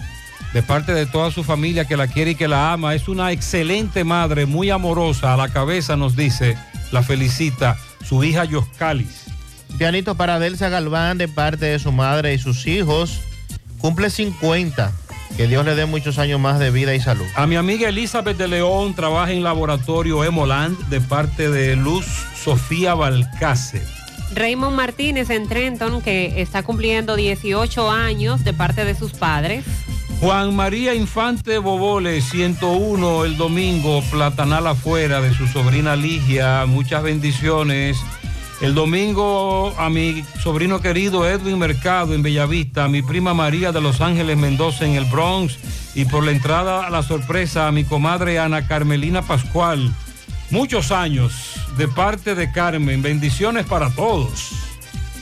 de 0.52 0.62
parte 0.62 0.94
de 0.94 1.06
toda 1.06 1.30
su 1.30 1.44
familia 1.44 1.86
que 1.86 1.96
la 1.96 2.08
quiere 2.08 2.32
y 2.32 2.34
que 2.34 2.48
la 2.48 2.72
ama. 2.72 2.94
Es 2.94 3.06
una 3.06 3.32
excelente 3.32 4.02
madre, 4.02 4.46
muy 4.46 4.70
amorosa. 4.70 5.34
A 5.34 5.36
la 5.36 5.48
cabeza 5.48 5.96
nos 5.96 6.16
dice, 6.16 6.56
la 6.90 7.02
felicita 7.02 7.76
su 8.04 8.24
hija 8.24 8.44
Yoscalis. 8.44 9.24
Pianito 9.78 10.14
para 10.14 10.38
Delsa 10.38 10.68
Galván 10.68 11.18
de 11.18 11.28
parte 11.28 11.66
de 11.66 11.78
su 11.78 11.92
madre 11.92 12.34
y 12.34 12.38
sus 12.38 12.66
hijos. 12.66 13.20
Cumple 13.78 14.10
50. 14.10 14.92
Que 15.36 15.46
Dios 15.48 15.64
le 15.64 15.74
dé 15.74 15.86
muchos 15.86 16.18
años 16.18 16.38
más 16.38 16.58
de 16.58 16.70
vida 16.70 16.94
y 16.94 17.00
salud. 17.00 17.24
A 17.34 17.46
mi 17.46 17.56
amiga 17.56 17.88
Elizabeth 17.88 18.36
de 18.36 18.48
León 18.48 18.94
trabaja 18.94 19.32
en 19.32 19.42
laboratorio 19.42 20.24
Emoland 20.24 20.78
de 20.88 21.00
parte 21.00 21.50
de 21.50 21.74
Luz 21.74 22.06
Sofía 22.36 22.94
Balcácer. 22.94 23.82
Raymond 24.34 24.76
Martínez 24.76 25.30
en 25.30 25.48
Trenton 25.48 26.02
que 26.02 26.40
está 26.40 26.62
cumpliendo 26.62 27.16
18 27.16 27.90
años 27.90 28.44
de 28.44 28.52
parte 28.52 28.84
de 28.84 28.94
sus 28.94 29.12
padres. 29.12 29.64
Juan 30.22 30.54
María 30.54 30.94
Infante 30.94 31.58
Bobole, 31.58 32.20
101 32.22 33.24
el 33.24 33.36
domingo, 33.36 34.04
Platanal 34.08 34.68
afuera 34.68 35.20
de 35.20 35.34
su 35.34 35.48
sobrina 35.48 35.96
Ligia, 35.96 36.64
muchas 36.64 37.02
bendiciones. 37.02 37.98
El 38.60 38.72
domingo 38.72 39.74
a 39.76 39.90
mi 39.90 40.24
sobrino 40.40 40.80
querido 40.80 41.28
Edwin 41.28 41.58
Mercado 41.58 42.14
en 42.14 42.22
Bellavista, 42.22 42.84
a 42.84 42.88
mi 42.88 43.02
prima 43.02 43.34
María 43.34 43.72
de 43.72 43.80
Los 43.80 44.00
Ángeles 44.00 44.38
Mendoza 44.38 44.84
en 44.84 44.92
el 44.92 45.06
Bronx 45.06 45.58
y 45.96 46.04
por 46.04 46.22
la 46.22 46.30
entrada 46.30 46.86
a 46.86 46.90
la 46.90 47.02
sorpresa 47.02 47.66
a 47.66 47.72
mi 47.72 47.82
comadre 47.82 48.38
Ana 48.38 48.68
Carmelina 48.68 49.22
Pascual. 49.22 49.92
Muchos 50.50 50.92
años 50.92 51.54
de 51.76 51.88
parte 51.88 52.36
de 52.36 52.52
Carmen, 52.52 53.02
bendiciones 53.02 53.66
para 53.66 53.90
todos. 53.90 54.52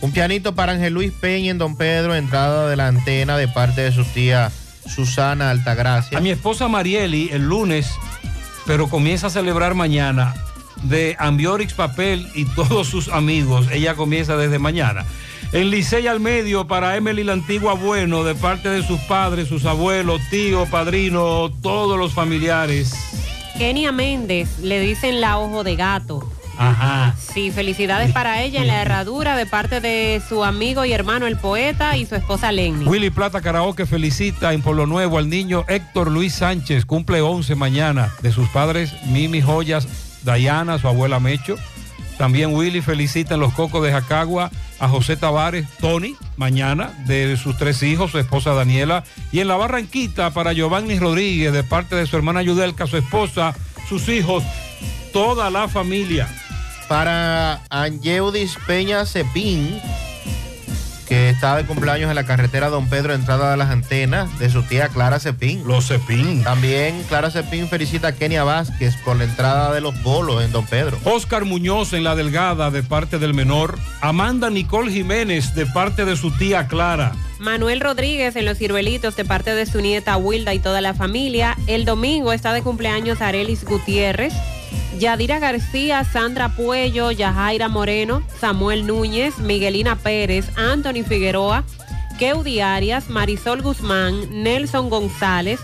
Un 0.03 0.13
pianito 0.13 0.55
para 0.55 0.73
Ángel 0.73 0.93
Luis 0.93 1.11
Peña 1.11 1.53
en 1.53 1.57
Don 1.57 1.75
Pedro, 1.75 2.15
entrada 2.15 2.69
de 2.69 2.77
la 2.77 2.89
antena 2.89 3.39
de 3.39 3.49
parte 3.49 3.81
de 3.81 3.93
su 3.93 4.05
tía 4.05 4.53
Susana 4.86 5.51
Altagracia. 5.51 6.19
A 6.19 6.20
mi 6.20 6.31
esposa 6.31 6.69
Marieli 6.69 7.28
el 7.32 7.43
lunes, 7.43 7.93
pero 8.66 8.89
comienza 8.89 9.28
a 9.28 9.31
celebrar 9.31 9.74
mañana 9.74 10.35
de 10.82 11.16
Ambiorix 11.19 11.74
Papel 11.74 12.28
y 12.35 12.44
todos 12.44 12.89
sus 12.89 13.09
amigos. 13.09 13.66
Ella 13.70 13.94
comienza 13.94 14.36
desde 14.36 14.59
mañana. 14.59 15.05
En 15.52 15.70
Licey 15.70 16.07
al 16.07 16.20
medio 16.20 16.69
para 16.69 16.97
Emily 16.97 17.24
la 17.24 17.32
Antigua 17.32 17.74
Bueno, 17.74 18.23
de 18.23 18.36
parte 18.36 18.69
de 18.69 18.85
sus 18.85 19.01
padres, 19.01 19.48
sus 19.48 19.65
abuelos, 19.65 20.20
tío, 20.31 20.66
padrino, 20.66 21.51
todos 21.61 21.98
los 21.98 22.12
familiares. 22.12 22.94
Kenia 23.59 23.90
Méndez 23.90 24.61
le 24.61 24.81
dicen 24.81 25.20
la 25.20 25.39
ojo 25.39 25.65
de 25.65 25.74
gato. 25.77 26.32
Ajá. 26.61 27.15
Sí, 27.16 27.51
felicidades 27.51 28.12
para 28.12 28.43
ella 28.43 28.61
en 28.61 28.66
la 28.66 28.82
herradura 28.82 29.35
de 29.35 29.47
parte 29.47 29.81
de 29.81 30.20
su 30.28 30.45
amigo 30.45 30.85
y 30.85 30.93
hermano 30.93 31.27
el 31.27 31.39
poeta 31.39 31.97
y 31.97 32.05
su 32.05 32.16
esposa 32.16 32.53
Lenny. 32.53 32.85
Willy 32.85 33.09
Plata 33.09 33.41
Karaoke 33.41 33.87
felicita 33.87 34.53
en 34.53 34.61
Pueblo 34.61 34.87
Nuevo 34.87 35.16
al 35.16 35.31
niño 35.31 35.65
Héctor 35.69 36.11
Luis 36.11 36.35
Sánchez, 36.35 36.85
cumple 36.85 37.23
11 37.23 37.55
mañana, 37.55 38.11
de 38.20 38.31
sus 38.31 38.47
padres 38.51 38.93
Mimi 39.07 39.41
Joyas, 39.41 39.89
Dayana, 40.23 40.78
su 40.78 40.87
abuela 40.87 41.19
Mecho. 41.19 41.57
También 42.19 42.55
Willy 42.55 42.82
felicita 42.82 43.37
en 43.37 43.41
los 43.41 43.55
Cocos 43.55 43.82
de 43.82 43.93
Jacagua 43.93 44.51
a 44.78 44.87
José 44.87 45.16
Tavares, 45.16 45.66
Tony, 45.81 46.15
mañana, 46.37 46.93
de 47.07 47.39
sus 47.39 47.57
tres 47.57 47.82
hijos, 47.82 48.11
su 48.11 48.19
esposa 48.19 48.53
Daniela. 48.53 49.03
Y 49.32 49.41
en 49.41 49.49
la 49.49 49.57
Barranquita 49.57 50.28
para 50.28 50.53
Giovanni 50.53 50.99
Rodríguez, 50.99 51.55
de 51.55 51.65
parte 51.65 51.97
de 51.97 52.07
su 52.07 52.19
hermana 52.19 52.43
Yudelka, 52.43 52.87
su 52.87 52.99
esposa, 52.99 53.55
sus 53.89 54.11
hijos, 54.11 54.45
toda 55.15 55.49
la 55.49 55.66
familia. 55.66 56.28
Para 56.91 57.62
Angeudis 57.71 58.59
Peña 58.67 59.07
Cepín, 59.07 59.81
que 61.07 61.31
está 61.31 61.55
de 61.55 61.65
cumpleaños 61.65 62.11
en 62.11 62.17
la 62.17 62.27
carretera 62.27 62.69
Don 62.69 62.89
Pedro, 62.89 63.15
entrada 63.15 63.53
de 63.53 63.57
las 63.57 63.71
antenas, 63.71 64.37
de 64.41 64.51
su 64.51 64.65
tía 64.65 64.89
Clara 64.89 65.21
Cepín. 65.21 65.62
Los 65.69 65.87
Cepín. 65.87 66.43
También 66.43 67.05
Clara 67.09 67.31
Cepín 67.31 67.69
felicita 67.69 68.09
a 68.09 68.12
Kenia 68.12 68.43
Vázquez 68.43 68.97
por 69.05 69.17
la 69.17 69.23
entrada 69.23 69.73
de 69.73 69.81
los 69.81 70.03
bolos 70.03 70.43
en 70.43 70.51
Don 70.51 70.67
Pedro. 70.67 70.99
Oscar 71.05 71.45
Muñoz 71.45 71.93
en 71.93 72.03
la 72.03 72.17
delgada 72.17 72.73
de 72.73 72.83
parte 72.83 73.21
del 73.21 73.35
menor. 73.35 73.79
Amanda 74.01 74.51
Nicole 74.51 74.91
Jiménez 74.91 75.55
de 75.55 75.67
parte 75.67 76.05
de 76.05 76.17
su 76.17 76.33
tía 76.33 76.67
Clara. 76.67 77.12
Manuel 77.39 77.81
Rodríguez 77.81 78.35
en 78.35 78.47
Los 78.47 78.59
Ciruelitos 78.59 79.15
de 79.15 79.25
parte 79.25 79.55
de 79.55 79.65
su 79.65 79.81
nieta 79.81 80.17
Wilda 80.17 80.55
y 80.55 80.59
toda 80.59 80.81
la 80.81 80.93
familia. 80.93 81.57
El 81.69 81.85
domingo 81.85 82.33
está 82.33 82.53
de 82.53 82.62
cumpleaños 82.62 83.21
Arelis 83.21 83.65
Gutiérrez. 83.65 84.35
Yadira 84.99 85.39
García, 85.39 86.05
Sandra 86.05 86.51
Puello, 86.51 87.11
Yajaira 87.11 87.69
Moreno, 87.69 88.23
Samuel 88.41 88.87
Núñez, 88.87 89.39
Miguelina 89.39 89.97
Pérez, 89.97 90.47
Anthony 90.57 91.05
Figueroa, 91.07 91.65
Keudi 92.19 92.61
Arias, 92.61 93.09
Marisol 93.09 93.62
Guzmán, 93.62 94.43
Nelson 94.43 94.91
González, 94.91 95.61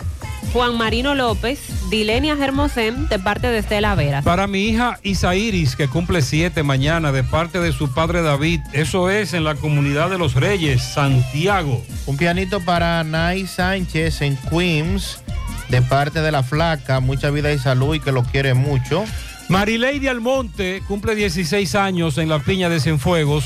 Juan 0.53 0.79
Marino 0.79 1.15
López, 1.15 1.61
Dilenia 1.91 2.37
Hermosén 2.41 3.09
de 3.09 3.19
parte 3.19 3.49
de 3.49 3.59
Estela 3.59 3.95
Vera. 3.95 4.23
Para 4.23 4.47
mi 4.47 4.65
hija 4.69 4.99
Isairis, 5.03 5.77
que 5.77 5.89
cumple 5.89 6.23
siete 6.23 6.63
mañana, 6.63 7.13
de 7.13 7.23
parte 7.23 7.61
de 7.61 7.73
su 7.73 7.93
padre 7.93 8.23
David. 8.23 8.61
Eso 8.73 9.11
es 9.11 9.35
en 9.35 9.45
la 9.45 9.55
comunidad 9.55 10.09
de 10.09 10.19
los 10.19 10.35
Reyes, 10.35 10.83
Santiago. 10.83 11.85
Un 12.07 12.17
pianito 12.17 12.61
para 12.61 13.05
Nay 13.05 13.47
Sánchez 13.47 14.23
en 14.23 14.37
Queens, 14.49 15.23
de 15.69 15.83
parte 15.83 16.21
de 16.21 16.33
la 16.33 16.43
flaca. 16.43 17.01
Mucha 17.01 17.31
vida 17.31 17.53
y 17.53 17.59
salud 17.59 17.95
y 17.95 18.01
que 18.01 18.13
lo 18.13 18.23
quiere 18.23 18.55
mucho. 18.55 19.05
Marileide 19.49 20.09
Almonte 20.09 20.83
cumple 20.89 21.15
16 21.15 21.75
años 21.77 22.19
en 22.19 22.29
la 22.29 22.41
Piña 22.41 22.69
de 22.69 22.81
Cienfuegos 22.81 23.45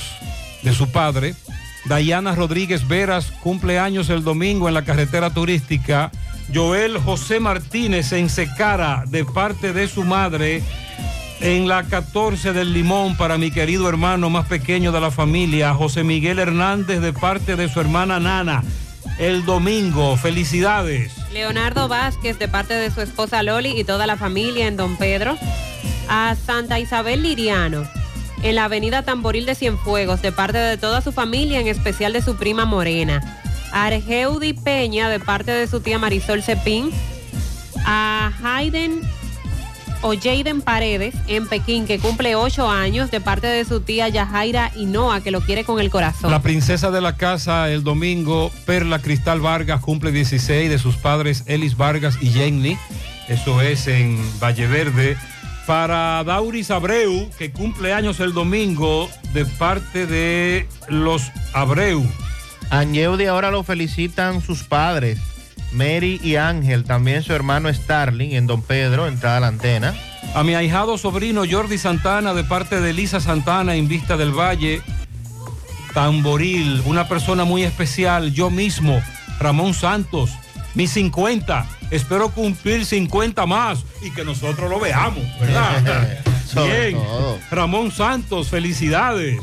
de 0.63 0.73
su 0.73 0.91
padre. 0.91 1.35
Dayana 1.87 2.35
Rodríguez 2.35 2.87
Veras 2.89 3.33
cumple 3.43 3.79
años 3.79 4.11
el 4.11 4.23
domingo 4.23 4.69
en 4.69 4.75
la 4.75 4.85
carretera 4.85 5.31
turística. 5.31 6.11
Joel 6.55 6.99
José 6.99 7.41
Martínez 7.41 8.13
en 8.13 8.29
Secara 8.29 9.05
de 9.07 9.25
parte 9.25 9.73
de 9.73 9.89
su 9.89 10.05
madre. 10.05 10.63
En 11.41 11.69
la 11.69 11.85
14 11.85 12.53
del 12.53 12.75
Limón 12.75 13.17
para 13.17 13.39
mi 13.39 13.51
querido 13.51 13.89
hermano 13.89 14.29
más 14.29 14.47
pequeño 14.47 14.93
de 14.93 15.01
la 15.01 15.11
familia, 15.11 15.73
José 15.73 16.05
Miguel 16.05 16.39
Hernández 16.39 17.01
de 17.01 17.15
parte 17.15 17.57
de 17.57 17.69
su 17.71 17.81
hermana 17.81 18.21
Nana. 18.21 18.63
El 19.21 19.45
domingo, 19.45 20.17
felicidades. 20.17 21.13
Leonardo 21.31 21.89
Vázquez 21.89 22.39
de 22.39 22.49
parte 22.49 22.73
de 22.73 22.91
su 22.91 23.03
esposa 23.03 23.43
Loli 23.43 23.79
y 23.79 23.85
toda 23.85 24.07
la 24.07 24.17
familia 24.17 24.67
en 24.67 24.79
Don 24.79 24.97
Pedro. 24.97 25.37
A 26.09 26.35
Santa 26.47 26.81
Isabel 26.81 27.23
Liriano 27.23 27.87
en 28.43 28.55
la 28.55 28.65
avenida 28.65 29.03
Tamboril 29.03 29.45
de 29.45 29.55
Cienfuegos 29.55 30.23
de 30.23 30.33
parte 30.33 30.57
de 30.57 30.79
toda 30.79 31.03
su 31.03 31.13
familia, 31.13 31.61
en 31.61 31.69
especial 31.69 32.15
de 32.15 32.23
su 32.23 32.37
prima 32.37 32.65
Morena. 32.65 33.21
A 33.73 33.85
Argeudi 33.89 34.55
Peña 34.55 35.11
de 35.11 35.21
parte 35.21 35.51
de 35.51 35.67
su 35.67 35.81
tía 35.81 35.99
Marisol 35.99 36.43
Cepín. 36.43 36.91
A 37.85 38.33
Hayden 38.43 39.03
o 40.03 40.15
Jaden 40.15 40.63
Paredes 40.63 41.15
en 41.27 41.47
Pekín, 41.47 41.87
que 41.87 41.99
cumple 41.99 42.35
ocho 42.35 42.69
años, 42.69 43.11
de 43.11 43.21
parte 43.21 43.47
de 43.47 43.65
su 43.65 43.81
tía 43.81 44.09
Yajaira 44.09 44.73
Inoa, 44.77 45.21
que 45.21 45.31
lo 45.31 45.41
quiere 45.41 45.65
con 45.65 45.81
el 45.81 45.91
corazón. 45.91 46.31
La 46.31 46.43
princesa 46.43 46.91
de 46.91 47.01
la 47.01 47.17
casa 47.17 47.71
el 47.71 47.85
domingo, 47.85 48.51
Perla 48.67 49.01
Cristal 49.01 49.41
Vargas, 49.41 49.81
cumple 49.81 50.13
16 50.13 50.71
de 50.71 50.79
sus 50.79 50.97
padres 50.97 51.45
Elis 51.47 51.77
Vargas 51.77 52.19
y 52.21 52.31
Jenny. 52.31 52.79
Eso 53.29 53.61
es 53.61 53.87
en 53.87 54.19
Valle 54.43 54.67
Verde. 54.67 55.17
Para 55.67 56.25
Dauris 56.25 56.71
Abreu, 56.71 57.31
que 57.39 57.53
cumple 57.53 57.93
años 57.93 58.19
el 58.19 58.33
domingo, 58.33 59.09
de 59.35 59.45
parte 59.45 60.07
de 60.07 60.67
los 60.89 61.31
Abreu. 61.53 62.05
Angeudi 62.71 63.27
ahora 63.27 63.51
lo 63.51 63.63
felicitan 63.63 64.41
sus 64.41 64.65
padres, 64.65 65.19
Mary 65.73 66.21
y 66.23 66.37
Ángel, 66.37 66.85
también 66.85 67.23
su 67.23 67.33
hermano 67.33 67.73
Starling 67.73 68.33
en 68.33 68.47
Don 68.47 68.63
Pedro, 68.63 69.07
entrada 69.07 69.37
a 69.39 69.41
la 69.41 69.47
antena. 69.49 69.95
A 70.35 70.43
mi 70.43 70.55
ahijado 70.55 70.99
sobrino 70.99 71.43
Jordi 71.49 71.79
Santana, 71.79 72.35
de 72.35 72.45
parte 72.45 72.81
de 72.81 72.91
Elisa 72.91 73.21
Santana, 73.21 73.75
en 73.75 73.89
Vista 73.89 74.17
del 74.17 74.33
Valle, 74.33 74.83
Tamboril, 75.95 76.83
una 76.87 77.09
persona 77.09 77.45
muy 77.45 77.63
especial, 77.63 78.33
yo 78.33 78.51
mismo, 78.51 79.03
Ramón 79.39 79.75
Santos, 79.75 80.31
mis 80.75 80.91
50, 80.93 81.67
espero 81.91 82.31
cumplir 82.31 82.85
50 82.85 83.45
más 83.47 83.85
y 84.03 84.11
que 84.11 84.25
nosotros 84.25 84.71
lo 84.71 84.79
veamos, 84.79 85.25
¿verdad? 85.41 86.23
Bien, 86.55 86.99
Ramón 87.51 87.93
Santos, 87.93 88.49
felicidades. 88.49 89.41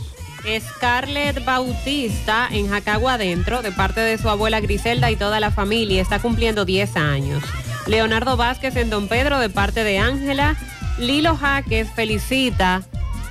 Scarlett 0.59 1.43
Bautista 1.43 2.47
en 2.51 2.69
Jacagua 2.69 3.13
Adentro, 3.13 3.61
de 3.61 3.71
parte 3.71 3.99
de 4.01 4.17
su 4.17 4.29
abuela 4.29 4.59
Griselda 4.59 5.11
y 5.11 5.15
toda 5.15 5.39
la 5.39 5.51
familia, 5.51 6.01
está 6.01 6.19
cumpliendo 6.19 6.65
10 6.65 6.95
años. 6.97 7.43
Leonardo 7.85 8.37
Vázquez 8.37 8.75
en 8.75 8.89
Don 8.89 9.07
Pedro, 9.07 9.39
de 9.39 9.49
parte 9.49 9.83
de 9.83 9.99
Ángela. 9.99 10.55
Lilo 10.97 11.35
Jaques 11.37 11.87
felicita 11.95 12.81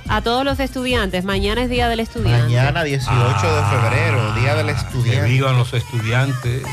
a 0.07 0.21
todos 0.21 0.45
los 0.45 0.59
estudiantes. 0.59 1.25
Mañana 1.25 1.63
es 1.63 1.69
Día 1.69 1.89
del 1.89 1.99
Estudiante. 1.99 2.43
Mañana 2.43 2.83
18 2.83 3.11
de 3.15 3.63
febrero, 3.65 4.33
Día 4.35 4.55
del 4.55 4.67
Que 4.67 4.71
Estudiante. 4.71 5.29
vivan 5.29 5.57
los 5.57 5.73
estudiantes. 5.73 6.63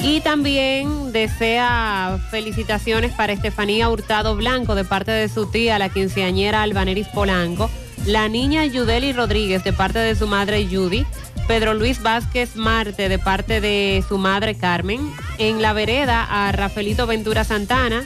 Y 0.00 0.20
también 0.20 1.12
desea 1.12 2.18
felicitaciones 2.30 3.12
para 3.12 3.32
Estefanía 3.32 3.88
Hurtado 3.88 4.36
Blanco 4.36 4.76
de 4.76 4.84
parte 4.84 5.10
de 5.10 5.28
su 5.28 5.46
tía, 5.50 5.78
la 5.78 5.88
quinceañera 5.88 6.62
Albaneris 6.62 7.08
Polanco. 7.08 7.68
La 8.08 8.26
niña 8.26 8.64
Yudeli 8.64 9.12
Rodríguez 9.12 9.62
de 9.64 9.74
parte 9.74 9.98
de 9.98 10.16
su 10.16 10.26
madre 10.26 10.66
Judy. 10.66 11.04
Pedro 11.46 11.74
Luis 11.74 12.02
Vázquez 12.02 12.56
Marte 12.56 13.10
de 13.10 13.18
parte 13.18 13.60
de 13.60 14.02
su 14.08 14.16
madre 14.16 14.54
Carmen. 14.54 15.12
En 15.36 15.60
la 15.60 15.74
vereda 15.74 16.24
a 16.24 16.50
Rafaelito 16.52 17.06
Ventura 17.06 17.44
Santana 17.44 18.04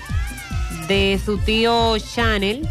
de 0.88 1.20
su 1.24 1.38
tío 1.38 1.96
Chanel. 1.98 2.68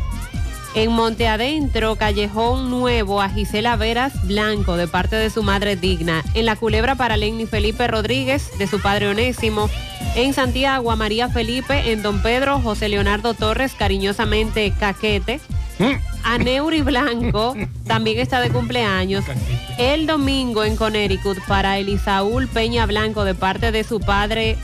En 0.75 0.91
Monte 0.91 1.29
Adentro, 1.29 1.95
Callejón 1.95 2.69
Nuevo, 2.69 3.21
a 3.21 3.29
Gisela 3.29 3.77
Veras 3.77 4.11
Blanco, 4.27 4.75
de 4.75 4.89
parte 4.89 5.15
de 5.15 5.29
su 5.29 5.41
madre 5.41 5.77
Digna. 5.77 6.25
En 6.33 6.45
La 6.45 6.57
Culebra 6.57 6.95
para 6.95 7.15
Lenny 7.15 7.45
Felipe 7.45 7.87
Rodríguez, 7.87 8.51
de 8.57 8.67
su 8.67 8.81
padre 8.81 9.07
Onésimo. 9.07 9.69
En 10.17 10.33
Santiago, 10.33 10.91
a 10.91 10.97
María 10.97 11.29
Felipe. 11.29 11.93
En 11.93 12.03
Don 12.03 12.21
Pedro, 12.21 12.59
José 12.59 12.89
Leonardo 12.89 13.33
Torres, 13.33 13.73
cariñosamente 13.73 14.73
Caquete. 14.77 15.39
A 16.23 16.37
Neuri 16.37 16.81
Blanco, 16.81 17.55
también 17.87 18.19
está 18.19 18.39
de 18.41 18.49
cumpleaños. 18.49 19.23
El 19.77 20.05
domingo 20.05 20.63
en 20.63 20.75
Connecticut, 20.75 21.39
para 21.47 21.77
Elisaúl 21.79 22.47
Peña 22.47 22.85
Blanco, 22.85 23.23
de 23.23 23.33
parte 23.33 23.71
de 23.71 23.83
su 23.83 23.99
padre 23.99 24.57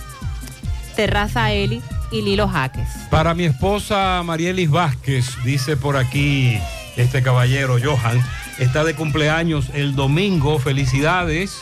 Terraza 0.95 1.51
Eli 1.51 1.81
y 2.11 2.21
Lilo 2.21 2.47
Jaques. 2.47 2.87
Para 3.09 3.33
mi 3.33 3.45
esposa 3.45 4.21
Marielis 4.23 4.69
Vázquez, 4.69 5.25
dice 5.43 5.77
por 5.77 5.97
aquí 5.97 6.57
este 6.95 7.21
caballero 7.21 7.77
Johan, 7.83 8.19
está 8.59 8.83
de 8.83 8.95
cumpleaños 8.95 9.69
el 9.73 9.95
domingo. 9.95 10.57
Felicidades. 10.59 11.59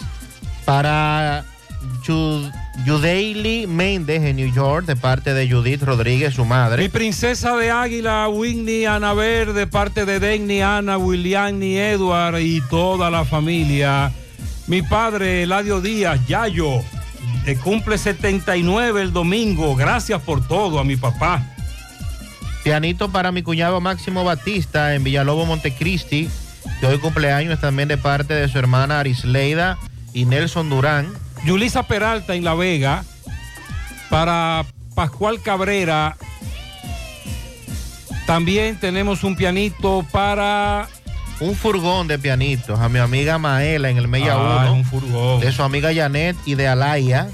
Para 0.65 1.45
Yu- 2.07 2.51
Yudeili 2.84 3.68
Méndez 3.68 4.23
en 4.23 4.35
New 4.35 4.52
York, 4.53 4.85
de 4.85 4.95
parte 4.95 5.34
de 5.34 5.49
Judith 5.49 5.81
Rodríguez, 5.84 6.34
su 6.34 6.43
Mi 6.43 6.49
madre. 6.49 6.89
princesa 6.89 7.56
de 7.56 7.72
Águila, 7.72 8.27
Whitney 8.27 8.85
Anaver, 8.85 9.53
de 9.53 9.65
parte 9.65 10.06
de 10.06 10.19
Denny, 10.19 10.61
Ana, 10.61 10.97
William 10.97 11.61
y 11.64 11.77
Edward 11.77 12.39
y 12.39 12.61
toda 12.69 13.10
la 13.10 13.23
familia. 13.26 14.11
Mi 14.68 14.81
padre, 14.81 15.43
Eladio 15.43 15.80
Díaz, 15.80 16.19
Yayo, 16.27 16.81
eh, 17.45 17.56
cumple 17.64 17.97
79 17.97 19.02
el 19.02 19.14
domingo. 19.14 19.76
Gracias 19.76 20.22
por 20.22 20.45
todo 20.47 20.80
a 20.80 20.84
mi 20.84 20.95
papá. 20.95 21.43
Pianito 22.64 23.11
para 23.11 23.31
mi 23.31 23.43
cuñado 23.43 23.80
Máximo 23.80 24.23
Batista 24.23 24.95
en 24.95 25.03
Villalobos, 25.03 25.47
Montecristi, 25.47 26.30
que 26.80 26.85
hoy 26.88 26.97
cumpleaños 26.97 27.61
también 27.61 27.88
de 27.88 27.97
parte 27.97 28.34
de 28.34 28.47
su 28.47 28.57
hermana 28.57 28.99
Arisleida 28.99 29.77
y 30.14 30.26
Nelson 30.26 30.69
Durán. 30.69 31.07
Yulisa 31.44 31.84
Peralta 31.84 32.36
en 32.36 32.44
La 32.44 32.53
Vega. 32.56 33.03
Para 34.10 34.66
Pascual 34.95 35.41
Cabrera. 35.41 36.16
También 38.26 38.80
tenemos 38.80 39.24
un 39.24 39.36
pianito 39.36 40.06
para. 40.12 40.88
Un 41.41 41.53
furgón 41.53 42.07
de 42.07 42.18
pianitos 42.18 42.80
a 42.80 42.88
mi 42.88 42.98
amiga 42.98 43.38
Maela 43.38 43.90
en 43.90 43.98
el 43.98 44.07
Mella 44.07 44.36
Ah, 44.36 44.62
1. 44.68 44.74
un 44.74 44.86
furgón. 44.86 45.41
De 45.41 45.52
su 45.52 45.64
amiga 45.64 45.94
Janet 45.94 46.38
y 46.45 46.56
de 46.56 46.68
Alaya. 46.68 47.28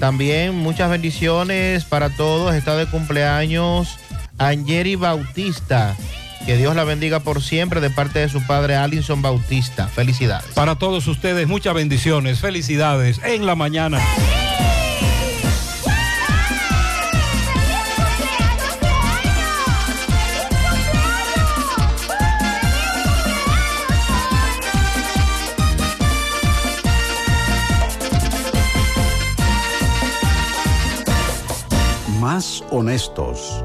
También 0.00 0.54
muchas 0.56 0.90
bendiciones 0.90 1.84
para 1.84 2.10
todos. 2.10 2.54
Está 2.54 2.76
de 2.76 2.86
cumpleaños 2.86 3.98
Angeri 4.38 4.96
Bautista. 4.96 5.96
Que 6.46 6.56
Dios 6.56 6.74
la 6.74 6.84
bendiga 6.84 7.20
por 7.20 7.42
siempre 7.42 7.80
de 7.80 7.90
parte 7.90 8.18
de 8.18 8.28
su 8.28 8.44
padre 8.46 8.76
Alinson 8.76 9.22
Bautista. 9.22 9.88
Felicidades. 9.88 10.50
Para 10.54 10.76
todos 10.76 11.06
ustedes, 11.06 11.46
muchas 11.46 11.74
bendiciones. 11.74 12.40
Felicidades 12.40 13.20
en 13.24 13.46
la 13.46 13.54
mañana. 13.54 14.00
Más 32.20 32.62
honestos 32.70 33.64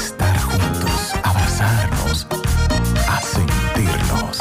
estar 0.05 0.35
juntos, 0.39 1.13
abrazarnos, 1.23 2.27
a 3.07 3.21
sentirnos. 3.21 4.37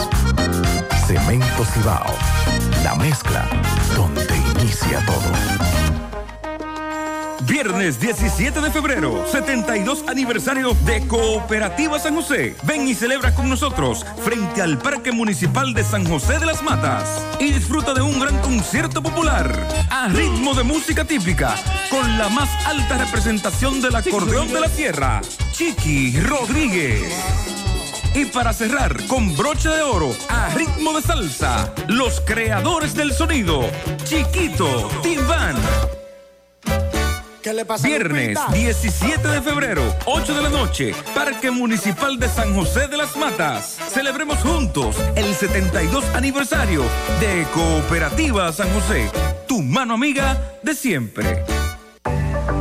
Cemento 1.06 1.64
Cibao, 1.64 2.14
la 2.82 2.94
mezcla 2.94 3.46
donde 3.94 4.36
inicia 4.56 5.04
todo. 5.04 5.69
Viernes 7.46 7.98
17 7.98 8.60
de 8.60 8.70
febrero, 8.70 9.26
72 9.26 10.04
aniversario 10.08 10.76
de 10.84 11.06
Cooperativa 11.06 11.98
San 11.98 12.14
José. 12.14 12.54
Ven 12.64 12.86
y 12.86 12.94
celebra 12.94 13.34
con 13.34 13.48
nosotros 13.48 14.04
frente 14.22 14.62
al 14.62 14.78
Parque 14.78 15.10
Municipal 15.12 15.72
de 15.72 15.82
San 15.82 16.06
José 16.06 16.38
de 16.38 16.46
las 16.46 16.62
Matas 16.62 17.24
y 17.38 17.52
disfruta 17.52 17.94
de 17.94 18.02
un 18.02 18.20
gran 18.20 18.38
concierto 18.40 19.02
popular 19.02 19.50
a 19.90 20.08
ritmo 20.08 20.54
de 20.54 20.62
música 20.62 21.04
típica 21.04 21.54
con 21.90 22.18
la 22.18 22.28
más 22.28 22.48
alta 22.66 22.98
representación 22.98 23.80
del 23.80 23.96
acordeón 23.96 24.52
de 24.52 24.60
la 24.60 24.68
tierra, 24.68 25.20
Chiqui 25.52 26.20
Rodríguez. 26.20 27.12
Y 28.14 28.24
para 28.26 28.52
cerrar 28.52 29.06
con 29.06 29.36
broche 29.36 29.68
de 29.68 29.82
oro 29.82 30.10
a 30.28 30.48
ritmo 30.50 30.92
de 30.92 31.02
salsa, 31.02 31.72
los 31.88 32.20
creadores 32.20 32.94
del 32.94 33.12
sonido, 33.12 33.70
Chiquito, 34.04 34.88
Timbán. 35.02 35.56
Viernes 37.82 38.38
17 38.52 39.26
de 39.26 39.42
febrero, 39.42 39.82
8 40.06 40.34
de 40.34 40.42
la 40.42 40.48
noche, 40.50 40.94
Parque 41.14 41.50
Municipal 41.50 42.18
de 42.18 42.28
San 42.28 42.54
José 42.54 42.86
de 42.86 42.96
las 42.96 43.16
Matas. 43.16 43.76
Celebremos 43.88 44.38
juntos 44.38 44.96
el 45.16 45.34
72 45.34 46.04
aniversario 46.14 46.84
de 47.18 47.44
Cooperativa 47.52 48.52
San 48.52 48.72
José, 48.72 49.10
tu 49.48 49.62
mano 49.62 49.94
amiga 49.94 50.58
de 50.62 50.74
siempre. 50.74 51.59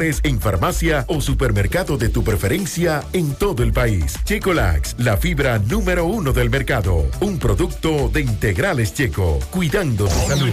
en 0.00 0.40
farmacia 0.40 1.04
o 1.06 1.20
supermercado 1.20 1.98
de 1.98 2.08
tu 2.08 2.24
preferencia 2.24 3.04
en 3.12 3.34
todo 3.34 3.62
el 3.62 3.74
país. 3.74 4.14
Checolax, 4.24 4.94
la 4.98 5.18
fibra 5.18 5.58
número 5.58 6.06
uno 6.06 6.32
del 6.32 6.48
mercado. 6.48 7.04
Un 7.20 7.38
producto 7.38 8.08
de 8.08 8.22
integrales 8.22 8.94
checo, 8.94 9.38
cuidando 9.50 10.06
tu 10.06 10.14
salud. 10.28 10.48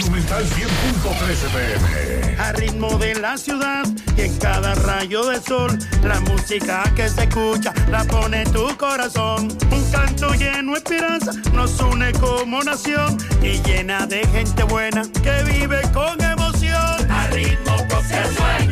Monumental 0.00 0.44
100.13 0.44 1.46
pm. 1.52 2.36
A 2.40 2.52
ritmo 2.54 2.98
de 2.98 3.14
la 3.14 3.36
ciudad 3.36 3.84
y 4.16 4.22
en 4.22 4.36
cada 4.38 4.74
rayo 4.74 5.26
de 5.26 5.40
sol, 5.40 5.78
la 6.02 6.18
música 6.22 6.82
que 6.96 7.08
se 7.08 7.22
escucha 7.22 7.72
la 7.88 8.02
pone 8.02 8.42
en 8.42 8.52
tu 8.52 8.76
corazón. 8.76 9.46
Un 9.70 9.90
canto 9.92 10.34
lleno 10.34 10.72
de 10.72 10.78
esperanza 10.78 11.32
nos 11.54 11.78
une 11.80 12.10
como 12.14 12.64
nación 12.64 13.16
y 13.42 13.62
llena 13.62 14.08
de 14.08 14.26
gente 14.28 14.64
buena 14.64 15.02
que 15.22 15.44
vive 15.44 15.82
con 15.92 16.20
emoción. 16.20 17.10
A 17.10 17.28
ritmo 17.28 17.76
que 18.08 18.34
sueña, 18.34 18.71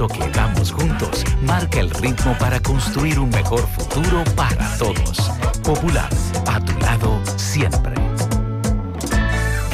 paso 0.00 0.08
que 0.08 0.30
damos 0.30 0.72
juntos 0.72 1.24
marca 1.42 1.80
el 1.80 1.90
ritmo 1.90 2.34
para 2.38 2.60
construir 2.60 3.18
un 3.18 3.28
mejor 3.30 3.66
futuro 3.68 4.24
para 4.34 4.76
todos. 4.78 5.30
Popular, 5.62 6.08
a 6.46 6.60
tu 6.60 6.78
lado 6.78 7.20
siempre. 7.36 8.09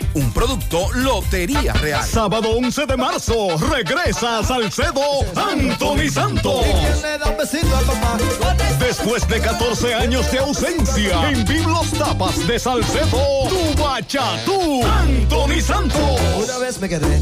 Un 0.13 0.31
producto 0.31 0.91
Lotería 0.93 1.73
Real. 1.73 2.03
Sábado 2.03 2.49
11 2.51 2.85
de 2.85 2.97
marzo, 2.97 3.57
regresa 3.69 4.39
a 4.39 4.43
Salcedo 4.43 5.01
Anthony 5.35 6.09
Santos. 6.11 6.65
Después 8.79 9.27
de 9.27 9.39
14 9.39 9.93
años 9.93 10.31
de 10.31 10.39
ausencia, 10.39 11.29
en 11.29 11.45
Biblos 11.45 11.91
Tapas 11.91 12.45
de 12.47 12.59
Salcedo, 12.59 13.47
tu 13.49 13.81
bachatú, 13.81 14.83
Anthony 14.85 15.61
Santos. 15.61 16.19
Una 16.43 16.57
vez 16.57 16.79
me 16.79 16.89
quedé 16.89 17.21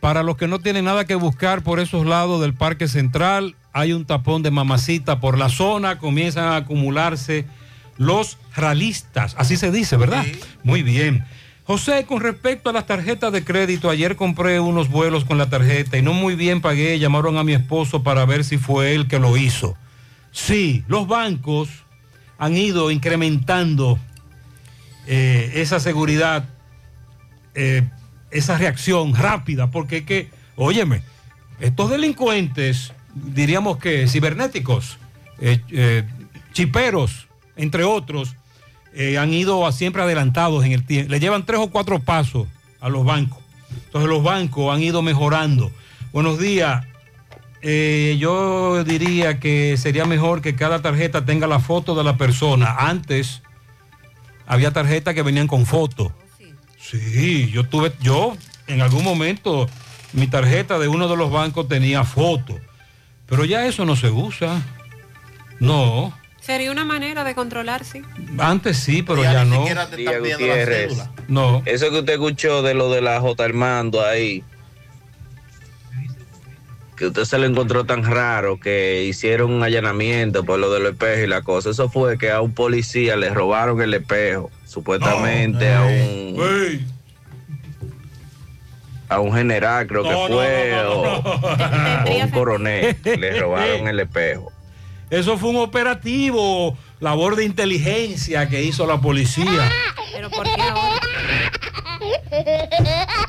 Para 0.00 0.24
los 0.24 0.36
que 0.36 0.48
no 0.48 0.58
tienen 0.58 0.86
nada 0.86 1.04
que 1.04 1.14
buscar 1.14 1.62
por 1.62 1.78
esos 1.78 2.04
lados 2.04 2.40
del 2.40 2.52
Parque 2.52 2.88
Central, 2.88 3.54
hay 3.72 3.92
un 3.92 4.04
tapón 4.04 4.42
de 4.42 4.50
mamacita 4.50 5.20
por 5.20 5.38
la 5.38 5.50
zona, 5.50 6.00
comienzan 6.00 6.46
a 6.46 6.56
acumularse 6.56 7.46
los 7.98 8.38
ralistas, 8.54 9.34
así 9.38 9.56
se 9.56 9.70
dice, 9.70 9.96
¿verdad? 9.96 10.24
Muy 10.62 10.82
bien. 10.82 11.24
José, 11.66 12.04
con 12.06 12.20
respecto 12.20 12.70
a 12.70 12.72
las 12.72 12.86
tarjetas 12.86 13.32
de 13.32 13.44
crédito, 13.44 13.90
ayer 13.90 14.14
compré 14.14 14.60
unos 14.60 14.88
vuelos 14.88 15.24
con 15.24 15.36
la 15.36 15.50
tarjeta 15.50 15.98
y 15.98 16.02
no 16.02 16.12
muy 16.12 16.36
bien 16.36 16.60
pagué, 16.60 16.96
llamaron 17.00 17.38
a 17.38 17.44
mi 17.44 17.54
esposo 17.54 18.04
para 18.04 18.24
ver 18.24 18.44
si 18.44 18.56
fue 18.56 18.94
él 18.94 19.08
que 19.08 19.18
lo 19.18 19.36
hizo. 19.36 19.76
Sí, 20.30 20.84
los 20.86 21.08
bancos 21.08 21.68
han 22.38 22.56
ido 22.56 22.92
incrementando 22.92 23.98
eh, 25.08 25.52
esa 25.54 25.80
seguridad, 25.80 26.48
eh, 27.54 27.82
esa 28.30 28.58
reacción 28.58 29.14
rápida, 29.14 29.70
porque 29.70 29.98
es 29.98 30.02
que, 30.04 30.30
óyeme, 30.54 31.02
estos 31.58 31.90
delincuentes, 31.90 32.92
diríamos 33.14 33.78
que 33.78 34.06
cibernéticos, 34.06 34.98
eh, 35.40 36.04
chiperos, 36.52 37.26
entre 37.56 37.84
otros, 37.84 38.36
eh, 38.94 39.18
han 39.18 39.32
ido 39.32 39.70
siempre 39.72 40.02
adelantados 40.02 40.64
en 40.64 40.72
el 40.72 40.84
tiempo. 40.84 41.10
Le 41.10 41.20
llevan 41.20 41.44
tres 41.44 41.60
o 41.60 41.68
cuatro 41.68 42.00
pasos 42.00 42.46
a 42.80 42.88
los 42.88 43.04
bancos. 43.04 43.38
Entonces 43.86 44.08
los 44.08 44.22
bancos 44.22 44.74
han 44.74 44.82
ido 44.82 45.02
mejorando. 45.02 45.70
Buenos 46.12 46.38
días. 46.38 46.84
Eh, 47.62 48.16
yo 48.18 48.84
diría 48.84 49.40
que 49.40 49.76
sería 49.76 50.04
mejor 50.04 50.40
que 50.40 50.54
cada 50.54 50.82
tarjeta 50.82 51.24
tenga 51.24 51.46
la 51.46 51.58
foto 51.58 51.94
de 51.94 52.04
la 52.04 52.16
persona. 52.16 52.76
Antes 52.78 53.42
había 54.46 54.72
tarjetas 54.72 55.14
que 55.14 55.22
venían 55.22 55.46
con 55.46 55.66
foto. 55.66 56.12
Sí, 56.78 57.50
yo 57.50 57.64
tuve, 57.68 57.92
yo 58.00 58.36
en 58.68 58.80
algún 58.80 59.02
momento 59.02 59.68
mi 60.12 60.28
tarjeta 60.28 60.78
de 60.78 60.88
uno 60.88 61.08
de 61.08 61.16
los 61.16 61.30
bancos 61.30 61.68
tenía 61.68 62.04
foto. 62.04 62.58
Pero 63.26 63.44
ya 63.44 63.66
eso 63.66 63.84
no 63.84 63.96
se 63.96 64.10
usa. 64.10 64.62
No. 65.58 66.14
Sería 66.46 66.70
una 66.70 66.84
manera 66.84 67.24
de 67.24 67.34
controlar, 67.34 67.84
sí. 67.84 68.02
Antes 68.38 68.76
sí, 68.76 69.02
pero 69.02 69.20
ya, 69.20 69.44
no. 69.44 69.64
Díaz 69.64 70.20
Gutiérrez. 70.20 70.96
No. 71.26 71.60
Eso 71.66 71.90
que 71.90 71.98
usted 71.98 72.12
escuchó 72.12 72.62
de 72.62 72.72
lo 72.72 72.88
de 72.88 73.00
la 73.00 73.20
J 73.20 73.44
Armando 73.44 74.04
ahí, 74.04 74.44
que 76.96 77.08
usted 77.08 77.24
se 77.24 77.38
lo 77.38 77.46
encontró 77.46 77.84
tan 77.84 78.04
raro 78.04 78.60
que 78.60 79.02
hicieron 79.02 79.52
un 79.52 79.64
allanamiento 79.64 80.44
por 80.44 80.60
lo 80.60 80.72
del 80.72 80.86
espejo 80.86 81.24
y 81.24 81.26
la 81.26 81.42
cosa. 81.42 81.70
Eso 81.70 81.88
fue 81.88 82.16
que 82.16 82.30
a 82.30 82.40
un 82.40 82.54
policía 82.54 83.16
le 83.16 83.30
robaron 83.30 83.82
el 83.82 83.92
espejo, 83.92 84.52
supuestamente 84.66 85.74
a 85.74 85.82
un 85.82 86.96
a 89.08 89.20
un 89.20 89.32
general 89.32 89.86
creo 89.86 90.02
que 90.02 90.26
fue 90.26 90.84
o, 90.84 91.02
o 91.02 92.24
un 92.24 92.30
coronel 92.30 92.96
le 93.04 93.30
robaron 93.40 93.88
el 93.88 94.00
espejo. 94.00 94.52
Eso 95.10 95.38
fue 95.38 95.50
un 95.50 95.56
operativo, 95.56 96.76
labor 97.00 97.36
de 97.36 97.44
inteligencia 97.44 98.48
que 98.48 98.62
hizo 98.64 98.86
la 98.86 99.00
policía. 99.00 99.70
Pero 100.12 100.30
¿por 100.30 100.44
qué 100.44 100.62
ahora? 100.62 101.00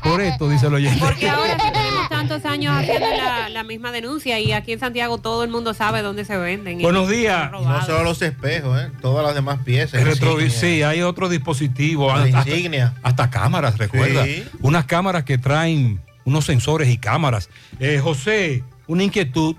Por 0.02 0.20
esto, 0.20 0.48
dice 0.48 0.66
el 0.66 0.74
oyente. 0.74 0.98
Porque 1.00 1.28
ahora 1.28 1.56
sí 1.58 1.70
tenemos 1.72 2.08
tantos 2.08 2.44
años 2.44 2.74
haciendo 2.76 3.06
la, 3.08 3.48
la 3.48 3.64
misma 3.64 3.92
denuncia 3.92 4.38
y 4.40 4.52
aquí 4.52 4.72
en 4.72 4.80
Santiago 4.80 5.18
todo 5.18 5.44
el 5.44 5.50
mundo 5.50 5.74
sabe 5.74 6.02
dónde 6.02 6.24
se 6.24 6.36
venden. 6.36 6.80
y 6.80 6.82
Buenos 6.82 7.08
días. 7.08 7.50
No 7.52 7.84
solo 7.86 8.04
los 8.04 8.20
espejos, 8.22 8.80
¿eh? 8.80 8.90
todas 9.00 9.24
las 9.24 9.34
demás 9.34 9.60
piezas. 9.64 10.02
Sí, 10.50 10.82
hay 10.82 11.02
otro 11.02 11.28
dispositivo. 11.28 12.08
La 12.08 12.24
hasta, 12.24 12.50
insignia. 12.50 12.94
hasta 13.02 13.30
cámaras, 13.30 13.78
recuerda. 13.78 14.24
Sí. 14.24 14.44
Unas 14.60 14.84
cámaras 14.86 15.24
que 15.24 15.38
traen 15.38 16.00
unos 16.24 16.44
sensores 16.44 16.88
y 16.88 16.98
cámaras. 16.98 17.48
Eh, 17.80 18.00
José, 18.02 18.64
una 18.86 19.04
inquietud 19.04 19.56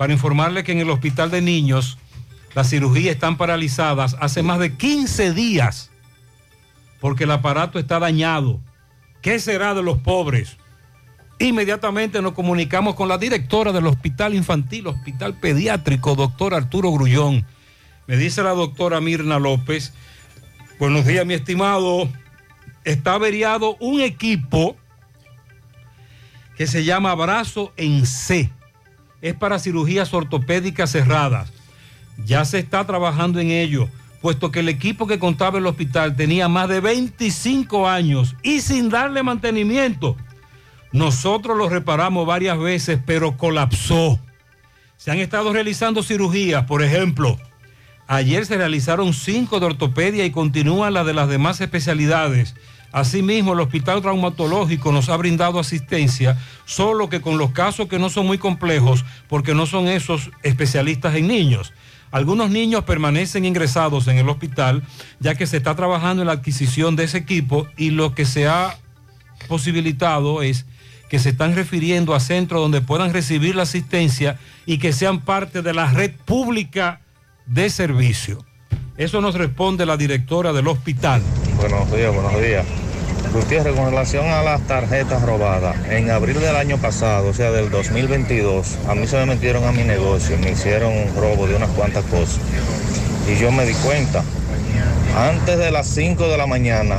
para 0.00 0.14
informarle 0.14 0.64
que 0.64 0.72
en 0.72 0.78
el 0.78 0.88
hospital 0.88 1.30
de 1.30 1.42
niños 1.42 1.98
las 2.54 2.70
cirugías 2.70 3.16
están 3.16 3.36
paralizadas 3.36 4.16
hace 4.18 4.42
más 4.42 4.58
de 4.58 4.74
15 4.74 5.34
días 5.34 5.90
porque 7.00 7.24
el 7.24 7.30
aparato 7.32 7.78
está 7.78 7.98
dañado. 7.98 8.60
¿Qué 9.20 9.38
será 9.38 9.74
de 9.74 9.82
los 9.82 9.98
pobres? 9.98 10.56
Inmediatamente 11.38 12.22
nos 12.22 12.32
comunicamos 12.32 12.94
con 12.94 13.08
la 13.08 13.18
directora 13.18 13.72
del 13.72 13.88
Hospital 13.88 14.34
Infantil, 14.34 14.86
Hospital 14.86 15.34
Pediátrico, 15.34 16.14
doctor 16.14 16.54
Arturo 16.54 16.90
Grullón. 16.92 17.44
Me 18.06 18.16
dice 18.16 18.42
la 18.42 18.52
doctora 18.52 19.02
Mirna 19.02 19.38
López, 19.38 19.92
buenos 20.78 21.04
días 21.04 21.26
mi 21.26 21.34
estimado, 21.34 22.08
está 22.84 23.16
averiado 23.16 23.76
un 23.80 24.00
equipo 24.00 24.78
que 26.56 26.66
se 26.66 26.84
llama 26.84 27.14
Brazo 27.14 27.74
en 27.76 28.06
C. 28.06 28.50
Es 29.22 29.34
para 29.34 29.58
cirugías 29.58 30.12
ortopédicas 30.14 30.90
cerradas. 30.90 31.52
Ya 32.24 32.44
se 32.44 32.58
está 32.58 32.86
trabajando 32.86 33.40
en 33.40 33.50
ello, 33.50 33.88
puesto 34.20 34.50
que 34.50 34.60
el 34.60 34.68
equipo 34.68 35.06
que 35.06 35.18
contaba 35.18 35.58
el 35.58 35.66
hospital 35.66 36.16
tenía 36.16 36.48
más 36.48 36.68
de 36.68 36.80
25 36.80 37.88
años 37.88 38.36
y 38.42 38.60
sin 38.60 38.88
darle 38.88 39.22
mantenimiento. 39.22 40.16
Nosotros 40.92 41.56
lo 41.56 41.68
reparamos 41.68 42.26
varias 42.26 42.58
veces, 42.58 42.98
pero 43.04 43.36
colapsó. 43.36 44.18
Se 44.96 45.10
han 45.10 45.18
estado 45.18 45.52
realizando 45.52 46.02
cirugías, 46.02 46.64
por 46.64 46.82
ejemplo, 46.82 47.38
ayer 48.06 48.44
se 48.44 48.56
realizaron 48.56 49.14
cinco 49.14 49.60
de 49.60 49.66
ortopedia 49.66 50.24
y 50.26 50.30
continúan 50.30 50.94
las 50.94 51.06
de 51.06 51.14
las 51.14 51.28
demás 51.28 51.60
especialidades. 51.60 52.54
Asimismo, 52.92 53.52
el 53.52 53.60
Hospital 53.60 54.02
Traumatológico 54.02 54.90
nos 54.90 55.08
ha 55.08 55.16
brindado 55.16 55.60
asistencia, 55.60 56.36
solo 56.64 57.08
que 57.08 57.20
con 57.20 57.38
los 57.38 57.52
casos 57.52 57.88
que 57.88 57.98
no 57.98 58.10
son 58.10 58.26
muy 58.26 58.38
complejos, 58.38 59.04
porque 59.28 59.54
no 59.54 59.66
son 59.66 59.86
esos 59.86 60.30
especialistas 60.42 61.14
en 61.14 61.28
niños. 61.28 61.72
Algunos 62.10 62.50
niños 62.50 62.82
permanecen 62.84 63.44
ingresados 63.44 64.08
en 64.08 64.18
el 64.18 64.28
hospital, 64.28 64.82
ya 65.20 65.36
que 65.36 65.46
se 65.46 65.58
está 65.58 65.76
trabajando 65.76 66.22
en 66.22 66.26
la 66.26 66.34
adquisición 66.34 66.96
de 66.96 67.04
ese 67.04 67.18
equipo 67.18 67.68
y 67.76 67.90
lo 67.90 68.14
que 68.14 68.24
se 68.24 68.48
ha 68.48 68.76
posibilitado 69.46 70.42
es 70.42 70.66
que 71.08 71.20
se 71.20 71.30
están 71.30 71.54
refiriendo 71.54 72.14
a 72.14 72.20
centros 72.20 72.60
donde 72.60 72.80
puedan 72.80 73.12
recibir 73.12 73.54
la 73.54 73.62
asistencia 73.62 74.38
y 74.66 74.78
que 74.78 74.92
sean 74.92 75.20
parte 75.20 75.62
de 75.62 75.72
la 75.72 75.90
red 75.90 76.12
pública 76.24 77.00
de 77.46 77.70
servicio. 77.70 78.44
Eso 79.00 79.22
nos 79.22 79.34
responde 79.34 79.86
la 79.86 79.96
directora 79.96 80.52
del 80.52 80.68
hospital. 80.68 81.22
Buenos 81.56 81.90
días, 81.90 82.14
buenos 82.14 82.38
días. 82.38 82.66
Gutiérrez, 83.32 83.74
con 83.74 83.86
relación 83.86 84.26
a 84.26 84.42
las 84.42 84.60
tarjetas 84.66 85.22
robadas, 85.22 85.74
en 85.88 86.10
abril 86.10 86.38
del 86.38 86.54
año 86.54 86.76
pasado, 86.76 87.28
o 87.28 87.32
sea, 87.32 87.50
del 87.50 87.70
2022, 87.70 88.76
a 88.86 88.94
mí 88.94 89.06
se 89.06 89.16
me 89.16 89.24
metieron 89.24 89.64
a 89.64 89.72
mi 89.72 89.84
negocio, 89.84 90.36
me 90.36 90.50
hicieron 90.50 90.92
un 90.92 91.16
robo 91.16 91.46
de 91.46 91.56
unas 91.56 91.70
cuantas 91.70 92.04
cosas. 92.04 92.40
Y 93.26 93.40
yo 93.40 93.50
me 93.50 93.64
di 93.64 93.72
cuenta. 93.72 94.22
Antes 95.16 95.56
de 95.56 95.70
las 95.70 95.86
5 95.86 96.28
de 96.28 96.36
la 96.36 96.46
mañana, 96.46 96.98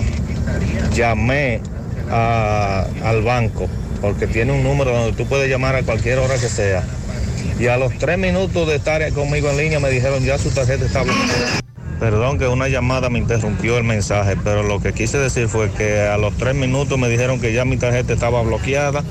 llamé 0.96 1.62
al 2.10 3.22
banco, 3.22 3.70
porque 4.02 4.26
tiene 4.26 4.54
un 4.54 4.64
número 4.64 4.92
donde 4.92 5.14
tú 5.14 5.28
puedes 5.28 5.48
llamar 5.48 5.76
a 5.76 5.84
cualquier 5.84 6.18
hora 6.18 6.34
que 6.34 6.50
sea. 6.50 6.84
Y 7.60 7.68
a 7.68 7.78
los 7.78 7.96
tres 8.00 8.18
minutos 8.18 8.68
de 8.68 8.78
estar 8.78 9.08
conmigo 9.14 9.52
en 9.52 9.58
línea 9.58 9.80
me 9.80 9.92
dijeron 9.92 10.24
ya 10.24 10.40
su 10.40 10.50
tarjeta 10.50 10.84
está 10.84 11.04
bloqueada. 11.04 11.62
Perdón 12.02 12.40
que 12.40 12.48
una 12.48 12.68
llamada 12.68 13.12
me 13.12 13.20
interrumpió 13.20 13.78
el 13.78 13.84
mensaje, 13.84 14.36
pero 14.44 14.64
lo 14.64 14.80
que 14.80 14.92
quise 14.92 15.20
decir 15.20 15.48
fue 15.48 15.72
que 15.72 16.02
a 16.02 16.18
los 16.18 16.36
tres 16.36 16.56
minutos 16.56 16.98
me 16.98 17.08
dijeron 17.08 17.40
que 17.40 17.54
ya 17.54 17.64
mi 17.64 17.78
tarjeta 17.78 18.12
estaba 18.12 18.42
bloqueada, 18.42 19.04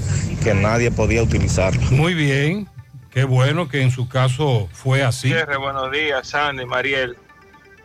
que 0.42 0.54
nadie 0.54 0.90
podía 0.90 1.22
utilizarla. 1.22 1.80
Muy 1.92 2.14
bien, 2.14 2.68
qué 3.12 3.22
bueno 3.22 3.68
que 3.68 3.82
en 3.82 3.92
su 3.92 4.08
caso 4.08 4.68
fue 4.72 5.04
así. 5.04 5.32
Buenos 5.32 5.92
días, 5.92 6.26
Sandy, 6.26 6.66
Mariel. 6.66 7.16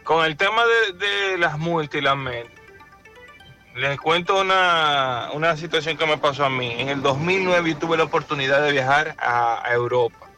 Con 0.04 0.26
el 0.26 0.36
tema 0.38 0.64
de, 0.66 0.94
de 0.94 1.38
las 1.38 1.60
multas 1.60 2.02
y 2.02 2.04
las 2.04 2.18
MED, 2.18 2.46
les 3.76 4.00
cuento 4.00 4.42
una, 4.42 5.30
una 5.36 5.56
situación 5.56 5.98
que 5.98 6.08
me 6.08 6.18
pasó 6.18 6.46
a 6.46 6.50
mí. 6.50 6.78
En 6.80 6.90
el 6.90 7.04
2009 7.04 7.70
yo 7.70 7.78
tuve 7.78 7.98
la 7.98 8.06
oportunidad 8.06 8.64
de 8.64 8.72
viajar 8.72 9.16
a, 9.20 9.62
a 9.64 9.72
Europa 9.72 10.32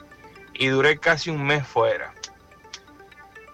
y 0.53 0.67
duré 0.67 0.97
casi 0.97 1.29
un 1.29 1.45
mes 1.45 1.65
fuera. 1.65 2.16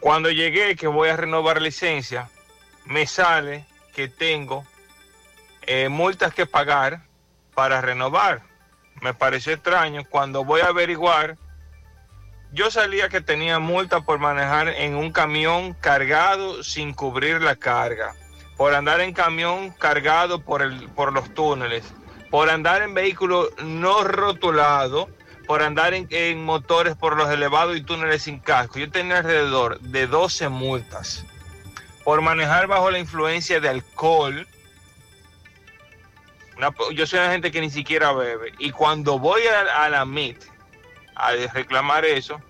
Cuando 0.04 0.30
llegué, 0.30 0.76
que 0.76 0.88
voy 0.88 1.08
a 1.08 1.16
renovar 1.16 1.62
licencia, 1.62 2.30
me 2.84 3.08
sale 3.08 3.66
que 3.96 4.10
tengo 4.10 4.66
eh, 5.62 5.88
multas 5.88 6.34
que 6.34 6.46
pagar 6.46 7.06
para 7.54 7.80
renovar. 7.80 8.42
Me 9.02 9.14
pareció 9.14 9.54
extraño. 9.54 10.04
Cuando 10.10 10.44
voy 10.44 10.60
a 10.60 10.68
averiguar, 10.68 11.38
yo 12.52 12.70
salía 12.70 13.08
que 13.08 13.22
tenía 13.22 13.60
multa 13.60 14.02
por 14.02 14.20
manejar 14.20 14.68
en 14.68 14.96
un 14.96 15.10
camión 15.14 15.72
cargado 15.72 16.64
sin 16.64 16.94
cubrir 16.94 17.42
la 17.42 17.56
carga, 17.56 18.14
por 18.58 18.76
andar 18.76 19.00
en 19.00 19.14
camión 19.14 19.72
cargado 19.72 20.42
por, 20.42 20.64
el, 20.64 20.90
por 20.90 21.14
los 21.14 21.34
túneles, 21.34 21.86
por 22.30 22.50
andar 22.50 22.82
en 22.82 22.94
vehículo 22.94 23.52
no 23.64 24.04
rotulado, 24.04 25.08
por 25.48 25.62
andar 25.62 25.94
en, 25.94 26.08
en 26.10 26.44
motores 26.44 26.96
por 26.96 27.18
los 27.18 27.30
elevados 27.30 27.76
y 27.76 27.82
túneles 27.82 28.24
sin 28.24 28.40
casco. 28.40 28.80
Yo 28.80 28.90
tenía 28.90 29.18
alrededor 29.18 29.80
de 29.80 30.08
12 30.08 30.50
multas 30.50 31.26
por 32.04 32.22
manejar 32.22 32.68
bajo 32.68 32.92
la 32.92 33.00
influencia 33.00 33.60
de 33.60 33.70
alcohol. 33.70 34.48
Yo 36.94 37.08
soy 37.08 37.20
una 37.20 37.32
gente 37.32 37.52
que 37.52 37.62
ni 37.62 37.70
siquiera 37.70 38.14
bebe. 38.14 38.54
Y 38.60 38.72
cuando 38.72 39.20
voy 39.20 39.42
a, 39.48 39.84
a 39.84 39.90
la 39.90 40.06
MIT 40.06 40.44
a 41.16 41.32
reclamar 41.54 42.06
eso, 42.06 42.42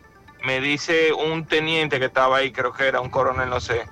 me 0.44 0.60
dice 0.60 1.14
un 1.14 1.46
teniente 1.46 2.00
que 2.00 2.06
estaba 2.06 2.38
ahí, 2.38 2.52
creo 2.52 2.74
que 2.74 2.86
era 2.86 3.00
un 3.00 3.10
coronel, 3.10 3.50
no 3.50 3.60
sé, 3.60 3.86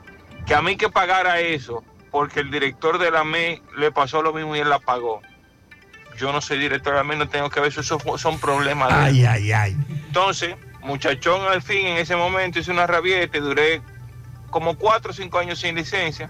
que 0.45 0.53
a 0.53 0.61
mí 0.61 0.75
que 0.75 0.89
pagara 0.89 1.39
eso, 1.39 1.83
porque 2.11 2.41
el 2.41 2.51
director 2.51 2.97
de 2.97 3.11
la 3.11 3.23
MIT 3.23 3.63
le 3.77 3.91
pasó 3.91 4.21
lo 4.21 4.33
mismo 4.33 4.55
y 4.55 4.59
él 4.59 4.69
la 4.69 4.79
pagó. 4.79 5.21
Yo 6.17 6.31
no 6.31 6.41
soy 6.41 6.59
director 6.59 6.93
de 6.93 6.99
la 6.99 7.03
MIT, 7.03 7.17
no 7.17 7.29
tengo 7.29 7.49
que 7.49 7.59
ver 7.59 7.69
eso, 7.69 7.81
eso 7.81 7.99
son 8.17 8.39
problemas 8.39 8.89
de 8.89 9.09
él. 9.09 9.25
Ay, 9.25 9.25
ay, 9.25 9.51
ay. 9.51 9.77
Entonces, 10.07 10.55
muchachón 10.81 11.45
al 11.47 11.61
fin 11.61 11.87
en 11.87 11.97
ese 11.97 12.15
momento 12.15 12.59
hice 12.59 12.71
una 12.71 12.87
rabieta 12.87 13.37
y 13.37 13.41
duré 13.41 13.81
como 14.49 14.77
cuatro 14.77 15.11
o 15.11 15.13
cinco 15.13 15.39
años 15.39 15.59
sin 15.59 15.75
licencia. 15.75 16.29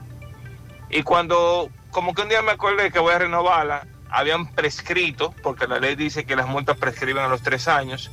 Y 0.90 1.04
cuando, 1.04 1.70
como 1.90 2.14
que 2.14 2.22
un 2.22 2.30
día 2.30 2.42
me 2.42 2.52
acordé 2.52 2.92
que 2.92 3.00
voy 3.00 3.14
a 3.14 3.20
renovarla, 3.20 3.88
habían 4.10 4.48
prescrito, 4.48 5.34
porque 5.42 5.68
la 5.68 5.80
ley 5.80 5.96
dice 5.96 6.26
que 6.26 6.36
las 6.36 6.48
multas 6.48 6.78
prescriben 6.78 7.24
a 7.24 7.28
los 7.28 7.42
tres 7.42 7.68
años. 7.68 8.12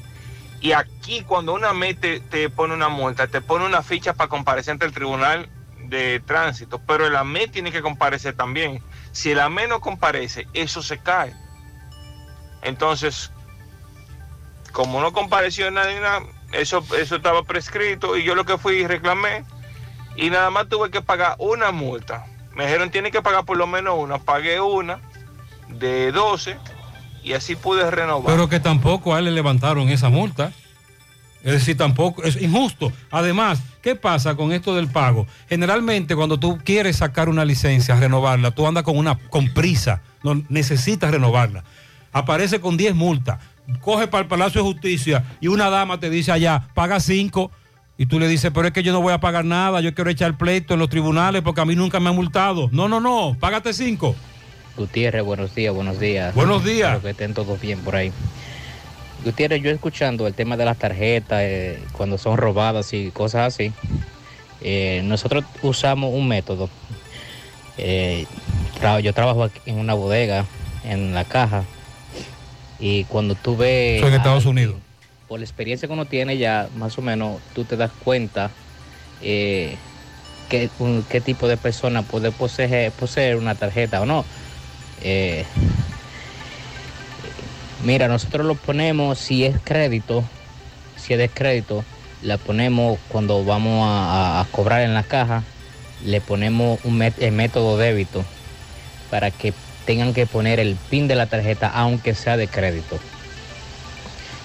Y 0.61 0.73
aquí 0.73 1.23
cuando 1.23 1.55
una 1.55 1.73
MET 1.73 2.01
te, 2.01 2.20
te 2.20 2.51
pone 2.51 2.74
una 2.74 2.89
multa, 2.89 3.27
te 3.27 3.40
pone 3.40 3.65
una 3.65 3.82
ficha 3.82 4.15
para 4.15 4.28
comparecer 4.28 4.73
ante 4.73 4.86
el 4.86 4.93
tribunal 4.93 5.49
de 5.89 6.20
tránsito, 6.20 6.81
pero 6.86 7.07
el 7.07 7.16
AME 7.16 7.49
tiene 7.49 7.73
que 7.73 7.82
comparecer 7.82 8.35
también. 8.35 8.82
Si 9.12 9.31
el 9.31 9.40
AME 9.40 9.69
no 9.69 9.81
comparece, 9.81 10.47
eso 10.53 10.82
se 10.82 10.99
cae. 10.99 11.35
Entonces, 12.62 13.30
como 14.72 15.01
no 15.01 15.12
compareció 15.12 15.70
nadie, 15.70 16.01
nada, 16.01 16.22
eso, 16.52 16.85
eso 16.98 17.16
estaba 17.16 17.43
prescrito 17.43 18.16
y 18.16 18.24
yo 18.24 18.35
lo 18.35 18.44
que 18.44 18.59
fui 18.59 18.76
y 18.76 18.86
reclamé 18.86 19.44
y 20.16 20.30
nada 20.30 20.51
más 20.51 20.68
tuve 20.68 20.90
que 20.90 21.01
pagar 21.01 21.36
una 21.39 21.70
multa. 21.70 22.26
Me 22.55 22.64
dijeron 22.64 22.90
tiene 22.90 23.10
que 23.10 23.22
pagar 23.22 23.44
por 23.44 23.56
lo 23.56 23.66
menos 23.66 23.94
una. 23.98 24.18
Pagué 24.18 24.60
una 24.60 25.01
de 25.68 26.10
12 26.10 26.56
y 27.22 27.32
así 27.35 27.55
pude 27.55 27.89
renovar. 27.90 28.26
Pero 28.26 28.48
que 28.48 28.59
tampoco 28.59 29.14
a 29.14 29.20
él 29.20 29.26
le 29.26 29.30
levantaron 29.30 29.89
esa 29.89 30.09
multa. 30.09 30.52
Es 31.44 31.52
decir, 31.52 31.76
tampoco, 31.76 32.24
es 32.24 32.40
injusto. 32.43 32.93
Además, 33.12 33.60
¿qué 33.80 33.94
pasa 33.94 34.35
con 34.35 34.52
esto 34.52 34.74
del 34.74 34.89
pago? 34.89 35.26
Generalmente 35.48 36.16
cuando 36.16 36.39
tú 36.39 36.59
quieres 36.64 36.97
sacar 36.97 37.28
una 37.28 37.44
licencia, 37.44 37.94
renovarla, 37.94 38.51
tú 38.51 38.66
andas 38.66 38.82
con 38.82 38.97
una 38.98 39.16
con 39.30 39.55
prisa, 39.55 40.02
no 40.24 40.43
necesitas 40.48 41.12
renovarla. 41.12 41.62
Aparece 42.19 42.61
con 42.61 42.77
10 42.77 42.95
multas, 42.95 43.39
coge 43.81 44.07
para 44.09 44.23
el 44.23 44.28
Palacio 44.28 44.62
de 44.62 44.69
Justicia 44.69 45.24
y 45.40 45.49
una 45.49 45.70
dama 45.70 45.99
te 46.01 46.11
dice 46.11 46.32
allá, 46.32 46.69
paga 46.74 47.01
5 47.01 47.51
y 47.97 48.07
tú 48.07 48.19
le 48.20 48.28
dices, 48.28 48.51
pero 48.55 48.66
es 48.69 48.73
que 48.73 48.82
yo 48.82 48.93
no 48.93 49.01
voy 49.01 49.12
a 49.12 49.20
pagar 49.20 49.45
nada, 49.45 49.81
yo 49.81 49.95
quiero 49.95 50.11
echar 50.11 50.36
pleito 50.39 50.74
en 50.74 50.81
los 50.81 50.89
tribunales 50.89 51.43
porque 51.43 51.61
a 51.61 51.65
mí 51.65 51.74
nunca 51.74 51.99
me 52.01 52.09
han 52.11 52.15
multado. 52.16 52.69
No, 52.73 52.89
no, 52.89 53.01
no, 53.01 53.36
págate 53.40 53.73
5. 53.73 54.15
Gutiérrez, 54.77 55.24
buenos 55.24 55.55
días, 55.55 55.74
buenos 55.74 55.99
días. 55.99 56.35
Buenos 56.35 56.65
días. 56.65 56.89
Espero 56.95 57.03
que 57.03 57.11
estén 57.11 57.35
todos 57.35 57.61
bien 57.61 57.81
por 57.81 57.97
ahí. 57.97 58.12
Gutiérrez, 59.24 59.61
yo 59.62 59.70
escuchando 59.73 60.28
el 60.28 60.35
tema 60.35 60.57
de 60.57 60.65
las 60.65 60.78
tarjetas, 60.78 61.40
eh, 61.43 61.82
cuando 61.93 62.19
son 62.19 62.36
robadas 62.36 62.93
y 62.93 63.11
cosas 63.11 63.53
así, 63.55 63.73
eh, 64.61 65.03
nosotros 65.05 65.45
usamos 65.62 66.15
un 66.15 66.28
método. 66.28 66.70
Eh, 67.77 68.27
tra- 68.81 69.01
yo 69.01 69.12
trabajo 69.12 69.43
aquí 69.45 69.59
en 69.66 69.78
una 69.78 69.95
bodega, 69.95 70.45
en 70.85 71.15
la 71.15 71.24
caja, 71.24 71.65
y 72.78 73.05
cuando 73.05 73.34
tú 73.34 73.56
ves... 73.56 73.98
Eso 73.98 74.09
en 74.09 74.14
Estados 74.14 74.46
Unidos. 74.46 74.76
Por 75.26 75.40
la 75.40 75.44
experiencia 75.44 75.86
que 75.88 75.94
uno 75.94 76.06
tiene 76.06 76.38
ya, 76.38 76.68
más 76.76 76.96
o 76.98 77.02
menos, 77.02 77.40
tú 77.55 77.64
te 77.64 77.76
das 77.76 77.90
cuenta 78.05 78.50
eh, 79.22 79.76
qué, 80.48 80.70
un- 80.78 81.05
qué 81.09 81.20
tipo 81.20 81.48
de 81.48 81.56
persona 81.56 82.02
puede 82.02 82.30
poseer, 82.30 82.92
poseer 82.92 83.36
una 83.36 83.55
tarjeta 83.55 84.00
o 84.00 84.06
no. 84.06 84.24
Eh, 85.02 85.44
mira, 87.84 88.09
nosotros 88.09 88.46
lo 88.46 88.55
ponemos, 88.55 89.18
si 89.18 89.44
es 89.44 89.56
crédito, 89.62 90.24
si 90.96 91.12
es 91.12 91.18
de 91.18 91.28
crédito, 91.28 91.84
la 92.22 92.38
ponemos 92.38 92.98
cuando 93.09 93.44
vamos 93.44 93.84
a, 93.86 94.44
cobrar 94.50 94.82
en 94.82 94.94
la 94.94 95.02
caja, 95.02 95.42
le 96.05 96.20
ponemos 96.20 96.80
un 96.84 97.02
el 97.02 97.32
método 97.32 97.76
débito 97.76 98.24
para 99.10 99.30
que 99.30 99.52
tengan 99.89 100.12
que 100.12 100.27
poner 100.27 100.60
el 100.60 100.77
PIN 100.90 101.09
de 101.09 101.15
la 101.15 101.24
tarjeta 101.24 101.70
aunque 101.70 102.15
sea 102.15 102.36
de 102.36 102.47
crédito. 102.47 102.98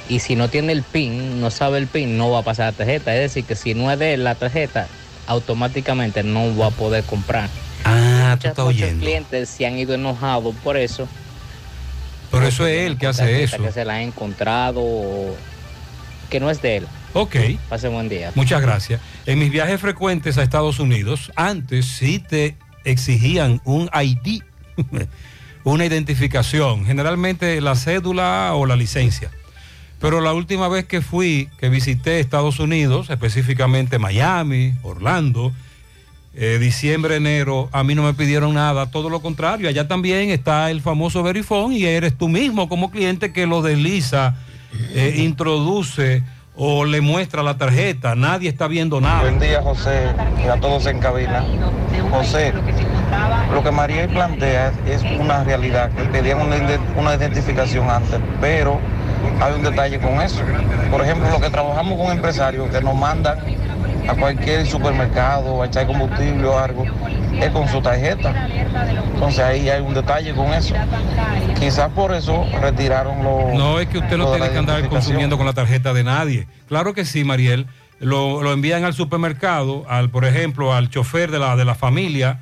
Y 0.07 0.19
si 0.19 0.37
no 0.37 0.47
tiene 0.47 0.71
el 0.71 0.83
PIN, 0.83 1.41
no 1.41 1.51
sabe 1.51 1.79
el 1.79 1.87
PIN, 1.87 2.17
no 2.17 2.31
va 2.31 2.39
a 2.39 2.43
pasar 2.43 2.71
la 2.71 2.77
tarjeta. 2.77 3.13
Es 3.13 3.19
decir, 3.19 3.43
que 3.43 3.55
si 3.57 3.73
no 3.73 3.91
es 3.91 3.99
de 3.99 4.13
él 4.13 4.23
la 4.23 4.35
tarjeta, 4.35 4.87
automáticamente 5.27 6.23
no 6.23 6.55
va 6.55 6.67
a 6.67 6.71
poder 6.71 7.03
comprar. 7.03 7.49
Ah, 7.83 8.37
tú 8.39 8.47
estás 8.47 8.63
muchos 8.63 8.83
oyendo. 8.83 9.03
clientes 9.03 9.49
se 9.49 9.65
han 9.65 9.77
ido 9.77 9.93
enojados 9.93 10.55
por 10.63 10.77
eso. 10.77 11.09
Pero 12.31 12.47
eso 12.47 12.65
es 12.65 12.87
él 12.87 12.97
que 12.97 13.07
hace 13.07 13.43
eso. 13.43 13.61
Que 13.61 13.73
se 13.73 13.83
la 13.83 13.95
ha 13.95 14.01
encontrado 14.01 15.35
que 16.29 16.39
no 16.39 16.49
es 16.49 16.61
de 16.61 16.77
él. 16.77 16.87
Ok. 17.11 17.35
Pase 17.67 17.89
buen 17.89 18.07
día. 18.07 18.31
Muchas 18.35 18.61
gracias. 18.61 19.01
En 19.25 19.39
mis 19.39 19.51
viajes 19.51 19.81
frecuentes 19.81 20.37
a 20.37 20.43
Estados 20.43 20.79
Unidos, 20.79 21.33
antes 21.35 21.85
sí 21.85 22.19
te 22.19 22.55
exigían 22.85 23.59
un 23.65 23.89
ID, 23.93 24.41
una 25.63 25.85
identificación, 25.85 26.85
generalmente 26.85 27.59
la 27.61 27.75
cédula 27.75 28.51
o 28.53 28.65
la 28.65 28.75
licencia. 28.75 29.31
Pero 29.99 30.19
la 30.19 30.33
última 30.33 30.67
vez 30.67 30.85
que 30.85 31.01
fui, 31.01 31.49
que 31.57 31.69
visité 31.69 32.19
Estados 32.19 32.59
Unidos, 32.59 33.09
específicamente 33.09 33.99
Miami, 33.99 34.73
Orlando, 34.83 35.53
eh, 36.35 36.57
diciembre, 36.59 37.15
enero, 37.15 37.69
a 37.71 37.83
mí 37.83 37.95
no 37.95 38.03
me 38.03 38.13
pidieron 38.13 38.55
nada, 38.55 38.91
todo 38.91 39.09
lo 39.09 39.21
contrario, 39.21 39.69
allá 39.69 39.87
también 39.87 40.29
está 40.31 40.71
el 40.71 40.81
famoso 40.81 41.23
Verifone 41.23 41.77
y 41.77 41.85
eres 41.85 42.17
tú 42.17 42.27
mismo 42.27 42.67
como 42.67 42.91
cliente 42.91 43.31
que 43.31 43.45
lo 43.45 43.61
desliza, 43.61 44.35
eh, 44.93 45.13
introduce 45.19 46.23
o 46.55 46.85
le 46.85 47.01
muestra 47.01 47.41
la 47.41 47.57
tarjeta, 47.57 48.15
nadie 48.15 48.49
está 48.49 48.67
viendo 48.67 48.99
nada. 48.99 49.21
Buen 49.21 49.39
día, 49.39 49.61
José, 49.61 50.07
y 50.43 50.47
a 50.47 50.59
todos 50.59 50.85
en 50.87 50.99
cabina. 50.99 51.45
José, 52.11 52.51
lo 53.53 53.63
que 53.63 53.71
María 53.71 54.07
plantea 54.07 54.71
es 54.87 55.03
una 55.19 55.43
realidad, 55.43 55.91
que 55.91 56.03
pedían 56.05 56.41
una, 56.41 56.57
ide- 56.57 56.79
una 56.95 57.15
identificación 57.15 57.89
antes, 57.89 58.19
pero 58.41 58.79
hay 59.41 59.53
un 59.53 59.63
detalle 59.63 59.99
con 59.99 60.21
eso. 60.21 60.41
Por 60.91 61.01
ejemplo, 61.01 61.29
los 61.29 61.41
que 61.41 61.49
trabajamos 61.49 61.97
con 61.99 62.11
empresarios 62.11 62.69
que 62.69 62.81
nos 62.81 62.95
mandan 62.95 63.37
a 64.07 64.13
cualquier 64.15 64.65
supermercado 64.67 65.61
a 65.61 65.67
echar 65.67 65.87
combustible 65.87 66.45
o 66.47 66.57
algo, 66.59 66.85
es 67.39 67.49
con 67.49 67.67
su 67.69 67.81
tarjeta. 67.81 68.47
Entonces 69.13 69.39
ahí 69.39 69.69
hay 69.69 69.81
un 69.81 69.93
detalle 69.93 70.33
con 70.33 70.47
eso. 70.53 70.75
Quizás 71.59 71.89
por 71.91 72.13
eso 72.13 72.45
retiraron 72.61 73.23
los... 73.23 73.53
No 73.53 73.79
es 73.79 73.87
que 73.87 73.99
usted 73.99 74.17
no 74.17 74.25
lo 74.25 74.31
tiene 74.33 74.49
que 74.49 74.57
andar 74.57 74.87
consumiendo 74.89 75.37
con 75.37 75.45
la 75.45 75.53
tarjeta 75.53 75.93
de 75.93 76.03
nadie. 76.03 76.47
Claro 76.67 76.93
que 76.93 77.05
sí, 77.05 77.23
Mariel. 77.23 77.67
Lo, 77.99 78.43
lo 78.43 78.51
envían 78.51 78.83
al 78.83 78.93
supermercado, 78.93 79.85
al, 79.87 80.09
por 80.09 80.25
ejemplo, 80.25 80.73
al 80.73 80.89
chofer 80.89 81.31
de 81.31 81.39
la, 81.39 81.55
de 81.55 81.63
la 81.63 81.73
familia. 81.75 82.39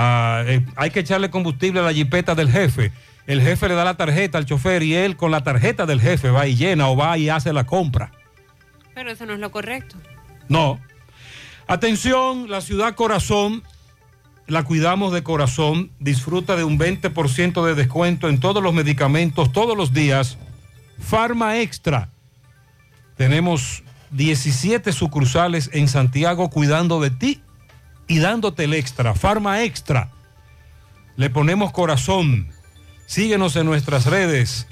A- 0.00 0.44
eh, 0.46 0.64
hay 0.76 0.90
que 0.90 1.00
echarle 1.00 1.28
combustible 1.28 1.80
a 1.80 1.82
la 1.82 1.92
jipeta 1.92 2.34
del 2.36 2.50
jefe. 2.50 2.92
El 3.26 3.42
jefe 3.42 3.68
le 3.68 3.74
da 3.74 3.84
la 3.84 3.96
tarjeta 3.96 4.38
al 4.38 4.46
chofer 4.46 4.82
y 4.84 4.94
él 4.94 5.16
con 5.16 5.30
la 5.32 5.42
tarjeta 5.42 5.84
del 5.86 6.00
jefe 6.00 6.30
va 6.30 6.46
y 6.46 6.54
llena 6.56 6.88
o 6.88 6.96
va 6.96 7.18
y 7.18 7.28
hace 7.28 7.52
la 7.52 7.64
compra. 7.66 8.12
Pero 8.94 9.10
eso 9.10 9.26
no 9.26 9.34
es 9.34 9.40
lo 9.40 9.50
correcto. 9.50 9.96
No. 10.48 10.80
Atención, 11.66 12.48
la 12.48 12.60
ciudad 12.62 12.94
corazón, 12.94 13.62
la 14.46 14.62
cuidamos 14.62 15.12
de 15.12 15.22
corazón, 15.22 15.90
disfruta 15.98 16.56
de 16.56 16.64
un 16.64 16.78
20% 16.78 17.64
de 17.66 17.74
descuento 17.74 18.28
en 18.28 18.40
todos 18.40 18.62
los 18.62 18.72
medicamentos 18.72 19.52
todos 19.52 19.76
los 19.76 19.92
días. 19.92 20.38
Farma 20.98 21.58
Extra. 21.58 22.08
Tenemos 23.16 23.82
17 24.12 24.92
sucursales 24.92 25.68
en 25.74 25.88
Santiago 25.88 26.48
cuidando 26.50 27.00
de 27.00 27.10
ti 27.10 27.42
y 28.08 28.18
dándote 28.18 28.64
el 28.64 28.74
extra. 28.74 29.14
Farma 29.14 29.62
Extra. 29.62 30.10
Le 31.16 31.30
ponemos 31.30 31.72
corazón. 31.72 32.48
Síguenos 33.06 33.54
en 33.56 33.66
nuestras 33.66 34.06
redes. 34.06 34.66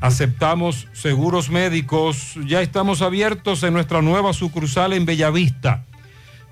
Aceptamos 0.00 0.88
seguros 0.92 1.50
médicos. 1.50 2.34
Ya 2.46 2.62
estamos 2.62 3.02
abiertos 3.02 3.62
en 3.62 3.74
nuestra 3.74 4.00
nueva 4.00 4.32
sucursal 4.32 4.94
en 4.94 5.04
Bellavista, 5.04 5.84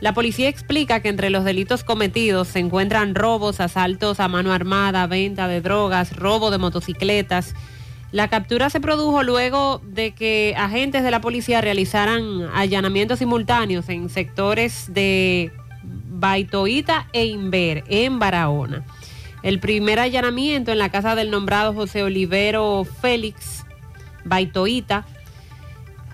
La 0.00 0.12
policía 0.12 0.48
explica 0.48 1.00
que 1.00 1.08
entre 1.08 1.30
los 1.30 1.44
delitos 1.44 1.82
cometidos 1.82 2.48
se 2.48 2.58
encuentran 2.58 3.14
robos, 3.14 3.60
asaltos 3.60 4.20
a 4.20 4.28
mano 4.28 4.52
armada, 4.52 5.06
venta 5.06 5.48
de 5.48 5.62
drogas, 5.62 6.14
robo 6.14 6.50
de 6.50 6.58
motocicletas, 6.58 7.54
la 8.16 8.28
captura 8.28 8.70
se 8.70 8.80
produjo 8.80 9.22
luego 9.22 9.82
de 9.84 10.12
que 10.14 10.54
agentes 10.56 11.04
de 11.04 11.10
la 11.10 11.20
policía 11.20 11.60
realizaran 11.60 12.48
allanamientos 12.54 13.18
simultáneos 13.18 13.90
en 13.90 14.08
sectores 14.08 14.86
de 14.88 15.52
Baitoita 15.82 17.08
e 17.12 17.26
Inver, 17.26 17.84
en 17.88 18.18
Barahona. 18.18 18.86
El 19.42 19.60
primer 19.60 20.00
allanamiento 20.00 20.72
en 20.72 20.78
la 20.78 20.88
casa 20.88 21.14
del 21.14 21.30
nombrado 21.30 21.74
José 21.74 22.04
Olivero 22.04 22.86
Félix 23.02 23.66
Baitoita 24.24 25.04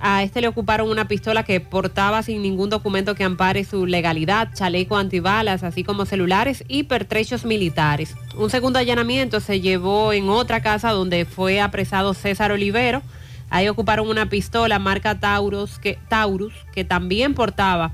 a 0.05 0.24
este 0.24 0.41
le 0.41 0.49
ocuparon 0.49 0.91
una 0.91 1.07
pistola 1.07 1.45
que 1.45 1.61
portaba 1.61 2.24
sin 2.24 2.43
ningún 2.43 2.69
documento 2.69 3.15
que 3.15 3.23
ampare 3.23 3.62
su 3.62 3.87
legalidad, 3.87 4.53
chaleco 4.53 4.97
antibalas, 4.97 5.62
así 5.62 5.85
como 5.85 6.07
celulares 6.07 6.65
y 6.66 6.83
pertrechos 6.83 7.45
militares. 7.45 8.16
Un 8.37 8.51
segundo 8.51 8.81
allanamiento 8.81 9.39
se 9.39 9.61
llevó 9.61 10.12
en 10.12 10.29
otra 10.29 10.61
casa 10.61 10.91
donde 10.91 11.24
fue 11.24 11.61
apresado 11.61 12.15
César 12.15 12.51
Olivero. 12.51 13.01
Ahí 13.49 13.69
ocuparon 13.69 14.09
una 14.09 14.29
pistola 14.29 14.81
marca 14.81 15.20
Taurus 15.20 15.79
que, 15.79 16.01
Taurus, 16.09 16.53
que 16.74 16.83
también 16.83 17.35
portaba 17.35 17.93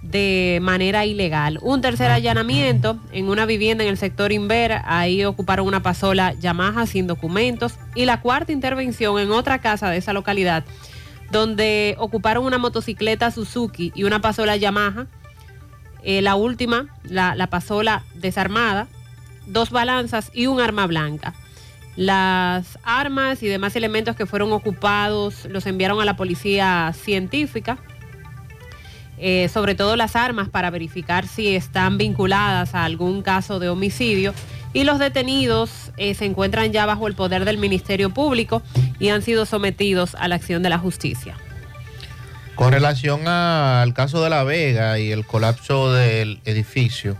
de 0.00 0.58
manera 0.62 1.04
ilegal. 1.04 1.58
Un 1.60 1.82
tercer 1.82 2.10
allanamiento 2.10 2.98
en 3.12 3.28
una 3.28 3.44
vivienda 3.44 3.84
en 3.84 3.90
el 3.90 3.98
sector 3.98 4.32
Inver, 4.32 4.80
ahí 4.86 5.22
ocuparon 5.26 5.66
una 5.66 5.82
pasola 5.82 6.32
Yamaha 6.32 6.86
sin 6.86 7.06
documentos. 7.06 7.74
Y 7.94 8.06
la 8.06 8.22
cuarta 8.22 8.52
intervención 8.52 9.18
en 9.18 9.32
otra 9.32 9.58
casa 9.58 9.90
de 9.90 9.98
esa 9.98 10.14
localidad 10.14 10.64
donde 11.32 11.96
ocuparon 11.98 12.44
una 12.44 12.58
motocicleta 12.58 13.30
Suzuki 13.30 13.90
y 13.94 14.04
una 14.04 14.20
pasola 14.20 14.54
Yamaha. 14.56 15.06
Eh, 16.04 16.20
la 16.20 16.34
última, 16.34 16.94
la, 17.04 17.34
la 17.34 17.46
pasola 17.46 18.04
desarmada, 18.14 18.86
dos 19.46 19.70
balanzas 19.70 20.30
y 20.34 20.46
un 20.46 20.60
arma 20.60 20.86
blanca. 20.86 21.34
Las 21.96 22.78
armas 22.82 23.42
y 23.42 23.48
demás 23.48 23.76
elementos 23.76 24.14
que 24.14 24.26
fueron 24.26 24.52
ocupados 24.52 25.46
los 25.46 25.66
enviaron 25.66 26.00
a 26.00 26.04
la 26.04 26.16
policía 26.16 26.92
científica, 26.94 27.78
eh, 29.16 29.48
sobre 29.48 29.74
todo 29.74 29.96
las 29.96 30.16
armas 30.16 30.48
para 30.48 30.70
verificar 30.70 31.26
si 31.26 31.54
están 31.54 31.96
vinculadas 31.96 32.74
a 32.74 32.84
algún 32.84 33.22
caso 33.22 33.58
de 33.58 33.68
homicidio 33.68 34.34
y 34.72 34.84
los 34.84 34.98
detenidos 34.98 35.92
eh, 35.96 36.14
se 36.14 36.24
encuentran 36.24 36.72
ya 36.72 36.86
bajo 36.86 37.06
el 37.06 37.14
poder 37.14 37.44
del 37.44 37.58
Ministerio 37.58 38.10
Público 38.10 38.62
y 38.98 39.08
han 39.08 39.22
sido 39.22 39.46
sometidos 39.46 40.14
a 40.14 40.28
la 40.28 40.36
acción 40.36 40.62
de 40.62 40.70
la 40.70 40.78
justicia. 40.78 41.36
Con 42.54 42.72
relación 42.72 43.26
al 43.26 43.94
caso 43.94 44.22
de 44.22 44.30
La 44.30 44.44
Vega 44.44 44.98
y 44.98 45.10
el 45.10 45.26
colapso 45.26 45.92
del 45.92 46.40
edificio 46.44 47.16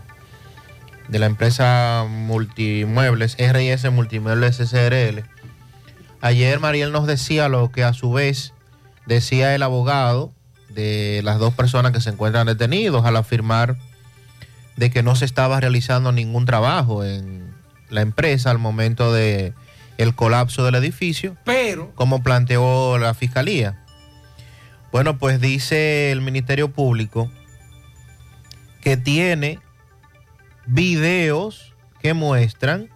de 1.07 1.19
la 1.19 1.25
empresa 1.25 2.05
Multimuebles, 2.07 3.35
RS 3.37 3.91
Multimuebles 3.91 4.57
SRL, 4.57 5.23
ayer 6.21 6.59
Mariel 6.59 6.91
nos 6.91 7.07
decía 7.07 7.49
lo 7.49 7.71
que 7.71 7.83
a 7.83 7.93
su 7.93 8.11
vez 8.11 8.53
decía 9.05 9.53
el 9.53 9.63
abogado 9.63 10.31
de 10.69 11.21
las 11.23 11.39
dos 11.39 11.53
personas 11.53 11.91
que 11.91 12.01
se 12.01 12.09
encuentran 12.09 12.47
detenidos 12.47 13.05
al 13.05 13.17
afirmar 13.17 13.75
de 14.75 14.91
que 14.91 15.03
no 15.03 15.15
se 15.15 15.25
estaba 15.25 15.59
realizando 15.59 16.11
ningún 16.11 16.45
trabajo 16.45 17.03
en 17.03 17.53
la 17.89 18.01
empresa 18.01 18.51
al 18.51 18.59
momento 18.59 19.13
de 19.13 19.53
el 19.97 20.15
colapso 20.15 20.65
del 20.65 20.75
edificio, 20.75 21.37
pero 21.43 21.93
como 21.95 22.23
planteó 22.23 22.97
la 22.97 23.13
fiscalía. 23.13 23.83
Bueno, 24.91 25.17
pues 25.17 25.39
dice 25.39 26.11
el 26.11 26.21
Ministerio 26.21 26.71
Público 26.71 27.29
que 28.81 28.97
tiene 28.97 29.59
videos 30.65 31.73
que 32.01 32.13
muestran 32.13 32.89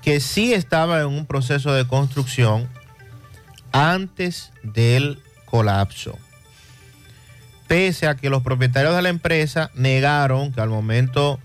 que 0.00 0.18
sí 0.20 0.52
estaba 0.52 1.00
en 1.00 1.06
un 1.06 1.26
proceso 1.26 1.72
de 1.72 1.86
construcción 1.86 2.68
antes 3.70 4.52
del 4.62 5.22
colapso. 5.44 6.18
Pese 7.72 8.06
a 8.06 8.16
que 8.16 8.28
los 8.28 8.42
propietarios 8.42 8.94
de 8.94 9.00
la 9.00 9.08
empresa 9.08 9.70
negaron 9.74 10.52
que 10.52 10.60
al 10.60 10.68
momento 10.68 11.40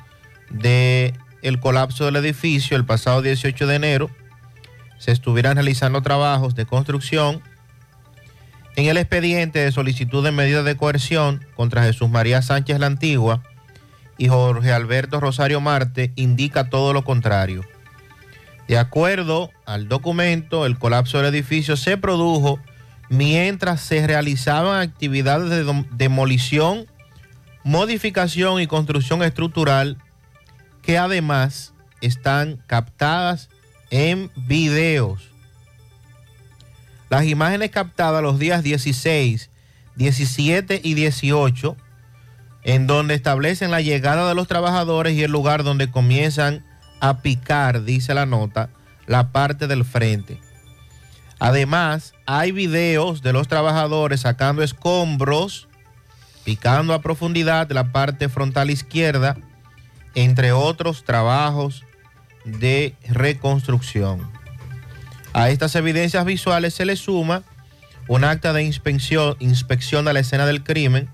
de 0.49 1.14
el 1.41 1.62
colapso 1.62 2.04
del 2.04 2.18
edificio 2.18 2.76
el 2.76 2.84
pasado 2.84 3.22
18 3.22 3.66
de 3.66 3.76
enero 3.76 4.10
se 4.98 5.14
estuvieran 5.14 5.56
realizando 5.56 6.02
trabajos 6.02 6.54
de 6.54 6.66
construcción 6.66 7.41
en 8.76 8.88
el 8.88 8.98
expediente 8.98 9.60
de 9.60 9.72
solicitud 9.72 10.22
de 10.22 10.34
medida 10.34 10.64
de 10.64 10.76
coerción 10.76 11.45
contra 11.56 11.84
Jesús 11.84 12.10
María 12.10 12.41
Sánchez 12.41 12.78
la 12.78 12.88
Antigua 12.88 13.41
y 14.18 14.28
Jorge 14.28 14.74
Alberto 14.74 15.22
Rosario 15.22 15.62
Marte 15.62 16.12
indica 16.18 16.70
todo 16.70 16.91
lo 16.91 17.06
contrario. 17.06 17.64
De 18.68 18.78
acuerdo 18.78 19.49
al 19.66 19.88
documento, 19.88 20.66
el 20.66 20.78
colapso 20.78 21.20
del 21.20 21.34
edificio 21.34 21.78
se 21.78 21.95
produjo 21.95 22.60
mientras 23.09 23.81
se 23.81 24.05
realizaban 24.05 24.81
actividades 24.81 25.49
de 25.49 25.85
demolición, 25.91 26.88
modificación 27.63 28.61
y 28.61 28.67
construcción 28.67 29.23
estructural 29.23 29.97
que 30.81 30.97
además 30.97 31.73
están 32.01 32.61
captadas 32.67 33.49
en 33.89 34.31
videos. 34.35 35.29
Las 37.09 37.25
imágenes 37.25 37.71
captadas 37.71 38.21
los 38.21 38.38
días 38.39 38.63
16, 38.63 39.49
17 39.95 40.81
y 40.84 40.93
18, 40.93 41.77
en 42.63 42.88
donde 42.88 43.13
establecen 43.15 43.71
la 43.71 43.81
llegada 43.81 44.27
de 44.27 44.35
los 44.35 44.47
trabajadores 44.47 45.13
y 45.13 45.23
el 45.23 45.31
lugar 45.31 45.63
donde 45.63 45.89
comienzan 45.89 46.65
a 46.99 47.21
picar, 47.21 47.84
dice 47.84 48.13
la 48.13 48.25
nota, 48.25 48.69
la 49.05 49.31
parte 49.31 49.67
del 49.67 49.85
frente. 49.85 50.39
Además, 51.39 52.14
hay 52.26 52.51
videos 52.51 53.22
de 53.22 53.34
los 53.34 53.47
trabajadores 53.47 54.22
sacando 54.22 54.64
escombros, 54.64 55.68
picando 56.43 56.93
a 56.93 57.01
profundidad 57.01 57.72
la 57.72 57.91
parte 57.91 58.30
frontal 58.30 58.69
izquierda, 58.69 59.38
entre 60.15 60.51
otros 60.51 61.03
trabajos 61.03 61.84
de 62.43 62.95
reconstrucción. 63.07 64.30
A 65.34 65.49
estas 65.49 65.76
evidencias 65.76 66.26
visuales 66.26 66.73
se 66.73 66.85
le 66.85 66.95
suma 66.95 67.43
un 68.07 68.23
acta 68.23 68.53
de 68.53 68.64
inspección, 68.64 69.35
inspección 69.39 70.05
de 70.05 70.14
la 70.14 70.22
escena 70.22 70.45
del 70.45 70.64
crimen 70.64 71.09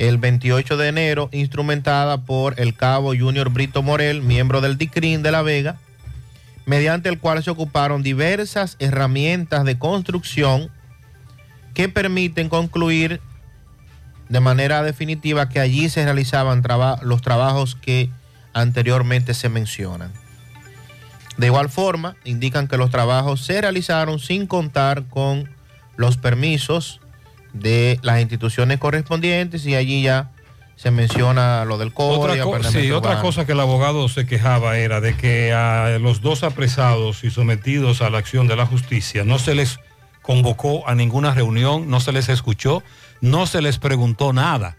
el 0.00 0.16
28 0.16 0.78
de 0.78 0.88
enero, 0.88 1.28
instrumentada 1.30 2.22
por 2.22 2.58
el 2.58 2.74
cabo 2.74 3.14
Junior 3.14 3.50
Brito 3.50 3.82
Morel, 3.82 4.22
miembro 4.22 4.62
del 4.62 4.78
DICRIN 4.78 5.22
de 5.22 5.30
La 5.30 5.42
Vega, 5.42 5.76
mediante 6.70 7.08
el 7.08 7.18
cual 7.18 7.42
se 7.42 7.50
ocuparon 7.50 8.04
diversas 8.04 8.76
herramientas 8.78 9.64
de 9.64 9.76
construcción 9.76 10.70
que 11.74 11.88
permiten 11.88 12.48
concluir 12.48 13.20
de 14.28 14.38
manera 14.38 14.84
definitiva 14.84 15.48
que 15.48 15.58
allí 15.58 15.88
se 15.88 16.04
realizaban 16.04 16.62
los 17.02 17.22
trabajos 17.22 17.74
que 17.74 18.08
anteriormente 18.52 19.34
se 19.34 19.48
mencionan. 19.48 20.12
De 21.38 21.48
igual 21.48 21.70
forma, 21.70 22.14
indican 22.22 22.68
que 22.68 22.76
los 22.76 22.92
trabajos 22.92 23.44
se 23.44 23.60
realizaron 23.60 24.20
sin 24.20 24.46
contar 24.46 25.02
con 25.08 25.50
los 25.96 26.18
permisos 26.18 27.00
de 27.52 27.98
las 28.02 28.20
instituciones 28.20 28.78
correspondientes 28.78 29.66
y 29.66 29.74
allí 29.74 30.02
ya 30.02 30.30
se 30.80 30.90
menciona 30.90 31.64
lo 31.66 31.76
del 31.76 31.92
código. 31.92 32.22
Otra, 32.22 32.42
co- 32.42 32.62
sí, 32.64 32.90
otra 32.90 33.20
cosa 33.20 33.44
que 33.44 33.52
el 33.52 33.60
abogado 33.60 34.08
se 34.08 34.24
quejaba 34.24 34.78
era 34.78 35.00
de 35.02 35.14
que 35.14 35.52
a 35.52 35.98
los 36.00 36.22
dos 36.22 36.42
apresados 36.42 37.22
y 37.22 37.30
sometidos 37.30 38.00
a 38.00 38.08
la 38.08 38.16
acción 38.18 38.46
de 38.48 38.56
la 38.56 38.64
justicia 38.64 39.24
no 39.24 39.38
se 39.38 39.54
les 39.54 39.78
convocó 40.22 40.88
a 40.88 40.94
ninguna 40.94 41.34
reunión, 41.34 41.90
no 41.90 42.00
se 42.00 42.12
les 42.12 42.28
escuchó, 42.30 42.82
no 43.20 43.46
se 43.46 43.60
les 43.60 43.78
preguntó 43.78 44.32
nada. 44.32 44.76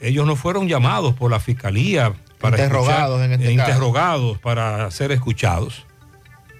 Ellos 0.00 0.26
no 0.26 0.36
fueron 0.36 0.68
llamados 0.68 1.14
por 1.14 1.30
la 1.30 1.40
fiscalía 1.40 2.12
para 2.40 2.56
Interrogados 2.56 3.20
escuchar- 3.20 3.24
en 3.24 3.32
este 3.32 3.52
eh, 3.52 3.56
caso. 3.56 3.70
interrogados 3.70 4.38
para 4.38 4.90
ser 4.92 5.10
escuchados. 5.10 5.84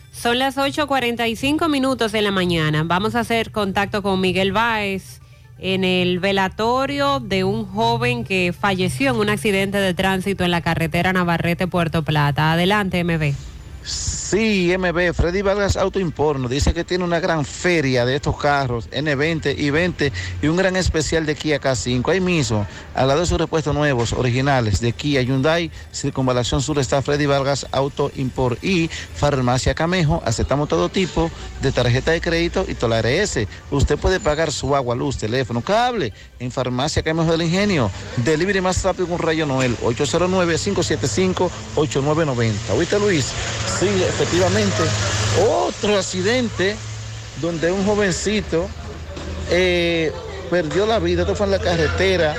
Son 0.11 0.37
las 0.37 0.57
8.45 0.57 1.69
minutos 1.69 2.11
de 2.11 2.21
la 2.21 2.31
mañana. 2.31 2.83
Vamos 2.83 3.15
a 3.15 3.21
hacer 3.21 3.51
contacto 3.51 4.03
con 4.03 4.19
Miguel 4.19 4.51
Báez 4.51 5.21
en 5.57 5.83
el 5.83 6.19
velatorio 6.19 7.19
de 7.19 7.43
un 7.43 7.65
joven 7.65 8.23
que 8.23 8.53
falleció 8.57 9.11
en 9.11 9.17
un 9.17 9.29
accidente 9.29 9.77
de 9.77 9.93
tránsito 9.93 10.43
en 10.43 10.51
la 10.51 10.61
carretera 10.61 11.13
Navarrete-Puerto 11.13 12.03
Plata. 12.03 12.51
Adelante, 12.51 13.03
MB. 13.03 13.33
Sí, 14.31 14.73
MB, 14.77 15.13
Freddy 15.13 15.41
Vargas 15.41 15.75
Auto 15.75 15.99
Import 15.99 16.39
nos 16.39 16.49
dice 16.49 16.73
que 16.73 16.85
tiene 16.85 17.03
una 17.03 17.19
gran 17.19 17.43
feria 17.43 18.05
de 18.05 18.15
estos 18.15 18.37
carros, 18.37 18.89
N20 18.91 19.53
y 19.57 19.71
20, 19.71 20.13
y 20.41 20.47
un 20.47 20.55
gran 20.55 20.77
especial 20.77 21.25
de 21.25 21.35
Kia 21.35 21.59
K5. 21.59 22.09
Ahí 22.09 22.21
mismo, 22.21 22.65
al 22.95 23.09
lado 23.09 23.19
de 23.19 23.25
sus 23.25 23.37
repuestos 23.37 23.75
nuevos, 23.75 24.13
originales 24.13 24.79
de 24.79 24.93
Kia 24.93 25.21
Hyundai, 25.21 25.69
Circunvalación 25.93 26.61
Sur 26.61 26.79
está 26.79 27.01
Freddy 27.01 27.25
Vargas 27.25 27.67
Auto 27.73 28.09
Import 28.15 28.63
y 28.63 28.87
Farmacia 28.87 29.73
Camejo. 29.73 30.23
Aceptamos 30.25 30.69
todo 30.69 30.87
tipo 30.87 31.29
de 31.61 31.73
tarjeta 31.73 32.11
de 32.11 32.21
crédito 32.21 32.63
y 32.65 32.75
toda 32.75 33.01
la 33.01 33.03
RS. 33.09 33.49
Usted 33.69 33.97
puede 33.97 34.21
pagar 34.21 34.53
su 34.53 34.77
agua, 34.77 34.95
luz, 34.95 35.17
teléfono, 35.17 35.59
cable 35.59 36.13
en 36.39 36.51
Farmacia 36.51 37.03
Camejo 37.03 37.33
del 37.33 37.41
Ingenio. 37.41 37.91
Delivery 38.15 38.61
más 38.61 38.81
rápido 38.81 39.09
con 39.09 39.19
Rayo 39.19 39.45
Noel, 39.45 39.75
809-575-8990. 39.79 42.53
¿Oíste, 42.77 42.97
Luis? 42.97 43.25
Sí, 43.77 43.89
efectivamente. 44.21 44.83
Otro 45.49 45.97
accidente 45.97 46.75
donde 47.41 47.71
un 47.71 47.85
jovencito 47.85 48.67
eh, 49.49 50.11
perdió 50.49 50.85
la 50.85 50.99
vida. 50.99 51.21
Esto 51.21 51.35
fue 51.35 51.47
en 51.47 51.51
la 51.51 51.59
carretera 51.59 52.35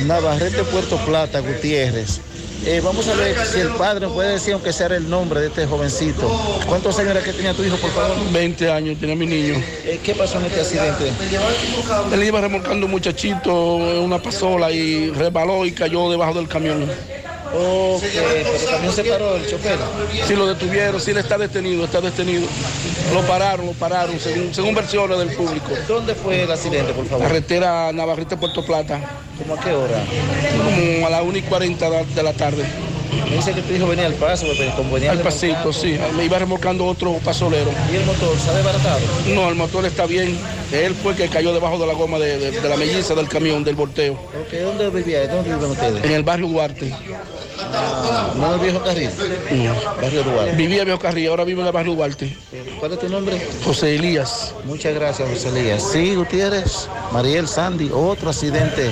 Navarrete 0.00 0.62
Puerto 0.64 0.96
Plata, 1.04 1.40
Gutiérrez. 1.40 2.20
Eh, 2.66 2.80
vamos 2.82 3.06
a 3.06 3.14
ver 3.14 3.36
si 3.46 3.60
el 3.60 3.68
padre 3.68 4.00
nos 4.00 4.12
puede 4.12 4.32
decir, 4.32 4.52
aunque 4.52 4.72
sea 4.72 4.88
el 4.88 5.08
nombre 5.08 5.40
de 5.40 5.46
este 5.46 5.66
jovencito. 5.66 6.28
¿Cuántos 6.66 6.98
años 6.98 7.12
era 7.12 7.22
que 7.22 7.32
tenía 7.32 7.54
tu 7.54 7.62
hijo, 7.62 7.76
por 7.76 7.90
favor? 7.90 8.16
20 8.32 8.70
años 8.70 8.98
tenía 8.98 9.14
mi 9.14 9.26
niño. 9.26 9.62
Eh, 9.84 10.00
¿Qué 10.02 10.14
pasó 10.14 10.38
en 10.38 10.46
este 10.46 10.60
accidente? 10.60 11.12
Él 12.12 12.22
iba 12.22 12.40
remolcando 12.40 12.86
un 12.86 12.92
muchachito 12.92 13.78
en 13.78 14.02
una 14.02 14.20
pasola 14.20 14.72
y 14.72 15.10
rebaló 15.10 15.64
y 15.64 15.72
cayó 15.72 16.10
debajo 16.10 16.34
del 16.34 16.48
camión. 16.48 16.90
Ok, 17.54 18.02
pero 18.12 18.70
camión 18.70 18.92
se 18.94 19.04
paró, 19.04 19.36
el 19.36 19.46
chofer. 19.46 19.78
Sí, 20.26 20.34
lo 20.36 20.46
detuvieron, 20.46 21.00
sí, 21.00 21.10
él 21.12 21.16
está 21.18 21.38
detenido, 21.38 21.84
está 21.84 22.00
detenido. 22.00 22.46
Lo 23.12 23.22
pararon, 23.22 23.66
lo 23.66 23.72
pararon, 23.72 24.18
según, 24.20 24.54
según 24.54 24.74
versiones 24.74 25.18
del 25.18 25.30
público. 25.34 25.70
¿Dónde 25.86 26.14
fue 26.14 26.42
el 26.42 26.50
accidente, 26.52 26.92
por 26.92 27.06
favor? 27.06 27.26
Carretera 27.26 27.92
Navarrete, 27.92 28.36
Puerto 28.36 28.62
Plata. 28.64 29.00
¿Cómo 29.38 29.54
a 29.54 29.60
qué 29.60 29.72
hora? 29.72 30.04
Como 30.56 31.06
a 31.06 31.10
las 31.10 31.22
1 31.22 31.38
y 31.38 31.42
40 31.42 31.88
de- 31.90 32.04
de 32.06 32.22
la 32.22 32.32
tarde. 32.32 32.64
Me 33.30 33.36
dice 33.36 33.52
que 33.52 33.62
tu 33.62 33.74
hijo 33.74 33.86
venía 33.86 34.06
al 34.06 34.14
paso, 34.14 34.46
como 34.76 34.94
venía 34.94 35.10
Al 35.12 35.20
pasito, 35.20 35.72
sí. 35.72 35.98
Me 36.16 36.24
iba 36.24 36.38
remolcando 36.38 36.84
otro 36.86 37.12
pasolero. 37.24 37.70
¿Y 37.92 37.96
el 37.96 38.04
motor 38.04 38.36
se 38.38 38.50
ha 38.50 38.54
desbaratado? 38.54 39.00
No, 39.34 39.48
el 39.48 39.54
motor 39.54 39.84
está 39.86 40.06
bien. 40.06 40.38
Él 40.72 40.94
fue 40.94 41.12
el 41.12 41.18
que 41.18 41.28
cayó 41.28 41.52
debajo 41.52 41.78
de 41.78 41.86
la 41.86 41.94
goma 41.94 42.18
de, 42.18 42.38
de- 42.38 42.60
de 42.60 42.68
la 42.68 42.76
melliza 42.76 43.14
del 43.14 43.28
camión, 43.28 43.64
del 43.64 43.74
volteo. 43.76 44.12
Ok, 44.14 44.52
¿Dónde 44.62 44.90
vivía? 44.90 45.26
¿Dónde 45.26 45.54
viven 45.54 45.70
ustedes? 45.70 46.04
En 46.04 46.12
el 46.12 46.22
barrio 46.22 46.48
Duarte. 46.48 46.92
No 48.36 48.46
en 48.46 48.52
el 48.54 48.60
viejo 48.60 48.82
carril. 48.84 49.10
Barrio 50.00 50.22
Duarte. 50.22 50.56
Vivía 50.56 50.78
en 50.80 50.84
Viejo 50.84 51.00
Carrillo, 51.00 51.30
ahora 51.30 51.44
vive 51.44 51.60
en 51.60 51.66
el 51.66 51.72
barrio 51.72 51.94
Duarte. 51.94 52.36
¿Cuál 52.78 52.92
es 52.92 53.00
tu 53.00 53.08
nombre? 53.08 53.46
José 53.64 53.96
Elías. 53.96 54.54
Muchas 54.64 54.94
gracias, 54.94 55.28
José 55.28 55.48
Elías. 55.48 55.82
Sí, 55.92 56.14
Gutiérrez, 56.14 56.88
Mariel 57.12 57.48
Sandy, 57.48 57.90
otro 57.92 58.30
accidente 58.30 58.90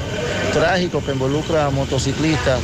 trágico 0.53 1.05
que 1.05 1.13
involucra 1.13 1.67
a 1.67 1.71
motociclistas, 1.71 2.61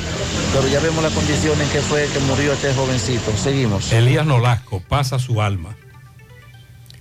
pero 0.53 0.67
ya 0.69 0.81
vemos 0.81 1.03
la 1.03 1.11
condición 1.11 1.61
en 1.61 1.69
que 1.69 1.81
fue 1.81 2.09
que 2.13 2.19
murió 2.21 2.53
este 2.53 2.73
jovencito. 2.75 3.31
Seguimos. 3.37 3.93
Elías 3.93 4.27
Nolasco 4.27 4.81
pasa 4.81 5.19
su 5.19 5.41
alma. 5.41 5.77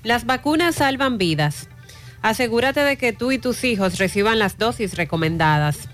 Las 0.04 0.26
vacunas 0.26 0.76
salvan 0.76 1.18
vidas. 1.18 1.70
Asegúrate 2.22 2.82
de 2.82 2.98
que 2.98 3.14
tú 3.14 3.32
y 3.32 3.40
tus 3.40 3.64
hijos 3.64 3.98
reciban 3.98 4.38
las 4.38 4.58
dosis 4.58 4.96
recomendadas. 4.96 5.90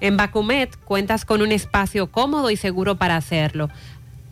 En 0.00 0.16
Vacumet 0.16 0.76
cuentas 0.84 1.24
con 1.24 1.42
un 1.42 1.52
espacio 1.52 2.10
cómodo 2.10 2.50
y 2.50 2.56
seguro 2.56 2.96
para 2.96 3.16
hacerlo. 3.16 3.68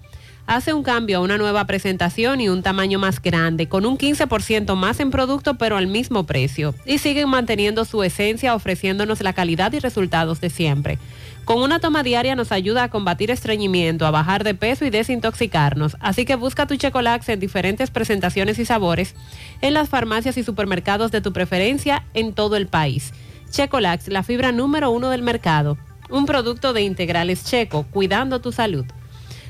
hace 0.47 0.73
un 0.73 0.83
cambio 0.83 1.17
a 1.17 1.21
una 1.21 1.37
nueva 1.37 1.65
presentación 1.65 2.41
y 2.41 2.49
un 2.49 2.61
tamaño 2.61 2.99
más 2.99 3.21
grande, 3.21 3.67
con 3.67 3.85
un 3.85 3.97
15% 3.97 4.75
más 4.75 4.99
en 4.99 5.11
producto 5.11 5.55
pero 5.55 5.77
al 5.77 5.87
mismo 5.87 6.25
precio. 6.25 6.75
Y 6.85 6.99
siguen 6.99 7.29
manteniendo 7.29 7.85
su 7.85 8.03
esencia 8.03 8.55
ofreciéndonos 8.55 9.21
la 9.21 9.33
calidad 9.33 9.73
y 9.73 9.79
resultados 9.79 10.41
de 10.41 10.49
siempre. 10.49 10.99
Con 11.45 11.61
una 11.61 11.77
toma 11.77 12.01
diaria 12.01 12.35
nos 12.35 12.51
ayuda 12.51 12.81
a 12.81 12.89
combatir 12.89 13.29
estreñimiento, 13.29 14.07
a 14.07 14.11
bajar 14.11 14.43
de 14.43 14.55
peso 14.55 14.83
y 14.83 14.89
desintoxicarnos. 14.89 15.95
Así 15.99 16.25
que 16.25 16.35
busca 16.35 16.65
tu 16.65 16.75
Checolax 16.75 17.29
en 17.29 17.39
diferentes 17.39 17.91
presentaciones 17.91 18.57
y 18.57 18.65
sabores 18.65 19.13
en 19.61 19.75
las 19.75 19.87
farmacias 19.87 20.37
y 20.37 20.43
supermercados 20.43 21.11
de 21.11 21.21
tu 21.21 21.33
preferencia 21.33 22.03
en 22.15 22.33
todo 22.33 22.55
el 22.55 22.65
país. 22.65 23.13
Checolax, 23.51 24.07
la 24.07 24.23
fibra 24.23 24.51
número 24.51 24.89
uno 24.89 25.11
del 25.11 25.21
mercado. 25.21 25.77
Un 26.09 26.25
producto 26.25 26.73
de 26.73 26.81
integrales 26.81 27.45
checo, 27.45 27.85
cuidando 27.91 28.41
tu 28.41 28.51
salud. 28.51 28.85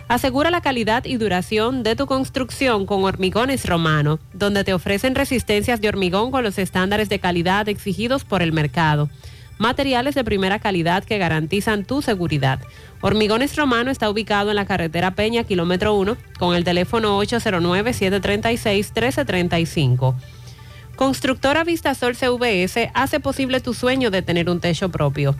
Asegura 0.10 0.52
la 0.52 0.62
calidad 0.62 1.06
y 1.06 1.16
duración 1.16 1.82
de 1.82 1.96
tu 1.96 2.08
construcción 2.08 2.86
con 2.86 3.06
Hormigones 3.06 3.66
Romano, 3.66 4.20
donde 4.34 4.64
te 4.64 4.74
ofrecen 4.74 5.16
resistencias 5.16 5.82
de 5.82 5.88
hormigón 5.88 6.30
con 6.30 6.44
los 6.44 6.60
estándares 6.60 7.08
de 7.08 7.20
calidad 7.20 7.70
exigidos 7.70 8.26
por 8.26 8.44
el 8.44 8.52
mercado. 8.52 9.10
Materiales 9.58 10.16
de 10.16 10.26
primera 10.26 10.60
calidad 10.60 11.06
que 11.06 11.18
garantizan 11.18 11.86
tu 11.86 12.02
seguridad. 12.02 12.60
Hormigones 13.02 13.56
Romano 13.56 13.90
está 13.90 14.10
ubicado 14.10 14.50
en 14.50 14.58
la 14.58 14.66
carretera 14.66 15.16
Peña, 15.16 15.46
kilómetro 15.46 15.94
1, 15.96 16.18
con 16.38 16.54
el 16.56 16.66
teléfono 16.66 17.18
809-736-1335. 17.22 20.14
Constructora 20.98 21.64
Vistasol 21.64 22.16
CVS 22.16 22.92
hace 22.94 23.20
posible 23.20 23.60
tu 23.62 23.74
sueño 23.74 24.12
de 24.12 24.22
tener 24.22 24.48
un 24.50 24.60
techo 24.60 24.90
propio. 24.90 25.36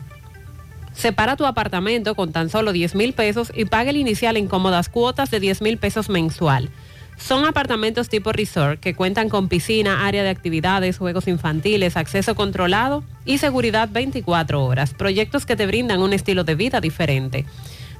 Separa 0.94 1.36
tu 1.36 1.44
apartamento 1.44 2.14
con 2.14 2.32
tan 2.32 2.48
solo 2.48 2.72
10 2.72 2.94
mil 2.94 3.12
pesos 3.12 3.52
y 3.54 3.66
paga 3.66 3.90
el 3.90 3.98
inicial 3.98 4.38
en 4.38 4.48
cómodas 4.48 4.88
cuotas 4.88 5.30
de 5.30 5.40
10 5.40 5.60
mil 5.60 5.76
pesos 5.76 6.08
mensual. 6.08 6.70
Son 7.16 7.44
apartamentos 7.44 8.08
tipo 8.08 8.32
resort 8.32 8.80
que 8.80 8.94
cuentan 8.94 9.28
con 9.28 9.48
piscina, 9.48 10.06
área 10.06 10.22
de 10.22 10.28
actividades, 10.28 10.98
juegos 10.98 11.28
infantiles, 11.28 11.96
acceso 11.96 12.34
controlado 12.34 13.02
y 13.24 13.38
seguridad 13.38 13.88
24 13.90 14.64
horas. 14.64 14.94
Proyectos 14.94 15.46
que 15.46 15.56
te 15.56 15.66
brindan 15.66 16.02
un 16.02 16.12
estilo 16.12 16.44
de 16.44 16.54
vida 16.54 16.80
diferente. 16.80 17.46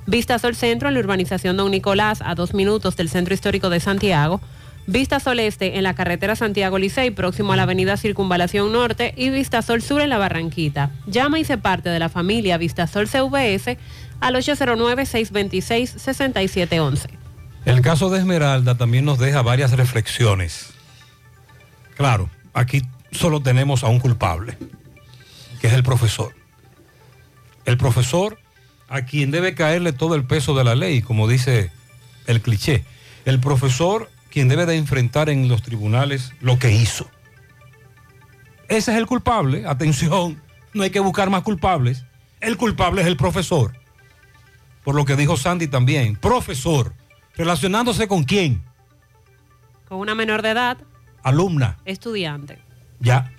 Vistasol 0.07 0.55
Centro 0.55 0.89
en 0.89 0.95
la 0.95 1.01
urbanización 1.01 1.57
Don 1.57 1.71
Nicolás, 1.71 2.23
a 2.25 2.37
dos 2.37 2.55
minutos 2.55 2.97
del 2.97 3.09
Centro 3.09 3.35
Histórico 3.35 3.71
de 3.71 3.81
Santiago. 3.81 4.41
Vista 4.87 5.19
Sol 5.19 5.41
Este 5.41 5.79
en 5.79 5.83
la 5.83 5.95
carretera 5.95 6.37
Santiago 6.37 6.79
Licey, 6.79 7.11
próximo 7.11 7.53
a 7.53 7.57
la 7.57 7.65
avenida 7.65 7.97
Circunvalación 7.97 8.73
Norte, 8.73 9.15
y 9.17 9.31
Vista 9.31 9.63
Sol 9.63 9.83
Sur 9.83 10.01
en 10.01 10.11
la 10.11 10.19
Barranquita. 10.19 10.93
Llama 11.09 11.41
y 11.41 11.45
se 11.45 11.59
parte 11.59 11.89
de 11.89 11.99
la 11.99 12.09
familia 12.09 12.57
Vista 12.57 12.87
Sol 12.87 13.09
CVS 13.09 13.79
al 14.21 14.37
809-626-6711. 14.37 17.16
El 17.67 17.83
caso 17.83 18.11
de 18.11 18.21
Esmeralda 18.21 18.77
también 18.77 19.05
nos 19.05 19.19
deja 19.19 19.43
varias 19.43 19.73
reflexiones. 19.73 20.69
Claro, 21.97 22.31
aquí 22.55 22.83
solo 23.11 23.43
tenemos 23.43 23.83
a 23.83 23.89
un 23.89 23.99
culpable, 23.99 24.57
que 25.61 25.67
es 25.67 25.73
el 25.73 25.83
profesor. 25.83 26.33
El 27.65 27.77
profesor 27.77 28.39
a 28.89 29.03
quien 29.03 29.33
debe 29.33 29.57
caerle 29.57 29.93
todo 29.93 30.15
el 30.15 30.25
peso 30.25 30.55
de 30.55 30.63
la 30.63 30.77
ley, 30.77 31.03
como 31.03 31.27
dice 31.27 31.73
el 32.29 32.41
cliché. 32.41 32.85
El 33.25 33.41
profesor 33.41 34.11
quien 34.31 34.47
debe 34.47 34.65
de 34.65 34.77
enfrentar 34.77 35.29
en 35.29 35.49
los 35.49 35.63
tribunales 35.63 36.35
lo 36.41 36.61
que 36.61 36.71
hizo. 36.71 37.11
Ese 38.69 38.93
es 38.93 38.97
el 38.99 39.07
culpable, 39.07 39.67
atención, 39.67 40.41
no 40.73 40.85
hay 40.85 40.91
que 40.91 41.01
buscar 41.01 41.31
más 41.31 41.43
culpables. 41.43 42.05
El 42.41 42.57
culpable 42.57 43.01
es 43.01 43.09
el 43.09 43.17
profesor. 43.17 43.73
Por 44.85 44.95
lo 44.95 45.05
que 45.05 45.17
dijo 45.17 45.37
Sandy 45.37 45.67
también, 45.67 46.15
profesor, 46.15 46.93
relacionándose 47.37 48.09
con 48.09 48.25
quién? 48.25 48.63
Con 49.89 49.99
una 49.99 50.15
menor 50.15 50.43
de 50.43 50.51
edad, 50.51 50.79
Alumna, 51.23 51.79
estudiante. 51.85 52.59
ya, 53.01 53.33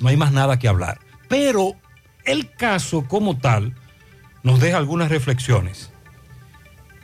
no 0.00 0.08
hay 0.08 0.16
más 0.16 0.32
nada 0.32 0.58
que 0.58 0.68
hablar. 0.68 0.98
Pero 1.28 1.72
el 2.24 2.50
caso 2.50 3.06
como 3.06 3.38
tal 3.38 3.74
nos 4.42 4.60
deja 4.60 4.76
algunas 4.76 5.08
reflexiones. 5.10 5.90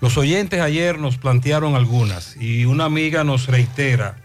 Los 0.01 0.17
oyentes 0.17 0.61
ayer 0.61 0.99
nos 0.99 1.19
plantearon 1.19 1.75
algunas 1.75 2.37
y 2.37 2.65
una 2.65 2.87
amiga 2.87 3.23
nos 3.23 3.47
reitera 3.49 4.17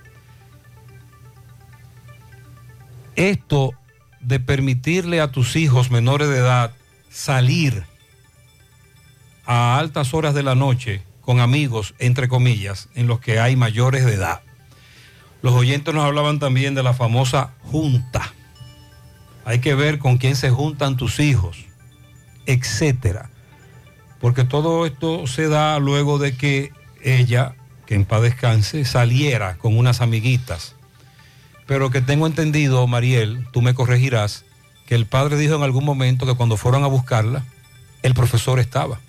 esto 3.16 3.74
de 4.22 4.40
permitirle 4.40 5.22
a 5.22 5.32
tus 5.32 5.56
hijos 5.56 5.92
menores 5.92 6.30
de 6.30 6.38
edad 6.38 6.72
salir 7.10 7.84
a 9.46 9.78
altas 9.78 10.14
horas 10.14 10.34
de 10.34 10.44
la 10.44 10.56
noche 10.56 11.02
con 11.26 11.40
amigos, 11.40 11.96
entre 11.98 12.28
comillas, 12.28 12.88
en 12.94 13.08
los 13.08 13.20
que 13.20 13.40
hay 13.40 13.56
mayores 13.56 14.06
de 14.06 14.14
edad. 14.14 14.42
Los 15.42 15.54
oyentes 15.54 15.94
nos 15.94 16.06
hablaban 16.06 16.40
también 16.40 16.76
de 16.76 16.84
la 16.84 16.94
famosa 16.94 17.52
junta. 17.64 18.34
Hay 19.44 19.60
que 19.60 19.74
ver 19.76 19.98
con 19.98 20.18
quién 20.18 20.36
se 20.36 20.52
juntan 20.52 20.98
tus 20.98 21.20
hijos, 21.20 21.66
etcétera. 22.46 23.30
Porque 24.20 24.44
todo 24.44 24.86
esto 24.86 25.26
se 25.26 25.48
da 25.48 25.80
luego 25.80 26.20
de 26.20 26.38
que 26.38 26.72
ella, 27.04 27.56
que 27.88 27.96
en 27.96 28.06
paz 28.06 28.22
descanse, 28.22 28.86
saliera 28.86 29.58
con 29.58 29.78
unas 29.78 30.02
amiguitas. 30.02 30.76
Pero 31.66 31.90
que 31.90 32.02
tengo 32.02 32.28
entendido, 32.28 32.86
Mariel, 32.86 33.48
tú 33.52 33.64
me 33.64 33.74
corregirás, 33.74 34.46
que 34.86 34.94
el 34.94 35.08
padre 35.08 35.38
dijo 35.38 35.56
en 35.56 35.64
algún 35.64 35.86
momento 35.86 36.28
que 36.28 36.36
cuando 36.36 36.58
fueron 36.58 36.84
a 36.84 36.88
buscarla, 36.88 37.44
el 38.04 38.14
profesor 38.14 38.60
estaba. 38.60 39.00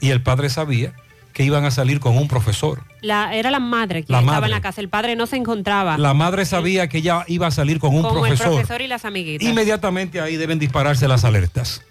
Y 0.00 0.10
el 0.10 0.22
padre 0.22 0.50
sabía 0.50 0.94
que 1.32 1.44
iban 1.44 1.64
a 1.64 1.70
salir 1.70 2.00
con 2.00 2.16
un 2.16 2.28
profesor. 2.28 2.82
La, 3.00 3.34
era 3.34 3.50
la 3.50 3.60
madre 3.60 4.02
quien 4.04 4.14
La 4.14 4.20
estaba 4.20 4.36
madre. 4.40 4.46
en 4.46 4.50
la 4.52 4.60
casa. 4.60 4.80
El 4.80 4.88
padre 4.88 5.16
no 5.16 5.26
se 5.26 5.36
encontraba 5.36 5.96
La 5.96 6.12
madre 6.14 6.44
sabía 6.44 6.88
que 6.88 6.98
ella 6.98 7.24
iba 7.28 7.46
a 7.46 7.50
salir 7.50 7.78
con 7.78 7.94
un 7.94 8.02
con 8.02 8.12
profesor. 8.14 8.46
el 8.48 8.52
profesor 8.54 8.82
y 8.82 8.86
las 8.88 9.04
amiguitas. 9.04 9.48
Inmediatamente 9.48 10.20
ahí 10.20 10.36
deben 10.36 10.58
dispararse 10.58 11.06
las 11.08 11.24
alertas. 11.24 11.82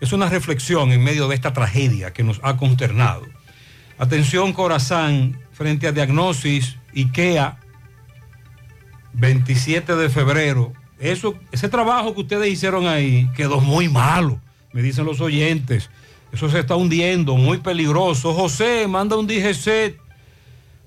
es 0.00 0.12
una 0.12 0.28
reflexión 0.28 0.92
en 0.92 1.02
medio 1.04 1.28
de 1.28 1.34
esta 1.34 1.52
tragedia 1.52 2.12
que 2.12 2.22
nos 2.24 2.40
ha 2.42 2.56
consternado. 2.56 3.26
Atención 3.98 4.52
Corazán, 4.54 5.38
frente 5.52 5.86
a 5.86 5.92
Diagnosis 5.92 6.76
IKEA, 6.96 7.58
27 9.12 9.96
de 9.96 10.08
febrero. 10.08 10.72
Eso, 10.98 11.34
ese 11.52 11.68
trabajo 11.68 12.14
que 12.14 12.20
ustedes 12.22 12.48
hicieron 12.52 12.86
ahí 12.86 13.28
quedó 13.36 13.60
muy 13.60 13.88
malo, 13.88 14.40
me 14.72 14.82
dicen 14.82 15.04
los 15.04 15.20
oyentes. 15.20 15.90
Eso 16.32 16.48
se 16.48 16.60
está 16.60 16.76
hundiendo, 16.76 17.36
muy 17.36 17.58
peligroso. 17.58 18.32
José, 18.34 18.86
manda 18.86 19.16
un 19.16 19.26
DGC 19.26 19.98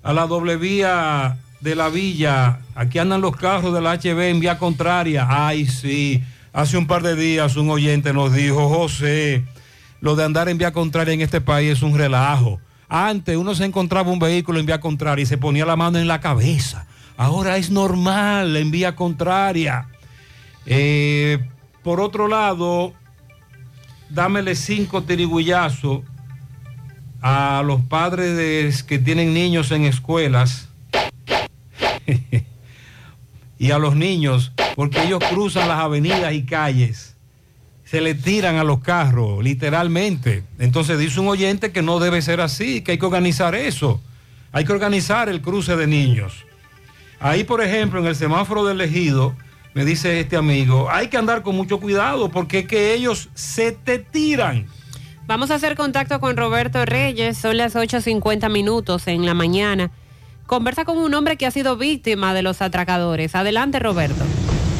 a 0.02 0.14
la 0.14 0.26
doble 0.26 0.56
vía 0.56 1.38
de 1.60 1.76
la 1.76 1.90
villa. 1.90 2.60
Aquí 2.76 3.00
andan 3.00 3.22
los 3.22 3.36
carros 3.36 3.74
del 3.74 3.86
HB 3.86 4.20
en 4.30 4.40
vía 4.40 4.58
contraria. 4.58 5.28
Ay, 5.30 5.66
sí. 5.66 6.24
Hace 6.54 6.78
un 6.78 6.88
par 6.88 7.02
de 7.02 7.16
días 7.16 7.56
un 7.56 7.70
oyente 7.70 8.14
nos 8.14 8.34
dijo, 8.34 8.70
José, 8.70 9.44
lo 10.02 10.16
de 10.16 10.24
andar 10.24 10.50
en 10.50 10.58
vía 10.58 10.72
contraria 10.72 11.14
en 11.14 11.22
este 11.22 11.42
país 11.42 11.72
es 11.72 11.82
un 11.82 11.98
relajo. 11.98 12.60
Antes 12.88 13.36
uno 13.38 13.56
se 13.56 13.66
encontraba 13.66 14.12
un 14.12 14.20
vehículo 14.20 14.60
en 14.60 14.66
vía 14.66 14.80
contraria 14.80 15.24
y 15.24 15.26
se 15.26 15.38
ponía 15.38 15.66
la 15.66 15.76
mano 15.76 15.98
en 15.98 16.08
la 16.08 16.20
cabeza. 16.20 16.86
Ahora 17.18 17.58
es 17.58 17.72
normal 17.72 18.56
en 18.56 18.72
vía 18.72 18.96
contraria. 18.96 19.88
Eh, 20.66 21.40
por 21.82 22.00
otro 22.00 22.28
lado, 22.28 22.94
dámele 24.14 24.56
cinco 24.56 25.04
tirigullazos 25.04 26.02
a 27.22 27.64
los 27.66 27.82
padres 27.82 28.84
que 28.84 29.00
tienen 29.00 29.34
niños 29.34 29.72
en 29.72 29.86
escuelas 29.86 30.70
y 33.58 33.72
a 33.72 33.80
los 33.80 33.96
niños, 33.96 34.52
porque 34.76 35.04
ellos 35.04 35.20
cruzan 35.30 35.68
las 35.68 35.80
avenidas 35.80 36.34
y 36.34 36.44
calles, 36.44 37.16
se 37.86 38.02
le 38.02 38.14
tiran 38.14 38.58
a 38.58 38.64
los 38.64 38.80
carros, 38.80 39.44
literalmente. 39.44 40.44
Entonces 40.60 41.00
dice 41.00 41.20
un 41.20 41.28
oyente 41.28 41.72
que 41.72 41.82
no 41.82 42.00
debe 42.00 42.22
ser 42.22 42.42
así, 42.42 42.82
que 42.82 42.94
hay 42.94 42.98
que 42.98 43.06
organizar 43.06 43.56
eso. 43.56 44.02
Hay 44.52 44.66
que 44.66 44.74
organizar 44.74 45.30
el 45.30 45.42
cruce 45.42 45.76
de 45.76 45.88
niños. 45.88 46.46
Ahí, 47.20 47.44
por 47.44 47.62
ejemplo, 47.62 48.00
en 48.00 48.06
el 48.06 48.16
semáforo 48.16 48.66
del 48.66 48.82
ejido, 48.82 49.36
me 49.74 49.86
dice 49.86 50.20
este 50.20 50.36
amigo, 50.36 50.90
hay 50.90 51.08
que 51.08 51.18
andar 51.18 51.42
con 51.42 51.56
mucho 51.56 51.80
cuidado 51.80 52.30
porque 52.30 52.60
es 52.60 52.68
que 52.68 52.94
ellos 52.94 53.30
se 53.34 53.72
te 53.72 54.00
tiran. 54.00 54.68
Vamos 55.26 55.52
a 55.52 55.56
hacer 55.56 55.76
contacto 55.76 56.20
con 56.20 56.36
Roberto 56.36 56.86
Reyes, 56.86 57.38
son 57.38 57.58
las 57.58 57.76
8.50 57.76 58.52
minutos 58.52 59.08
en 59.08 59.26
la 59.26 59.34
mañana. 59.34 59.92
Conversa 60.46 60.84
con 60.84 60.98
un 60.98 61.14
hombre 61.14 61.38
que 61.38 61.46
ha 61.46 61.52
sido 61.52 61.78
víctima 61.78 62.34
de 62.34 62.42
los 62.42 62.62
atracadores. 62.62 63.34
Adelante, 63.34 63.80
Roberto. 63.80 64.26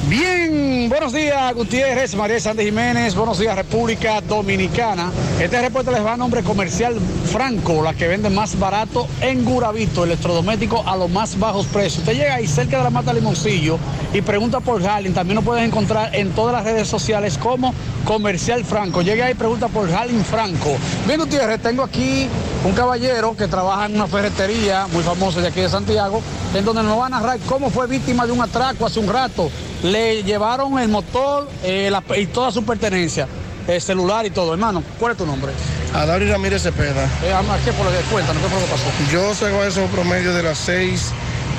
Bien, 0.10 0.90
buenos 0.90 1.14
días 1.14 1.54
Gutiérrez, 1.56 2.14
María 2.16 2.38
Sánchez 2.38 2.66
Jiménez, 2.66 3.16
buenos 3.16 3.40
días 3.40 3.56
República 3.56 4.20
Dominicana. 4.20 5.10
Este 5.40 5.62
reporte 5.62 5.92
les 5.92 6.06
va 6.06 6.14
a 6.14 6.18
nombre 6.18 6.44
comercial 6.44 6.96
Franco, 7.32 7.82
la 7.82 7.94
que 7.94 8.10
vende 8.10 8.30
más 8.30 8.60
barato 8.60 9.08
en 9.22 9.46
Guravito, 9.46 10.04
electrodoméstico 10.04 10.84
a 10.86 10.98
los 10.98 11.10
más 11.10 11.40
bajos 11.40 11.68
precios. 11.68 12.00
Usted 12.00 12.16
llega 12.16 12.36
ahí 12.36 12.48
cerca 12.48 12.80
de 12.80 12.84
la 12.84 12.90
Mata 12.90 13.14
Limoncillo 13.14 13.80
y 14.14 14.22
pregunta 14.22 14.60
por 14.60 14.86
Harling, 14.86 15.14
también 15.14 15.36
lo 15.36 15.42
puedes 15.42 15.64
encontrar 15.64 16.14
en 16.14 16.32
todas 16.32 16.54
las 16.54 16.66
redes 16.66 16.90
sociales 16.90 17.38
como 17.38 17.74
Comercial 18.04 18.66
Franco. 18.66 19.02
Llega 19.02 19.28
ahí 19.28 19.32
y 19.32 19.36
pregunta 19.36 19.70
por 19.70 19.90
Harling 19.90 20.26
Franco. 20.26 20.76
Bien 21.08 21.18
Gutiérrez, 21.18 21.62
tengo 21.62 21.82
aquí 21.82 22.28
un 22.66 22.74
caballero 22.74 23.38
que 23.38 23.48
trabaja 23.48 23.86
en 23.86 23.96
una 23.96 24.08
ferretería 24.08 24.86
muy 24.92 25.02
famosa 25.02 25.40
de 25.40 25.48
aquí 25.48 25.62
de 25.62 25.70
Santiago, 25.70 26.22
en 26.54 26.66
donde 26.66 26.84
nos 26.84 27.00
va 27.00 27.06
a 27.06 27.10
narrar 27.10 27.40
cómo 27.48 27.70
fue 27.70 27.88
víctima 27.88 28.26
de 28.26 28.34
un 28.34 28.42
atraco 28.42 28.86
hace 28.86 29.00
un 29.00 29.08
rato. 29.08 29.50
Le 29.84 30.24
llevaron 30.24 30.80
el 30.80 30.88
motor 30.90 31.50
eh, 31.64 31.90
la- 31.92 32.04
y 32.18 32.28
toda 32.28 32.52
su 32.52 32.64
pertenencia, 32.66 33.28
el 33.68 33.82
celular 33.82 34.26
y 34.26 34.30
todo. 34.30 34.54
Hermano, 34.54 34.82
¿cuál 35.00 35.12
es 35.14 35.18
tu 35.18 35.26
nombre? 35.26 35.52
Adari 35.94 36.30
Ramírez 36.30 36.64
Cepeda. 36.64 37.06
Eh, 37.24 37.34
ama, 37.34 37.58
¿Qué 37.66 37.72
por 37.74 37.86
lo 37.86 37.92
que 37.92 37.98
cuéntanos? 38.12 38.42
¿Qué 38.42 38.50
fue 38.50 38.60
lo 38.60 38.66
que 38.66 38.72
pasó? 38.72 38.86
Yo 39.12 39.36
salgo 39.36 39.62
a 39.62 39.68
eso 39.68 39.86
promedio 39.88 40.34
de 40.34 40.44
las 40.44 40.58
6 40.60 41.12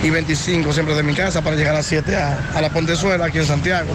y 0.03 0.11
25 0.11 0.73
siempre 0.73 0.95
de 0.95 1.03
mi 1.03 1.15
casa 1.15 1.43
para 1.43 1.57
llegar 1.57 1.75
a 1.75 1.79
las 1.79 1.87
7 1.87 2.17
a, 2.17 2.51
a 2.55 2.61
la 2.61 2.71
Pontezuela 2.71 3.27
aquí 3.27 3.39
en 3.39 3.47
Santiago. 3.47 3.91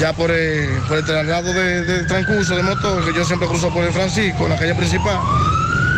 Ya 0.00 0.12
por 0.12 0.30
el, 0.30 0.68
por 0.88 0.98
el 0.98 1.04
traslado 1.06 1.52
de, 1.54 1.82
de 1.82 2.04
transcurso 2.04 2.54
de 2.56 2.62
motor, 2.62 3.04
que 3.04 3.14
yo 3.14 3.24
siempre 3.24 3.48
cruzo 3.48 3.70
por 3.72 3.84
el 3.84 3.92
Francisco, 3.92 4.44
en 4.44 4.50
la 4.50 4.56
calle 4.58 4.74
principal, 4.74 5.18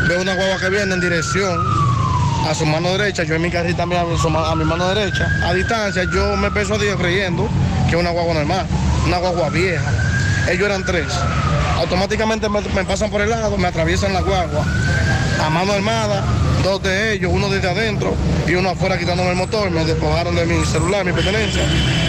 veo 0.08 0.20
una 0.22 0.34
guagua 0.36 0.58
que 0.60 0.68
viene 0.70 0.94
en 0.94 1.00
dirección 1.00 1.58
a 2.46 2.54
su 2.54 2.66
mano 2.66 2.90
derecha, 2.96 3.24
yo 3.24 3.34
en 3.34 3.42
mi 3.42 3.50
carril 3.50 3.76
también 3.76 4.02
a, 4.02 4.50
a 4.50 4.54
mi 4.54 4.64
mano 4.64 4.88
derecha. 4.88 5.28
A 5.44 5.54
distancia 5.54 6.04
yo 6.12 6.36
me 6.36 6.50
persuadí 6.50 6.86
creyendo 6.98 7.48
que 7.88 7.96
es 7.96 8.00
una 8.00 8.10
guagua 8.10 8.34
normal, 8.34 8.66
una 9.06 9.18
guagua 9.18 9.50
vieja. 9.50 9.90
Ellos 10.48 10.66
eran 10.66 10.84
tres. 10.84 11.06
Automáticamente 11.78 12.48
me, 12.48 12.84
pasan 12.84 13.10
por 13.10 13.20
el 13.20 13.30
lado, 13.30 13.56
me 13.58 13.68
atraviesan 13.68 14.12
la 14.12 14.20
guagua. 14.20 14.64
A 15.44 15.50
mano 15.50 15.72
armada, 15.72 16.24
dos 16.64 16.82
de 16.82 17.12
ellos, 17.12 17.30
uno 17.32 17.48
desde 17.48 17.68
adentro 17.68 18.14
y 18.46 18.54
uno 18.54 18.70
afuera 18.70 18.98
quitándome 18.98 19.30
el 19.30 19.36
motor. 19.36 19.70
Me 19.70 19.84
despojaron 19.84 20.34
de 20.34 20.46
mi 20.46 20.64
celular, 20.64 21.04
mi 21.04 21.12
pertenencia, 21.12 21.62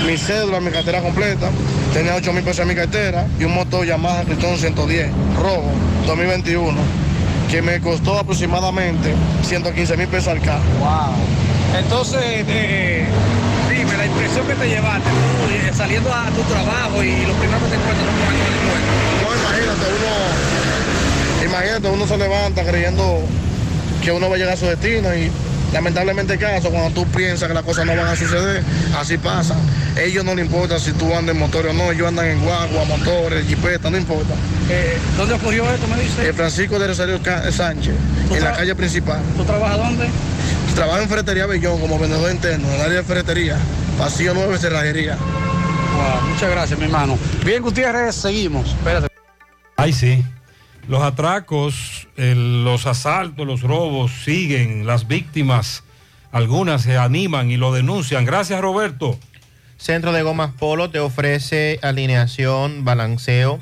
mi 0.05 0.17
cédula, 0.17 0.59
mi 0.59 0.71
cartera 0.71 1.01
completa. 1.01 1.49
Tenía 1.93 2.15
8 2.15 2.33
mil 2.33 2.43
pesos 2.43 2.61
en 2.61 2.69
mi 2.69 2.75
cartera 2.75 3.27
y 3.39 3.43
un 3.43 3.53
motor 3.53 3.85
Yamaha 3.85 4.23
Triton 4.23 4.57
110, 4.57 5.11
rojo, 5.37 5.71
2021, 6.07 6.77
que 7.49 7.61
me 7.63 7.79
costó 7.81 8.17
aproximadamente 8.19 9.13
115 9.43 9.97
mil 9.97 10.07
pesos 10.07 10.27
al 10.27 10.41
carro. 10.41 10.63
Wow. 10.79 11.79
Entonces, 11.79 12.21
eh, 12.23 13.05
dime, 13.69 13.97
la 13.97 14.05
impresión 14.05 14.45
que 14.45 14.53
te 14.53 14.69
llevaste 14.69 15.09
tú, 15.09 15.53
eh, 15.53 15.71
saliendo 15.75 16.13
a 16.13 16.25
tu 16.27 16.41
trabajo 16.43 17.03
y 17.03 17.25
lo 17.25 17.33
primero 17.33 17.59
que 17.63 17.69
te 17.69 17.75
encuentras 17.75 18.07
es 18.07 18.13
un 18.13 18.19
banco 18.21 18.39
No, 19.23 19.35
imagínate, 19.35 19.85
uno, 19.97 21.45
imagínate, 21.45 21.89
uno 21.89 22.07
se 22.07 22.17
levanta 22.17 22.63
creyendo 22.63 23.21
que 24.03 24.11
uno 24.11 24.29
va 24.29 24.35
a 24.35 24.37
llegar 24.37 24.53
a 24.53 24.57
su 24.57 24.65
destino 24.65 25.13
y 25.15 25.31
lamentablemente 25.73 26.37
caso, 26.37 26.69
cuando 26.69 26.91
tú 26.91 27.05
piensas 27.11 27.47
que 27.47 27.53
las 27.53 27.63
cosas 27.63 27.85
no 27.85 27.95
van 27.95 28.07
a 28.07 28.15
suceder, 28.15 28.63
así 28.97 29.17
pasa. 29.17 29.55
Ellos 29.97 30.23
no 30.23 30.35
les 30.35 30.45
importa 30.45 30.79
si 30.79 30.91
tú 30.93 31.13
andas 31.15 31.35
en 31.35 31.39
motor 31.39 31.67
o 31.67 31.73
no, 31.73 31.91
ellos 31.91 32.07
andan 32.07 32.25
en 32.27 32.41
guagua, 32.41 32.85
motores, 32.85 33.45
jipeta, 33.47 33.89
no 33.89 33.97
importa. 33.97 34.33
Eh, 34.69 34.97
¿Dónde 35.17 35.35
ocurrió 35.35 35.69
esto, 35.71 35.87
me 35.87 36.01
dice? 36.01 36.27
El 36.27 36.33
Francisco 36.33 36.79
de 36.79 36.87
Rosario 36.87 37.19
Sánchez, 37.51 37.95
en 38.31 38.43
la 38.43 38.53
calle 38.53 38.75
principal. 38.75 39.19
¿Tú 39.35 39.43
trabajas 39.43 39.77
dónde? 39.77 40.07
Trabajo 40.75 41.01
en 41.01 41.09
Ferretería 41.09 41.45
Bellón 41.45 41.79
como 41.79 41.99
vendedor 41.99 42.31
interno, 42.31 42.67
en 42.67 42.75
el 42.75 42.81
área 42.81 42.97
de 42.97 43.03
ferretería, 43.03 43.57
pasillo 43.97 44.33
9, 44.33 44.57
cerrajería. 44.57 45.17
Wow, 45.17 46.29
muchas 46.29 46.49
gracias, 46.49 46.79
mi 46.79 46.85
hermano. 46.85 47.17
Bien, 47.43 47.61
Gutiérrez, 47.61 48.15
seguimos. 48.15 48.69
Espérate. 48.69 49.07
Ay, 49.75 49.91
sí. 49.91 50.23
Los 50.89 51.03
atracos, 51.03 52.07
los 52.17 52.87
asaltos, 52.87 53.45
los 53.45 53.61
robos 53.61 54.11
siguen. 54.25 54.87
Las 54.87 55.07
víctimas, 55.07 55.83
algunas 56.31 56.81
se 56.81 56.97
animan 56.97 57.51
y 57.51 57.57
lo 57.57 57.71
denuncian. 57.71 58.25
Gracias, 58.25 58.59
Roberto. 58.59 59.15
Centro 59.77 60.13
de 60.13 60.23
Gomas 60.23 60.51
Polo 60.57 60.89
te 60.89 60.99
ofrece 60.99 61.77
alineación, 61.83 62.85
balanceo, 62.85 63.59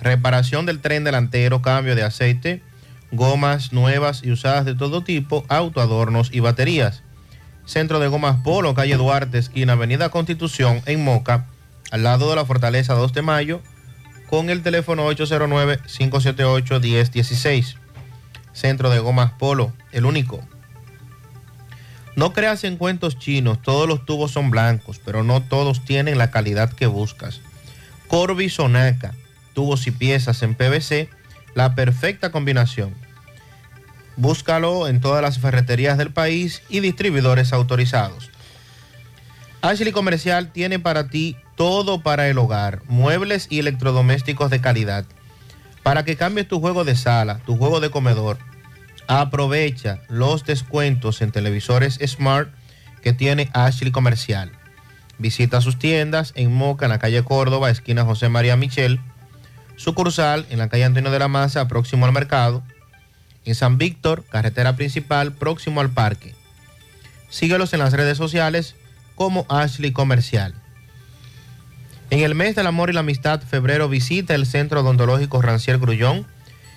reparación 0.00 0.66
del 0.66 0.78
tren 0.78 1.02
delantero, 1.02 1.62
cambio 1.62 1.96
de 1.96 2.04
aceite, 2.04 2.62
gomas 3.10 3.72
nuevas 3.72 4.22
y 4.22 4.30
usadas 4.30 4.64
de 4.64 4.76
todo 4.76 5.02
tipo, 5.02 5.44
autoadornos 5.48 6.30
y 6.32 6.38
baterías. 6.38 7.02
Centro 7.66 7.98
de 7.98 8.06
Gomas 8.06 8.36
Polo, 8.44 8.74
calle 8.74 8.96
Duarte, 8.96 9.38
esquina 9.38 9.72
Avenida 9.72 10.10
Constitución, 10.10 10.80
en 10.86 11.02
Moca, 11.02 11.48
al 11.90 12.04
lado 12.04 12.30
de 12.30 12.36
la 12.36 12.44
Fortaleza 12.44 12.94
2 12.94 13.12
de 13.14 13.22
Mayo, 13.22 13.62
con 14.28 14.50
el 14.50 14.62
teléfono 14.62 15.10
809-578-1016. 15.10 17.76
Centro 18.52 18.90
de 18.90 18.98
Gomas 18.98 19.32
Polo, 19.32 19.72
el 19.92 20.04
único. 20.04 20.46
No 22.16 22.32
creas 22.32 22.64
en 22.64 22.76
cuentos 22.76 23.18
chinos, 23.18 23.62
todos 23.62 23.88
los 23.88 24.04
tubos 24.04 24.32
son 24.32 24.50
blancos, 24.50 25.00
pero 25.04 25.22
no 25.22 25.42
todos 25.42 25.84
tienen 25.84 26.18
la 26.18 26.30
calidad 26.30 26.72
que 26.72 26.86
buscas. 26.86 27.40
Corby 28.08 28.48
Sonaca, 28.48 29.14
tubos 29.54 29.86
y 29.86 29.92
piezas 29.92 30.42
en 30.42 30.54
PVC, 30.54 31.08
la 31.54 31.74
perfecta 31.74 32.32
combinación. 32.32 32.94
Búscalo 34.16 34.88
en 34.88 35.00
todas 35.00 35.22
las 35.22 35.38
ferreterías 35.38 35.96
del 35.96 36.12
país 36.12 36.62
y 36.68 36.80
distribuidores 36.80 37.52
autorizados. 37.52 38.30
Ashley 39.60 39.90
Comercial 39.90 40.52
tiene 40.52 40.78
para 40.78 41.08
ti 41.08 41.36
todo 41.56 42.00
para 42.00 42.28
el 42.28 42.38
hogar, 42.38 42.82
muebles 42.86 43.48
y 43.50 43.58
electrodomésticos 43.58 44.50
de 44.50 44.60
calidad. 44.60 45.04
Para 45.82 46.04
que 46.04 46.16
cambies 46.16 46.46
tu 46.46 46.60
juego 46.60 46.84
de 46.84 46.94
sala, 46.94 47.40
tu 47.44 47.56
juego 47.56 47.80
de 47.80 47.90
comedor, 47.90 48.38
aprovecha 49.08 50.00
los 50.08 50.44
descuentos 50.44 51.22
en 51.22 51.32
televisores 51.32 51.98
Smart 52.06 52.50
que 53.02 53.12
tiene 53.12 53.50
Ashley 53.52 53.90
Comercial. 53.90 54.52
Visita 55.18 55.60
sus 55.60 55.76
tiendas 55.76 56.32
en 56.36 56.54
Moca, 56.54 56.86
en 56.86 56.90
la 56.90 57.00
calle 57.00 57.24
Córdoba, 57.24 57.70
esquina 57.70 58.04
José 58.04 58.28
María 58.28 58.56
Michel, 58.56 59.00
sucursal 59.74 60.46
en 60.50 60.58
la 60.58 60.68
calle 60.68 60.84
Antonio 60.84 61.10
de 61.10 61.18
la 61.18 61.28
Maza, 61.28 61.66
próximo 61.66 62.06
al 62.06 62.12
mercado, 62.12 62.62
en 63.44 63.56
San 63.56 63.76
Víctor, 63.76 64.24
carretera 64.30 64.76
principal, 64.76 65.32
próximo 65.32 65.80
al 65.80 65.90
parque. 65.90 66.36
Síguelos 67.28 67.72
en 67.72 67.80
las 67.80 67.92
redes 67.92 68.18
sociales 68.18 68.76
como 69.18 69.44
Ashley 69.48 69.90
Comercial. 69.90 70.54
En 72.08 72.20
el 72.20 72.36
mes 72.36 72.54
del 72.54 72.68
amor 72.68 72.88
y 72.88 72.92
la 72.92 73.00
amistad, 73.00 73.42
febrero, 73.42 73.88
visita 73.88 74.36
el 74.36 74.46
Centro 74.46 74.80
Odontológico 74.80 75.42
Rancier 75.42 75.78
Grullón 75.78 76.24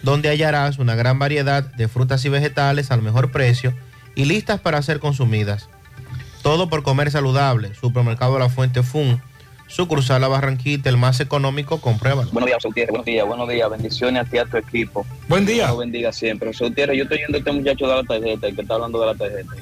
donde 0.03 0.31
hallarás 0.31 0.79
una 0.79 0.95
gran 0.95 1.19
variedad 1.19 1.63
de 1.63 1.89
frutas 1.89 2.25
y 2.25 2.31
vegetales 2.31 2.91
al 2.91 3.03
mejor 3.03 3.31
precio 3.31 3.75
y 4.15 4.25
listas 4.25 4.61
para 4.61 4.81
ser 4.81 4.99
consumidas. 4.99 5.69
Todo 6.43 6.71
por 6.71 6.83
comer 6.83 7.11
saludable. 7.11 7.75
Supermercado 7.75 8.39
La 8.39 8.49
Fuente 8.49 8.83
Fun, 8.83 9.21
sucursal 9.69 10.20
La 10.20 10.28
Barranquita, 10.28 10.89
el 10.89 10.97
más 10.97 11.20
económico, 11.20 11.81
compruébalo. 11.81 12.31
Buenos 12.32 12.49
días, 12.49 12.62
Gutiérrez. 12.65 12.90
Buenos 12.90 13.07
días, 13.07 13.27
buenos 13.27 13.49
días. 13.49 13.70
Bendiciones 13.70 14.23
a 14.23 14.24
ti 14.24 14.36
y 14.36 14.39
a 14.40 14.45
tu 14.47 14.57
equipo. 14.57 15.07
Buen 15.28 15.47
día. 15.47 15.66
Dios 15.66 15.78
bendiga 15.78 16.12
siempre. 16.12 16.51
Gutiérrez, 16.59 16.97
yo 16.97 17.05
estoy 17.05 17.19
yendo 17.19 17.36
a 17.36 17.39
este 17.39 17.53
muchacho 17.53 17.86
de 17.86 17.95
la 17.97 18.03
tarjeta, 18.03 18.47
el 18.49 18.55
que 18.57 18.62
está 18.62 18.74
hablando 18.74 19.01
de 19.01 19.07
la 19.07 19.15
tarjeta. 19.15 19.53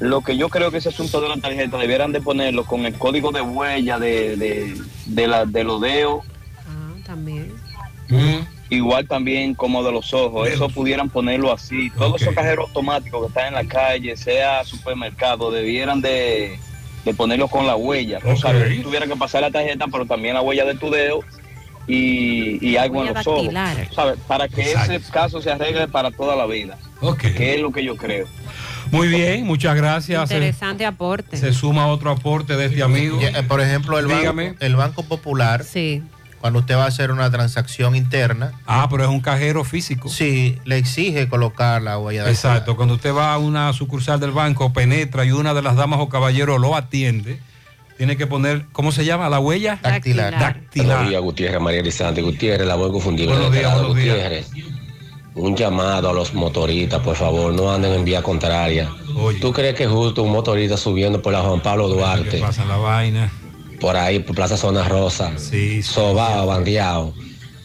Lo 0.00 0.20
que 0.20 0.36
yo 0.36 0.48
creo 0.48 0.70
que 0.70 0.78
ese 0.78 0.88
asunto 0.90 1.20
de 1.20 1.28
la 1.28 1.36
tarjeta 1.36 1.78
debieran 1.78 2.12
de 2.12 2.20
ponerlo 2.20 2.64
con 2.64 2.84
el 2.86 2.94
código 2.94 3.30
de 3.32 3.40
huella 3.40 3.98
de, 3.98 4.36
de, 4.36 4.80
de, 5.06 5.26
la, 5.26 5.44
de 5.44 5.64
los 5.64 5.80
dedos, 5.80 6.24
Ah, 6.66 6.94
también. 7.06 7.52
igual 8.68 9.06
también 9.06 9.54
como 9.54 9.82
de 9.84 9.92
los 9.92 10.12
ojos. 10.12 10.48
Eso 10.48 10.68
pudieran 10.68 11.08
ponerlo 11.08 11.52
así. 11.52 11.90
Todos 11.90 12.20
esos 12.20 12.34
cajeros 12.34 12.66
automáticos 12.68 13.20
que 13.22 13.26
están 13.28 13.46
en 13.48 13.54
la 13.54 13.64
calle, 13.64 14.16
sea 14.16 14.64
supermercado, 14.64 15.50
debieran 15.52 16.00
de, 16.00 16.58
de 17.04 17.14
ponerlo 17.14 17.48
con 17.48 17.66
la 17.66 17.76
huella. 17.76 18.18
O 18.24 18.36
sea, 18.36 18.52
que 18.52 18.76
tú 18.76 18.82
tuvieras 18.84 19.08
que 19.08 19.16
pasar 19.16 19.42
la 19.42 19.50
tarjeta, 19.50 19.86
pero 19.90 20.06
también 20.06 20.34
la 20.34 20.40
huella 20.42 20.64
de 20.64 20.74
tu 20.74 20.90
dedo 20.90 21.20
y, 21.86 22.64
y 22.66 22.76
algo 22.76 23.04
en 23.04 23.12
los 23.14 23.26
ojos. 23.26 23.48
¿sabes? 23.94 24.18
Para 24.28 24.48
que 24.48 24.62
Exacto. 24.62 24.92
ese 24.92 25.10
caso 25.12 25.42
se 25.42 25.50
arregle 25.50 25.88
para 25.88 26.10
toda 26.10 26.36
la 26.36 26.46
vida. 26.46 26.78
Que 27.36 27.54
es 27.54 27.60
lo 27.60 27.72
que 27.72 27.84
yo 27.84 27.96
creo. 27.96 28.26
Muy 28.92 29.08
bien, 29.08 29.44
muchas 29.46 29.74
gracias. 29.74 30.28
Se, 30.28 30.34
Interesante 30.34 30.84
aporte. 30.84 31.36
se 31.38 31.52
suma 31.52 31.86
otro 31.88 32.10
aporte 32.10 32.56
de 32.56 32.66
este 32.66 32.82
amigo. 32.82 33.18
Eh, 33.20 33.42
Por 33.48 33.60
ejemplo, 33.60 33.98
el 33.98 34.06
banco, 34.06 34.20
Dígame. 34.20 34.54
el 34.60 34.76
banco 34.76 35.02
Popular, 35.02 35.64
Sí. 35.64 36.02
Cuando 36.42 36.58
usted 36.58 36.76
va 36.76 36.84
a 36.84 36.88
hacer 36.88 37.12
una 37.12 37.30
transacción 37.30 37.94
interna. 37.94 38.52
Ah, 38.66 38.88
pero 38.90 39.04
es 39.04 39.08
un 39.08 39.20
cajero 39.20 39.62
físico. 39.62 40.08
Sí, 40.08 40.58
le 40.64 40.76
exige 40.76 41.28
colocar 41.28 41.80
la 41.80 41.98
huella 41.98 42.24
de 42.24 42.32
Exacto, 42.32 42.74
cuando 42.74 42.94
usted 42.94 43.14
va 43.14 43.32
a 43.32 43.38
una 43.38 43.72
sucursal 43.72 44.18
del 44.18 44.32
banco, 44.32 44.72
penetra 44.72 45.24
y 45.24 45.30
una 45.30 45.54
de 45.54 45.62
las 45.62 45.76
damas 45.76 46.00
o 46.00 46.08
caballeros 46.08 46.60
lo 46.60 46.74
atiende, 46.74 47.38
tiene 47.96 48.16
que 48.16 48.26
poner, 48.26 48.66
¿cómo 48.72 48.90
se 48.90 49.04
llama? 49.04 49.28
La 49.28 49.38
huella 49.38 49.78
Dactilar. 49.80 50.36
Dactilar. 50.36 50.88
Buenos 50.88 51.10
días, 51.10 51.22
Gutiérrez, 51.22 51.60
María 51.60 51.80
Elizante. 51.80 52.22
Gutiérrez, 52.22 52.66
la 52.66 52.74
voy 52.74 52.88
a 52.88 52.92
confundir. 52.92 53.28
Buenos 53.28 53.46
con 53.46 53.54
días. 53.54 53.82
Gutiérrez. 53.86 54.50
Un 55.36 55.56
llamado 55.56 56.10
a 56.10 56.12
los 56.12 56.34
motoristas, 56.34 57.00
por 57.02 57.14
favor, 57.14 57.54
no 57.54 57.72
anden 57.72 57.92
en 57.92 58.04
vía 58.04 58.20
contraria. 58.20 58.90
¿Tú 59.40 59.52
crees 59.52 59.76
que 59.76 59.84
es 59.84 59.90
justo 59.90 60.24
un 60.24 60.32
motorista 60.32 60.76
subiendo 60.76 61.22
por 61.22 61.32
la 61.32 61.40
Juan 61.42 61.60
Pablo 61.60 61.86
Duarte? 61.86 62.30
¿Qué 62.30 62.38
pasa 62.38 62.64
la 62.64 62.78
vaina? 62.78 63.30
Por 63.82 63.96
ahí, 63.96 64.20
por 64.20 64.36
Plaza 64.36 64.56
Zona 64.56 64.84
Rosa. 64.88 65.32
Sobao, 65.82 66.46
bandeado. 66.46 67.12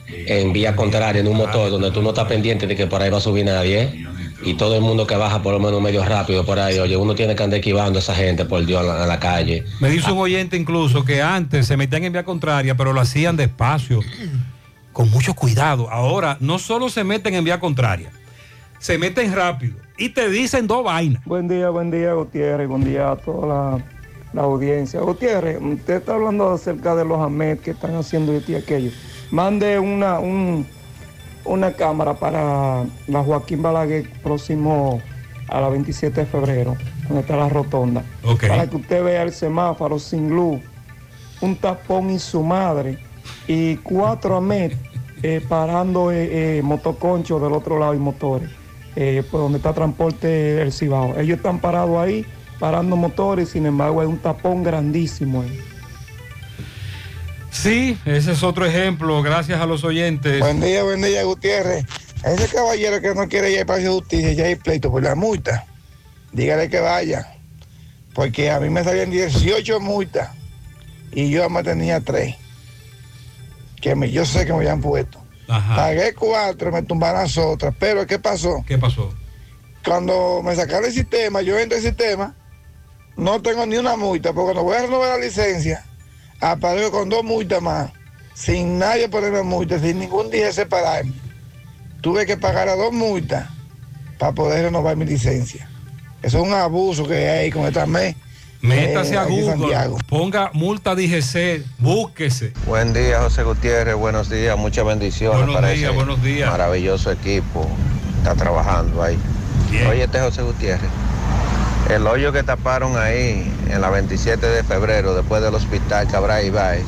En 0.07 0.52
vía 0.52 0.76
contraria, 0.76 1.22
en 1.22 1.27
un 1.27 1.38
motor 1.38 1.69
donde 1.69 1.91
tú 1.91 2.02
no 2.02 2.10
estás 2.10 2.27
pendiente 2.27 2.65
de 2.65 2.76
que 2.76 2.88
por 2.88 3.03
ahí 3.03 3.11
va 3.11 3.19
a 3.19 3.22
subir 3.22 3.45
nadie. 3.45 4.03
Y 4.44 4.56
todo 4.56 4.76
el 4.76 4.81
mundo 4.81 5.06
que 5.06 5.15
baja 5.15 5.44
por 5.44 5.53
lo 5.53 5.60
menos 5.60 5.80
medio 5.80 6.03
rápido 6.03 6.44
por 6.44 6.60
ahí, 6.60 6.80
oye, 6.80 6.98
uno 6.98 7.14
tiene 7.14 7.35
que 7.35 7.44
andar 7.44 7.60
esquivando 7.60 7.99
a 7.99 8.02
esa 8.02 8.15
gente, 8.15 8.45
por 8.45 8.65
Dios, 8.65 8.81
en 8.81 8.88
la, 8.88 9.06
la 9.06 9.19
calle. 9.19 9.64
Me 9.80 9.89
dice 9.89 10.11
un 10.11 10.18
oyente 10.18 10.57
incluso 10.57 11.06
que 11.06 11.22
antes 11.22 11.68
se 11.68 11.77
metían 11.77 12.03
en 12.03 12.14
vía 12.14 12.23
contraria, 12.23 12.76
pero 12.76 12.94
lo 12.94 13.02
hacían 13.02 13.35
despacio, 13.38 14.02
con 14.94 15.10
mucho 15.11 15.35
cuidado. 15.35 15.89
Ahora 15.89 16.38
no 16.39 16.57
solo 16.57 16.89
se 16.89 17.03
meten 17.03 17.35
en 17.35 17.44
vía 17.44 17.60
contraria, 17.60 18.11
se 18.80 18.98
meten 18.98 19.35
rápido 19.35 19.76
y 19.98 20.10
te 20.10 20.30
dicen 20.30 20.65
dos 20.68 20.84
vainas. 20.84 21.23
Buen 21.26 21.48
día, 21.48 21.69
buen 21.69 21.91
día, 21.91 22.14
Gutiérrez. 22.14 22.68
Buen 22.68 22.85
día 22.85 23.11
a 23.11 23.15
toda 23.15 23.48
la, 23.48 23.84
la 24.34 24.44
audiencia. 24.44 24.99
Gutiérrez, 25.02 25.60
usted 25.62 25.95
está 25.95 26.16
hablando 26.16 26.49
acerca 26.52 26.95
de 26.95 27.06
los 27.06 27.20
AMED 27.20 27.60
que 27.60 27.72
están 27.72 27.95
haciendo 27.95 28.34
esto 28.34 28.52
y 28.52 28.56
aquello. 28.56 28.91
Mande 29.32 29.80
una, 29.80 30.20
un- 30.20 30.66
una 31.45 31.72
cámara 31.74 32.14
para 32.16 32.84
la 33.08 33.24
Joaquín 33.24 33.62
Balaguer 33.62 34.10
próximo 34.22 35.02
a 35.48 35.62
la 35.62 35.70
27 35.70 36.22
de 36.22 36.26
febrero, 36.26 36.76
donde 37.08 37.22
está 37.22 37.38
la 37.38 37.48
rotonda. 37.48 38.04
Para 38.48 38.68
que 38.70 38.76
usted 38.76 39.04
vea 39.04 39.24
el 39.24 39.32
semáforo 39.32 39.98
sin 39.98 40.30
luz, 40.30 40.60
un 41.40 41.56
tapón 41.56 42.10
y 42.10 42.20
su 42.20 42.44
madre, 42.44 42.98
y 43.48 43.78
cuatro 43.78 44.36
AMED 44.36 44.74
eh, 45.24 45.41
parando 45.48 46.12
eh, 46.12 46.58
eh, 46.58 46.62
motoconchos 46.62 47.41
del 47.41 47.54
otro 47.54 47.80
lado 47.80 47.94
y 47.94 47.98
motores, 47.98 48.49
por 49.32 49.40
donde 49.41 49.58
está 49.60 49.74
transporte 49.74 50.28
del 50.28 50.74
Cibao. 50.74 51.18
Ellos 51.18 51.38
están 51.38 51.60
parados 51.60 51.98
ahí, 51.98 52.26
parando 52.59 52.95
motores, 52.95 53.49
sin 53.49 53.65
embargo 53.65 54.01
hay 54.01 54.07
un 54.07 54.17
tapón 54.17 54.63
grandísimo 54.63 55.41
ahí. 55.41 55.59
Sí, 57.51 57.97
ese 58.05 58.34
es 58.34 58.43
otro 58.43 58.65
ejemplo, 58.65 59.21
gracias 59.23 59.59
a 59.59 59.65
los 59.65 59.84
oyentes. 59.84 60.39
Buen 60.39 60.59
día, 60.59 60.84
buen 60.84 61.01
día, 61.01 61.23
Gutiérrez. 61.23 61.85
A 62.23 62.31
ese 62.31 62.47
caballero 62.47 63.01
que 63.01 63.15
no 63.15 63.27
quiere 63.27 63.51
ir 63.51 63.65
para 63.65 63.79
de 63.79 63.89
justicia, 63.89 64.31
ya 64.34 64.45
hay 64.45 64.55
pleito 64.55 64.91
por 64.91 65.01
la 65.01 65.15
multa. 65.15 65.65
Dígale 66.31 66.69
que 66.69 66.79
vaya. 66.79 67.34
Porque 68.13 68.51
a 68.51 68.59
mí 68.59 68.69
me 68.69 68.84
salían 68.84 69.11
18 69.11 69.79
multas 69.79 70.31
y 71.11 71.29
yo 71.29 71.41
además 71.41 71.63
tenía 71.63 71.99
3. 71.99 72.35
Que 73.81 73.95
me, 73.95 74.11
yo 74.11 74.25
sé 74.25 74.45
que 74.45 74.51
me 74.53 74.59
habían 74.59 74.81
puesto. 74.81 75.23
Pagué 75.47 76.13
4, 76.13 76.71
me 76.71 76.84
tumbaron 76.84 77.21
las 77.21 77.38
otras. 77.38 77.73
Pero 77.79 78.05
¿qué 78.05 78.19
pasó? 78.19 78.63
¿Qué 78.67 78.77
pasó? 78.77 79.13
Cuando 79.85 80.41
me 80.43 80.55
sacaron 80.55 80.85
el 80.85 80.91
sistema, 80.91 81.41
yo 81.41 81.57
entré 81.57 81.77
al 81.77 81.84
sistema, 81.84 82.35
no 83.18 83.41
tengo 83.41 83.65
ni 83.65 83.77
una 83.77 83.95
multa, 83.98 84.31
porque 84.31 84.45
cuando 84.53 84.64
voy 84.64 84.77
a 84.77 84.81
renovar 84.84 85.10
la 85.19 85.26
licencia, 85.26 85.84
aparezco 86.39 86.91
con 86.91 87.10
dos 87.10 87.23
multas 87.23 87.61
más, 87.61 87.91
sin 88.34 88.77
nadie 88.77 89.10
ponerme 89.10 89.41
multa, 89.44 89.80
sin 89.80 89.99
ningún 89.99 90.30
día 90.30 90.52
separarme. 90.53 91.14
Tuve 92.02 92.26
que 92.26 92.38
pagar 92.38 92.69
a 92.69 92.76
dos 92.76 92.94
multas 92.94 93.49
para 94.19 94.31
poder 94.31 94.65
renovar 94.65 94.95
mi 94.95 95.06
licencia. 95.06 95.68
Eso 96.22 96.38
es 96.39 96.44
un 96.48 96.53
abuso 96.53 97.07
que 97.07 97.27
hay 97.27 97.49
con 97.49 97.64
esta 97.65 97.85
mes. 97.85 98.15
Métase 98.61 99.14
eh, 99.14 99.18
a 99.18 99.23
Google, 99.26 99.45
Santiago. 99.45 99.98
ponga 100.10 100.49
multa 100.53 100.95
DGC, 100.95 101.64
búsquese. 101.77 102.53
Buen 102.65 102.91
día, 102.94 103.22
José 103.22 103.44
Gutiérrez. 103.44 103.95
Buenos 103.95 104.30
días, 104.30 104.57
muchas 104.57 104.85
bendiciones 104.85 105.38
Buenos 105.38 105.56
para 105.56 105.69
días, 105.69 105.89
ese 105.89 105.95
buenos 105.95 106.22
días. 106.23 106.49
maravilloso 106.49 107.11
equipo. 107.11 107.68
Está 108.18 108.35
trabajando 108.35 109.02
ahí. 109.02 109.18
Oye, 109.89 110.03
este 110.03 110.18
es 110.18 110.23
José 110.23 110.41
Gutiérrez. 110.41 110.89
El 111.89 112.05
hoyo 112.05 112.31
que 112.34 112.43
taparon 112.43 112.97
ahí 112.97 113.49
en 113.69 113.81
la 113.81 113.89
27 113.89 114.45
de 114.45 114.64
febrero, 114.64 115.14
después 115.15 115.41
del 115.41 115.55
hospital 115.55 116.07
Cabral 116.07 116.45
Ibáez. 116.45 116.85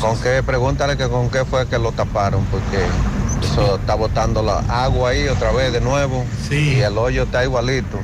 ¿Con 0.00 0.18
qué? 0.22 0.42
Pregúntale 0.42 0.96
que 0.96 1.08
con 1.08 1.28
qué 1.30 1.44
fue 1.44 1.66
que 1.66 1.78
lo 1.78 1.92
taparon, 1.92 2.44
porque 2.46 2.78
eso 3.42 3.76
está 3.76 3.94
botando 3.94 4.42
la 4.42 4.58
agua 4.68 5.10
ahí 5.10 5.26
otra 5.28 5.50
vez 5.52 5.72
de 5.72 5.80
nuevo. 5.80 6.24
Y 6.78 6.80
el 6.80 6.96
hoyo 6.96 7.24
está 7.24 7.42
igualito. 7.44 7.98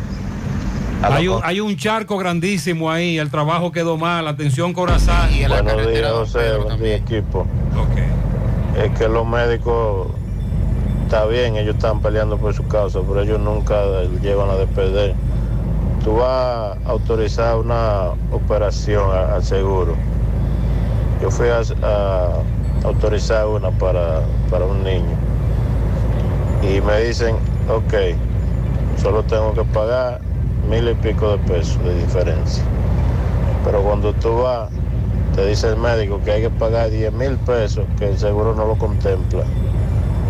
Hay 1.03 1.29
un, 1.29 1.35
con- 1.41 1.45
hay 1.49 1.61
un 1.61 1.77
charco 1.77 2.17
grandísimo 2.19 2.91
ahí, 2.91 3.19
el 3.19 3.31
trabajo 3.31 3.71
quedó 3.71 3.97
mal, 3.97 4.27
atención 4.27 4.73
Corazán. 4.73 5.31
Buenos 5.63 5.87
días, 5.93 6.13
José. 6.13 6.57
Buen 6.57 6.83
día, 6.83 6.97
equipo. 6.97 7.47
Es 8.83 8.99
que 8.99 9.09
los 9.09 9.27
médicos, 9.27 10.09
está 11.05 11.25
bien, 11.27 11.57
ellos 11.57 11.77
están 11.77 12.01
peleando 12.01 12.37
por 12.37 12.53
su 12.55 12.67
causa, 12.67 12.99
pero 13.07 13.23
ellos 13.23 13.39
nunca 13.41 13.77
llevan 14.23 14.51
a 14.51 14.55
despedir. 14.57 15.15
Tú 16.07 16.15
vas 16.15 16.79
a 16.87 16.89
autorizar 16.89 17.57
una 17.57 18.11
operación 18.31 19.11
al 19.11 19.43
seguro. 19.43 19.97
Yo 21.21 21.33
fui 21.33 21.49
a, 21.49 21.63
a 21.83 22.29
autorizar 22.85 23.49
una 23.49 23.73
para, 23.73 24.21
para 24.49 24.67
un 24.67 24.85
niño. 24.85 25.17
Y 26.63 26.81
me 26.81 27.01
dicen, 27.01 27.35
ok, 27.69 28.17
solo 29.03 29.25
tengo 29.25 29.53
que 29.53 29.65
pagar 29.65 30.21
mil 30.71 30.89
y 30.89 30.95
pico 30.95 31.37
de 31.37 31.39
pesos 31.39 31.83
de 31.83 31.99
diferencia. 31.99 32.63
Pero 33.65 33.83
cuando 33.83 34.13
tú 34.13 34.43
vas, 34.43 34.71
te 35.35 35.45
dice 35.45 35.71
el 35.71 35.77
médico 35.77 36.21
que 36.25 36.31
hay 36.31 36.43
que 36.43 36.51
pagar 36.51 36.89
10 36.89 37.13
mil 37.15 37.37
pesos, 37.39 37.85
que 37.99 38.11
el 38.11 38.17
seguro 38.17 38.55
no 38.55 38.65
lo 38.65 38.77
contempla, 38.77 39.43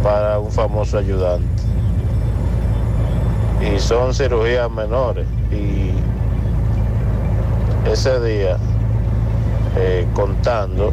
para 0.03 0.39
un 0.39 0.51
famoso 0.51 0.97
ayudante. 0.97 1.47
Y 3.61 3.78
son 3.78 4.12
cirugías 4.15 4.70
menores. 4.70 5.27
Y 5.51 5.91
ese 7.91 8.20
día, 8.20 8.59
eh, 9.77 10.07
contando, 10.15 10.93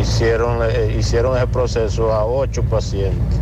hicieron, 0.00 0.58
eh, 0.70 0.96
hicieron 0.98 1.36
ese 1.36 1.46
proceso 1.46 2.12
a 2.12 2.24
ocho 2.24 2.62
pacientes. 2.64 3.38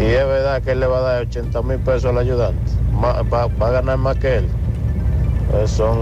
Y 0.00 0.04
es 0.04 0.26
verdad 0.26 0.60
que 0.62 0.72
él 0.72 0.80
le 0.80 0.86
va 0.86 0.98
a 0.98 1.02
dar 1.02 1.22
80 1.22 1.62
mil 1.62 1.78
pesos 1.78 2.06
al 2.06 2.18
ayudante. 2.18 2.72
Ma- 2.92 3.22
va, 3.22 3.46
va 3.46 3.68
a 3.68 3.70
ganar 3.70 3.96
más 3.98 4.16
que 4.16 4.38
él. 4.38 4.48
Eh, 5.54 5.68
son, 5.68 5.98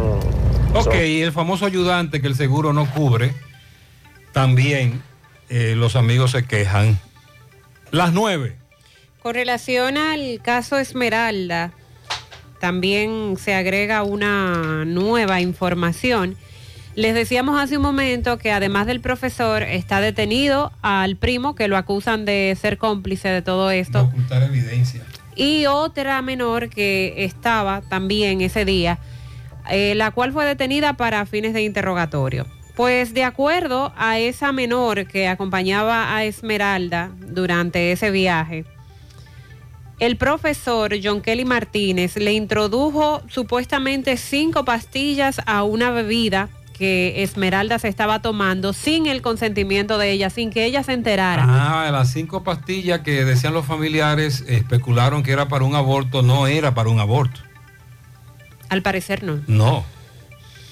Ok, 0.75 0.85
son- 0.85 0.97
y 1.07 1.21
el 1.21 1.33
famoso 1.33 1.67
ayudante 1.67 2.23
que 2.23 2.27
el 2.29 2.35
seguro 2.35 2.73
no 2.73 2.87
cubre, 2.91 3.35
también 4.33 5.03
eh, 5.51 5.75
los 5.77 5.95
amigos 5.97 6.31
se 6.31 6.45
quejan. 6.47 6.99
Las 7.91 8.15
nueve. 8.15 8.57
Con 9.23 9.35
relación 9.35 9.97
al 9.99 10.40
caso 10.43 10.78
Esmeralda, 10.78 11.70
también 12.61 13.36
se 13.39 13.55
agrega 13.55 14.03
una 14.03 14.85
nueva 14.85 15.40
información. 15.40 16.36
Les 16.97 17.15
decíamos 17.15 17.61
hace 17.61 17.77
un 17.77 17.82
momento 17.85 18.36
que 18.36 18.51
además 18.51 18.86
del 18.86 19.01
profesor 19.01 19.62
está 19.62 20.01
detenido 20.01 20.73
al 20.82 21.16
primo 21.16 21.55
que 21.55 21.69
lo 21.69 21.77
acusan 21.77 22.24
de 22.24 22.57
ser 22.61 22.78
cómplice 22.78 23.28
de 23.28 23.43
todo 23.43 23.70
esto 23.70 24.03
Ocultar 24.03 24.43
evidencia. 24.43 25.03
y 25.35 25.66
otra 25.66 26.20
menor 26.20 26.69
que 26.69 27.24
estaba 27.24 27.81
también 27.81 28.40
ese 28.43 28.65
día, 28.65 28.99
eh, 29.70 29.94
la 29.94 30.11
cual 30.11 30.32
fue 30.32 30.44
detenida 30.44 30.94
para 30.94 31.24
fines 31.27 31.55
de 31.55 31.62
interrogatorio. 31.62 32.47
Pues 32.74 33.15
de 33.15 33.24
acuerdo 33.24 33.93
a 33.97 34.19
esa 34.19 34.51
menor 34.53 35.07
que 35.07 35.28
acompañaba 35.28 36.15
a 36.16 36.24
Esmeralda 36.24 37.11
durante 37.20 37.93
ese 37.93 38.11
viaje, 38.11 38.65
el 40.03 40.16
profesor 40.16 40.93
John 41.01 41.20
Kelly 41.20 41.45
Martínez 41.45 42.16
le 42.16 42.33
introdujo 42.33 43.23
supuestamente 43.29 44.16
cinco 44.16 44.65
pastillas 44.65 45.41
a 45.47 45.62
una 45.62 45.93
bebida 45.93 46.49
que 46.77 47.23
Esmeralda 47.23 47.79
se 47.79 47.87
estaba 47.87 48.20
tomando 48.20 48.73
sin 48.73 49.07
el 49.07 49.23
consentimiento 49.23 49.99
de 49.99 50.11
ella, 50.11 50.29
sin 50.29 50.51
que 50.51 50.65
ella 50.65 50.83
se 50.83 50.95
enterara. 50.95 51.45
Ah, 51.47 51.89
las 51.93 52.12
cinco 52.12 52.43
pastillas 52.43 53.03
que 53.03 53.24
decían 53.24 53.55
los 53.55 53.65
familiares 53.65 54.45
especularon 54.49 55.23
que 55.23 55.31
era 55.31 55.47
para 55.47 55.65
un 55.65 55.77
aborto, 55.77 56.23
no 56.23 56.49
era 56.49 56.74
para 56.74 56.89
un 56.89 56.99
aborto. 56.99 57.41
Al 58.70 58.83
parecer 58.83 59.23
no. 59.23 59.41
No. 59.47 59.85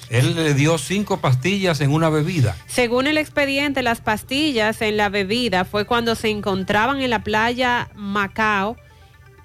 Él 0.09 0.35
le 0.35 0.55
dio 0.55 0.77
cinco 0.77 1.19
pastillas 1.21 1.81
en 1.81 1.93
una 1.93 2.09
bebida. 2.09 2.57
Según 2.67 3.07
el 3.07 3.17
expediente, 3.17 3.83
las 3.83 4.01
pastillas 4.01 4.83
en 4.83 4.97
la 4.97 5.09
bebida 5.09 5.65
fue 5.65 5.85
cuando 5.85 6.17
se 6.17 6.31
encontraban 6.31 7.01
en 7.01 7.11
la 7.11 7.23
playa 7.23 7.91
Macao 7.95 8.77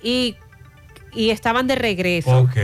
y, 0.05 0.35
y 1.13 1.29
estaban 1.31 1.65
de 1.67 1.75
regreso. 1.75 2.39
Ok. 2.39 2.57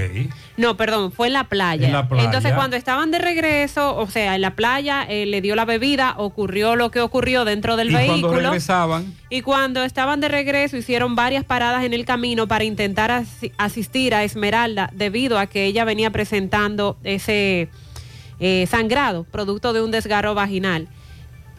No, 0.57 0.76
perdón, 0.77 1.11
fue 1.11 1.27
en 1.27 1.34
la 1.34 1.45
playa. 1.45 1.88
En 1.88 1.93
la 1.93 2.07
playa. 2.07 2.26
Entonces, 2.26 2.53
cuando 2.53 2.76
estaban 2.76 3.09
de 3.09 3.18
regreso, 3.18 3.95
o 3.97 4.07
sea, 4.07 4.35
en 4.35 4.41
la 4.41 4.55
playa, 4.55 5.03
eh, 5.09 5.26
le 5.26 5.41
dio 5.41 5.55
la 5.55 5.65
bebida, 5.65 6.13
ocurrió 6.18 6.76
lo 6.76 6.91
que 6.91 6.99
ocurrió 7.01 7.45
dentro 7.45 7.77
del 7.77 7.89
y 7.89 7.93
cuando 7.93 8.11
vehículo. 8.13 8.39
regresaban, 8.49 9.15
Y 9.30 9.41
cuando 9.41 9.84
estaban 9.84 10.19
de 10.19 10.27
regreso 10.27 10.77
hicieron 10.77 11.15
varias 11.15 11.45
paradas 11.45 11.84
en 11.85 11.93
el 11.93 12.05
camino 12.05 12.47
para 12.47 12.63
intentar 12.65 13.09
asi- 13.09 13.51
asistir 13.57 14.13
a 14.13 14.23
Esmeralda 14.23 14.89
debido 14.93 15.39
a 15.39 15.47
que 15.47 15.65
ella 15.65 15.84
venía 15.85 16.11
presentando 16.11 16.97
ese 17.03 17.69
eh, 18.39 18.68
sangrado, 18.69 19.23
producto 19.23 19.72
de 19.72 19.81
un 19.81 19.91
desgarro 19.91 20.35
vaginal. 20.35 20.88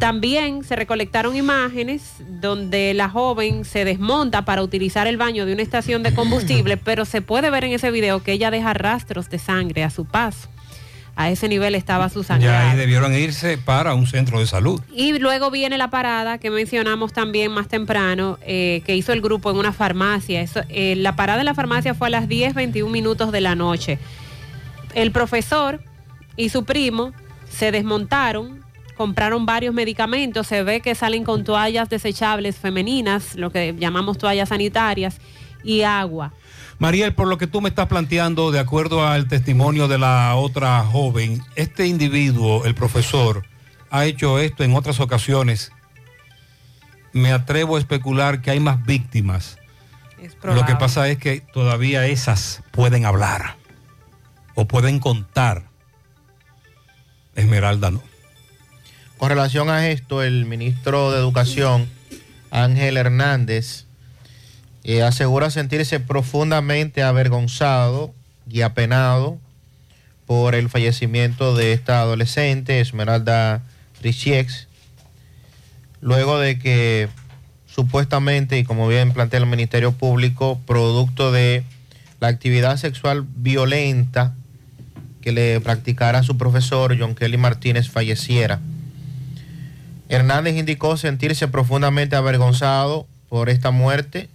También 0.03 0.65
se 0.65 0.75
recolectaron 0.75 1.37
imágenes 1.37 2.15
donde 2.19 2.93
la 2.93 3.09
joven 3.09 3.65
se 3.65 3.85
desmonta 3.85 4.45
para 4.45 4.61
utilizar 4.65 5.07
el 5.07 5.17
baño 5.17 5.47
de 5.47 5.53
una 5.53 5.63
estación 5.63 6.03
de 6.03 6.13
combustible, 6.13 6.77
pero 6.85 7.05
se 7.05 7.23
puede 7.23 7.51
ver 7.51 7.63
en 7.63 7.71
ese 7.71 7.93
video 7.93 8.21
que 8.21 8.33
ella 8.33 8.51
deja 8.51 8.75
rastros 8.75 9.31
de 9.31 9.39
sangre 9.39 9.85
a 9.85 9.91
su 9.91 10.05
paso. 10.05 10.49
A 11.15 11.31
ese 11.31 11.49
nivel 11.49 11.77
estaba 11.77 12.09
su 12.09 12.25
sangrado. 12.25 12.53
ya 12.53 12.73
ahí 12.73 12.77
debieron 12.77 13.15
irse 13.15 13.59
para 13.59 13.95
un 13.95 14.09
centro 14.09 14.41
de 14.41 14.47
salud. 14.49 14.81
Y 14.93 15.17
luego 15.21 15.53
viene 15.53 15.79
la 15.79 15.89
parada 15.89 16.39
que 16.39 16.51
mencionamos 16.51 17.13
también 17.13 17.53
más 17.53 17.69
temprano, 17.69 18.41
eh, 18.45 18.83
que 18.85 18.97
hizo 18.97 19.13
el 19.13 19.21
grupo 19.21 19.53
en 19.53 19.57
una 19.57 19.73
farmacia. 19.73 20.41
Eso, 20.41 20.63
eh, 20.69 20.97
la 20.97 21.15
parada 21.15 21.43
en 21.43 21.47
la 21.47 21.55
farmacia 21.55 21.95
fue 21.95 22.09
a 22.09 22.11
las 22.11 22.27
10, 22.27 22.55
21 22.55 22.91
minutos 22.91 23.31
de 23.31 23.41
la 23.41 23.55
noche. 23.55 24.01
El 24.97 25.13
profesor 25.13 25.81
y 26.37 26.49
su 26.49 26.65
primo 26.65 27.13
se 27.49 27.71
desmontaron, 27.71 28.62
compraron 28.97 29.47
varios 29.47 29.75
medicamentos, 29.75 30.47
se 30.47 30.63
ve 30.63 30.81
que 30.81 30.95
salen 30.95 31.25
con 31.25 31.45
toallas 31.45 31.89
desechables 31.89 32.57
femeninas, 32.57 33.35
lo 33.35 33.51
que 33.51 33.75
llamamos 33.79 34.19
toallas 34.19 34.51
sanitarias, 34.51 35.19
y 35.65 35.83
agua. 35.83 36.33
Mariel, 36.79 37.15
por 37.15 37.29
lo 37.29 37.39
que 37.39 37.47
tú 37.47 37.61
me 37.61 37.69
estás 37.69 37.87
planteando, 37.87 38.51
de 38.51 38.59
acuerdo 38.59 39.07
al 39.07 39.29
testimonio 39.29 39.89
de 39.89 39.99
la 39.99 40.35
otra 40.35 40.83
joven, 40.85 41.43
este 41.55 41.87
individuo, 41.87 42.65
el 42.65 42.75
profesor, 42.75 43.45
ha 43.91 44.05
hecho 44.05 44.39
esto 44.39 44.65
en 44.65 44.75
otras 44.75 45.01
ocasiones. 45.01 45.71
Me 47.13 47.33
atrevo 47.33 47.77
a 47.77 47.79
especular 47.79 48.41
que 48.43 48.51
hay 48.51 48.59
más 48.59 48.85
víctimas. 48.85 49.59
Es 50.21 50.37
Lo 50.43 50.65
que 50.65 50.77
pasa 50.77 51.09
es 51.09 51.19
que 51.19 51.41
todavía 51.41 52.07
esas 52.07 52.63
pueden 52.71 53.05
hablar 53.05 53.57
o 54.55 54.67
pueden 54.67 54.99
contar. 54.99 55.65
Esmeralda 57.35 57.91
no. 57.91 58.12
Con 59.23 59.29
relación 59.29 59.71
a 59.71 59.89
esto, 59.89 60.21
el 60.25 60.47
ministro 60.47 61.13
de 61.13 61.19
Educación, 61.19 61.89
Ángel 62.51 62.97
Hernández, 62.97 63.85
eh, 64.83 65.05
asegura 65.05 65.49
sentirse 65.51 66.01
profundamente 66.01 67.05
avergonzado 67.05 68.13
y 68.51 68.63
apenado 68.63 69.39
por 70.27 70.57
el 70.57 70.69
fallecimiento 70.69 71.55
de 71.55 71.73
esta 71.73 72.01
adolescente, 72.01 72.81
Esmeralda 72.81 73.63
Richiex, 74.03 74.67
luego 76.01 76.41
de 76.41 76.59
que 76.59 77.09
supuestamente, 77.67 78.59
y 78.59 78.65
como 78.65 78.89
bien 78.89 79.13
plantea 79.13 79.39
el 79.39 79.47
Ministerio 79.47 79.93
Público, 79.93 80.61
producto 80.67 81.31
de 81.31 81.63
la 82.19 82.27
actividad 82.27 82.77
sexual 82.77 83.25
violenta 83.37 84.35
que 85.21 85.31
le 85.31 85.61
practicara 85.61 86.25
su 86.25 86.37
profesor, 86.37 86.99
John 86.99 87.15
Kelly 87.15 87.37
Martínez, 87.37 87.89
falleciera. 87.89 88.59
Hernández 90.13 90.57
indicó 90.57 90.99
sentirse 90.99 91.49
profundamente 91.49 92.17
avergonzado 92.17 93.07
por 93.31 93.49
esta 93.49 93.71
muerte. 93.71 94.29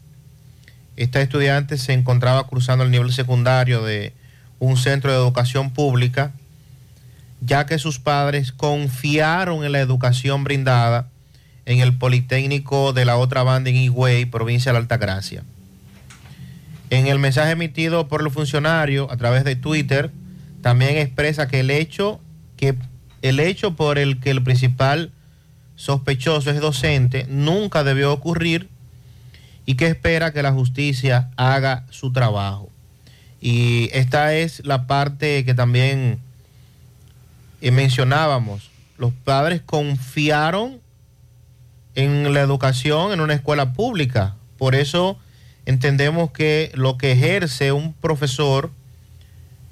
Esta 0.96 1.22
estudiante 1.22 1.78
se 1.78 1.94
encontraba 1.94 2.48
cruzando 2.48 2.84
el 2.84 2.90
nivel 2.90 3.14
secundario 3.14 3.84
de 3.84 4.12
un 4.58 4.76
centro 4.78 5.12
de 5.12 5.18
educación 5.18 5.70
pública, 5.70 6.32
ya 7.42 7.68
que 7.68 7.78
sus 7.78 8.00
padres 8.00 8.52
confiaron 8.52 9.64
en 9.64 9.72
la 9.72 9.80
educación 9.80 10.44
brindada 10.44 11.10
en 11.68 11.80
el 11.80 11.96
Politécnico 11.96 12.92
de 12.92 13.06
la 13.06 13.18
otra 13.18 13.44
banda 13.44 13.70
en 13.70 13.76
Higüey, 13.76 14.26
provincia 14.26 14.72
de 14.72 14.74
la 14.74 14.80
Altagracia. 14.80 15.44
En 16.90 17.06
el 17.06 17.20
mensaje 17.20 17.52
emitido 17.52 18.08
por 18.08 18.24
el 18.24 18.32
funcionario 18.32 19.12
a 19.12 19.18
través 19.18 19.44
de 19.44 19.56
Twitter, 19.56 20.10
también 20.64 20.98
expresa 20.98 21.48
que 21.48 21.60
el 21.60 21.70
hecho, 21.70 22.20
que 22.56 22.74
el 23.22 23.40
hecho 23.40 23.76
por 23.76 24.00
el 24.00 24.20
que 24.20 24.32
el 24.32 24.42
principal 24.42 25.12
sospechoso 25.78 26.50
es 26.50 26.60
docente 26.60 27.26
nunca 27.30 27.86
debió 27.86 28.12
ocurrir 28.12 28.68
y 29.66 29.76
que 29.76 29.88
espera 29.88 30.34
que 30.34 30.42
la 30.42 30.52
justicia 30.52 31.30
haga 31.38 31.86
su 31.90 32.12
trabajo. 32.12 32.70
Y 33.40 33.90
esta 33.94 34.34
es 34.34 34.66
la 34.66 34.88
parte 34.88 35.46
que 35.46 35.54
también 35.54 36.20
eh, 37.62 37.72
mencionábamos. 37.72 38.72
Los 38.98 39.14
padres 39.14 39.62
confiaron 39.64 40.80
en 41.96 42.34
la 42.34 42.42
educación 42.42 43.12
en 43.12 43.22
una 43.22 43.36
escuela 43.36 43.74
pública. 43.74 44.36
Por 44.58 44.74
eso 44.74 45.20
entendemos 45.66 46.32
que 46.32 46.72
lo 46.74 46.98
que 46.98 47.12
ejerce 47.12 47.72
un 47.72 47.94
profesor 47.94 48.72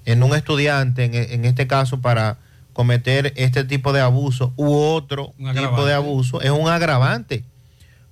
en 0.05 0.21
un 0.21 0.35
estudiante, 0.35 1.05
en, 1.05 1.15
en 1.15 1.45
este 1.45 1.65
caso 1.65 2.01
para 2.01 2.37
cometer 2.75 3.31
este 3.37 3.63
tipo 3.63 3.93
de 3.93 4.01
abuso 4.01 4.51
u 4.57 4.75
otro 4.75 5.33
tipo 5.37 5.85
de 5.85 5.93
abuso, 5.93 6.41
es 6.41 6.51
un 6.51 6.67
agravante, 6.67 7.45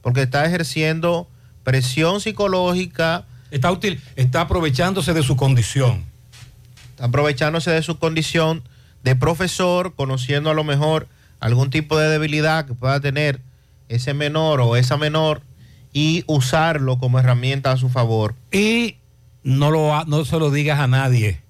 porque 0.02 0.22
está 0.22 0.45
ejerciendo 0.45 1.27
presión 1.65 2.22
psicológica. 2.22 3.26
Está, 3.52 3.73
útil, 3.73 4.02
está 4.15 4.41
aprovechándose 4.41 5.14
de 5.14 5.22
su 5.22 5.35
condición. 5.35 6.06
Está 6.91 7.06
aprovechándose 7.06 7.72
de 7.72 7.84
su 7.84 7.99
condición 7.99 8.64
de 9.03 9.18
profesor, 9.18 9.95
conociendo 9.95 10.49
a 10.49 10.53
lo 10.53 10.64
mejor 10.64 11.10
algún 11.41 11.69
tipo 11.69 11.98
de 11.99 12.07
debilidad 12.07 12.65
que 12.65 12.73
pueda 12.73 13.02
tener 13.02 13.41
ese 13.90 14.14
menor 14.14 14.61
o 14.61 14.77
esa 14.77 14.95
menor 14.95 15.41
y 15.91 16.23
usarlo 16.26 16.99
como 16.99 17.19
herramienta 17.19 17.73
a 17.73 17.77
su 17.77 17.90
favor. 17.90 18.34
Y 18.49 18.95
no, 19.44 19.72
lo, 19.72 20.06
no 20.06 20.23
se 20.23 20.40
lo 20.40 20.52
digas 20.52 20.80
a 20.80 20.88
nadie. 20.88 21.41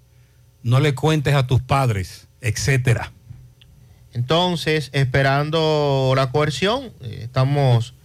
No 0.63 0.79
le 0.79 0.95
cuentes 0.95 1.35
a 1.35 1.45
tus 1.45 1.61
padres, 1.61 2.22
etcétera. 2.43 3.11
Entonces, 4.13 4.89
esperando 4.93 6.13
la 6.15 6.29
coerción, 6.29 6.91
eh, 7.01 7.21
estamos 7.23 7.95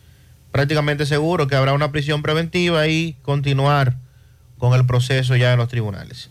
prácticamente 0.52 1.04
seguros 1.04 1.48
que 1.48 1.56
habrá 1.56 1.74
una 1.74 1.92
prisión 1.92 2.22
preventiva 2.22 2.86
y 2.86 3.16
continuar 3.22 3.96
con 4.56 4.72
el 4.74 4.86
proceso 4.86 5.36
ya 5.36 5.52
en 5.52 5.58
los 5.58 5.68
tribunales. 5.68 6.30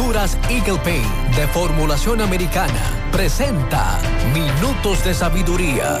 Pinturas 0.00 0.38
Eagle 0.48 0.78
Paint 0.78 1.36
de 1.36 1.46
formulación 1.48 2.22
americana 2.22 2.80
presenta 3.12 4.00
Minutos 4.32 5.04
de 5.04 5.12
Sabiduría. 5.12 6.00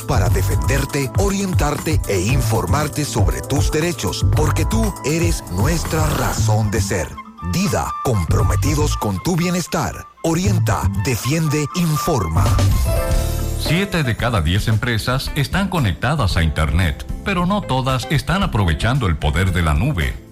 para 0.00 0.30
defenderte, 0.30 1.10
orientarte 1.18 2.00
e 2.08 2.18
informarte 2.20 3.04
sobre 3.04 3.42
tus 3.42 3.70
derechos, 3.70 4.24
porque 4.34 4.64
tú 4.64 4.94
eres 5.04 5.44
nuestra 5.50 6.06
razón 6.16 6.70
de 6.70 6.80
ser. 6.80 7.08
Dida, 7.52 7.90
comprometidos 8.04 8.96
con 8.96 9.22
tu 9.22 9.36
bienestar. 9.36 10.06
Orienta, 10.22 10.82
defiende, 11.04 11.66
informa. 11.74 12.44
Siete 13.58 14.02
de 14.04 14.16
cada 14.16 14.40
diez 14.40 14.68
empresas 14.68 15.30
están 15.34 15.68
conectadas 15.68 16.36
a 16.36 16.42
Internet, 16.42 17.06
pero 17.24 17.44
no 17.44 17.60
todas 17.60 18.06
están 18.10 18.42
aprovechando 18.42 19.06
el 19.06 19.16
poder 19.16 19.52
de 19.52 19.62
la 19.62 19.74
nube. 19.74 20.31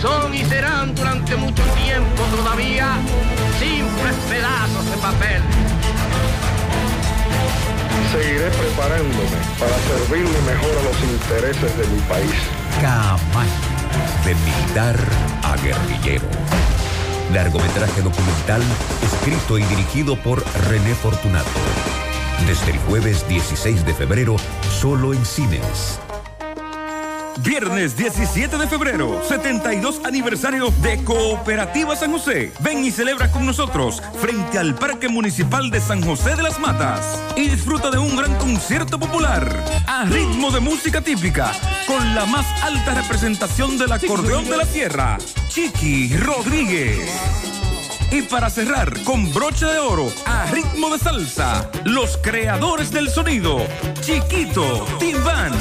son 0.00 0.34
y 0.34 0.44
serán 0.44 0.94
durante 0.94 1.36
mucho 1.36 1.62
tiempo 1.84 2.22
todavía 2.36 2.96
simples 3.58 4.14
pedazos 4.28 4.90
de 4.90 4.96
papel. 4.98 5.42
Seguiré 8.12 8.48
preparándome 8.50 9.38
para 9.58 9.76
servirle 9.78 10.40
mejor 10.46 10.78
a 10.78 10.82
los 10.84 11.02
intereses 11.02 11.76
de 11.76 11.86
mi 11.88 12.00
país. 12.02 12.32
Camaño, 12.80 13.50
de 14.24 14.34
militar 14.34 14.96
a 15.42 15.56
guerrillero. 15.56 16.26
Largometraje 17.32 18.00
documental 18.00 18.62
escrito 19.02 19.58
y 19.58 19.62
dirigido 19.64 20.16
por 20.16 20.42
René 20.68 20.94
Fortunato. 20.94 21.50
Desde 22.46 22.70
el 22.70 22.78
jueves 22.78 23.28
16 23.28 23.84
de 23.84 23.92
febrero, 23.92 24.36
solo 24.80 25.12
en 25.12 25.24
cines. 25.26 26.00
Viernes 27.42 27.96
17 27.96 28.58
de 28.58 28.66
febrero, 28.66 29.22
72 29.24 30.00
aniversario 30.04 30.72
de 30.82 31.02
Cooperativa 31.04 31.94
San 31.94 32.12
José. 32.12 32.52
Ven 32.60 32.84
y 32.84 32.90
celebra 32.90 33.30
con 33.30 33.46
nosotros 33.46 34.02
frente 34.20 34.58
al 34.58 34.74
Parque 34.74 35.08
Municipal 35.08 35.70
de 35.70 35.80
San 35.80 36.02
José 36.02 36.34
de 36.36 36.42
las 36.42 36.58
Matas 36.58 37.22
y 37.36 37.48
disfruta 37.48 37.90
de 37.90 37.98
un 37.98 38.16
gran 38.16 38.36
concierto 38.38 38.98
popular 38.98 39.64
a 39.86 40.04
ritmo 40.04 40.50
de 40.50 40.60
música 40.60 41.00
típica 41.00 41.52
con 41.86 42.14
la 42.14 42.26
más 42.26 42.46
alta 42.62 42.94
representación 42.94 43.78
del 43.78 43.92
acordeón 43.92 44.44
de 44.44 44.56
la 44.56 44.66
tierra, 44.66 45.18
Chiqui 45.48 46.16
Rodríguez. 46.16 47.10
Y 48.10 48.22
para 48.22 48.50
cerrar 48.50 49.02
con 49.04 49.32
broche 49.32 49.66
de 49.66 49.78
oro 49.78 50.10
a 50.26 50.46
ritmo 50.46 50.90
de 50.90 50.98
salsa, 50.98 51.70
los 51.84 52.16
creadores 52.18 52.90
del 52.90 53.08
sonido, 53.10 53.66
Chiquito, 54.00 54.86
Timbán. 54.98 55.52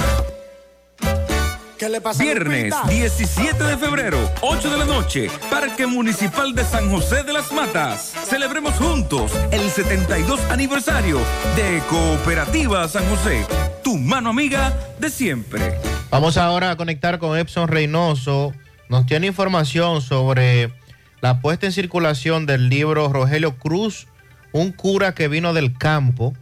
Viernes 2.18 2.74
17 2.90 3.64
de 3.64 3.78
febrero, 3.78 4.18
8 4.42 4.72
de 4.72 4.78
la 4.80 4.86
noche, 4.86 5.28
Parque 5.48 5.86
Municipal 5.86 6.56
de 6.56 6.64
San 6.64 6.90
José 6.90 7.22
de 7.22 7.34
las 7.34 7.52
Matas. 7.52 8.14
Celebremos 8.26 8.74
juntos 8.74 9.32
el 9.52 9.70
72 9.70 10.40
aniversario 10.50 11.20
de 11.56 11.84
Cooperativa 11.88 12.88
San 12.88 13.08
José, 13.10 13.46
tu 13.84 13.96
mano 13.96 14.32
amiga 14.32 14.76
de 15.00 15.12
siempre. 15.12 15.78
Vamos 16.10 16.38
ahora 16.38 16.72
a 16.72 16.78
conectar 16.78 17.20
con 17.20 17.38
Epson 17.38 17.68
Reynoso. 17.68 18.54
Nos 18.90 19.06
tiene 19.06 19.28
información 19.28 20.02
sobre 20.02 20.74
la 21.22 21.42
puesta 21.42 21.68
en 21.68 21.74
circulación 21.74 22.48
del 22.48 22.70
libro 22.70 23.14
Rogelio 23.14 23.56
Cruz, 23.56 24.08
un 24.52 24.72
cura 24.72 25.14
que 25.14 25.28
vino 25.28 25.54
del 25.54 25.78
campo, 25.78 26.34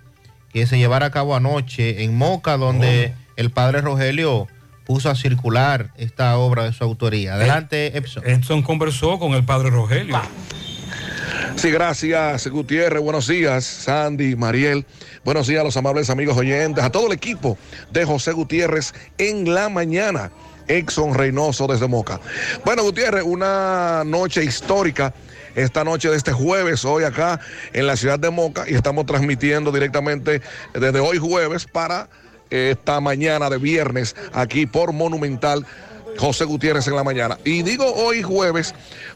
que 0.54 0.66
se 0.66 0.78
llevara 0.78 1.08
a 1.08 1.12
cabo 1.12 1.36
anoche 1.36 2.06
en 2.06 2.16
Moca, 2.16 2.56
donde 2.56 3.14
el 3.36 3.52
padre 3.52 3.82
Rogelio 3.82 4.48
puso 4.86 5.10
a 5.10 5.16
circular 5.16 5.92
esta 5.98 6.38
obra 6.38 6.64
de 6.64 6.74
su 6.74 6.84
autoría. 6.84 7.36
Adelante, 7.36 7.98
Epson. 7.98 8.24
Edson 8.26 8.62
conversó 8.62 9.20
con 9.20 9.34
el 9.34 9.44
padre 9.44 9.70
Rogelio. 9.72 10.22
Sí, 11.56 11.72
gracias, 11.72 12.48
Gutiérrez. 12.48 13.02
Buenos 13.02 13.28
días, 13.28 13.66
Sandy, 13.66 14.36
Mariel. 14.36 14.86
Buenos 15.24 15.48
días 15.48 15.62
a 15.62 15.64
los 15.64 15.76
amables 15.78 16.10
amigos 16.10 16.38
oyentes, 16.38 16.84
a 16.84 16.92
todo 16.92 17.08
el 17.08 17.14
equipo 17.14 17.58
de 17.92 18.06
José 18.06 18.34
Gutiérrez 18.34 18.94
en 19.18 19.54
la 19.54 19.70
mañana. 19.70 20.32
Exxon 20.68 21.14
Reynoso 21.14 21.68
desde 21.68 21.88
Moca. 21.88 22.20
Bueno, 22.64 22.84
Gutiérrez, 22.84 23.24
una 23.24 24.04
noche 24.04 24.44
histórica 24.44 25.14
esta 25.56 25.84
noche 25.84 26.10
de 26.10 26.18
este 26.18 26.34
jueves, 26.34 26.84
hoy 26.84 27.04
acá 27.04 27.40
en 27.74 27.88
la 27.88 27.96
ciudad 27.96 28.20
de 28.20 28.30
Moca, 28.30 28.66
y 28.68 28.74
estamos 28.74 29.06
transmitiendo 29.06 29.72
directamente 29.72 30.42
desde 30.74 31.00
hoy 31.00 31.18
jueves 31.18 31.66
para 31.66 32.10
esta 32.50 33.00
mañana 33.00 33.50
de 33.50 33.58
viernes 33.58 34.16
aquí 34.34 34.66
por 34.66 34.94
Monumental. 34.94 35.66
José 36.18 36.46
Gutiérrez 36.46 36.88
en 36.88 36.96
la 36.96 37.04
mañana. 37.04 37.38
Y 37.44 37.62
digo 37.64 37.86
hoy 37.94 38.22
jueves 38.22 38.74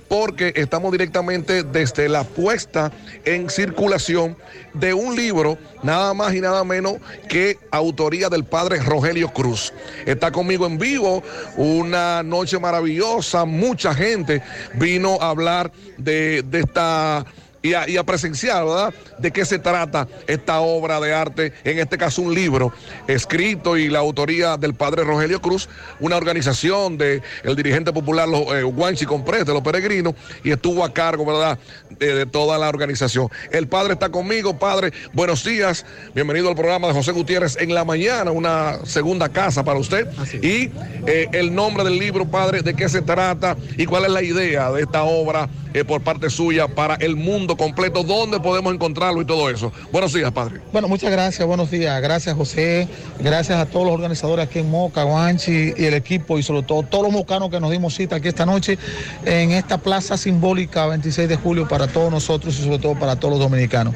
porque 0.08 0.54
estamos 0.56 0.92
directamente 0.92 1.64
desde 1.64 2.10
la 2.10 2.24
puesta 2.24 2.92
en 3.26 3.50
circulación 3.50 4.36
de 4.74 4.94
un 4.94 5.16
libro, 5.16 5.58
nada 5.84 6.14
más 6.14 6.34
y 6.34 6.42
nada 6.42 6.64
menos 6.64 6.96
que 7.30 7.58
autoría 7.72 8.30
del 8.30 8.44
padre 8.44 8.80
Rogelio 8.80 9.30
Cruz. 9.30 9.72
Está 10.06 10.32
conmigo 10.32 10.66
en 10.66 10.78
vivo, 10.78 11.24
una 11.58 12.24
noche 12.24 12.60
maravillosa, 12.60 13.46
mucha 13.46 13.94
gente 13.94 14.42
vino 14.74 15.20
a 15.22 15.30
hablar 15.30 15.72
de, 15.98 16.44
de 16.44 16.60
esta 16.62 17.26
y 17.62 17.74
a, 17.74 17.90
y 17.90 17.98
a, 17.98 18.04
presenciar, 18.04 18.66
¿verdad? 18.66 18.94
De 19.18 19.32
qué 19.32 19.46
se 19.46 19.60
trata 19.60 20.08
esta 20.28 20.60
obra 20.60 21.00
de 21.00 21.14
arte, 21.14 21.54
en 21.64 21.80
este 21.80 21.98
caso 21.98 22.22
un 22.22 22.34
libro 22.34 22.74
escrito 23.08 23.78
y 23.78 23.90
la 23.90 24.00
autoría 24.00 24.58
del 24.58 24.74
padre 24.74 25.04
Rogelio 25.04 25.42
Cruz, 25.42 25.70
una 26.00 26.18
organización 26.18 26.98
del 26.98 27.22
el 27.44 27.56
dirigente 27.56 27.92
popular 27.92 28.28
los, 28.28 28.42
eh, 28.54 28.64
Guanchi 28.64 29.06
Comprés 29.06 29.46
de 29.46 29.54
los 29.54 29.62
peregrinos 29.62 30.14
y 30.44 30.52
estuvo 30.52 30.84
a 30.84 30.94
cargo, 30.94 31.26
¿verdad? 31.26 31.60
De, 31.90 32.14
de, 32.16 32.26
toda 32.26 32.58
la 32.58 32.70
organización. 32.70 33.30
El 33.52 33.68
padre 33.68 33.94
está 33.94 34.10
conmigo, 34.10 34.58
padre, 34.58 34.94
buenos 35.14 35.44
días, 35.44 35.86
bienvenido 36.14 36.50
al 36.50 36.56
programa 36.56 36.88
de 36.88 36.94
José 36.94 37.12
Gutiérrez 37.12 37.58
en 37.60 37.74
la 37.74 37.84
mañana, 37.84 38.32
una 38.32 38.86
segunda 38.86 39.30
casa 39.30 39.64
para 39.64 39.80
usted. 39.80 40.08
Y 40.42 40.72
eh, 41.08 41.28
el 41.34 41.54
nombre 41.54 41.84
del 41.84 41.98
libro, 41.98 42.26
padre, 42.26 42.62
de 42.62 42.74
qué 42.74 42.88
se 42.90 43.02
trata 43.02 43.58
y 43.78 43.86
cuál 43.86 44.06
es 44.06 44.12
la 44.12 44.22
idea 44.22 44.72
de 44.72 44.82
esta 44.82 45.04
obra 45.04 45.50
eh, 45.74 45.84
por 45.84 46.02
parte 46.02 46.30
suya 46.30 46.68
para 46.68 46.96
el 46.96 47.16
mundo 47.16 47.49
completo, 47.56 48.04
dónde 48.04 48.40
podemos 48.40 48.74
encontrarlo 48.74 49.22
y 49.22 49.26
todo 49.26 49.50
eso. 49.50 49.72
Buenos 49.92 50.14
días, 50.14 50.32
padre. 50.32 50.62
Bueno, 50.72 50.88
muchas 50.88 51.12
gracias, 51.12 51.48
buenos 51.48 51.72
días. 51.72 52.02
Gracias, 52.02 52.36
José. 52.36 52.88
Gracias 53.20 53.60
a 53.60 53.66
todos 53.66 53.86
los 53.86 53.96
organizadores 53.96 54.48
aquí 54.48 54.60
en 54.60 54.70
Moca, 54.70 55.04
Guanchi 55.04 55.74
y 55.78 55.86
el 55.86 55.94
equipo 55.94 56.38
y 56.40 56.44
sobre 56.44 56.64
todo 56.64 56.84
todos 56.84 57.04
los 57.04 57.14
mocanos 57.14 57.50
que 57.50 57.60
nos 57.60 57.72
dimos 57.72 57.96
cita 57.96 58.18
aquí 58.18 58.28
esta 58.28 58.46
noche 58.46 58.78
en 59.26 59.52
esta 59.52 59.78
plaza 59.78 60.18
simbólica 60.18 60.86
26 60.88 61.30
de 61.30 61.36
julio 61.36 61.68
para 61.68 61.88
todos 61.88 62.12
nosotros 62.12 62.58
y 62.60 62.64
sobre 62.64 62.80
todo 62.80 62.96
para 62.98 63.16
todos 63.16 63.34
los 63.34 63.40
dominicanos. 63.40 63.94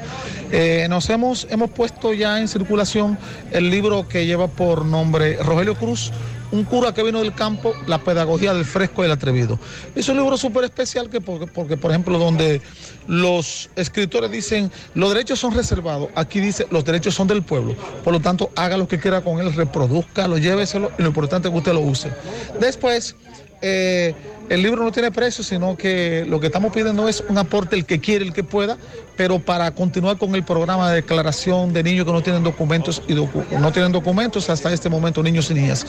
Eh, 0.51 0.87
nos 0.89 1.09
hemos, 1.09 1.47
hemos 1.49 1.71
puesto 1.71 2.13
ya 2.13 2.39
en 2.39 2.47
circulación 2.47 3.17
el 3.51 3.69
libro 3.69 4.07
que 4.07 4.25
lleva 4.25 4.47
por 4.47 4.85
nombre 4.85 5.37
Rogelio 5.37 5.75
Cruz, 5.75 6.11
un 6.53 6.65
cura 6.65 6.93
que 6.93 7.01
vino 7.01 7.19
del 7.19 7.33
campo, 7.33 7.73
la 7.87 7.97
pedagogía 7.97 8.53
del 8.53 8.63
fresco 8.63 9.01
y 9.01 9.05
el 9.05 9.11
atrevido. 9.11 9.59
Es 9.95 10.07
un 10.07 10.17
libro 10.17 10.37
súper 10.37 10.63
especial 10.65 11.09
que 11.09 11.19
porque, 11.19 11.47
porque, 11.47 11.77
por 11.77 11.89
ejemplo, 11.89 12.19
donde 12.19 12.61
los 13.07 13.71
escritores 13.75 14.29
dicen 14.29 14.71
los 14.93 15.11
derechos 15.11 15.39
son 15.39 15.55
reservados, 15.55 16.09
aquí 16.13 16.39
dice 16.39 16.67
los 16.69 16.85
derechos 16.85 17.15
son 17.15 17.27
del 17.27 17.41
pueblo. 17.41 17.75
Por 18.03 18.13
lo 18.13 18.19
tanto, 18.19 18.51
haga 18.55 18.77
lo 18.77 18.87
que 18.87 18.99
quiera 18.99 19.21
con 19.21 19.39
él, 19.39 19.51
reproduzca, 19.55 20.27
lo 20.27 20.37
lléveselo 20.37 20.91
y 20.99 21.01
lo 21.01 21.07
importante 21.07 21.47
es 21.47 21.51
que 21.51 21.57
usted 21.57 21.73
lo 21.73 21.81
use. 21.81 22.11
Después, 22.59 23.15
eh, 23.63 24.13
el 24.53 24.61
libro 24.61 24.83
no 24.83 24.91
tiene 24.91 25.11
precio, 25.11 25.43
sino 25.43 25.75
que 25.75 26.25
lo 26.27 26.39
que 26.39 26.45
estamos 26.47 26.71
pidiendo 26.71 27.09
es 27.09 27.23
un 27.27 27.39
aporte 27.39 27.75
el 27.75 27.85
que 27.85 27.99
quiere, 27.99 28.23
el 28.23 28.33
que 28.33 28.43
pueda, 28.43 28.77
pero 29.17 29.39
para 29.39 29.71
continuar 29.71 30.19
con 30.19 30.35
el 30.35 30.43
programa 30.43 30.91
de 30.91 30.97
declaración 30.97 31.73
de 31.73 31.81
niños 31.81 32.05
que 32.05 32.11
no 32.11 32.21
tienen 32.21 32.43
documentos 32.43 33.01
y 33.07 33.13
docu 33.15 33.43
no 33.59 33.71
tienen 33.71 33.91
documentos 33.91 34.51
hasta 34.51 34.71
este 34.71 34.89
momento, 34.89 35.23
niños 35.23 35.49
y 35.49 35.55
niñas. 35.55 35.87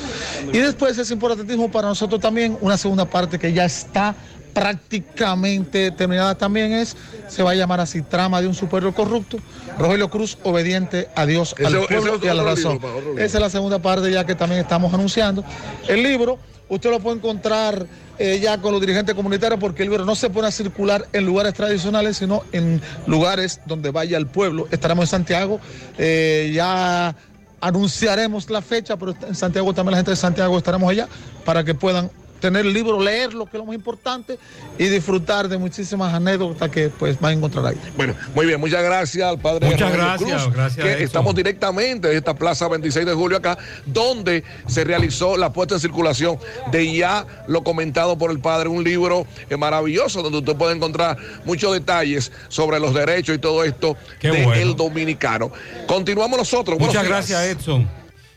Y 0.50 0.58
después 0.58 0.96
es 0.96 1.10
importantísimo 1.10 1.70
para 1.70 1.88
nosotros 1.88 2.22
también 2.22 2.56
una 2.62 2.78
segunda 2.78 3.04
parte 3.04 3.38
que 3.38 3.52
ya 3.52 3.66
está 3.66 4.14
prácticamente 4.54 5.90
terminada 5.90 6.34
también 6.34 6.72
es, 6.72 6.96
se 7.28 7.42
va 7.42 7.50
a 7.50 7.54
llamar 7.54 7.80
así, 7.80 8.00
trama 8.00 8.40
de 8.40 8.46
un 8.46 8.54
superior 8.54 8.94
corrupto, 8.94 9.38
Rogelio 9.78 10.08
Cruz 10.08 10.38
obediente 10.42 11.08
a 11.14 11.26
Dios, 11.26 11.54
al 11.62 11.84
pueblo 11.86 12.18
y 12.22 12.28
a 12.28 12.34
la 12.34 12.44
razón. 12.44 12.78
libro. 12.80 13.18
Esa 13.18 13.38
es 13.38 13.42
la 13.42 13.50
segunda 13.50 13.80
parte 13.80 14.10
ya 14.10 14.24
que 14.24 14.34
también 14.34 14.62
estamos 14.62 14.94
anunciando. 14.94 15.44
El 15.88 16.02
libro, 16.02 16.38
usted 16.74 16.90
lo 16.90 17.00
puede 17.00 17.16
encontrar 17.16 17.86
eh, 18.18 18.38
ya 18.40 18.58
con 18.58 18.72
los 18.72 18.80
dirigentes 18.80 19.14
comunitarios 19.14 19.58
porque 19.58 19.82
el 19.82 19.90
libro 19.90 20.04
no 20.04 20.14
se 20.14 20.30
pone 20.30 20.48
a 20.48 20.50
circular 20.50 21.06
en 21.12 21.26
lugares 21.26 21.54
tradicionales, 21.54 22.16
sino 22.18 22.42
en 22.52 22.80
lugares 23.06 23.60
donde 23.66 23.90
vaya 23.90 24.16
el 24.16 24.26
pueblo. 24.26 24.68
Estaremos 24.70 25.04
en 25.04 25.08
Santiago, 25.08 25.60
eh, 25.98 26.52
ya 26.54 27.16
anunciaremos 27.60 28.50
la 28.50 28.62
fecha, 28.62 28.96
pero 28.96 29.14
en 29.26 29.34
Santiago 29.34 29.72
también 29.72 29.92
la 29.92 29.98
gente 29.98 30.10
de 30.12 30.16
Santiago 30.16 30.56
estaremos 30.58 30.90
allá 30.90 31.08
para 31.44 31.64
que 31.64 31.74
puedan 31.74 32.10
tener 32.44 32.66
el 32.66 32.74
libro, 32.74 33.00
leerlo, 33.00 33.46
que 33.46 33.56
es 33.56 33.58
lo 33.58 33.64
más 33.64 33.74
importante, 33.74 34.38
y 34.76 34.84
disfrutar 34.88 35.48
de 35.48 35.56
muchísimas 35.56 36.12
anécdotas 36.12 36.68
que 36.68 36.90
pues 36.90 37.18
van 37.18 37.30
a 37.30 37.34
encontrar 37.38 37.64
ahí. 37.64 37.80
Bueno, 37.96 38.14
muy 38.34 38.44
bien, 38.44 38.60
muchas 38.60 38.82
gracias 38.82 39.26
al 39.26 39.38
padre 39.38 39.70
Muchas 39.70 39.90
gracias, 39.90 40.42
Cruz, 40.42 40.54
gracias 40.54 40.86
a 40.86 40.96
que 40.98 41.04
estamos 41.04 41.34
directamente 41.34 42.08
de 42.08 42.16
esta 42.18 42.34
plaza 42.34 42.68
26 42.68 43.06
de 43.06 43.14
julio 43.14 43.38
acá, 43.38 43.56
donde 43.86 44.44
se 44.66 44.84
realizó 44.84 45.38
la 45.38 45.54
puesta 45.54 45.76
en 45.76 45.80
circulación 45.80 46.38
de 46.70 46.94
ya 46.94 47.24
lo 47.48 47.64
comentado 47.64 48.18
por 48.18 48.30
el 48.30 48.40
padre, 48.40 48.68
un 48.68 48.84
libro 48.84 49.26
eh, 49.48 49.56
maravilloso 49.56 50.20
donde 50.20 50.40
usted 50.40 50.54
puede 50.54 50.76
encontrar 50.76 51.16
muchos 51.46 51.72
detalles 51.72 52.30
sobre 52.48 52.78
los 52.78 52.92
derechos 52.92 53.36
y 53.36 53.38
todo 53.38 53.64
esto 53.64 53.96
del 54.20 54.44
bueno. 54.44 54.74
dominicano. 54.74 55.50
Continuamos 55.86 56.38
nosotros. 56.38 56.76
Buenos 56.76 56.94
Muchas 56.94 57.08
días. 57.08 57.26
gracias, 57.26 57.56
Edson. 57.56 57.88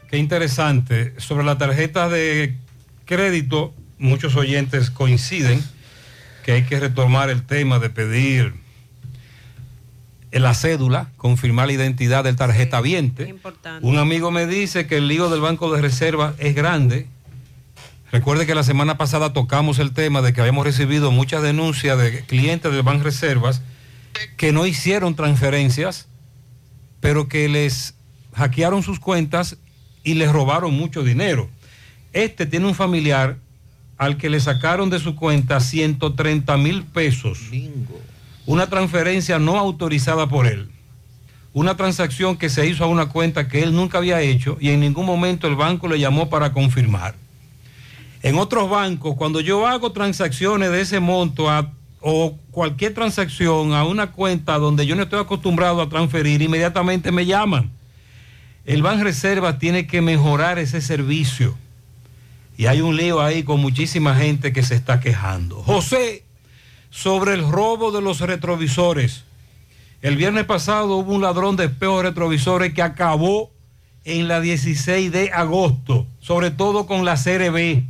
Qué 0.09 0.17
interesante. 0.17 1.13
Sobre 1.17 1.43
la 1.43 1.57
tarjeta 1.57 2.07
de 2.07 2.55
crédito, 3.03 3.73
muchos 3.97 4.35
oyentes 4.35 4.89
coinciden 4.89 5.63
que 6.43 6.53
hay 6.53 6.63
que 6.63 6.79
retomar 6.79 7.29
el 7.29 7.43
tema 7.45 7.79
de 7.79 7.89
pedir 7.89 8.53
la 10.31 10.53
cédula, 10.53 11.09
confirmar 11.17 11.67
la 11.67 11.73
identidad 11.73 12.23
del 12.23 12.35
tarjeta 12.35 12.79
viente. 12.79 13.35
Un 13.81 13.97
amigo 13.97 14.29
me 14.31 14.45
dice 14.45 14.85
que 14.87 14.97
el 14.97 15.07
lío 15.07 15.29
del 15.29 15.41
Banco 15.41 15.73
de 15.73 15.81
Reserva 15.81 16.35
es 16.37 16.53
grande 16.53 17.07
Recuerde 18.11 18.45
que 18.45 18.55
la 18.55 18.63
semana 18.63 18.97
pasada 18.97 19.33
tocamos 19.33 19.79
el 19.79 19.91
tema 19.91 20.21
de 20.21 20.31
que 20.31 20.39
habíamos 20.39 20.65
recibido 20.65 21.11
muchas 21.11 21.43
denuncias 21.43 21.97
de 21.97 22.21
clientes 22.21 22.71
del 22.71 22.81
Ban 22.81 23.03
Reservas 23.03 23.61
que 24.37 24.53
no 24.53 24.65
hicieron 24.65 25.15
transferencias, 25.15 26.07
pero 27.01 27.27
que 27.27 27.49
les 27.49 27.95
hackearon 28.33 28.81
sus 28.81 28.99
cuentas 28.99 29.57
y 30.03 30.13
les 30.13 30.31
robaron 30.31 30.73
mucho 30.73 31.03
dinero. 31.03 31.49
Este 32.13 32.45
tiene 32.45 32.67
un 32.67 32.75
familiar 32.75 33.37
al 33.97 34.17
que 34.17 34.29
le 34.29 34.39
sacaron 34.39 34.89
de 34.89 34.99
su 34.99 35.15
cuenta 35.15 35.59
130 35.59 36.57
mil 36.57 36.83
pesos. 36.83 37.39
Una 38.45 38.67
transferencia 38.67 39.39
no 39.39 39.57
autorizada 39.57 40.27
por 40.27 40.47
él. 40.47 40.69
Una 41.53 41.75
transacción 41.75 42.37
que 42.37 42.49
se 42.49 42.67
hizo 42.67 42.83
a 42.83 42.87
una 42.87 43.07
cuenta 43.07 43.47
que 43.47 43.63
él 43.63 43.73
nunca 43.73 43.97
había 43.97 44.21
hecho 44.21 44.57
y 44.59 44.69
en 44.69 44.79
ningún 44.79 45.05
momento 45.05 45.47
el 45.47 45.55
banco 45.55 45.87
le 45.87 45.99
llamó 45.99 46.29
para 46.29 46.53
confirmar. 46.53 47.15
En 48.21 48.37
otros 48.37 48.69
bancos, 48.69 49.15
cuando 49.15 49.41
yo 49.41 49.65
hago 49.67 49.91
transacciones 49.91 50.71
de 50.71 50.81
ese 50.81 50.99
monto 50.99 51.49
a- 51.49 51.71
o 51.99 52.37
cualquier 52.51 52.93
transacción 52.93 53.73
a 53.73 53.83
una 53.83 54.11
cuenta 54.11 54.57
donde 54.59 54.85
yo 54.85 54.95
no 54.95 55.03
estoy 55.03 55.19
acostumbrado 55.19 55.81
a 55.81 55.89
transferir, 55.89 56.41
inmediatamente 56.41 57.11
me 57.11 57.25
llaman. 57.25 57.71
El 58.65 58.83
Ban 58.83 59.01
Reserva 59.01 59.57
tiene 59.59 59.87
que 59.87 60.01
mejorar 60.01 60.59
ese 60.59 60.81
servicio. 60.81 61.55
Y 62.57 62.65
hay 62.65 62.81
un 62.81 62.97
lío 62.97 63.21
ahí 63.21 63.43
con 63.43 63.61
muchísima 63.61 64.15
gente 64.15 64.51
que 64.51 64.63
se 64.63 64.73
está 64.73 64.99
quejando. 64.99 65.61
José, 65.61 66.23
sobre 66.89 67.35
el 67.35 67.47
robo 67.47 67.91
de 67.91 68.01
los 68.01 68.19
retrovisores. 68.19 69.23
El 70.01 70.17
viernes 70.17 70.45
pasado 70.45 70.97
hubo 70.97 71.13
un 71.13 71.21
ladrón 71.21 71.55
de 71.55 71.65
espejos 71.65 72.01
retrovisores 72.03 72.73
que 72.73 72.81
acabó 72.81 73.51
en 74.05 74.27
la 74.27 74.41
16 74.41 75.11
de 75.11 75.31
agosto, 75.31 76.07
sobre 76.19 76.49
todo 76.49 76.87
con 76.87 77.05
la 77.05 77.15
CRB. 77.15 77.83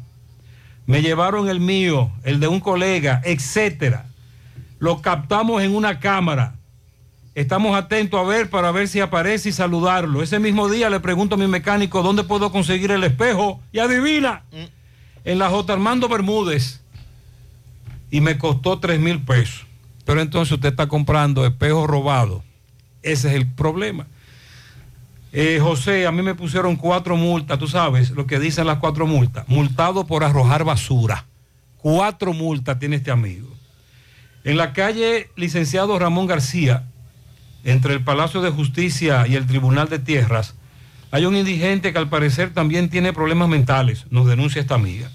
Me 0.85 1.01
llevaron 1.01 1.47
el 1.47 1.59
mío, 1.59 2.11
el 2.23 2.39
de 2.39 2.47
un 2.47 2.59
colega, 2.59 3.21
etcétera. 3.23 4.07
Lo 4.79 5.01
captamos 5.01 5.61
en 5.63 5.75
una 5.75 5.99
cámara. 5.99 6.55
Estamos 7.37 7.77
atentos 7.77 8.19
a 8.19 8.23
ver 8.23 8.49
para 8.49 8.71
ver 8.71 8.87
si 8.87 8.99
aparece 8.99 9.49
y 9.49 9.51
saludarlo. 9.51 10.23
Ese 10.23 10.39
mismo 10.39 10.69
día 10.69 10.89
le 10.89 10.99
pregunto 10.99 11.35
a 11.35 11.37
mi 11.37 11.45
mecánico 11.45 12.01
dónde 12.01 12.23
puedo 12.23 12.51
conseguir 12.51 12.89
el 12.89 13.03
espejo 13.03 13.61
y 13.71 13.77
adivina, 13.77 14.41
en 15.23 15.37
la 15.37 15.47
J. 15.47 15.71
Armando 15.71 16.09
Bermúdez. 16.09 16.81
Y 18.09 18.21
me 18.21 18.39
costó 18.39 18.79
3 18.79 18.99
mil 18.99 19.21
pesos. 19.21 19.67
Pero 20.03 20.19
entonces 20.19 20.51
usted 20.53 20.69
está 20.69 20.87
comprando 20.87 21.45
espejo 21.45 21.85
robado. 21.85 22.43
Ese 23.03 23.27
es 23.27 23.35
el 23.35 23.45
problema. 23.45 24.07
Eh, 25.31 25.59
José, 25.61 26.07
a 26.07 26.11
mí 26.11 26.23
me 26.23 26.33
pusieron 26.33 26.75
cuatro 26.75 27.17
multas, 27.17 27.59
tú 27.59 27.67
sabes 27.67 28.09
lo 28.09 28.25
que 28.25 28.39
dicen 28.39 28.65
las 28.65 28.79
cuatro 28.79 29.05
multas. 29.05 29.47
Multado 29.47 30.07
por 30.07 30.23
arrojar 30.23 30.63
basura. 30.63 31.27
Cuatro 31.77 32.33
multas 32.33 32.79
tiene 32.79 32.95
este 32.95 33.11
amigo. 33.11 33.47
En 34.43 34.57
la 34.57 34.73
calle 34.73 35.29
licenciado 35.35 35.99
Ramón 35.99 36.25
García, 36.25 36.87
entre 37.67 37.93
el 37.93 38.01
Palacio 38.01 38.41
de 38.41 38.49
Justicia 38.49 39.27
y 39.27 39.35
el 39.35 39.45
Tribunal 39.45 39.89
de 39.89 39.99
Tierras, 39.99 40.55
hay 41.11 41.25
un 41.25 41.35
indigente 41.35 41.91
que 41.91 41.99
al 41.99 42.07
parecer 42.07 42.53
también 42.53 42.89
tiene 42.89 43.11
problemas 43.11 43.49
mentales, 43.49 44.05
nos 44.09 44.25
denuncia 44.25 44.61
esta 44.61 44.75
amiga. 44.75 45.09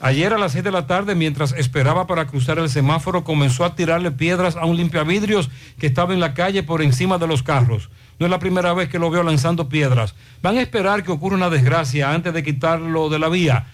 Ayer 0.00 0.32
a 0.32 0.38
las 0.38 0.52
6 0.52 0.62
de 0.62 0.70
la 0.70 0.86
tarde, 0.86 1.16
mientras 1.16 1.52
esperaba 1.54 2.06
para 2.06 2.28
cruzar 2.28 2.60
el 2.60 2.68
semáforo, 2.68 3.24
comenzó 3.24 3.64
a 3.64 3.74
tirarle 3.74 4.12
piedras 4.12 4.54
a 4.54 4.64
un 4.64 4.76
limpiavidrios 4.76 5.50
que 5.80 5.88
estaba 5.88 6.14
en 6.14 6.20
la 6.20 6.34
calle 6.34 6.62
por 6.62 6.82
encima 6.82 7.18
de 7.18 7.26
los 7.26 7.42
carros. 7.42 7.90
No 8.20 8.26
es 8.26 8.30
la 8.30 8.38
primera 8.38 8.72
vez 8.74 8.88
que 8.88 9.00
lo 9.00 9.10
veo 9.10 9.24
lanzando 9.24 9.68
piedras. 9.68 10.14
Van 10.40 10.56
a 10.56 10.62
esperar 10.62 11.02
que 11.02 11.10
ocurra 11.10 11.34
una 11.34 11.50
desgracia 11.50 12.12
antes 12.12 12.32
de 12.32 12.44
quitarlo 12.44 13.08
de 13.08 13.18
la 13.18 13.28
vía. 13.28 13.66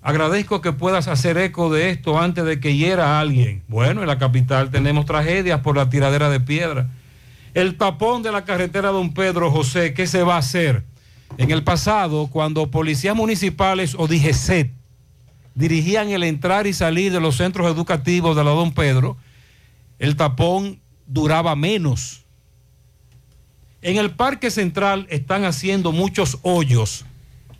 Agradezco 0.00 0.62
que 0.62 0.72
puedas 0.72 1.06
hacer 1.06 1.36
eco 1.36 1.70
de 1.70 1.90
esto 1.90 2.18
antes 2.18 2.46
de 2.46 2.60
que 2.60 2.74
hiera 2.74 3.18
a 3.18 3.20
alguien. 3.20 3.62
Bueno, 3.68 4.00
en 4.00 4.06
la 4.06 4.18
capital 4.18 4.70
tenemos 4.70 5.04
tragedias 5.04 5.60
por 5.60 5.76
la 5.76 5.90
tiradera 5.90 6.30
de 6.30 6.40
piedra. 6.40 6.88
El 7.58 7.74
tapón 7.76 8.22
de 8.22 8.30
la 8.30 8.44
carretera 8.44 8.90
Don 8.90 9.12
Pedro 9.12 9.50
José, 9.50 9.92
¿qué 9.92 10.06
se 10.06 10.22
va 10.22 10.36
a 10.36 10.38
hacer? 10.38 10.84
En 11.38 11.50
el 11.50 11.64
pasado, 11.64 12.28
cuando 12.28 12.70
policías 12.70 13.16
municipales 13.16 13.96
o 13.98 14.06
DGCET 14.06 14.70
dirigían 15.56 16.10
el 16.10 16.22
entrar 16.22 16.68
y 16.68 16.72
salir 16.72 17.10
de 17.12 17.18
los 17.18 17.36
centros 17.36 17.66
educativos 17.66 18.36
de 18.36 18.44
la 18.44 18.52
Don 18.52 18.72
Pedro, 18.72 19.16
el 19.98 20.14
tapón 20.14 20.78
duraba 21.08 21.56
menos. 21.56 22.22
En 23.82 23.96
el 23.96 24.12
Parque 24.12 24.52
Central 24.52 25.08
están 25.10 25.44
haciendo 25.44 25.90
muchos 25.90 26.38
hoyos. 26.42 27.06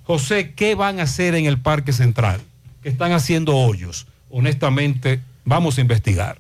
José, 0.05 0.55
¿qué 0.55 0.77
van 0.77 1.01
a 1.01 1.03
hacer 1.03 1.35
en 1.35 1.47
el 1.47 1.61
Parque 1.61 1.93
Central? 1.93 2.41
Que 2.85 2.89
están 2.89 3.11
haciendo 3.11 3.57
hoyos. 3.57 4.07
Honestamente, 4.31 5.23
vamos 5.45 5.77
a 5.77 5.81
investigar. 5.81 6.39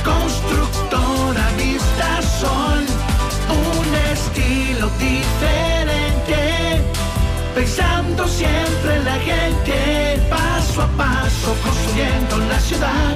constructora 0.04 1.48
Vista 1.58 2.22
Sol, 2.40 2.86
un 3.50 3.96
estilo 4.14 4.90
diferente, 4.98 6.82
pensando 7.54 8.28
siempre 8.28 8.96
en 8.96 9.06
la 9.06 9.20
gente, 9.20 10.22
paso 10.30 10.82
a 10.82 10.88
paso 10.98 11.56
construyendo 11.64 12.38
la 12.50 12.60
ciudad, 12.60 13.16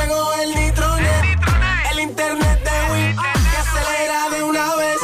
Llegó 0.00 0.32
el 0.42 0.54
nitronet. 0.54 1.38
El, 1.92 2.00
internet 2.00 2.58
de 2.64 2.70
Win. 2.92 3.14
Que 3.16 3.58
acelera 3.58 4.30
de 4.30 4.42
una 4.42 4.74
vez. 4.76 4.96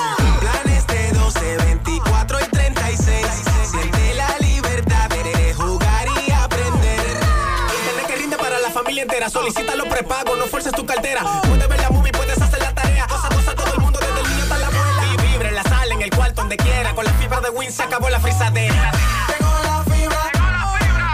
Solicita 9.32 9.74
los 9.76 9.86
prepagos, 9.86 10.38
no 10.38 10.44
fuerces 10.44 10.72
tu 10.72 10.84
cartera. 10.84 11.22
Puedes 11.48 11.66
ver 11.66 11.80
la 11.80 11.88
movie, 11.88 12.12
puedes 12.12 12.38
hacer 12.38 12.60
la 12.60 12.74
tarea. 12.74 13.06
Cosa, 13.06 13.30
cosa, 13.30 13.54
todo 13.54 13.72
el 13.72 13.80
mundo, 13.80 13.98
desde 13.98 14.20
el 14.20 14.28
niño 14.28 14.42
hasta 14.42 14.58
la 14.58 14.66
abuela. 14.66 15.06
Y 15.06 15.26
vibra 15.26 15.48
en 15.48 15.54
la 15.54 15.62
sala, 15.62 15.94
en 15.94 16.02
el 16.02 16.10
cuarto, 16.10 16.42
donde 16.42 16.58
quiera. 16.58 16.94
Con 16.94 17.06
la 17.06 17.12
fibra 17.14 17.40
de 17.40 17.48
Win 17.48 17.72
se 17.72 17.82
acabó 17.82 18.10
la 18.10 18.20
frisadera. 18.20 18.92
Llegó 19.28 19.50
la 19.64 19.84
fibra. 19.84 20.20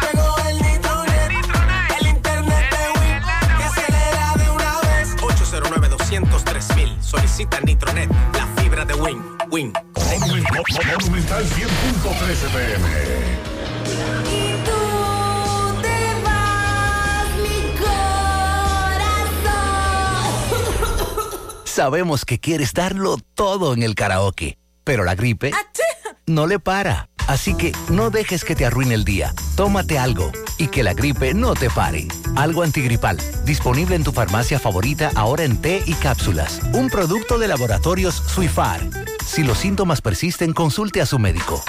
Llegó 0.03 0.37
el 0.49 0.57
nitronet. 0.61 1.31
El 2.01 2.07
internet 2.09 2.71
de 2.73 3.01
Win. 3.01 3.23
Que 3.57 3.65
acelera 3.65 4.35
de 4.37 4.51
una 4.51 4.81
vez. 4.81 5.15
809 5.23 5.89
203 5.89 6.67
Solicita 7.01 7.61
Nitronet. 7.61 8.11
La 8.35 8.49
fibra 8.61 8.85
de 8.85 8.95
Win. 8.95 9.23
Win. 9.53 9.73
Monumental 9.95 11.45
100.13 11.45 12.49
pm. 12.51 13.48
Sabemos 21.79 22.25
que 22.25 22.41
quieres 22.41 22.75
darlo 22.75 23.19
todo 23.37 23.73
en 23.73 23.85
el 23.85 23.95
karaoke, 23.95 24.59
pero 24.83 25.05
la 25.05 25.15
gripe 25.15 25.53
no 26.27 26.49
le 26.49 26.59
para. 26.59 27.09
Así 27.29 27.55
que 27.55 27.71
no 27.89 28.11
dejes 28.11 28.45
que 28.45 28.57
te 28.57 28.67
arruine 28.67 28.97
el 28.97 29.05
día. 29.05 29.33
Tómate 29.55 29.97
algo 29.97 30.33
y 30.59 30.67
que 30.67 30.83
la 30.83 30.93
gripe 30.93 31.35
no 31.35 31.55
te 31.55 31.71
pare. 31.71 32.09
Algo 32.35 32.65
antigripal, 32.65 33.19
disponible 33.45 33.95
en 33.95 34.03
tu 34.03 34.11
farmacia 34.11 34.59
favorita 34.59 35.13
ahora 35.15 35.45
en 35.45 35.63
té 35.63 35.81
y 35.87 35.95
cápsulas. 35.95 36.61
Un 36.73 36.91
producto 36.91 37.39
de 37.39 37.47
laboratorios 37.47 38.25
Suifar. 38.27 38.81
Si 39.25 39.45
los 39.45 39.59
síntomas 39.59 40.01
persisten, 40.01 40.55
consulte 40.55 41.01
a 41.01 41.07
su 41.07 41.21
médico. 41.21 41.63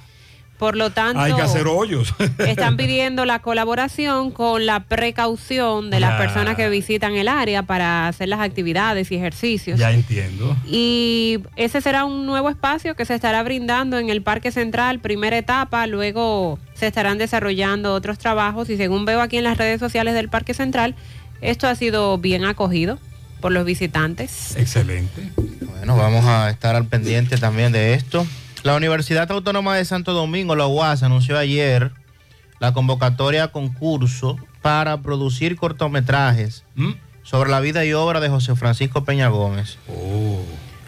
Por 0.59 0.75
lo 0.75 0.89
tanto, 0.89 1.21
hay 1.21 1.33
que 1.33 1.41
hacer 1.41 1.67
hoyos. 1.67 2.13
están 2.37 2.75
pidiendo 2.75 3.23
la 3.23 3.39
colaboración 3.39 4.29
con 4.29 4.65
la 4.65 4.81
precaución 4.81 5.89
de 5.89 6.01
las 6.01 6.19
personas 6.19 6.57
que 6.57 6.67
visitan 6.67 7.15
el 7.15 7.29
área 7.29 7.63
para 7.63 8.09
hacer 8.09 8.27
las 8.27 8.41
actividades 8.41 9.09
y 9.09 9.15
ejercicios. 9.15 9.79
ya 9.79 9.93
entiendo. 9.93 10.57
Y 10.67 11.39
ese 11.55 11.79
será 11.79 12.03
un 12.03 12.25
nuevo 12.25 12.49
espacio 12.49 12.93
que 12.93 13.05
se 13.05 13.15
estará 13.15 13.41
brindando 13.41 13.97
en 13.99 14.09
el 14.09 14.21
Parque 14.21 14.51
Central, 14.51 14.99
primera 14.99 15.37
etapa, 15.37 15.87
luego 15.87 16.59
se 16.73 16.87
estarán 16.87 17.17
desarrollando 17.17 17.93
otros 17.93 18.17
trabajos 18.17 18.69
y 18.69 18.75
según 18.75 19.05
veo 19.05 19.21
aquí 19.21 19.37
en 19.37 19.45
las 19.45 19.57
redes 19.57 19.79
sociales 19.79 20.13
del 20.13 20.27
Parque 20.27 20.53
Central, 20.53 20.93
esto 21.39 21.67
ha 21.67 21.75
sido 21.75 22.17
bien 22.17 22.43
acogido 22.43 22.99
por 23.39 23.53
los 23.53 23.63
visitantes. 23.63 24.57
Excelente. 24.57 25.29
Bueno, 25.61 25.95
vamos 25.95 26.25
a 26.25 26.49
estar 26.49 26.75
al 26.75 26.85
pendiente 26.85 27.37
también 27.37 27.71
de 27.71 27.93
esto. 27.93 28.27
La 28.63 28.75
Universidad 28.75 29.31
Autónoma 29.31 29.75
de 29.75 29.85
Santo 29.85 30.11
Domingo, 30.11 30.53
la 30.53 30.67
UAS, 30.67 31.03
anunció 31.03 31.37
ayer 31.37 31.91
la 32.59 32.73
convocatoria 32.73 33.45
a 33.45 33.51
concurso 33.53 34.37
para 34.61 35.01
producir 35.01 35.55
cortometrajes 35.55 36.65
sobre 37.23 37.49
la 37.51 37.61
vida 37.61 37.85
y 37.85 37.93
obra 37.93 38.19
de 38.19 38.27
José 38.27 38.57
Francisco 38.57 39.05
Peña 39.05 39.29
Gómez. 39.29 39.77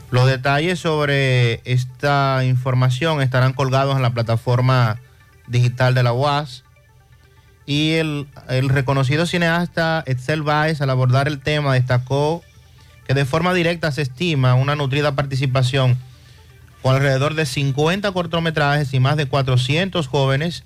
Los 0.09 0.27
detalles 0.27 0.79
sobre 0.79 1.61
esta 1.63 2.43
información 2.43 3.21
estarán 3.21 3.53
colgados 3.53 3.95
en 3.95 4.01
la 4.01 4.13
plataforma 4.13 4.99
digital 5.47 5.93
de 5.93 6.03
la 6.03 6.11
UAS. 6.11 6.65
Y 7.65 7.93
el, 7.93 8.27
el 8.49 8.67
reconocido 8.67 9.25
cineasta 9.25 10.03
Etzel 10.07 10.41
Baez, 10.41 10.81
al 10.81 10.89
abordar 10.89 11.29
el 11.29 11.39
tema, 11.39 11.75
destacó 11.75 12.41
que 13.07 13.13
de 13.13 13.23
forma 13.23 13.53
directa 13.53 13.93
se 13.93 14.01
estima 14.01 14.55
una 14.55 14.75
nutrida 14.75 15.15
participación 15.15 15.97
con 16.81 16.95
alrededor 16.95 17.35
de 17.35 17.45
50 17.45 18.11
cortometrajes 18.11 18.93
y 18.93 18.99
más 18.99 19.17
de 19.17 19.27
400 19.27 20.07
jóvenes, 20.07 20.63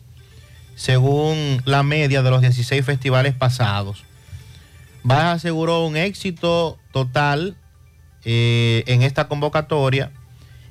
según 0.75 1.61
la 1.65 1.83
media 1.83 2.21
de 2.21 2.29
los 2.29 2.41
16 2.41 2.85
festivales 2.85 3.33
pasados. 3.33 4.03
Baez 5.03 5.37
aseguró 5.37 5.85
un 5.85 5.97
éxito 5.97 6.79
total 6.91 7.55
eh, 8.23 8.83
en 8.87 9.03
esta 9.03 9.27
convocatoria 9.27 10.11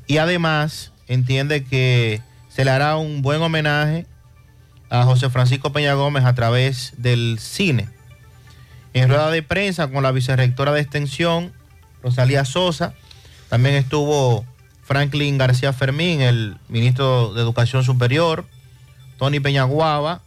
y 0.07 0.19
además 0.19 0.93
entiende 1.07 1.65
que 1.65 2.21
se 2.49 2.65
le 2.65 2.71
hará 2.71 2.97
un 2.97 3.23
buen 3.23 3.41
homenaje 3.43 4.07
a 4.91 5.05
José 5.05 5.31
Francisco 5.31 5.73
Peña 5.73 5.95
Gómez 5.95 6.25
a 6.25 6.35
través 6.35 6.95
del 6.97 7.39
cine. 7.39 7.89
En 8.93 9.09
rueda 9.09 9.31
de 9.31 9.43
prensa 9.43 9.89
con 9.89 10.03
la 10.03 10.13
vicerrectora 10.13 10.73
de 10.73 10.81
Extensión, 10.81 11.53
Rosalía 12.03 12.45
Sosa, 12.45 12.95
también 13.49 13.75
estuvo 13.75 14.45
Franklin 14.85 15.39
García 15.39 15.73
Fermín, 15.73 16.21
el 16.21 16.57
ministro 16.69 17.33
de 17.35 17.41
Educación 17.41 17.85
Superior, 17.85 18.45
Tony 19.19 19.41
Peñaguaba, 19.41 20.21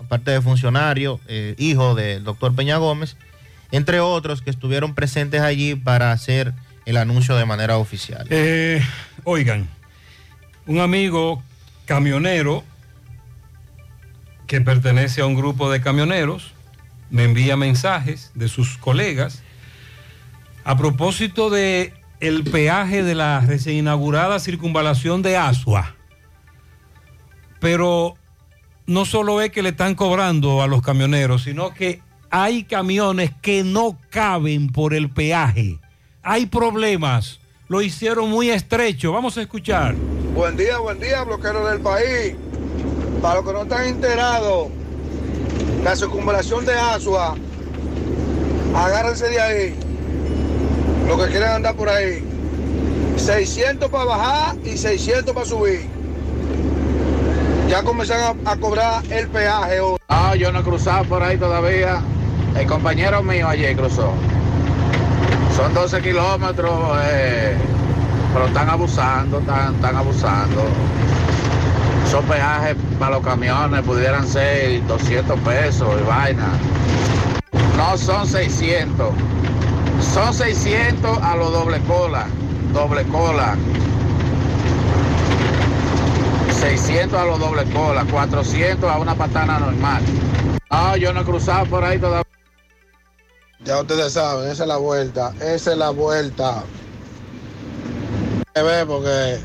aparte 0.00 0.30
de 0.30 0.40
funcionario, 0.40 1.20
eh, 1.26 1.54
hijo 1.58 1.94
del 1.94 2.24
doctor 2.24 2.54
Peña 2.54 2.76
Gómez, 2.76 3.16
entre 3.72 4.00
otros 4.00 4.42
que 4.42 4.50
estuvieron 4.50 4.94
presentes 4.94 5.40
allí 5.40 5.74
para 5.74 6.12
hacer 6.12 6.54
el 6.84 6.96
anuncio 6.96 7.36
de 7.36 7.44
manera 7.44 7.78
oficial. 7.78 8.26
Eh, 8.30 8.80
oigan, 9.24 9.68
un 10.66 10.78
amigo 10.78 11.42
camionero 11.84 12.62
que 14.46 14.60
pertenece 14.60 15.20
a 15.20 15.26
un 15.26 15.34
grupo 15.34 15.70
de 15.70 15.80
camioneros 15.80 16.52
me 17.10 17.24
envía 17.24 17.56
mensajes 17.56 18.30
de 18.34 18.48
sus 18.48 18.78
colegas 18.78 19.42
a 20.64 20.76
propósito 20.76 21.50
de 21.50 21.92
el 22.20 22.44
peaje 22.44 23.02
de 23.02 23.14
la 23.14 23.40
recién 23.40 23.76
inaugurada 23.76 24.38
circunvalación 24.38 25.22
de 25.22 25.36
Asua. 25.36 25.94
Pero 27.60 28.14
no 28.86 29.04
solo 29.04 29.40
es 29.40 29.50
que 29.50 29.62
le 29.62 29.70
están 29.70 29.94
cobrando 29.94 30.62
a 30.62 30.66
los 30.66 30.82
camioneros, 30.82 31.42
sino 31.42 31.74
que 31.74 32.00
hay 32.30 32.64
camiones 32.64 33.30
que 33.42 33.64
no 33.64 33.98
caben 34.10 34.68
por 34.68 34.94
el 34.94 35.10
peaje. 35.10 35.78
Hay 36.22 36.46
problemas. 36.46 37.40
Lo 37.68 37.82
hicieron 37.82 38.30
muy 38.30 38.50
estrecho. 38.50 39.12
Vamos 39.12 39.36
a 39.38 39.42
escuchar. 39.42 39.94
Buen 40.34 40.56
día, 40.56 40.78
buen 40.78 41.00
día, 41.00 41.22
bloqueros 41.24 41.70
del 41.70 41.80
país. 41.80 42.34
Para 43.22 43.36
los 43.36 43.46
que 43.46 43.52
no 43.52 43.62
están 43.62 43.86
enterados, 43.86 44.68
la 45.82 45.96
circunvalación 45.96 46.64
de 46.64 46.74
Asua, 46.74 47.34
agárrense 48.74 49.28
de 49.28 49.40
ahí. 49.40 49.85
Los 51.06 51.22
que 51.22 51.30
quieren 51.30 51.48
andar 51.48 51.76
por 51.76 51.88
ahí. 51.88 52.24
600 53.16 53.88
para 53.90 54.04
bajar 54.04 54.56
y 54.64 54.76
600 54.76 55.32
para 55.32 55.46
subir. 55.46 55.86
Ya 57.68 57.82
comenzaron 57.82 58.38
a, 58.46 58.56
cobrar 58.56 59.02
el 59.10 59.28
peaje 59.28 59.80
hoy. 59.80 59.98
Ah, 60.08 60.34
yo 60.36 60.52
no 60.52 60.60
he 60.60 60.62
cruzado 60.62 61.04
por 61.04 61.22
ahí 61.22 61.36
todavía. 61.36 62.00
El 62.56 62.66
compañero 62.66 63.22
mío 63.22 63.48
ayer 63.48 63.76
cruzó. 63.76 64.12
Son 65.56 65.72
12 65.74 66.02
kilómetros, 66.02 66.72
eh, 67.04 67.56
pero 68.32 68.46
están 68.46 68.68
abusando, 68.68 69.38
están, 69.38 69.74
están 69.74 69.96
abusando. 69.96 70.64
Esos 72.06 72.24
peajes 72.24 72.76
para 72.98 73.16
los 73.16 73.24
camiones 73.24 73.82
pudieran 73.82 74.26
ser 74.26 74.86
200 74.86 75.40
pesos 75.40 75.88
y 76.00 76.06
vaina. 76.06 76.48
No 77.76 77.96
son 77.96 78.26
600. 78.26 79.08
Son 80.00 80.32
600 80.32 81.18
a 81.18 81.36
los 81.36 81.52
doble 81.52 81.80
cola. 81.80 82.26
Doble 82.72 83.04
cola. 83.04 83.56
600 86.60 87.18
a 87.18 87.24
los 87.24 87.38
doble 87.38 87.64
cola. 87.72 88.04
400 88.10 88.90
a 88.90 88.98
una 88.98 89.14
patana 89.14 89.58
normal. 89.58 90.02
No, 90.70 90.96
yo 90.96 91.12
no 91.12 91.20
he 91.20 91.24
cruzado 91.24 91.66
por 91.66 91.84
ahí 91.84 91.98
todavía. 91.98 92.26
Ya 93.64 93.80
ustedes 93.80 94.12
saben, 94.12 94.48
esa 94.50 94.62
es 94.62 94.68
la 94.68 94.76
vuelta, 94.76 95.34
esa 95.40 95.72
es 95.72 95.78
la 95.78 95.90
vuelta. 95.90 96.62
Ve, 98.54 98.86
porque 98.86 99.38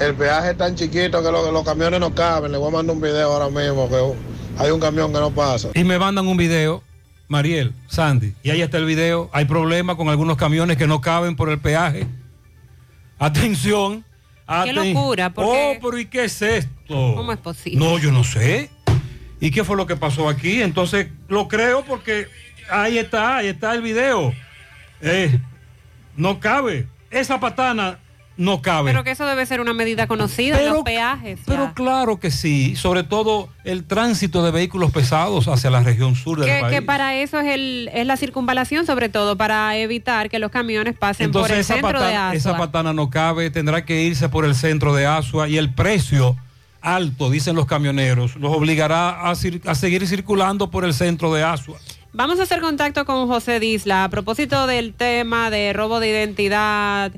el 0.00 0.14
peaje 0.14 0.50
es 0.52 0.56
tan 0.56 0.74
chiquito 0.74 1.22
que 1.22 1.30
los, 1.30 1.52
los 1.52 1.64
camiones 1.64 2.00
no 2.00 2.14
caben. 2.14 2.52
Le 2.52 2.58
voy 2.58 2.68
a 2.68 2.70
mandar 2.70 2.96
un 2.96 3.02
video 3.02 3.32
ahora 3.32 3.48
mismo 3.50 3.88
que 3.88 4.14
hay 4.58 4.70
un 4.70 4.80
camión 4.80 5.12
que 5.12 5.20
no 5.20 5.30
pasa. 5.30 5.68
Y 5.74 5.84
me 5.84 5.98
mandan 5.98 6.26
un 6.26 6.36
video, 6.36 6.82
Mariel, 7.28 7.74
Sandy, 7.88 8.34
y 8.42 8.50
ahí 8.50 8.62
está 8.62 8.78
el 8.78 8.86
video. 8.86 9.28
Hay 9.32 9.44
problemas 9.44 9.96
con 9.96 10.08
algunos 10.08 10.36
camiones 10.36 10.76
que 10.78 10.86
no 10.86 11.00
caben 11.00 11.36
por 11.36 11.50
el 11.50 11.58
peaje. 11.58 12.06
Atención. 13.18 14.04
Qué 14.64 14.72
locura, 14.72 15.30
porque- 15.32 15.76
Oh, 15.76 15.80
pero 15.82 15.98
¿y 15.98 16.06
qué 16.06 16.24
es 16.24 16.40
esto? 16.40 16.70
¿Cómo 16.86 17.32
es 17.32 17.38
posible? 17.38 17.78
No, 17.78 17.98
yo 17.98 18.10
no 18.10 18.24
sé. 18.24 18.70
¿Y 19.40 19.50
qué 19.50 19.62
fue 19.62 19.76
lo 19.76 19.86
que 19.86 19.94
pasó 19.96 20.28
aquí? 20.28 20.62
Entonces, 20.62 21.08
lo 21.28 21.48
creo 21.48 21.84
porque 21.84 22.28
ahí 22.70 22.96
está, 22.96 23.36
ahí 23.36 23.48
está 23.48 23.74
el 23.74 23.82
video. 23.82 24.32
Eh, 25.02 25.38
no 26.16 26.40
cabe. 26.40 26.86
Esa 27.10 27.38
patana 27.38 27.98
no 28.38 28.62
cabe. 28.62 28.92
Pero 28.92 29.04
que 29.04 29.10
eso 29.10 29.26
debe 29.26 29.44
ser 29.44 29.60
una 29.60 29.74
medida 29.74 30.06
conocida 30.06 30.56
Pero- 30.56 30.74
los 30.76 30.82
peajes. 30.84 31.40
Pero 31.44 31.74
claro 31.74 32.18
que 32.20 32.30
sí, 32.30 32.76
sobre 32.76 33.02
todo 33.02 33.48
el 33.64 33.84
tránsito 33.84 34.42
de 34.44 34.50
vehículos 34.52 34.92
pesados 34.92 35.48
hacia 35.48 35.68
la 35.70 35.82
región 35.82 36.14
sur 36.14 36.38
del 36.40 36.48
que, 36.48 36.60
país. 36.60 36.74
que 36.76 36.82
para 36.82 37.16
eso 37.16 37.40
es, 37.40 37.48
el, 37.48 37.90
es 37.92 38.06
la 38.06 38.16
circunvalación, 38.16 38.86
sobre 38.86 39.08
todo 39.10 39.36
para 39.36 39.76
evitar 39.76 40.30
que 40.30 40.38
los 40.38 40.50
camiones 40.50 40.96
pasen 40.96 41.30
por 41.32 41.50
el 41.50 41.58
esa 41.58 41.74
centro 41.74 42.00
de 42.00 42.06
patana, 42.06 42.32
esa 42.34 42.56
patana 42.56 42.92
no 42.94 43.10
cabe, 43.10 43.50
tendrá 43.50 43.84
que 43.84 44.02
irse 44.04 44.28
por 44.28 44.44
el 44.44 44.54
centro 44.54 44.94
de 44.94 45.04
Asua 45.04 45.48
y 45.48 45.58
el 45.58 45.74
precio 45.74 46.36
alto, 46.80 47.28
dicen 47.28 47.56
los 47.56 47.66
camioneros, 47.66 48.36
los 48.36 48.52
obligará 48.56 49.10
a, 49.10 49.30
a 49.32 49.74
seguir 49.74 50.06
circulando 50.06 50.70
por 50.70 50.84
el 50.84 50.94
centro 50.94 51.34
de 51.34 51.42
Asua. 51.42 51.78
Vamos 52.12 52.38
a 52.38 52.44
hacer 52.44 52.60
contacto 52.60 53.04
con 53.04 53.26
José 53.26 53.58
Disla 53.60 54.04
a 54.04 54.08
propósito 54.08 54.66
del 54.68 54.94
tema 54.94 55.50
de 55.50 55.72
robo 55.72 55.98
de 56.00 56.08
identidad, 56.08 57.12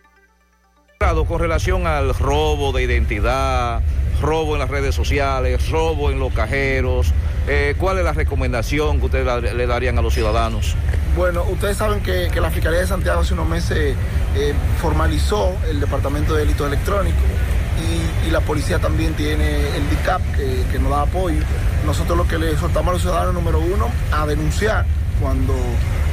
Con 1.02 1.40
relación 1.40 1.88
al 1.88 2.14
robo 2.14 2.70
de 2.72 2.84
identidad, 2.84 3.82
robo 4.20 4.54
en 4.54 4.60
las 4.60 4.70
redes 4.70 4.94
sociales, 4.94 5.68
robo 5.68 6.12
en 6.12 6.20
los 6.20 6.32
cajeros, 6.32 7.12
eh, 7.48 7.74
¿cuál 7.76 7.98
es 7.98 8.04
la 8.04 8.12
recomendación 8.12 9.00
que 9.00 9.06
ustedes 9.06 9.52
le 9.52 9.66
darían 9.66 9.98
a 9.98 10.02
los 10.02 10.14
ciudadanos? 10.14 10.76
Bueno, 11.16 11.42
ustedes 11.50 11.76
saben 11.76 12.00
que, 12.04 12.30
la 12.40 12.52
Fiscalía 12.52 12.78
de 12.78 12.86
Santiago 12.86 13.20
hace 13.20 13.34
unos 13.34 13.48
meses 13.48 13.96
eh, 14.36 14.54
formalizó 14.80 15.52
el 15.68 15.80
Departamento 15.80 16.34
de 16.34 16.42
Delitos 16.42 16.68
Electrónicos 16.68 17.20
y, 18.24 18.30
la 18.30 18.40
policía 18.40 18.78
también 18.78 19.12
tiene 19.14 19.58
el 19.76 19.90
DICAP 19.90 20.22
que, 20.70 20.78
nos 20.78 20.90
da 20.90 21.02
apoyo. 21.02 21.42
Nosotros 21.84 22.16
lo 22.16 22.28
que 22.28 22.38
le 22.38 22.52
exhortamos 22.52 22.90
a 22.90 22.92
los 22.92 23.02
ciudadanos, 23.02 23.34
número 23.34 23.58
uno, 23.58 23.90
a 24.12 24.24
denunciar 24.24 24.86
cuando 25.22 25.54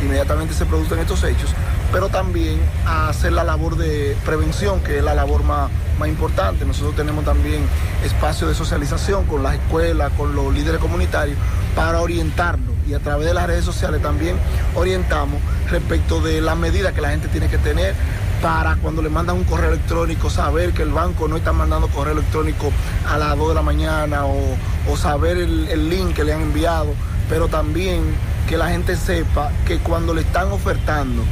inmediatamente 0.04 0.54
se 0.54 0.66
producen 0.66 1.00
estos 1.00 1.24
hechos, 1.24 1.50
pero 1.92 2.10
también 2.10 2.60
a 2.86 3.10
hacer 3.10 3.34
la 3.34 3.44
labor 3.44 3.76
de 3.76 4.16
prevención, 4.24 4.80
que 4.82 5.00
es 5.00 5.04
la 5.04 5.16
labor 5.16 5.44
más, 5.44 5.70
más 5.98 6.08
importante. 6.08 6.64
Nosotros 6.64 6.96
tenemos 6.96 7.26
también 7.26 7.64
espacio 8.06 8.48
de 8.48 8.54
socialización 8.54 9.26
con 9.26 9.44
las 9.44 9.56
escuelas, 9.56 10.12
con 10.14 10.36
los 10.36 10.54
líderes 10.54 10.80
comunitarios, 10.80 11.38
para 11.76 12.02
orientarlos 12.02 12.76
y 12.88 12.94
a 12.94 13.00
través 13.00 13.28
de 13.28 13.34
las 13.34 13.46
redes 13.46 13.66
sociales 13.66 14.02
también 14.02 14.36
orientamos 14.76 15.40
respecto 15.70 16.22
de 16.22 16.42
las 16.42 16.58
medidas 16.58 16.94
que 16.94 17.02
la 17.02 17.10
gente 17.10 17.28
tiene 17.28 17.48
que 17.48 17.58
tener 17.60 17.94
para 18.42 18.78
cuando 18.78 19.02
le 19.02 19.10
mandan 19.10 19.36
un 19.36 19.44
correo 19.44 19.70
electrónico 19.70 20.30
saber 20.30 20.74
que 20.74 20.84
el 20.84 20.92
banco 20.92 21.28
no 21.28 21.38
está 21.38 21.52
mandando 21.52 21.88
correo 21.90 22.14
electrónico 22.14 22.72
a 23.08 23.18
las 23.18 23.38
2 23.38 23.50
de 23.50 23.56
la 23.56 23.62
mañana 23.62 24.26
o, 24.26 24.58
saber 24.98 25.38
el 25.38 25.90
link 25.90 26.16
que 26.16 26.24
le 26.24 26.34
han 26.34 26.42
enviado, 26.42 26.96
pero 27.30 27.48
también 27.48 28.04
que 28.48 28.58
la 28.58 28.70
gente 28.70 28.96
sepa 28.96 29.52
que 29.66 29.78
cuando 29.80 30.14
le 30.14 30.22
están 30.22 30.52
ofertando 30.52 31.24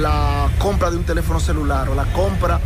la 0.00 0.48
compra 0.58 0.90
de 0.90 0.96
un 0.96 1.04
teléfono 1.04 1.40
celular 1.40 1.88
o 1.88 1.94
la 1.94 2.04
compra 2.12 2.60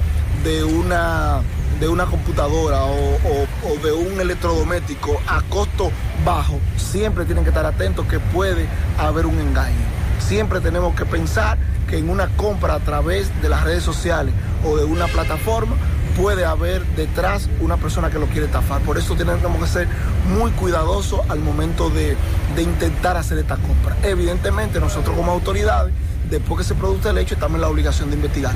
de 0.44 0.62
una, 0.64 1.40
de 1.80 1.88
una 1.88 2.04
computadora 2.06 2.84
o, 2.84 3.14
o- 3.14 3.68
o 3.72 3.84
de 3.84 3.92
un 3.92 4.20
electrodoméstico 4.20 5.18
a 5.26 5.40
costo 5.42 5.90
bajo, 6.24 6.58
siempre 6.76 7.24
tienen 7.24 7.44
que 7.44 7.50
estar 7.50 7.64
atentos 7.66 8.06
que 8.06 8.20
puede 8.20 8.66
haber 8.98 9.26
un 9.26 9.38
engaño. 9.38 9.76
Siempre 10.18 10.60
tenemos 10.60 10.94
que 10.94 11.04
pensar 11.06 11.56
que 11.88 11.98
en 11.98 12.10
una 12.10 12.28
compra 12.36 12.74
a 12.74 12.80
través 12.80 13.30
de 13.42 13.48
las 13.48 13.62
redes 13.64 13.82
sociales 13.82 14.34
o 14.66 14.76
de 14.76 14.84
una 14.84 15.06
plataforma 15.06 15.74
puede 16.16 16.44
haber 16.44 16.84
detrás 16.96 17.48
una 17.60 17.76
persona 17.76 18.10
que 18.10 18.18
lo 18.18 18.26
quiere 18.26 18.46
estafar. 18.46 18.80
Por 18.82 18.98
eso 18.98 19.14
tenemos 19.14 19.40
que 19.60 19.66
ser 19.66 19.88
muy 20.28 20.50
cuidadosos 20.52 21.20
al 21.28 21.40
momento 21.40 21.90
de, 21.90 22.16
de 22.54 22.62
intentar 22.62 23.16
hacer 23.16 23.38
esta 23.38 23.56
compra. 23.56 23.96
Evidentemente 24.02 24.80
nosotros 24.80 25.16
como 25.16 25.32
autoridades, 25.32 25.92
después 26.30 26.58
que 26.58 26.64
se 26.64 26.74
produce 26.74 27.08
el 27.10 27.18
hecho, 27.18 27.34
estamos 27.34 27.56
en 27.56 27.62
la 27.62 27.68
obligación 27.68 28.10
de 28.10 28.16
investigar. 28.16 28.52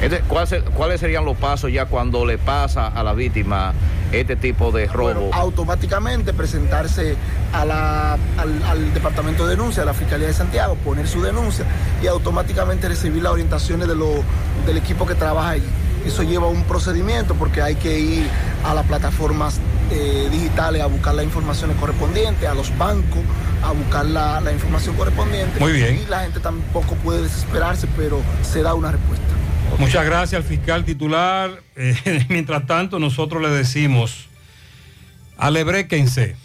Este, 0.00 0.20
¿cuál 0.28 0.46
se- 0.46 0.60
¿Cuáles 0.60 1.00
serían 1.00 1.24
los 1.24 1.36
pasos 1.36 1.72
ya 1.72 1.86
cuando 1.86 2.26
le 2.26 2.36
pasa 2.36 2.88
a 2.88 3.02
la 3.02 3.12
víctima 3.14 3.72
este 4.12 4.36
tipo 4.36 4.70
de 4.72 4.86
robo? 4.86 5.30
automáticamente 5.32 6.32
presentarse 6.34 7.16
a 7.52 7.64
la- 7.64 8.12
al, 8.36 8.62
al 8.68 8.92
Departamento 8.94 9.44
de 9.46 9.50
Denuncia, 9.56 9.82
a 9.82 9.86
la 9.86 9.94
Fiscalía 9.94 10.26
de 10.26 10.34
Santiago, 10.34 10.74
poner 10.76 11.06
su 11.08 11.22
denuncia 11.22 11.64
y 12.02 12.06
automáticamente 12.08 12.88
recibir 12.88 13.22
las 13.22 13.32
orientaciones 13.32 13.88
de 13.88 13.94
lo- 13.94 14.22
del 14.66 14.76
equipo 14.76 15.06
que 15.06 15.14
trabaja 15.14 15.50
allí. 15.50 15.66
Eso 16.06 16.22
lleva 16.22 16.46
un 16.46 16.64
procedimiento 16.64 17.34
porque 17.34 17.62
hay 17.62 17.76
que 17.76 17.98
ir 17.98 18.26
a 18.64 18.74
las 18.74 18.86
plataformas 18.86 19.60
eh, 19.90 20.28
digitales 20.30 20.82
a 20.82 20.86
buscar 20.86 21.14
las 21.14 21.24
informaciones 21.24 21.76
correspondientes, 21.78 22.48
a 22.48 22.54
los 22.54 22.76
bancos 22.78 23.22
a 23.64 23.72
buscar 23.72 24.04
la, 24.06 24.40
la 24.40 24.52
información 24.52 24.94
correspondiente. 24.96 25.58
Muy 25.58 25.72
bien. 25.72 26.00
Y 26.04 26.10
la 26.10 26.20
gente 26.20 26.40
tampoco 26.40 26.94
puede 26.96 27.22
desesperarse, 27.22 27.88
pero 27.96 28.20
se 28.42 28.62
da 28.62 28.74
una 28.74 28.92
respuesta. 28.92 29.24
Muchas 29.78 30.04
gracias 30.04 30.42
al 30.42 30.48
fiscal 30.48 30.84
titular. 30.84 31.62
Eh, 31.76 32.24
mientras 32.28 32.68
tanto, 32.68 33.00
nosotros 33.00 33.42
le 33.42 33.48
decimos, 33.48 34.28
alebréquense. 35.36 36.36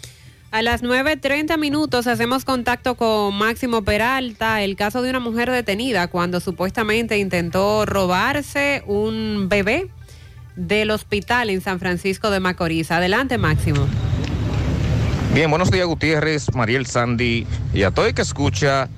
A 0.52 0.62
las 0.62 0.82
9.30 0.82 1.56
minutos 1.58 2.08
hacemos 2.08 2.44
contacto 2.44 2.96
con 2.96 3.32
Máximo 3.36 3.82
Peralta, 3.82 4.62
el 4.62 4.74
caso 4.74 5.00
de 5.00 5.10
una 5.10 5.20
mujer 5.20 5.48
detenida 5.48 6.08
cuando 6.08 6.40
supuestamente 6.40 7.18
intentó 7.18 7.86
robarse 7.86 8.82
un 8.86 9.48
bebé 9.48 9.88
del 10.56 10.90
hospital 10.90 11.50
en 11.50 11.60
San 11.60 11.78
Francisco 11.78 12.30
de 12.30 12.40
Macorís. 12.40 12.90
Adelante, 12.90 13.38
Máximo. 13.38 13.86
Bien, 15.32 15.48
buenos 15.48 15.70
días 15.70 15.86
Gutiérrez, 15.86 16.52
Mariel 16.52 16.84
Sandy 16.84 17.46
y 17.72 17.84
a 17.84 17.92
todo 17.92 18.06
el 18.06 18.14
que 18.14 18.22
escucha 18.22 18.88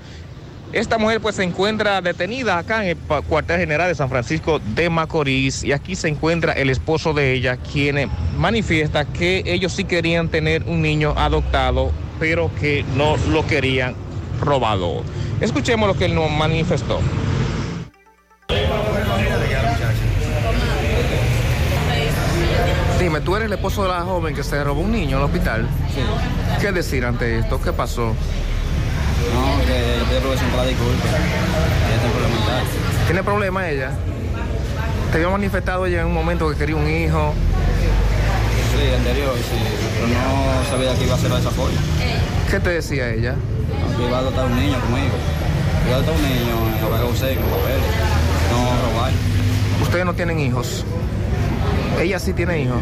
Esta 0.73 0.99
mujer 0.99 1.20
pues 1.20 1.34
se 1.34 1.42
encuentra 1.42 2.00
detenida 2.00 2.57
acá 2.57 2.84
en 2.84 2.90
el 2.90 3.23
cuartel 3.24 3.58
general 3.58 3.89
de 3.89 3.97
San 3.97 4.08
Francisco 4.08 4.60
de 4.60 4.89
Macorís 4.89 5.65
y 5.65 5.73
aquí 5.73 5.97
se 5.97 6.07
encuentra 6.07 6.52
el 6.52 6.70
esposo 6.70 7.12
de 7.12 7.32
ella 7.32 7.57
quien 7.57 8.08
manifiesta 8.39 9.05
que 9.05 9.42
ellos 9.47 9.73
sí 9.73 9.82
querían 9.82 10.28
tener 10.28 10.62
un 10.62 10.81
niño 10.81 11.12
adoptado 11.16 11.90
pero 12.20 12.52
que 12.60 12.84
no 12.97 13.16
lo 13.32 13.44
querían 13.47 13.97
robado. 14.40 15.02
Escuchemos 15.40 15.89
lo 15.89 15.97
que 15.97 16.05
él 16.05 16.15
nos 16.15 16.31
manifestó. 16.31 17.00
Dime, 22.99 23.20
tú 23.23 23.35
eres 23.35 23.47
el 23.47 23.53
esposo 23.55 23.83
de 23.83 23.89
la 23.89 24.03
joven 24.03 24.35
que 24.35 24.45
se 24.45 24.62
robó 24.62 24.83
un 24.83 24.93
niño 24.93 25.17
en 25.17 25.23
el 25.23 25.25
hospital. 25.25 25.67
Sí. 25.95 26.03
¿Qué 26.61 26.70
decir 26.70 27.05
ante 27.07 27.39
esto? 27.39 27.61
¿Qué 27.61 27.73
pasó? 27.73 28.09
No, 28.09 29.65
que 29.65 29.99
yo 29.99 30.05
pido 30.05 30.20
profesión 30.20 30.51
para 30.51 30.65
la 30.65 30.69
disculpa. 30.69 31.07
Ella 31.07 31.97
está 31.97 32.09
problemática. 32.11 33.07
¿Tiene 33.07 33.23
problema 33.23 33.69
ella? 33.70 33.91
¿Te 35.11 35.17
había 35.17 35.31
manifestado 35.31 35.87
ella 35.87 36.03
en 36.03 36.07
un 36.09 36.15
momento 36.15 36.51
que 36.51 36.57
quería 36.57 36.77
un 36.77 36.89
hijo? 36.89 37.33
Sí, 38.70 38.95
anterior, 38.95 39.35
sí. 39.35 39.59
Pero 39.95 40.07
no 40.09 40.65
sabía 40.70 40.95
que 40.95 41.05
iba 41.05 41.15
a 41.15 41.19
ser 41.19 41.31
de 41.33 41.41
esa 41.41 41.51
forma. 41.51 41.81
¿Qué 42.51 42.61
te 42.61 42.70
decía 42.70 43.09
ella? 43.09 43.35
No, 43.35 43.97
que 43.97 44.07
iba 44.07 44.19
a 44.19 44.20
adoptar 44.20 44.45
un 44.45 44.57
niño 44.57 44.79
conmigo. 44.79 45.17
Iba 45.87 45.95
a 45.95 45.97
adoptar 45.97 46.15
un 46.17 46.23
niño 46.23 46.77
en 46.77 46.85
Obrega 46.85 47.07
José 47.09 47.35
con 47.37 47.49
papeles. 47.49 48.19
No 48.51 48.93
robar. 48.93 49.12
Ustedes 49.83 50.05
no 50.05 50.15
tienen 50.15 50.41
hijos. 50.41 50.85
Ella 52.01 52.19
sí 52.19 52.33
tiene 52.33 52.62
hijos. 52.62 52.81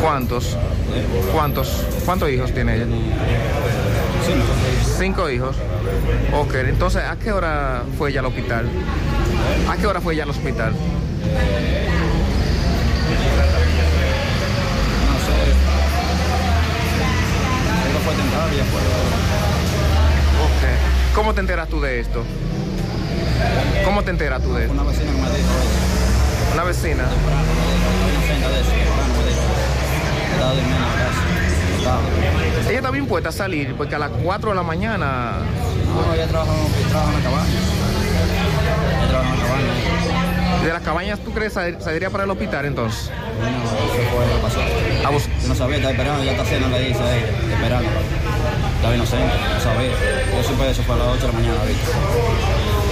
¿Cuántos? 0.00 0.56
¿Cuántos? 1.32 1.84
¿Cuántos 2.04 2.30
hijos 2.30 2.52
tiene 2.52 2.76
ella? 2.76 2.86
Cinco. 4.26 4.98
Cinco 4.98 5.30
hijos. 5.30 5.56
Ok, 6.32 6.54
entonces, 6.54 7.02
¿a 7.02 7.16
qué 7.16 7.32
hora 7.32 7.82
fue 7.98 8.10
ella 8.10 8.20
al 8.20 8.26
hospital? 8.26 8.68
¿A 9.68 9.76
qué 9.76 9.86
hora 9.86 10.00
fue 10.00 10.14
ella 10.14 10.22
al 10.24 10.30
hospital? 10.30 10.72
No 10.72 10.78
sé. 15.18 15.32
Ella 17.90 18.00
fue 18.04 18.14
temprano 18.14 18.52
y 18.52 18.56
ya 18.56 18.64
fue. 18.64 18.80
Ok. 20.44 21.14
¿Cómo 21.14 21.34
te 21.34 21.40
enteras 21.40 21.68
tú 21.68 21.80
de 21.80 22.00
esto? 22.00 22.24
¿Cómo 23.84 24.02
te 24.02 24.10
enteras 24.10 24.42
tú 24.42 24.54
de 24.54 24.62
esto? 24.64 24.72
Una 24.74 24.82
vecina 24.84 25.10
que 25.12 25.18
me 25.18 25.28
dijo 25.28 25.38
eso. 25.38 26.54
¿Una 26.54 26.64
vecina? 26.64 27.04
Eso. 31.82 32.68
Ella 32.68 32.78
estaba 32.78 32.96
impuesta 32.96 33.28
a 33.30 33.32
salir 33.32 33.74
porque 33.76 33.94
a 33.94 33.98
las 33.98 34.10
4 34.22 34.50
de 34.50 34.56
la 34.56 34.62
mañana... 34.62 35.32
No, 35.94 36.14
ella 36.14 36.26
trabaja 36.26 36.52
en, 36.54 36.88
trabaja 36.90 37.10
en 37.10 37.16
la 37.18 37.30
cabaña. 37.30 37.50
Ella 38.98 39.08
trabaja 39.08 39.30
en 39.34 39.38
la 39.38 39.44
cabaña. 39.46 40.62
¿De 40.64 40.72
las 40.72 40.82
cabañas 40.82 41.18
tú 41.20 41.32
crees 41.32 41.52
sal- 41.54 41.76
saldría 41.80 42.08
para 42.10 42.24
el 42.24 42.30
hospital 42.30 42.64
entonces? 42.66 43.10
Bueno, 43.40 43.56
eso 43.64 43.74
fue 44.10 44.26
lo 44.26 44.36
que 44.36 44.42
pasó. 44.42 44.60
Yo 45.42 45.48
no 45.48 45.54
sabía, 45.54 45.76
estaba 45.76 45.92
esperando, 45.92 46.24
ya 46.24 46.30
está 46.32 46.44
cena, 46.44 46.68
le 46.68 46.80
dice 46.88 47.02
a 47.02 47.16
ella, 47.16 47.26
esperando. 47.54 47.88
Estaba 48.76 48.94
inocente, 48.94 49.34
no 49.54 49.60
sabía. 49.60 49.90
Yo 50.36 50.42
supe 50.48 50.70
eso 50.70 50.82
fue 50.84 50.94
a 50.94 50.98
las 50.98 51.08
8 51.08 51.26
de 51.26 51.32
la 51.32 51.38
mañana. 51.38 51.58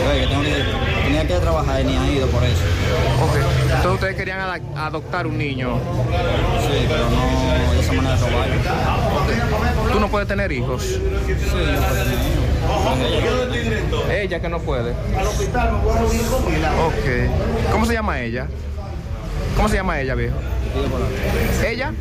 Oye, 0.09 0.21
que 0.21 0.27
tengo 0.27 0.43
que, 0.43 0.65
tenía 1.05 1.27
que 1.27 1.35
trabajar 1.35 1.81
y 1.81 1.85
ni 1.85 1.97
ha 1.97 2.11
ido 2.13 2.27
por 2.29 2.43
eso. 2.45 2.63
Ok. 3.23 3.37
Entonces 3.63 3.93
ustedes 3.93 4.17
querían 4.17 4.41
adoptar 4.77 5.27
un 5.27 5.37
niño. 5.39 5.79
Sí, 6.61 6.87
pero 6.89 7.11
no 7.11 7.73
de 7.73 7.81
esa 7.81 7.93
manera 7.93 8.17
de 8.17 8.31
robar. 8.31 8.49
¿Tú 9.93 10.01
no 10.01 10.09
puedes 10.09 10.29
tener 10.29 10.51
hijos? 10.53 10.83
Sí, 10.83 11.01
yo 11.01 11.01
puedo 11.37 12.05
tener 12.05 12.19
hijos. 13.79 14.11
Ella 14.11 14.41
que 14.41 14.49
no 14.49 14.59
puede. 14.61 14.91
Ok. 14.91 14.97
¿Cómo 17.73 17.87
se 17.87 17.93
llama 17.93 18.21
ella? 18.21 18.47
¿Cómo 19.57 19.69
se 19.69 19.75
llama 19.77 20.01
ella, 20.01 20.15
viejo? 20.15 20.37
¿Ella? 21.67 21.93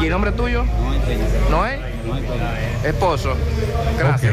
¿Y 0.00 0.04
el 0.04 0.10
nombre 0.10 0.32
tuyo? 0.32 0.64
¿Noé? 1.50 1.78
Esposo. 2.84 3.34
Gracias. 3.98 4.32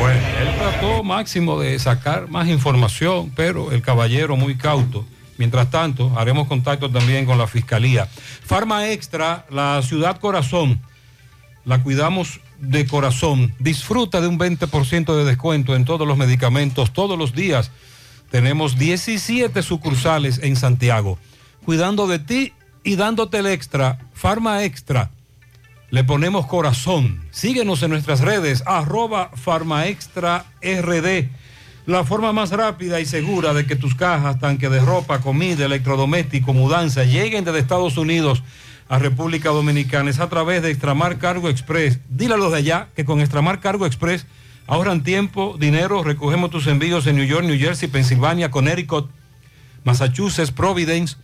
Bueno, 0.00 0.20
él 0.40 0.48
trató 0.58 1.02
máximo 1.02 1.60
de 1.60 1.78
sacar 1.78 2.28
más 2.28 2.48
información, 2.48 3.30
pero 3.34 3.72
el 3.72 3.82
caballero 3.82 4.36
muy 4.36 4.56
cauto. 4.56 5.04
Mientras 5.38 5.70
tanto, 5.70 6.12
haremos 6.16 6.48
contacto 6.48 6.90
también 6.90 7.26
con 7.26 7.36
la 7.36 7.46
fiscalía. 7.46 8.06
Farma 8.06 8.88
Extra, 8.88 9.44
la 9.50 9.82
ciudad 9.82 10.18
corazón, 10.18 10.80
la 11.66 11.82
cuidamos 11.82 12.40
de 12.58 12.86
corazón. 12.86 13.54
Disfruta 13.58 14.22
de 14.22 14.28
un 14.28 14.38
20% 14.38 15.14
de 15.14 15.24
descuento 15.24 15.76
en 15.76 15.84
todos 15.84 16.08
los 16.08 16.16
medicamentos 16.16 16.92
todos 16.94 17.18
los 17.18 17.34
días. 17.34 17.70
Tenemos 18.30 18.78
17 18.78 19.62
sucursales 19.62 20.40
en 20.42 20.56
Santiago, 20.56 21.18
cuidando 21.64 22.06
de 22.06 22.18
ti 22.18 22.52
y 22.82 22.96
dándote 22.96 23.38
el 23.38 23.46
extra. 23.46 23.98
Farma 24.14 24.64
Extra. 24.64 25.10
Le 25.96 26.04
ponemos 26.04 26.44
corazón. 26.46 27.22
Síguenos 27.30 27.82
en 27.82 27.88
nuestras 27.88 28.20
redes, 28.20 28.62
arroba 28.66 29.30
farmaextra 29.34 30.44
rd. 30.60 31.30
La 31.86 32.04
forma 32.04 32.34
más 32.34 32.50
rápida 32.50 33.00
y 33.00 33.06
segura 33.06 33.54
de 33.54 33.64
que 33.64 33.76
tus 33.76 33.94
cajas, 33.94 34.38
tanque 34.38 34.68
de 34.68 34.80
ropa, 34.80 35.22
comida, 35.22 35.64
electrodoméstico, 35.64 36.52
mudanza, 36.52 37.04
lleguen 37.04 37.46
desde 37.46 37.60
Estados 37.60 37.96
Unidos 37.96 38.42
a 38.90 38.98
República 38.98 39.48
Dominicana 39.48 40.10
es 40.10 40.20
a 40.20 40.28
través 40.28 40.60
de 40.60 40.70
Extramar 40.70 41.16
Cargo 41.16 41.48
Express. 41.48 41.98
Dile 42.10 42.34
a 42.34 42.36
los 42.36 42.52
de 42.52 42.58
allá 42.58 42.88
que 42.94 43.06
con 43.06 43.22
Extramar 43.22 43.60
Cargo 43.60 43.86
Express 43.86 44.26
ahorran 44.66 45.02
tiempo, 45.02 45.56
dinero, 45.58 46.04
recogemos 46.04 46.50
tus 46.50 46.66
envíos 46.66 47.06
en 47.06 47.16
New 47.16 47.24
York, 47.24 47.46
New 47.46 47.58
Jersey, 47.58 47.88
Pensilvania, 47.88 48.50
Connecticut, 48.50 49.08
Massachusetts, 49.82 50.50
Providence. 50.50 51.16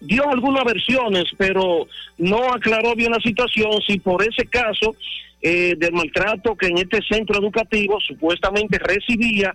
dio 0.00 0.28
algunas 0.30 0.64
versiones, 0.64 1.24
pero 1.36 1.88
no 2.18 2.52
aclaró 2.52 2.94
bien 2.94 3.10
la 3.10 3.18
situación 3.18 3.72
si 3.84 3.98
por 3.98 4.22
ese 4.22 4.46
caso 4.46 4.94
eh, 5.42 5.74
del 5.76 5.92
maltrato 5.92 6.56
que 6.56 6.68
en 6.68 6.78
este 6.78 7.00
centro 7.02 7.40
educativo 7.40 7.98
supuestamente 8.00 8.78
recibía, 8.78 9.52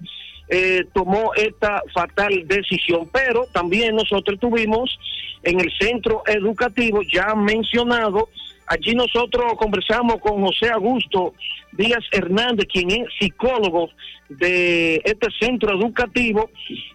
eh, 0.49 0.85
tomó 0.93 1.33
esta 1.35 1.81
fatal 1.93 2.47
decisión. 2.47 3.09
Pero 3.11 3.45
también 3.51 3.95
nosotros 3.95 4.39
tuvimos 4.39 4.97
en 5.43 5.59
el 5.59 5.72
centro 5.80 6.23
educativo 6.25 7.01
ya 7.01 7.35
mencionado, 7.35 8.30
allí 8.67 8.95
nosotros 8.95 9.53
conversamos 9.57 10.17
con 10.19 10.41
José 10.41 10.69
Augusto 10.69 11.33
Díaz 11.73 12.03
Hernández, 12.11 12.67
quien 12.72 12.91
es 12.91 13.07
psicólogo 13.19 13.89
de 14.30 15.01
este 15.03 15.27
centro 15.39 15.77
educativo, 15.77 16.49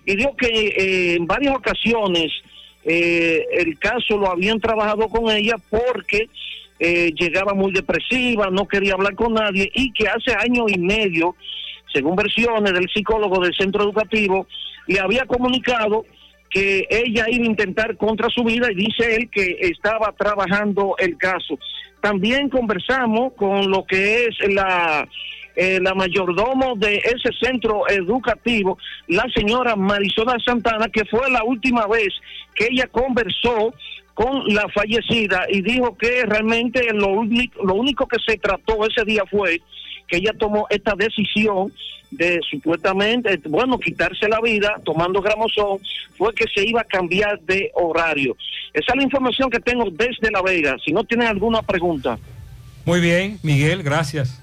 y 0.04 0.16
dijo 0.16 0.34
que 0.36 0.48
eh, 0.48 1.14
en 1.16 1.26
varias 1.26 1.56
ocasiones 1.56 2.32
eh, 2.84 3.44
el 3.52 3.78
caso 3.78 4.16
lo 4.16 4.30
habían 4.30 4.60
trabajado 4.60 5.08
con 5.08 5.30
ella 5.30 5.56
porque 5.68 6.28
eh, 6.80 7.12
llegaba 7.18 7.54
muy 7.54 7.72
depresiva, 7.72 8.50
no 8.50 8.68
quería 8.68 8.94
hablar 8.94 9.14
con 9.14 9.34
nadie 9.34 9.70
y 9.74 9.92
que 9.92 10.08
hace 10.08 10.32
año 10.32 10.66
y 10.68 10.78
medio, 10.78 11.34
según 11.92 12.16
versiones 12.16 12.72
del 12.72 12.88
psicólogo 12.88 13.40
del 13.40 13.54
centro 13.54 13.84
educativo, 13.84 14.46
le 14.86 15.00
había 15.00 15.26
comunicado 15.26 16.04
que 16.50 16.86
ella 16.90 17.26
iba 17.28 17.44
a 17.44 17.46
intentar 17.46 17.96
contra 17.96 18.28
su 18.30 18.42
vida 18.42 18.68
y 18.72 18.74
dice 18.74 19.16
él 19.16 19.28
que 19.30 19.58
estaba 19.60 20.14
trabajando 20.18 20.94
el 20.98 21.16
caso. 21.18 21.58
También 22.00 22.48
conversamos 22.48 23.32
con 23.34 23.70
lo 23.70 23.84
que 23.84 24.26
es 24.26 24.36
la 24.48 25.06
eh, 25.60 25.80
la 25.82 25.92
mayordomo 25.92 26.76
de 26.76 26.98
ese 26.98 27.30
centro 27.42 27.82
educativo, 27.88 28.78
la 29.08 29.24
señora 29.34 29.74
Marisol 29.74 30.28
Santana, 30.46 30.86
que 30.88 31.04
fue 31.04 31.28
la 31.32 31.42
última 31.42 31.84
vez 31.88 32.10
que 32.54 32.68
ella 32.70 32.86
conversó 32.86 33.74
con 34.14 34.44
la 34.54 34.68
fallecida 34.68 35.46
y 35.48 35.60
dijo 35.62 35.96
que 35.96 36.24
realmente 36.26 36.92
lo, 36.94 37.24
lo 37.64 37.74
único 37.74 38.06
que 38.06 38.18
se 38.24 38.38
trató 38.38 38.86
ese 38.86 39.04
día 39.04 39.24
fue 39.28 39.60
que 40.08 40.16
ella 40.16 40.32
tomó 40.36 40.66
esta 40.70 40.94
decisión 40.96 41.72
de 42.10 42.40
supuestamente, 42.48 43.38
bueno, 43.48 43.78
quitarse 43.78 44.28
la 44.28 44.40
vida 44.40 44.80
tomando 44.84 45.20
gramosón, 45.20 45.78
fue 46.16 46.34
que 46.34 46.46
se 46.52 46.66
iba 46.66 46.80
a 46.80 46.84
cambiar 46.84 47.38
de 47.40 47.70
horario. 47.74 48.36
Esa 48.72 48.92
es 48.92 48.96
la 48.96 49.02
información 49.02 49.50
que 49.50 49.60
tengo 49.60 49.90
desde 49.90 50.30
La 50.30 50.42
Vega. 50.42 50.76
Si 50.84 50.92
no 50.92 51.04
tienen 51.04 51.28
alguna 51.28 51.62
pregunta. 51.62 52.18
Muy 52.86 53.00
bien, 53.00 53.38
Miguel, 53.42 53.82
gracias. 53.82 54.42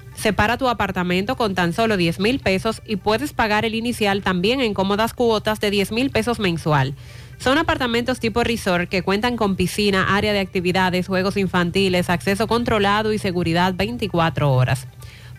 Separa 0.21 0.55
tu 0.55 0.69
apartamento 0.69 1.35
con 1.35 1.55
tan 1.55 1.73
solo 1.73 1.97
10 1.97 2.19
mil 2.19 2.39
pesos 2.39 2.83
y 2.85 2.97
puedes 2.97 3.33
pagar 3.33 3.65
el 3.65 3.73
inicial 3.73 4.21
también 4.21 4.61
en 4.61 4.75
cómodas 4.75 5.15
cuotas 5.15 5.59
de 5.59 5.71
10 5.71 5.91
mil 5.93 6.11
pesos 6.11 6.37
mensual. 6.37 6.93
Son 7.39 7.57
apartamentos 7.57 8.19
tipo 8.19 8.43
resort 8.43 8.87
que 8.87 9.01
cuentan 9.01 9.35
con 9.35 9.55
piscina, 9.55 10.15
área 10.15 10.31
de 10.31 10.39
actividades, 10.39 11.07
juegos 11.07 11.37
infantiles, 11.37 12.11
acceso 12.11 12.45
controlado 12.45 13.13
y 13.13 13.17
seguridad 13.17 13.73
24 13.73 14.53
horas. 14.53 14.87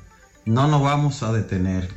no 0.50 0.68
nos 0.68 0.82
vamos 0.82 1.22
a 1.22 1.32
detener. 1.32 1.88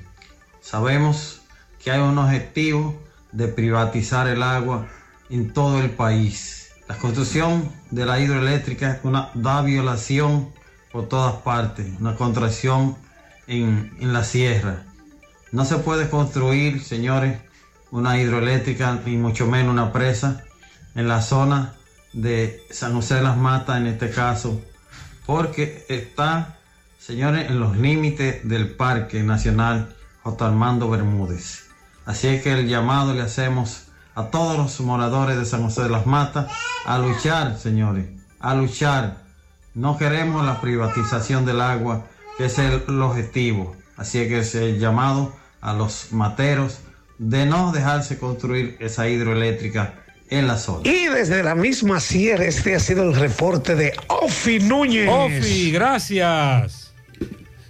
Sabemos 0.60 1.40
que 1.82 1.90
hay 1.90 2.00
un 2.00 2.18
objetivo 2.18 3.00
de 3.32 3.48
privatizar 3.48 4.28
el 4.28 4.42
agua 4.42 4.88
en 5.30 5.54
todo 5.54 5.80
el 5.80 5.88
país. 5.88 6.70
La 6.86 6.98
construcción 6.98 7.72
de 7.90 8.04
la 8.04 8.20
hidroeléctrica 8.20 9.00
una 9.04 9.30
da 9.32 9.62
violación 9.62 10.50
por 10.92 11.08
todas 11.08 11.36
partes, 11.36 11.86
una 11.98 12.14
contracción 12.14 12.94
en, 13.46 13.96
en 13.98 14.12
la 14.12 14.22
sierra. 14.22 14.82
No 15.50 15.64
se 15.64 15.78
puede 15.78 16.10
construir, 16.10 16.82
señores, 16.82 17.38
una 17.90 18.20
hidroeléctrica, 18.20 19.00
ni 19.06 19.16
mucho 19.16 19.46
menos 19.46 19.72
una 19.72 19.94
presa, 19.94 20.44
en 20.94 21.08
la 21.08 21.22
zona 21.22 21.74
de 22.12 22.62
San 22.70 22.92
José 22.92 23.14
de 23.14 23.22
las 23.22 23.38
Matas, 23.38 23.78
en 23.78 23.86
este 23.86 24.10
caso, 24.10 24.60
porque 25.24 25.86
está, 25.88 26.58
señores, 27.04 27.50
en 27.50 27.58
los 27.58 27.76
límites 27.76 28.48
del 28.48 28.70
Parque 28.70 29.24
Nacional 29.24 29.92
J. 30.22 30.46
Armando 30.46 30.88
Bermúdez. 30.88 31.66
Así 32.06 32.28
es 32.28 32.42
que 32.42 32.52
el 32.52 32.68
llamado 32.68 33.12
le 33.12 33.22
hacemos 33.22 33.88
a 34.14 34.26
todos 34.26 34.56
los 34.56 34.80
moradores 34.80 35.36
de 35.36 35.44
San 35.44 35.64
José 35.64 35.82
de 35.82 35.88
las 35.88 36.06
Matas 36.06 36.50
a 36.84 36.98
luchar, 36.98 37.58
señores, 37.58 38.06
a 38.38 38.54
luchar. 38.54 39.16
No 39.74 39.98
queremos 39.98 40.46
la 40.46 40.60
privatización 40.60 41.44
del 41.44 41.60
agua, 41.60 42.06
que 42.38 42.44
es 42.44 42.58
el, 42.58 42.84
el 42.86 43.02
objetivo. 43.02 43.74
Así 43.96 44.20
es 44.20 44.28
que 44.28 44.38
es 44.40 44.54
el 44.54 44.78
llamado 44.78 45.34
a 45.60 45.72
los 45.72 46.12
materos 46.12 46.78
de 47.18 47.46
no 47.46 47.72
dejarse 47.72 48.18
construir 48.18 48.76
esa 48.78 49.08
hidroeléctrica 49.08 49.94
en 50.30 50.46
la 50.46 50.56
zona. 50.56 50.88
Y 50.88 51.06
desde 51.06 51.42
la 51.42 51.56
misma 51.56 51.98
sierra, 51.98 52.44
este 52.44 52.76
ha 52.76 52.80
sido 52.80 53.02
el 53.02 53.16
reporte 53.16 53.74
de 53.74 53.92
Ofi 54.08 54.60
Núñez. 54.60 55.08
Ofi, 55.10 55.72
gracias. 55.72 56.81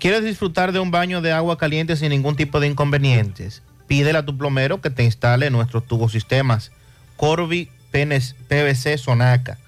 ¿Quieres 0.00 0.24
disfrutar 0.24 0.72
de 0.72 0.78
un 0.78 0.90
baño 0.90 1.20
de 1.20 1.30
agua 1.30 1.58
caliente 1.58 1.94
sin 1.94 2.08
ningún 2.08 2.34
tipo 2.34 2.58
de 2.58 2.66
inconvenientes? 2.66 3.62
Pídele 3.86 4.18
a 4.18 4.24
tu 4.24 4.34
plomero 4.34 4.80
que 4.80 4.88
te 4.88 5.04
instale 5.04 5.50
nuestros 5.50 5.86
tubos 5.86 6.12
sistemas 6.12 6.72
Corby 7.18 7.68
PVC 7.90 8.96
Sonaca. 8.96 9.58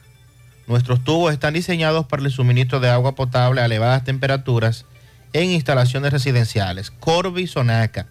Nuestros 0.67 1.05
tubos 1.05 1.35
están 1.35 1.53
diseñados 1.53 2.07
para 2.07 2.23
el 2.23 2.31
suministro 2.31 2.81
de 2.81 2.89
agua 2.89 3.15
potable 3.15 3.61
a 3.61 3.67
elevadas 3.67 4.05
temperaturas 4.05 4.87
en 5.35 5.51
instalaciones 5.51 6.15
residenciales. 6.15 6.91
Corby 6.91 7.47
Sonaca. 7.47 8.07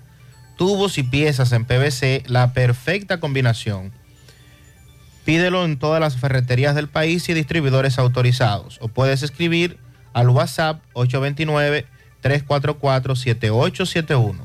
Tubos 0.57 0.99
y 0.99 1.03
piezas 1.03 1.51
en 1.53 1.65
PVC, 1.65 2.21
la 2.27 2.53
perfecta 2.53 3.19
combinación. 3.19 3.91
Pídelo 5.25 5.65
en 5.65 5.79
todas 5.79 5.99
las 5.99 6.17
ferreterías 6.17 6.75
del 6.75 6.87
país 6.87 7.27
y 7.29 7.33
distribuidores 7.33 7.97
autorizados. 7.97 8.77
O 8.79 8.89
puedes 8.89 9.23
escribir 9.23 9.79
al 10.13 10.29
WhatsApp 10.29 10.83
829 10.93 11.87
344-7871. 12.23 14.35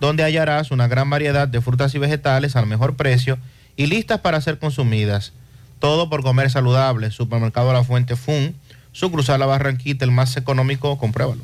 donde 0.00 0.24
hallarás 0.24 0.72
una 0.72 0.88
gran 0.88 1.08
variedad 1.08 1.46
de 1.46 1.60
frutas 1.60 1.94
y 1.94 1.98
vegetales 1.98 2.56
al 2.56 2.66
mejor 2.66 2.96
precio 2.96 3.38
y 3.76 3.86
listas 3.86 4.20
para 4.20 4.40
ser 4.40 4.58
consumidas. 4.58 5.32
Todo 5.78 6.10
por 6.10 6.22
comer 6.22 6.50
saludable. 6.50 7.10
Supermercado 7.10 7.72
La 7.72 7.84
Fuente 7.84 8.16
Fun, 8.16 8.56
su 8.92 9.12
cruzar 9.12 9.38
la 9.38 9.46
Barranquita, 9.46 10.04
el 10.04 10.10
más 10.10 10.36
económico, 10.36 10.98
compruébalo. 10.98 11.42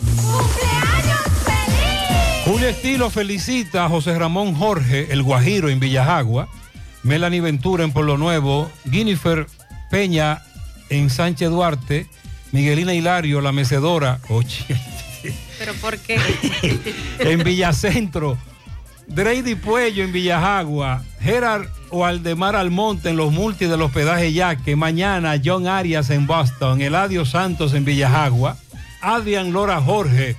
Julio 2.59 2.71
Estilo 2.73 3.09
felicita 3.09 3.85
a 3.85 3.89
José 3.89 4.19
Ramón 4.19 4.53
Jorge, 4.53 5.13
el 5.13 5.23
Guajiro 5.23 5.69
en 5.69 5.79
Villajagua, 5.79 6.49
Melanie 7.05 7.41
Ventura 7.41 7.85
en 7.85 7.93
Pueblo 7.93 8.19
Nuevo, 8.19 8.69
Guinifer 8.85 9.47
Peña 9.93 10.43
en 10.91 11.09
Sánchez 11.09 11.51
Duarte, 11.51 12.09
Miguelina 12.51 12.95
Hilario, 12.95 13.41
la 13.41 13.53
mecedora, 13.53 14.19
oye, 14.29 14.65
¿Pero 15.57 15.73
por 15.75 15.99
qué? 15.99 16.19
en 17.21 17.45
Villacentro, 17.45 18.37
Dreydi 19.07 19.55
Puello 19.55 20.03
en 20.03 20.11
Villajagua, 20.11 21.05
Gerard 21.21 21.69
Waldemar 21.93 22.57
Almonte 22.57 23.11
en 23.11 23.17
los 23.17 23.31
multis 23.31 23.71
del 23.71 23.83
hospedaje 23.83 24.33
Yaque, 24.33 24.75
mañana 24.75 25.41
John 25.43 25.69
Arias 25.69 26.11
en 26.11 26.27
Boston, 26.27 26.81
Eladio 26.81 27.25
Santos 27.25 27.73
en 27.75 27.85
Villajagua, 27.85 28.57
Adrián 29.01 29.53
Lora 29.53 29.81
Jorge, 29.81 30.35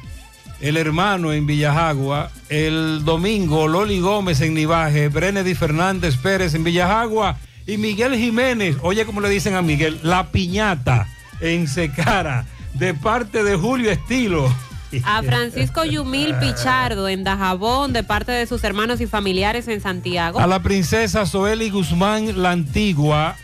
el 0.62 0.78
hermano 0.78 1.32
en 1.32 1.46
Villajagua, 1.46 2.32
el 2.50 3.04
domingo 3.06 3.68
Loli 3.68 4.00
Gómez 4.00 4.42
en 4.42 4.54
Nivaje, 4.54 5.08
Brenedy 5.08 5.56
Fernández 5.56 6.18
Pérez 6.18 6.54
en 6.54 6.64
Villajagua 6.64 7.38
y 7.66 7.78
Miguel 7.78 8.16
Jiménez, 8.16 8.78
oye 8.82 9.06
como 9.06 9.22
le 9.22 9.30
dicen 9.30 9.56
a 9.56 9.62
Miguel, 9.62 10.00
la 10.04 10.32
piñata 10.32 11.08
en 11.40 11.68
Secara, 11.68 12.46
de 12.74 12.94
parte 12.94 13.44
de 13.44 13.56
Julio 13.56 13.92
Estilo. 13.92 14.54
A 15.04 15.22
Francisco 15.22 15.86
Yumil 15.86 16.34
Pichardo 16.36 17.08
en 17.08 17.24
Dajabón, 17.24 17.94
de 17.94 18.04
parte 18.04 18.32
de 18.32 18.48
sus 18.48 18.64
hermanos 18.64 19.00
y 19.02 19.08
familiares 19.08 19.68
en 19.68 19.82
Santiago. 19.82 20.40
A 20.40 20.48
la 20.48 20.64
princesa 20.64 21.28
Zoeli 21.28 21.70
Guzmán 21.70 22.42
La 22.42 22.52
Antigua. 22.52 23.36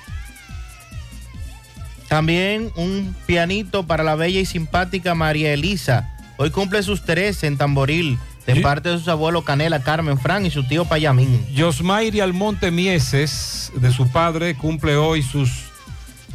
También 2.08 2.72
un 2.76 3.16
pianito 3.28 3.86
para 3.86 4.04
la 4.04 4.16
bella 4.16 4.40
y 4.40 4.46
simpática 4.46 5.14
María 5.14 5.54
Elisa. 5.54 6.15
Hoy 6.38 6.52
cumple 6.52 6.84
sus 6.84 7.04
13 7.04 7.48
en 7.48 7.58
Tamboril, 7.58 8.20
de 8.46 8.58
parte 8.58 8.90
de 8.90 8.98
sus 8.98 9.08
abuelos 9.08 9.44
Canela, 9.46 9.82
Carmen, 9.82 10.20
Fran 10.20 10.46
y 10.46 10.52
su 10.52 10.68
tío 10.68 10.86
Payamín. 10.86 11.46
Yosmairi 11.54 12.20
Almonte 12.20 12.72
Mieses, 12.72 13.72
de 13.76 13.92
su 13.92 14.10
padre, 14.10 14.56
cumple 14.56 14.98
hoy 14.98 15.24
sus 15.24 15.50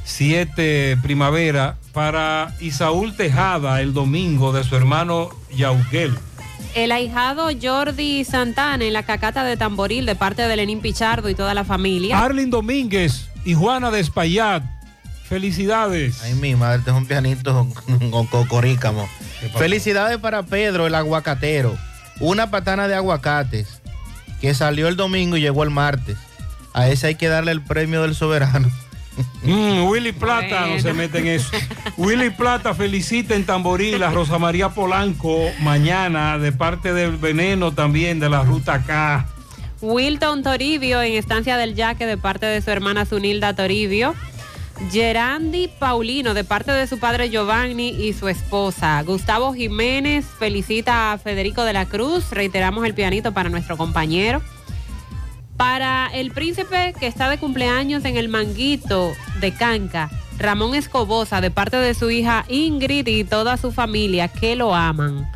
siete 0.04 0.96
primavera. 1.02 1.76
Para 1.92 2.54
Isaúl 2.60 3.14
Tejada, 3.14 3.80
el 3.80 3.92
domingo, 3.92 4.52
de 4.52 4.64
su 4.64 4.76
hermano 4.76 5.30
Yauquel. 5.54 6.16
El 6.74 6.92
ahijado 6.92 7.48
Jordi 7.60 8.24
Santana 8.24 8.84
en 8.84 8.92
la 8.92 9.02
cacata 9.02 9.44
de 9.44 9.56
Tamboril, 9.56 10.06
de 10.06 10.14
parte 10.14 10.42
de 10.42 10.56
Lenín 10.56 10.80
Pichardo 10.80 11.28
y 11.28 11.34
toda 11.34 11.52
la 11.52 11.64
familia. 11.64 12.18
Arlin 12.18 12.48
Domínguez 12.48 13.28
y 13.44 13.54
Juana 13.54 13.90
de 13.90 14.00
Espaillat. 14.00 14.62
Felicidades. 15.30 16.24
Ay, 16.24 16.34
mi 16.34 16.56
madre, 16.56 16.80
este 16.80 16.90
es 16.90 16.96
un 16.96 17.06
pianito 17.06 17.68
con, 18.10 18.26
cocorícamo. 18.26 19.08
Felicidades 19.56 20.18
para 20.18 20.42
Pedro, 20.42 20.88
el 20.88 20.94
aguacatero. 20.96 21.78
Una 22.18 22.50
patana 22.50 22.88
de 22.88 22.96
aguacates 22.96 23.80
que 24.40 24.54
salió 24.54 24.88
el 24.88 24.96
domingo 24.96 25.36
y 25.36 25.40
llegó 25.40 25.62
el 25.62 25.70
martes. 25.70 26.18
A 26.72 26.88
ese 26.88 27.06
hay 27.06 27.14
que 27.14 27.28
darle 27.28 27.52
el 27.52 27.62
premio 27.62 28.02
del 28.02 28.16
soberano. 28.16 28.68
Mm, 29.44 29.84
Willy 29.84 30.10
Plata, 30.10 30.66
no 30.66 30.80
se 30.80 30.92
mete 30.94 31.18
en 31.18 31.28
eso. 31.28 31.50
Willy 31.96 32.30
Plata 32.30 32.74
felicita 32.74 33.36
en 33.36 33.46
Tamboril 33.46 34.02
a 34.02 34.10
Rosa 34.10 34.36
María 34.38 34.70
Polanco 34.70 35.48
mañana 35.60 36.38
de 36.38 36.50
parte 36.50 36.92
del 36.92 37.18
veneno 37.18 37.70
también 37.70 38.18
de 38.18 38.28
la 38.28 38.42
ruta 38.42 38.82
K. 38.82 39.26
Wilton 39.80 40.42
Toribio 40.42 41.00
en 41.02 41.12
Estancia 41.12 41.56
del 41.56 41.76
Yaque, 41.76 42.04
de 42.04 42.16
parte 42.16 42.46
de 42.46 42.60
su 42.62 42.70
hermana 42.70 43.06
Zunilda 43.06 43.54
Toribio. 43.54 44.16
Gerandi 44.88 45.68
Paulino, 45.68 46.32
de 46.32 46.42
parte 46.42 46.72
de 46.72 46.86
su 46.86 46.98
padre 46.98 47.28
Giovanni 47.28 47.90
y 47.90 48.12
su 48.12 48.28
esposa. 48.28 49.02
Gustavo 49.02 49.52
Jiménez 49.52 50.24
felicita 50.38 51.12
a 51.12 51.18
Federico 51.18 51.64
de 51.64 51.74
la 51.74 51.86
Cruz. 51.86 52.30
Reiteramos 52.30 52.84
el 52.86 52.94
pianito 52.94 53.32
para 53.32 53.50
nuestro 53.50 53.76
compañero. 53.76 54.40
Para 55.56 56.08
el 56.14 56.30
príncipe 56.30 56.94
que 56.98 57.06
está 57.06 57.28
de 57.28 57.38
cumpleaños 57.38 58.04
en 58.06 58.16
el 58.16 58.28
Manguito 58.28 59.12
de 59.40 59.52
Canca, 59.52 60.10
Ramón 60.38 60.74
Escobosa, 60.74 61.42
de 61.42 61.50
parte 61.50 61.76
de 61.76 61.92
su 61.92 62.10
hija 62.10 62.46
Ingrid 62.48 63.06
y 63.06 63.24
toda 63.24 63.58
su 63.58 63.72
familia 63.72 64.28
que 64.28 64.56
lo 64.56 64.74
aman. 64.74 65.30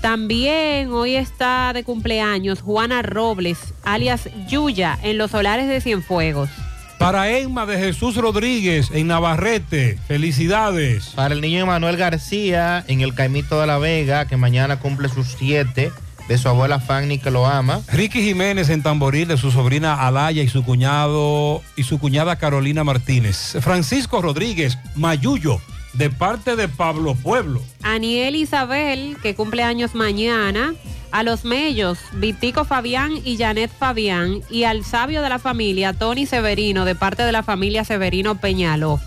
También 0.00 0.90
hoy 0.92 1.16
está 1.16 1.72
de 1.74 1.84
cumpleaños 1.84 2.62
Juana 2.62 3.02
Robles, 3.02 3.58
alias 3.84 4.28
Yuya, 4.48 4.98
en 5.02 5.18
los 5.18 5.30
solares 5.30 5.68
de 5.68 5.80
Cienfuegos. 5.80 6.48
Para 6.98 7.30
Emma 7.30 7.66
de 7.66 7.78
Jesús 7.78 8.16
Rodríguez 8.16 8.90
en 8.92 9.08
Navarrete, 9.08 9.98
felicidades. 10.08 11.12
Para 11.14 11.34
el 11.34 11.40
niño 11.40 11.60
Emanuel 11.60 11.96
García 11.96 12.84
en 12.88 13.00
el 13.00 13.14
Caimito 13.14 13.60
de 13.60 13.66
la 13.66 13.78
Vega, 13.78 14.26
que 14.26 14.36
mañana 14.36 14.78
cumple 14.78 15.08
sus 15.08 15.36
siete, 15.38 15.92
de 16.28 16.38
su 16.38 16.48
abuela 16.48 16.80
Fanny 16.80 17.18
que 17.18 17.30
lo 17.30 17.46
ama. 17.46 17.80
Ricky 17.92 18.22
Jiménez 18.22 18.70
en 18.70 18.82
Tamboril 18.82 19.28
de 19.28 19.36
su 19.36 19.50
sobrina 19.50 20.06
Alaya 20.06 20.42
y 20.42 20.48
su 20.48 20.64
cuñado 20.64 21.62
y 21.76 21.82
su 21.82 21.98
cuñada 21.98 22.36
Carolina 22.36 22.84
Martínez. 22.84 23.56
Francisco 23.60 24.22
Rodríguez 24.22 24.78
Mayuyo 24.94 25.60
de 25.92 26.10
parte 26.10 26.56
de 26.56 26.68
Pablo 26.68 27.14
Pueblo. 27.14 27.62
Aniel 27.82 28.36
Isabel, 28.36 29.16
que 29.22 29.34
cumple 29.34 29.62
años 29.62 29.94
mañana. 29.94 30.74
A 31.14 31.22
los 31.22 31.44
Mellos, 31.44 32.00
Vitico 32.14 32.64
Fabián 32.64 33.12
y 33.24 33.36
Janet 33.36 33.70
Fabián. 33.70 34.40
Y 34.50 34.64
al 34.64 34.84
sabio 34.84 35.22
de 35.22 35.28
la 35.28 35.38
familia, 35.38 35.92
Tony 35.92 36.26
Severino, 36.26 36.84
de 36.84 36.96
parte 36.96 37.22
de 37.22 37.30
la 37.30 37.44
familia 37.44 37.84
Severino 37.84 38.34
Peñaló. 38.34 38.98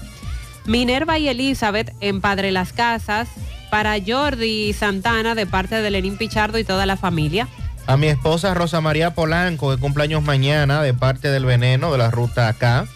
Minerva 0.66 1.19
y 1.19 1.27
Elizabeth 1.27 1.94
en 2.00 2.22
Padre 2.22 2.53
Las 2.53 2.72
Casas. 2.72 3.27
Para 3.69 3.98
Jordi 4.00 4.72
Santana, 4.72 5.36
de 5.36 5.48
parte 5.48 5.82
de 5.82 5.92
Lenín 5.92 6.18
Pichardo 6.18 6.58
y 6.58 6.64
toda 6.64 6.86
la 6.86 6.95
familia. 6.95 7.50
A 7.88 7.98
mi 7.98 8.08
esposa 8.08 8.53
Rosa 8.53 8.80
María 8.80 9.14
Polanco, 9.14 9.76
de 9.76 9.82
cumpleaños 9.82 10.24
mañana, 10.24 10.82
de 10.82 10.94
parte 10.94 11.30
del 11.30 11.44
veneno 11.44 11.92
de 11.92 11.98
la 11.98 12.10
ruta 12.10 12.48
acá. 12.48 12.88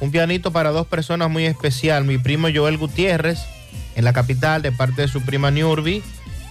Un 0.00 0.10
pianito 0.10 0.52
para 0.52 0.68
dos 0.68 0.86
personas 0.86 1.30
muy 1.30 1.46
especial. 1.46 2.04
Mi 2.04 2.18
primo 2.18 2.48
Joel 2.54 2.76
Gutiérrez, 2.76 3.38
en 3.94 4.04
la 4.04 4.12
capital, 4.12 4.60
de 4.60 4.70
parte 4.70 5.00
de 5.00 5.08
su 5.08 5.22
prima 5.22 5.50
Nurbi. 5.50 6.02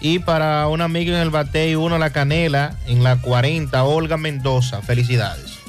Y 0.04 0.20
para 0.20 0.68
un 0.68 0.82
amigo 0.82 1.14
en 1.14 1.22
el 1.22 1.30
Bate 1.30 1.72
y 1.72 1.76
uno 1.76 1.98
La 1.98 2.10
Canela, 2.10 2.76
en 2.88 3.04
la 3.04 3.22
40, 3.22 3.86
Olga 3.86 4.18
Mendoza. 4.18 4.82
Felicidades. 4.82 5.60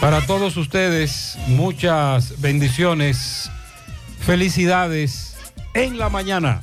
Para 0.00 0.22
todos 0.22 0.56
ustedes, 0.56 1.36
muchas 1.46 2.40
bendiciones, 2.40 3.50
felicidades 4.20 5.36
en 5.74 5.98
la 5.98 6.08
mañana. 6.08 6.62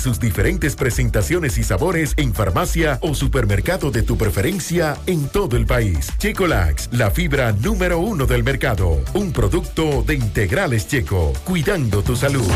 sus 0.00 0.18
diferentes 0.18 0.74
presentaciones 0.74 1.58
y 1.58 1.62
sabores 1.62 2.14
en 2.16 2.34
farmacia 2.34 2.98
o 3.02 3.14
supermercado 3.14 3.90
de 3.90 4.02
tu 4.02 4.16
preferencia 4.16 4.96
en 5.06 5.28
todo 5.28 5.56
el 5.56 5.66
país. 5.66 6.08
Checolax, 6.18 6.88
la 6.92 7.10
fibra 7.10 7.52
número 7.52 7.98
uno 7.98 8.26
del 8.26 8.42
mercado. 8.42 9.00
Un 9.14 9.32
producto 9.32 10.02
de 10.02 10.14
integrales 10.14 10.88
checo, 10.88 11.32
cuidando 11.44 12.02
tu 12.02 12.16
salud. 12.16 12.50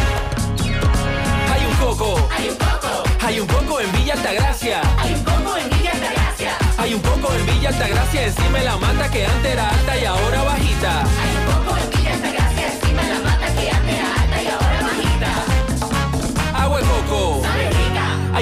Hay 1.53 1.67
un 1.67 1.75
coco. 1.77 2.29
Hay 2.37 2.49
un 2.49 2.57
coco. 2.57 3.05
Hay 3.21 3.41
un 3.41 3.47
coco 3.47 3.81
en 3.81 3.93
Villa 3.93 4.15
Altagracia. 4.15 4.81
Hay 4.99 5.15
un 5.15 5.25
coco 5.25 5.57
en 5.57 5.79
Villa 5.79 5.93
Altagracia. 5.93 6.51
Hay 6.79 6.95
un 6.95 7.01
coco 7.01 7.35
en 7.35 7.47
Villa 7.47 7.69
Altagracia 7.69 8.27
encima 8.27 8.59
la 8.63 8.77
mata 8.79 9.11
que 9.11 9.27
antes 9.27 9.53
era 9.53 9.69
alta 9.69 9.97
y 9.99 10.05
ahora 10.05 10.43
bajita. 10.43 11.05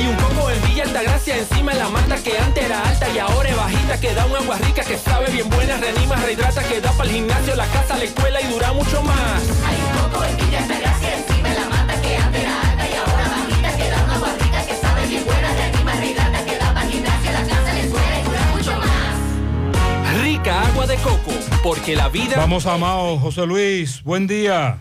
Hay 0.02 0.08
un 0.08 0.16
coco 0.16 0.50
en 0.50 0.60
Villa 0.64 0.82
Altagracia 0.82 1.36
encima 1.36 1.72
de 1.74 1.78
la 1.78 1.88
mata 1.88 2.16
que 2.16 2.36
antes 2.36 2.64
era 2.64 2.82
alta 2.88 3.08
y 3.08 3.18
ahora 3.20 3.48
es 3.48 3.56
bajita 3.56 4.00
que 4.00 4.12
da 4.12 4.26
un 4.26 4.34
agua 4.34 4.58
rica 4.58 4.82
que 4.82 4.98
sabe 4.98 5.30
bien 5.30 5.48
buena, 5.48 5.76
reanima, 5.76 6.16
rehidrata, 6.16 6.64
que 6.64 6.80
da 6.80 6.90
para 6.90 7.08
el 7.08 7.14
gimnasio, 7.14 7.54
la 7.54 7.66
casa, 7.68 7.96
la 7.96 8.02
escuela 8.02 8.40
y 8.40 8.48
dura 8.48 8.72
mucho 8.72 9.00
más. 9.04 9.42
Hay 9.64 9.76
un 9.76 10.10
coco 10.10 10.24
en 10.24 10.36
Villa 10.38 10.58
Altagracia 10.58 11.18
encima 11.18 11.48
de 11.50 11.54
la 11.54 11.68
mata 11.68 12.02
que 12.02 12.16
antes 12.16 12.42
era 12.42 12.60
alta 12.62 12.88
y 12.88 12.94
ahora 12.94 13.28
bajita 13.28 13.76
que 13.76 13.90
da 13.90 14.04
un 14.04 14.10
agua 14.10 14.28
rica 14.40 14.66
que 14.66 14.74
sabe 14.74 15.06
bien 15.06 15.24
buena, 15.24 15.54
reanima, 15.54 15.94
rehidrata, 15.94 16.44
que 16.46 16.58
da 16.58 16.74
para 16.74 16.86
el 16.86 16.92
gimnasio, 16.92 17.32
la 17.32 17.44
casa, 17.46 17.72
la 17.72 17.80
escuela 17.80 18.18
y 18.18 18.22
dura 18.24 18.42
mucho 18.56 18.72
más. 18.72 20.20
Rica 20.20 20.62
agua 20.66 20.86
de 20.88 20.96
coco, 20.96 21.32
porque 21.62 21.94
la 21.94 22.08
vida... 22.08 22.36
Vamos 22.38 22.66
a 22.66 22.76
Mao, 22.76 23.20
José 23.20 23.46
Luis, 23.46 24.02
buen 24.02 24.26
día. 24.26 24.80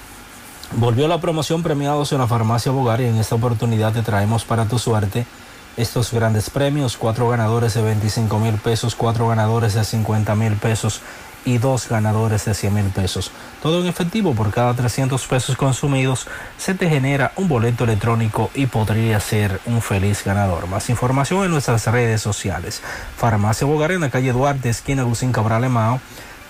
Volvió 0.77 1.09
la 1.09 1.19
promoción 1.19 1.63
premiados 1.63 2.13
en 2.13 2.19
la 2.19 2.27
farmacia 2.27 2.71
Bogar 2.71 3.01
y 3.01 3.05
en 3.05 3.17
esta 3.17 3.35
oportunidad 3.35 3.91
te 3.91 4.03
traemos 4.03 4.45
para 4.45 4.65
tu 4.65 4.79
suerte 4.79 5.25
estos 5.75 6.13
grandes 6.13 6.49
premios, 6.49 6.95
cuatro 6.95 7.27
ganadores 7.27 7.73
de 7.73 7.81
25 7.81 8.39
mil 8.39 8.53
pesos, 8.55 8.95
cuatro 8.95 9.27
ganadores 9.27 9.73
de 9.73 9.83
50 9.83 10.33
mil 10.35 10.53
pesos 10.53 11.01
y 11.43 11.57
dos 11.57 11.89
ganadores 11.89 12.45
de 12.45 12.53
100 12.53 12.73
mil 12.73 12.85
pesos. 12.85 13.31
Todo 13.61 13.81
en 13.81 13.87
efectivo 13.87 14.33
por 14.33 14.51
cada 14.51 14.73
300 14.73 15.25
pesos 15.27 15.57
consumidos 15.57 16.27
se 16.57 16.73
te 16.73 16.89
genera 16.89 17.33
un 17.35 17.49
boleto 17.49 17.83
electrónico 17.83 18.49
y 18.53 18.67
podría 18.67 19.19
ser 19.19 19.59
un 19.65 19.81
feliz 19.81 20.23
ganador. 20.23 20.67
Más 20.67 20.89
información 20.89 21.43
en 21.43 21.51
nuestras 21.51 21.85
redes 21.87 22.21
sociales. 22.21 22.81
Farmacia 23.17 23.67
Bogar 23.67 23.91
en 23.91 24.01
la 24.01 24.09
calle 24.09 24.31
Duarte, 24.31 24.69
esquina 24.69 25.03
Lucín 25.03 25.33
Cabral 25.33 25.65
Emao 25.65 25.99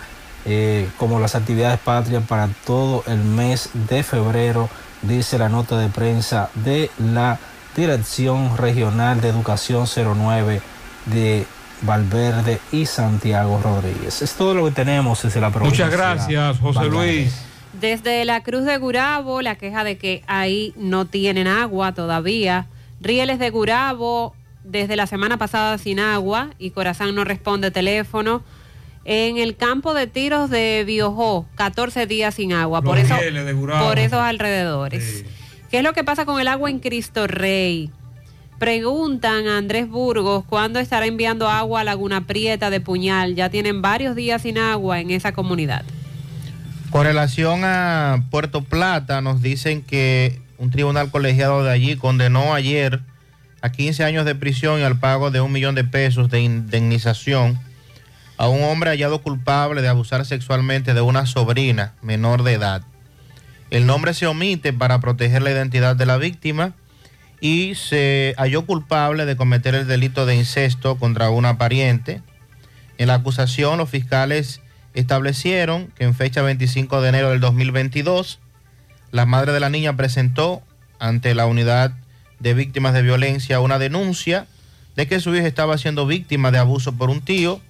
como 0.98 1.20
las 1.20 1.36
actividades 1.36 1.80
patrias 1.80 2.24
para 2.28 2.48
todo 2.66 3.04
el 3.06 3.20
mes 3.20 3.70
de 3.74 4.02
febrero, 4.02 4.70
dice 5.04 5.38
la 5.38 5.50
nota 5.50 5.78
de 5.78 5.88
prensa 5.88 6.50
de 6.56 6.90
la 6.98 7.38
Dirección 7.76 8.58
Regional 8.58 9.22
de 9.22 9.30
Educación 9.30 9.86
09 9.88 10.62
de 11.06 11.46
Valverde 11.82 12.60
y 12.72 12.86
Santiago 12.86 13.60
Rodríguez. 13.64 14.22
Es 14.22 14.34
todo 14.34 14.54
lo 14.54 14.66
que 14.66 14.72
tenemos 14.72 15.24
desde 15.24 15.40
la 15.40 15.50
provincia. 15.50 15.86
Muchas 15.86 16.00
gracias, 16.00 16.60
José 16.60 16.80
Valverde. 16.80 17.14
Luis. 17.14 17.42
Desde 17.74 18.26
la 18.26 18.44
Cruz 18.44 18.66
de 18.66 18.78
Gurabo, 18.78 19.42
la 19.42 19.56
queja 19.56 19.84
de 19.84 19.98
que 19.98 20.24
ahí 20.28 20.74
no 20.76 21.06
tienen 21.06 21.48
agua 21.48 21.94
todavía. 21.94 22.68
Rieles 23.00 23.40
de 23.40 23.50
Gurabo, 23.50 24.36
desde 24.64 24.96
la 24.96 25.08
semana 25.08 25.38
pasada 25.38 25.78
sin 25.78 26.00
agua 26.00 26.50
y 26.60 26.72
Corazán 26.72 27.16
no 27.16 27.24
responde 27.24 27.72
teléfono. 27.72 28.44
En 29.06 29.38
el 29.38 29.56
campo 29.56 29.96
de 29.96 30.06
tiros 30.06 30.50
de 30.52 30.84
Biojó, 30.86 31.48
14 31.56 32.06
días 32.06 32.36
sin 32.36 32.54
agua. 32.54 32.82
por 32.84 33.00
eso, 33.00 33.16
Rieles 33.18 33.46
de 33.46 33.54
Gurabo. 33.54 33.88
por 33.88 33.98
esos 33.98 34.20
alrededores. 34.20 35.26
¿Qué 35.72 35.78
es 35.78 35.84
lo 35.84 35.94
que 35.94 36.04
pasa 36.04 36.26
con 36.26 36.42
el 36.42 36.50
agua 36.50 36.70
en 36.70 36.80
Cristo 36.80 37.28
Rey? 37.28 37.90
Preguntan 38.60 39.48
a 39.48 39.58
Andrés 39.58 39.88
Burgos 39.88 40.44
cuándo 40.44 40.80
estará 40.80 41.06
enviando 41.06 41.48
agua 41.48 41.80
a 41.80 41.84
Laguna 41.86 42.28
Prieta 42.28 42.70
de 42.70 42.82
Puñal. 42.82 43.36
Ya 43.36 43.50
tienen 43.50 43.82
varios 43.82 44.14
días 44.14 44.42
sin 44.42 44.58
agua 44.58 45.00
en 45.00 45.12
esa 45.12 45.32
comunidad. 45.32 45.86
Con 46.90 47.06
relación 47.06 47.62
a 47.64 48.26
Puerto 48.30 48.66
Plata, 48.66 49.22
nos 49.22 49.42
dicen 49.42 49.82
que 49.82 50.42
un 50.58 50.72
tribunal 50.72 51.10
colegiado 51.10 51.64
de 51.64 51.72
allí 51.72 51.96
condenó 51.96 52.54
ayer 52.54 53.00
a 53.62 53.72
15 53.72 54.04
años 54.04 54.26
de 54.26 54.36
prisión 54.36 54.82
y 54.82 54.84
al 54.84 55.00
pago 55.00 55.32
de 55.32 55.40
un 55.40 55.54
millón 55.54 55.74
de 55.74 55.86
pesos 55.86 56.30
de 56.30 56.42
indemnización 56.42 57.58
a 58.36 58.50
un 58.50 58.62
hombre 58.64 58.90
hallado 58.90 59.22
culpable 59.22 59.82
de 59.82 59.88
abusar 59.88 60.26
sexualmente 60.26 60.94
de 60.94 61.00
una 61.00 61.26
sobrina 61.26 61.94
menor 62.02 62.44
de 62.44 62.54
edad. 62.56 62.84
El 63.72 63.86
nombre 63.86 64.14
se 64.14 64.28
omite 64.28 64.74
para 64.74 65.00
proteger 65.00 65.42
la 65.42 65.50
identidad 65.50 65.96
de 65.96 66.06
la 66.06 66.18
víctima 66.18 66.74
y 67.40 67.74
se 67.76 68.36
halló 68.38 68.66
culpable 68.66 69.26
de 69.26 69.38
cometer 69.38 69.74
el 69.76 69.88
delito 69.88 70.26
de 70.26 70.36
incesto 70.36 70.98
contra 70.98 71.30
una 71.30 71.58
pariente. 71.58 72.22
En 72.98 73.08
la 73.08 73.16
acusación, 73.16 73.78
los 73.78 73.90
fiscales 73.90 74.60
establecieron 74.94 75.88
que 75.96 76.04
en 76.04 76.14
fecha 76.14 76.42
25 76.42 77.02
de 77.02 77.10
enero 77.10 77.30
del 77.30 77.40
2022, 77.40 78.40
la 79.12 79.26
madre 79.26 79.54
de 79.54 79.62
la 79.62 79.70
niña 79.70 79.96
presentó 79.96 80.62
ante 81.00 81.34
la 81.34 81.46
unidad 81.46 81.94
de 82.40 82.54
víctimas 82.54 82.94
de 82.94 83.04
violencia 83.04 83.62
una 83.62 83.80
denuncia 83.80 84.48
de 84.98 85.08
que 85.08 85.22
su 85.22 85.34
hija 85.34 85.48
estaba 85.48 85.78
siendo 85.78 86.06
víctima 86.06 86.52
de 86.52 86.58
abuso 86.58 86.92
por 86.92 87.10
un 87.10 87.22
tío. 87.22 87.62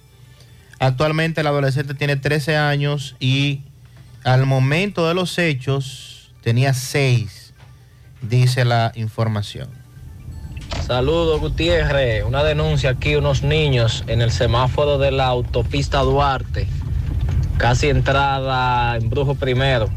Actualmente 0.80 1.44
la 1.44 1.50
adolescente 1.50 1.94
tiene 1.94 2.16
13 2.16 2.56
años 2.56 3.14
y 3.20 3.62
al 4.24 4.46
momento 4.46 5.08
de 5.08 5.14
los 5.14 5.38
hechos 5.38 6.32
tenía 6.42 6.74
6, 6.74 7.54
dice 8.22 8.64
la 8.64 8.92
información. 8.94 9.68
Saludos 10.86 11.40
Gutiérrez, 11.40 12.24
una 12.24 12.42
denuncia 12.42 12.90
aquí, 12.90 13.14
unos 13.14 13.42
niños 13.42 14.04
en 14.06 14.22
el 14.22 14.30
semáforo 14.30 14.98
de 14.98 15.10
la 15.10 15.26
autopista 15.26 16.00
Duarte, 16.00 16.66
casi 17.58 17.88
entrada 17.88 18.96
en 18.96 19.08
Brujo 19.10 19.34
primero, 19.34 19.88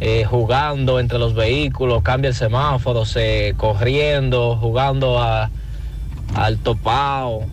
eh, 0.00 0.24
jugando 0.24 1.00
entre 1.00 1.18
los 1.18 1.34
vehículos, 1.34 2.02
cambia 2.02 2.28
el 2.28 2.34
semáforo, 2.34 3.04
se 3.04 3.54
corriendo, 3.56 4.56
jugando 4.56 5.20
a, 5.20 5.50
al 6.34 6.58
topao. 6.58 7.46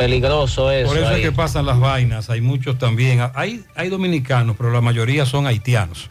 Peligroso 0.00 0.70
eso. 0.70 0.88
Por 0.88 0.98
eso 0.98 1.08
ahí. 1.08 1.20
es 1.20 1.28
que 1.28 1.32
pasan 1.32 1.66
las 1.66 1.78
vainas. 1.78 2.30
Hay 2.30 2.40
muchos 2.40 2.78
también. 2.78 3.20
Hay, 3.34 3.66
hay 3.74 3.90
dominicanos, 3.90 4.56
pero 4.56 4.70
la 4.70 4.80
mayoría 4.80 5.26
son 5.26 5.46
haitianos. 5.46 6.08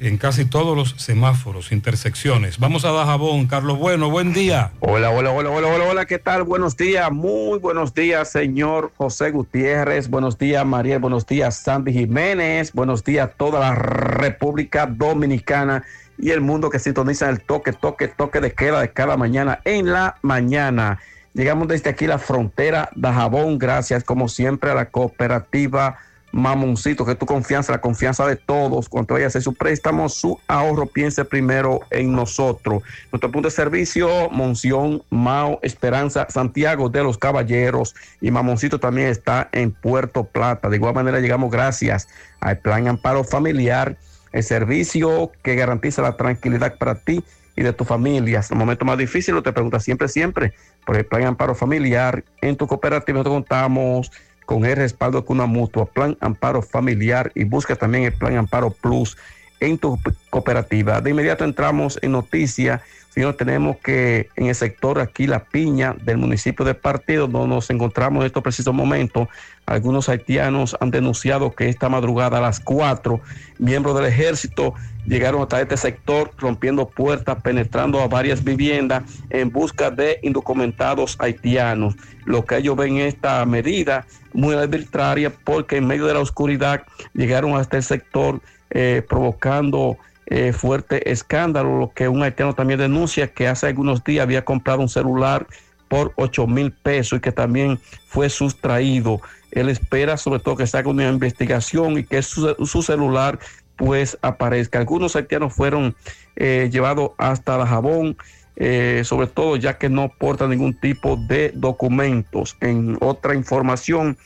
En 0.00 0.18
casi 0.18 0.44
todos 0.44 0.76
los 0.76 1.02
semáforos, 1.02 1.72
intersecciones. 1.72 2.58
Vamos 2.58 2.84
a 2.84 2.92
Dajabón. 2.92 3.46
Carlos 3.46 3.78
Bueno, 3.78 4.10
buen 4.10 4.34
día. 4.34 4.72
Hola, 4.80 5.10
hola, 5.10 5.30
hola, 5.30 5.48
hola, 5.48 5.68
hola, 5.68 5.84
hola, 5.86 6.04
¿qué 6.04 6.18
tal? 6.18 6.42
Buenos 6.42 6.76
días, 6.76 7.10
muy 7.10 7.58
buenos 7.58 7.94
días, 7.94 8.30
señor 8.30 8.92
José 8.98 9.30
Gutiérrez, 9.30 10.08
buenos 10.08 10.36
días, 10.36 10.64
María, 10.66 10.98
buenos 10.98 11.26
días, 11.26 11.56
Sandy 11.56 11.92
Jiménez, 11.92 12.72
buenos 12.72 13.04
días, 13.04 13.30
toda 13.36 13.60
la 13.60 13.74
República 13.74 14.86
Dominicana 14.86 15.84
y 16.18 16.30
el 16.30 16.40
mundo 16.40 16.68
que 16.70 16.78
sintoniza 16.78 17.28
el 17.30 17.40
toque, 17.40 17.72
toque, 17.72 18.08
toque 18.08 18.40
de 18.40 18.52
queda 18.52 18.80
de 18.80 18.90
cada 18.92 19.16
mañana 19.16 19.60
en 19.64 19.90
la 19.92 20.16
mañana. 20.22 20.98
Llegamos 21.32 21.68
desde 21.68 21.90
aquí 21.90 22.06
la 22.06 22.18
frontera 22.18 22.90
de 22.94 23.08
Jabón, 23.08 23.58
gracias 23.58 24.02
como 24.02 24.28
siempre 24.28 24.70
a 24.70 24.74
la 24.74 24.86
cooperativa 24.86 25.98
Mamoncito, 26.32 27.04
que 27.04 27.14
tu 27.14 27.26
confianza, 27.26 27.72
la 27.72 27.80
confianza 27.80 28.26
de 28.26 28.36
todos, 28.36 28.88
cuando 28.88 29.14
vaya 29.14 29.26
a 29.26 29.28
hacer 29.28 29.42
su 29.42 29.54
préstamo, 29.54 30.08
su 30.08 30.38
ahorro, 30.46 30.86
piense 30.86 31.24
primero 31.24 31.80
en 31.90 32.12
nosotros. 32.12 32.82
Nuestro 33.10 33.30
punto 33.32 33.48
de 33.48 33.52
servicio, 33.52 34.30
Monción, 34.30 35.02
Mao, 35.10 35.58
Esperanza, 35.62 36.26
Santiago 36.30 36.88
de 36.88 37.02
los 37.02 37.18
Caballeros 37.18 37.94
y 38.20 38.30
Mamoncito 38.30 38.78
también 38.78 39.08
está 39.08 39.48
en 39.52 39.72
Puerto 39.72 40.24
Plata. 40.24 40.68
De 40.68 40.76
igual 40.76 40.94
manera 40.94 41.20
llegamos 41.20 41.50
gracias 41.50 42.08
al 42.40 42.58
Plan 42.58 42.86
Amparo 42.86 43.24
Familiar, 43.24 43.96
el 44.32 44.44
servicio 44.44 45.32
que 45.42 45.56
garantiza 45.56 46.02
la 46.02 46.16
tranquilidad 46.16 46.76
para 46.78 46.94
ti 46.94 47.24
y 47.56 47.62
de 47.62 47.72
tu 47.72 47.84
familia. 47.84 48.38
En 48.38 48.46
el 48.52 48.58
momento 48.58 48.84
más 48.84 48.98
difícil, 48.98 49.40
te 49.42 49.52
preguntas 49.52 49.84
siempre, 49.84 50.08
siempre 50.08 50.54
por 50.84 50.96
el 50.96 51.04
Plan 51.04 51.24
Amparo 51.24 51.54
Familiar. 51.54 52.24
En 52.40 52.56
tu 52.56 52.66
cooperativa 52.66 53.18
nosotros 53.18 53.34
contamos 53.34 54.12
con 54.46 54.64
el 54.64 54.76
respaldo 54.76 55.20
de 55.20 55.26
una 55.28 55.46
mutua, 55.46 55.86
Plan 55.86 56.16
Amparo 56.20 56.62
Familiar 56.62 57.30
y 57.34 57.44
busca 57.44 57.76
también 57.76 58.04
el 58.04 58.12
Plan 58.12 58.36
Amparo 58.36 58.70
Plus 58.70 59.16
en 59.60 59.78
tu 59.78 59.98
cooperativa. 60.30 61.00
De 61.00 61.10
inmediato 61.10 61.44
entramos 61.44 61.98
en 62.02 62.12
noticias. 62.12 62.80
Señor, 63.10 63.34
tenemos 63.34 63.76
que 63.78 64.28
en 64.36 64.46
el 64.46 64.54
sector 64.54 65.00
aquí 65.00 65.26
La 65.26 65.44
Piña 65.44 65.96
del 66.00 66.16
municipio 66.16 66.64
de 66.64 66.74
Partido, 66.74 67.26
donde 67.26 67.56
nos 67.56 67.68
encontramos 67.70 68.20
en 68.20 68.26
estos 68.26 68.42
precisos 68.42 68.72
momentos, 68.72 69.28
algunos 69.66 70.08
haitianos 70.08 70.76
han 70.80 70.92
denunciado 70.92 71.52
que 71.52 71.68
esta 71.68 71.88
madrugada 71.88 72.38
a 72.38 72.40
las 72.40 72.60
4, 72.60 73.20
miembros 73.58 73.96
del 73.96 74.06
ejército 74.06 74.74
llegaron 75.06 75.42
hasta 75.42 75.60
este 75.60 75.76
sector 75.76 76.30
rompiendo 76.38 76.88
puertas, 76.88 77.42
penetrando 77.42 78.00
a 78.00 78.06
varias 78.06 78.44
viviendas 78.44 79.02
en 79.30 79.50
busca 79.50 79.90
de 79.90 80.20
indocumentados 80.22 81.16
haitianos. 81.18 81.96
Lo 82.26 82.44
que 82.44 82.58
ellos 82.58 82.76
ven 82.76 82.98
esta 82.98 83.44
medida 83.44 84.06
muy 84.32 84.54
arbitraria 84.54 85.30
porque 85.30 85.78
en 85.78 85.86
medio 85.86 86.06
de 86.06 86.14
la 86.14 86.20
oscuridad 86.20 86.84
llegaron 87.12 87.56
hasta 87.56 87.76
el 87.76 87.82
sector 87.82 88.40
eh, 88.70 89.02
provocando 89.08 89.98
eh, 90.30 90.52
fuerte 90.52 91.10
escándalo, 91.10 91.76
lo 91.78 91.92
que 91.92 92.08
un 92.08 92.22
haitiano 92.22 92.54
también 92.54 92.78
denuncia 92.78 93.32
que 93.32 93.48
hace 93.48 93.66
algunos 93.66 94.04
días 94.04 94.22
había 94.22 94.44
comprado 94.44 94.80
un 94.80 94.88
celular 94.88 95.48
por 95.88 96.12
8 96.14 96.46
mil 96.46 96.70
pesos 96.70 97.18
y 97.18 97.20
que 97.20 97.32
también 97.32 97.80
fue 98.06 98.30
sustraído. 98.30 99.20
Él 99.50 99.68
espera 99.68 100.16
sobre 100.16 100.38
todo 100.38 100.56
que 100.56 100.68
se 100.68 100.78
haga 100.78 100.88
una 100.88 101.08
investigación 101.08 101.98
y 101.98 102.04
que 102.04 102.22
su, 102.22 102.54
celular 102.82 103.40
pues 103.74 104.16
aparezca. 104.22 104.78
Algunos 104.78 105.16
haitianos 105.16 105.52
fueron 105.52 105.96
eh, 106.36 106.68
llevados 106.70 107.10
hasta 107.18 107.58
la 107.58 107.66
jabón, 107.66 108.16
eh, 108.54 109.02
sobre 109.04 109.26
todo 109.26 109.56
ya 109.56 109.78
que 109.78 109.88
no 109.88 110.10
portan 110.16 110.50
ningún 110.50 110.78
tipo 110.78 111.16
de 111.16 111.50
documentos. 111.56 112.56
En 112.60 112.96
otra 113.00 113.34
información, 113.34 114.16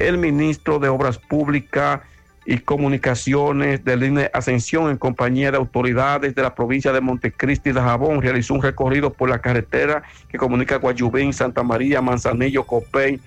el 0.00 0.18
ministro 0.18 0.80
de 0.80 0.88
Obras 0.88 1.18
Públicas 1.18 2.00
y 2.44 2.58
Comunicaciones 2.58 3.84
de 3.84 3.96
Línea 3.96 4.30
Ascensión 4.32 4.90
en 4.90 4.96
compañía 4.96 5.50
de 5.50 5.56
autoridades 5.56 6.34
de 6.34 6.42
la 6.42 6.54
provincia 6.54 6.92
de 6.92 7.00
Montecristi 7.00 7.70
y 7.70 7.72
de 7.72 7.80
Jabón 7.80 8.20
realizó 8.20 8.54
un 8.54 8.62
recorrido 8.62 9.12
por 9.12 9.30
la 9.30 9.40
carretera 9.40 10.02
que 10.28 10.38
comunica 10.38 10.76
Guayubín, 10.76 11.32
Santa 11.32 11.62
María, 11.62 12.02
Manzanillo, 12.02 12.64
Copey, 12.64 13.20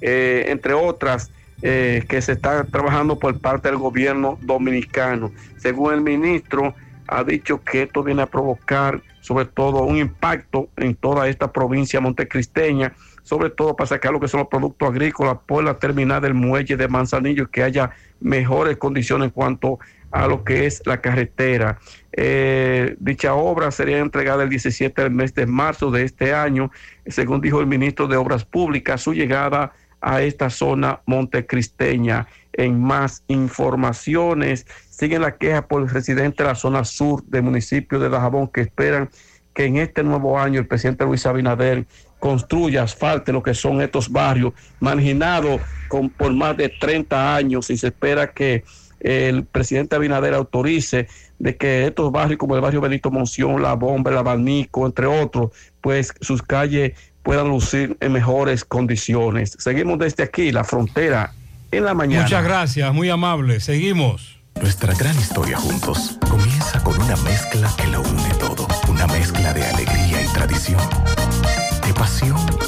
eh, 0.00 0.46
entre 0.48 0.74
otras, 0.74 1.30
eh, 1.62 2.04
que 2.08 2.20
se 2.20 2.32
está 2.32 2.64
trabajando 2.64 3.18
por 3.18 3.38
parte 3.38 3.68
del 3.68 3.78
gobierno 3.78 4.38
dominicano. 4.42 5.32
Según 5.58 5.94
el 5.94 6.00
ministro, 6.00 6.74
ha 7.08 7.24
dicho 7.24 7.62
que 7.62 7.82
esto 7.82 8.02
viene 8.02 8.22
a 8.22 8.26
provocar 8.26 9.00
sobre 9.20 9.46
todo 9.46 9.82
un 9.82 9.96
impacto 9.96 10.68
en 10.76 10.94
toda 10.94 11.28
esta 11.28 11.50
provincia 11.52 12.00
montecristeña, 12.00 12.92
sobre 13.26 13.50
todo 13.50 13.74
para 13.74 13.88
sacar 13.88 14.12
lo 14.12 14.20
que 14.20 14.28
son 14.28 14.38
los 14.38 14.48
productos 14.48 14.88
agrícolas 14.88 15.38
por 15.46 15.64
la 15.64 15.80
terminal 15.80 16.22
del 16.22 16.32
muelle 16.32 16.76
de 16.76 16.86
Manzanillo 16.86 17.50
que 17.50 17.64
haya 17.64 17.90
mejores 18.20 18.76
condiciones 18.76 19.26
en 19.26 19.30
cuanto 19.32 19.80
a 20.12 20.28
lo 20.28 20.44
que 20.44 20.64
es 20.64 20.80
la 20.86 21.00
carretera. 21.00 21.80
Eh, 22.12 22.94
dicha 23.00 23.34
obra 23.34 23.72
sería 23.72 23.98
entregada 23.98 24.44
el 24.44 24.48
17 24.48 25.02
del 25.02 25.10
mes 25.10 25.34
de 25.34 25.44
marzo 25.44 25.90
de 25.90 26.04
este 26.04 26.32
año, 26.34 26.70
según 27.04 27.40
dijo 27.40 27.58
el 27.58 27.66
ministro 27.66 28.06
de 28.06 28.16
Obras 28.16 28.44
Públicas, 28.44 29.00
su 29.00 29.12
llegada 29.12 29.72
a 30.00 30.22
esta 30.22 30.48
zona 30.48 31.00
montecristeña. 31.04 32.28
En 32.52 32.80
más 32.80 33.24
informaciones, 33.26 34.68
siguen 34.88 35.22
la 35.22 35.36
queja 35.36 35.66
por 35.66 35.82
el 35.82 35.88
residente 35.88 36.44
de 36.44 36.50
la 36.50 36.54
zona 36.54 36.84
sur 36.84 37.24
del 37.24 37.42
municipio 37.42 37.98
de 37.98 38.08
Dajabón 38.08 38.46
que 38.46 38.60
esperan 38.60 39.10
que 39.56 39.64
en 39.64 39.78
este 39.78 40.04
nuevo 40.04 40.38
año 40.38 40.60
el 40.60 40.66
presidente 40.66 41.06
Luis 41.06 41.24
Abinader 41.24 41.86
construya, 42.18 42.82
asfalte 42.82 43.32
lo 43.32 43.42
que 43.42 43.54
son 43.54 43.80
estos 43.80 44.10
barrios 44.10 44.52
marginados 44.80 45.60
con, 45.88 46.08
por 46.10 46.32
más 46.32 46.56
de 46.56 46.68
30 46.68 47.36
años 47.36 47.70
y 47.70 47.76
se 47.76 47.88
espera 47.88 48.32
que 48.32 48.64
el 49.00 49.44
presidente 49.44 49.94
Abinader 49.94 50.34
autorice 50.34 51.06
de 51.38 51.56
que 51.56 51.86
estos 51.86 52.10
barrios 52.10 52.38
como 52.38 52.56
el 52.56 52.62
barrio 52.62 52.80
Benito 52.80 53.10
Monción, 53.10 53.62
La 53.62 53.74
Bomba, 53.74 54.10
El 54.10 54.18
Abanico, 54.18 54.86
entre 54.86 55.06
otros, 55.06 55.50
pues 55.80 56.12
sus 56.20 56.42
calles 56.42 56.92
puedan 57.22 57.48
lucir 57.48 57.96
en 58.00 58.12
mejores 58.12 58.64
condiciones. 58.64 59.54
Seguimos 59.58 59.98
desde 59.98 60.22
aquí, 60.22 60.50
la 60.52 60.64
frontera, 60.64 61.32
en 61.70 61.84
la 61.84 61.94
mañana. 61.94 62.22
Muchas 62.22 62.44
gracias, 62.44 62.94
muy 62.94 63.10
amable. 63.10 63.60
Seguimos. 63.60 64.36
Nuestra 64.60 64.94
gran 64.94 65.14
historia 65.18 65.58
juntos 65.58 66.18
comienza 66.30 66.82
con 66.82 66.98
una 67.00 67.16
mezcla 67.16 67.70
que 67.76 67.86
lo 67.88 68.00
une 68.00 68.34
todo. 68.40 68.66
Una 68.88 69.06
mezcla 69.08 69.52
de 69.52 69.66
alegría 69.66 70.22
y 70.22 70.26
tradición, 70.32 70.80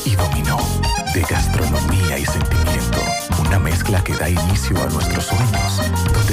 y 0.04 0.16
dominó, 0.16 0.58
de 1.14 1.20
gastronomía 1.20 2.18
y 2.18 2.26
sentimiento. 2.26 2.98
Una 3.38 3.60
mezcla 3.60 4.02
que 4.02 4.12
da 4.14 4.28
inicio 4.28 4.76
a 4.82 4.86
nuestros 4.86 5.26
sueños, 5.26 5.80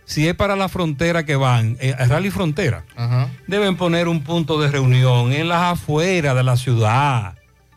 si 0.08 0.26
es 0.26 0.34
para 0.34 0.56
la 0.56 0.70
frontera 0.70 1.26
que 1.26 1.36
van, 1.36 1.76
eh, 1.80 1.94
rally 2.06 2.30
frontera, 2.30 2.82
deben 3.46 3.76
poner 3.76 4.08
un 4.08 4.22
punto 4.22 4.58
de 4.58 4.70
reunión 4.70 5.34
en 5.34 5.48
las 5.48 5.72
afueras 5.74 6.34
de 6.34 6.42
la 6.42 6.56
ciudad. 6.56 7.34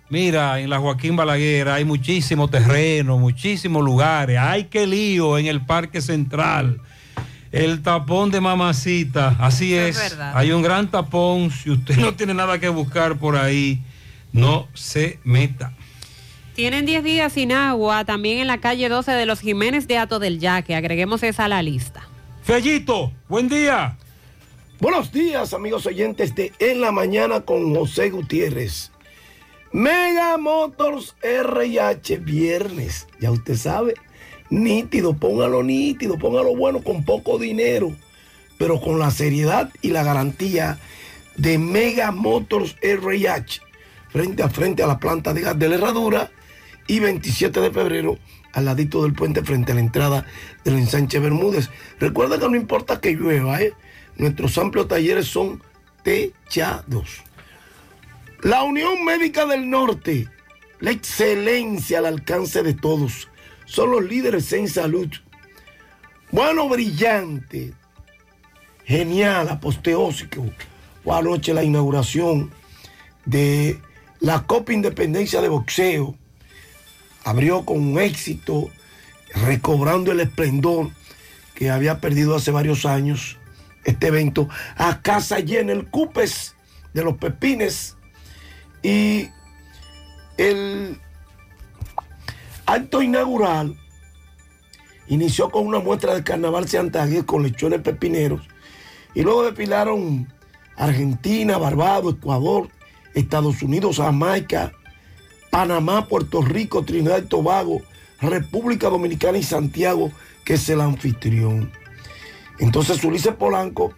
Mira, 0.10 0.62
en 0.62 0.70
la 0.70 0.80
Joaquín 0.80 1.18
Balaguer 1.18 1.68
hay 1.68 1.84
muchísimo 1.84 2.48
terreno, 2.48 3.18
muchísimos 3.18 3.84
lugares. 3.84 4.38
Hay 4.40 4.66
que 4.66 4.88
lío 4.88 5.38
en 5.38 5.48
el 5.48 5.60
Parque 5.60 6.00
Central. 6.00 6.80
El 7.52 7.82
tapón 7.82 8.32
de 8.32 8.40
mamacita, 8.40 9.36
así 9.38 9.76
es 9.76 9.98
es. 9.98 10.12
verdad. 10.12 10.32
hay 10.34 10.54
un 10.54 10.62
gran 10.62 10.90
tapón. 10.90 11.52
Si 11.52 11.70
usted 11.70 11.98
no 11.98 12.14
tiene 12.14 12.34
nada 12.34 12.60
que 12.60 12.70
buscar 12.70 13.18
por 13.18 13.36
ahí, 13.36 13.82
no 14.32 14.70
se 14.74 15.20
meta. 15.26 15.74
Tienen 16.56 16.86
10 16.86 17.04
días 17.04 17.34
sin 17.34 17.52
agua 17.52 18.06
también 18.06 18.40
en 18.40 18.48
la 18.48 18.60
calle 18.60 18.88
12 18.88 19.12
de 19.12 19.26
los 19.26 19.42
Jiménez 19.42 19.86
de 19.86 19.98
Ato 19.98 20.20
del 20.20 20.40
Yaque. 20.40 20.76
Agreguemos 20.76 21.24
esa 21.24 21.44
a 21.44 21.48
la 21.50 21.62
lista. 21.62 22.08
Fellito, 22.52 23.14
buen 23.30 23.48
día. 23.48 23.98
Buenos 24.82 25.14
días, 25.14 25.54
amigos 25.54 25.86
oyentes 25.86 26.36
de 26.36 26.52
En 26.60 26.82
la 26.82 26.92
Mañana 26.92 27.46
con 27.46 27.74
José 27.74 28.10
Gutiérrez. 28.10 28.92
Mega 29.72 30.38
Motors 30.38 31.16
RH, 31.22 32.18
viernes, 32.18 33.08
ya 33.22 33.32
usted 33.32 33.56
sabe. 33.56 33.94
Nítido, 34.50 35.14
póngalo 35.14 35.64
nítido, 35.64 36.18
póngalo 36.18 36.54
bueno 36.54 36.84
con 36.84 37.06
poco 37.06 37.38
dinero, 37.40 37.96
pero 38.58 38.82
con 38.82 39.00
la 39.00 39.12
seriedad 39.12 39.72
y 39.82 39.92
la 39.92 40.04
garantía 40.04 40.78
de 41.38 41.58
Mega 41.58 42.12
Motors 42.12 42.76
RH, 42.82 43.62
frente 44.10 44.44
a 44.44 44.50
frente 44.50 44.84
a 44.84 44.88
la 44.88 45.00
planta 45.00 45.34
de 45.34 45.40
gas 45.40 45.58
de 45.58 45.70
la 45.70 45.76
herradura 45.76 46.32
y 46.86 47.00
27 47.00 47.62
de 47.62 47.72
febrero 47.72 48.18
al 48.54 48.66
ladito 48.66 49.04
del 49.04 49.14
puente 49.14 49.44
frente 49.44 49.72
a 49.72 49.76
la 49.76 49.82
entrada 49.82 50.26
del 50.64 50.76
ensanche 50.78 51.20
Bermúdez. 51.20 51.70
Recuerda 52.00 52.40
que 52.40 52.50
no 52.50 52.56
importa 52.56 53.00
que 53.00 53.14
llueva, 53.14 53.62
¿eh? 53.62 53.74
nuestros 54.18 54.58
amplios 54.58 54.88
talleres 54.88 55.28
son 55.28 55.62
techados. 56.04 57.24
La 58.42 58.64
Unión 58.64 59.06
Médica 59.06 59.46
del 59.46 59.70
Norte, 59.70 60.28
la 60.80 60.92
excelencia 60.92 62.00
al 62.00 62.08
alcance 62.08 62.64
de 62.64 62.74
todos, 62.74 63.30
son 63.66 63.92
los 63.92 64.04
líderes 64.04 64.52
en 64.54 64.68
salud. 64.68 65.10
Bueno, 66.32 66.68
brillante, 66.68 67.74
genial, 68.86 69.50
aposteósico. 69.50 70.46
Fue 71.04 71.18
anoche 71.18 71.54
la 71.54 71.64
inauguración 71.64 72.52
de 73.26 73.80
la 74.20 74.44
Copa 74.44 74.74
Independencia 74.74 75.42
de 75.42 75.50
Boxeo. 75.50 76.16
Abrió 77.24 77.66
con 77.66 78.00
éxito, 78.00 78.70
recobrando 79.46 80.12
el 80.12 80.20
esplendor 80.20 80.90
que 81.56 81.70
había 81.70 82.02
perdido 82.02 82.36
hace 82.36 82.52
varios 82.52 82.86
años 82.86 83.38
este 83.84 84.08
evento. 84.08 84.50
A 84.76 85.02
casa 85.02 85.40
llena 85.40 85.72
el 85.74 85.88
Cupes 85.88 86.56
de 86.94 87.04
los 87.04 87.18
Pepines. 87.18 87.98
Y 88.84 89.30
el 90.38 91.00
acto 92.66 93.02
inaugural 93.02 93.78
inició 95.08 95.50
con 95.50 95.68
una 95.68 95.80
muestra 95.80 96.16
de 96.16 96.24
carnaval 96.24 96.68
Santagués 96.68 97.26
con 97.26 97.44
lechones 97.44 97.82
pepineros 97.82 98.48
y 99.14 99.24
luego 99.24 99.44
desfilaron 99.44 100.32
Argentina, 100.78 101.58
Barbados, 101.58 102.16
Ecuador, 102.16 102.70
Estados 103.14 103.62
Unidos, 103.62 103.98
Jamaica, 103.98 104.72
Panamá, 105.52 106.08
Puerto 106.08 106.42
Rico, 106.42 106.84
Trinidad 106.84 107.22
y 107.22 107.28
Tobago, 107.28 107.84
República 108.20 108.90
Dominicana 108.90 109.38
y 109.38 109.44
Santiago, 109.44 110.12
que 110.44 110.56
es 110.56 110.70
el 110.70 110.82
anfitrión. 110.82 111.72
Entonces 112.58 113.04
Ulises 113.04 113.36
Polanco, 113.36 113.94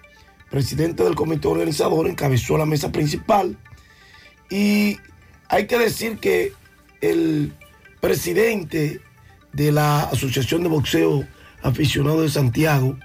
presidente 0.50 1.04
del 1.04 1.16
comité 1.16 1.48
organizador, 1.48 2.08
encabezó 2.08 2.58
la 2.58 2.66
mesa 2.66 2.92
principal 2.92 3.58
y 4.50 4.98
hay 5.48 5.68
que 5.68 5.78
decir 5.78 6.18
que 6.18 6.54
el 7.02 7.54
presidente 8.02 9.00
de 9.52 9.72
la 9.72 10.02
Asociación 10.02 10.64
de 10.64 10.70
Boxeo 10.70 11.28
Aficionado 11.62 12.22
de 12.22 12.30
Santiago, 12.30 12.98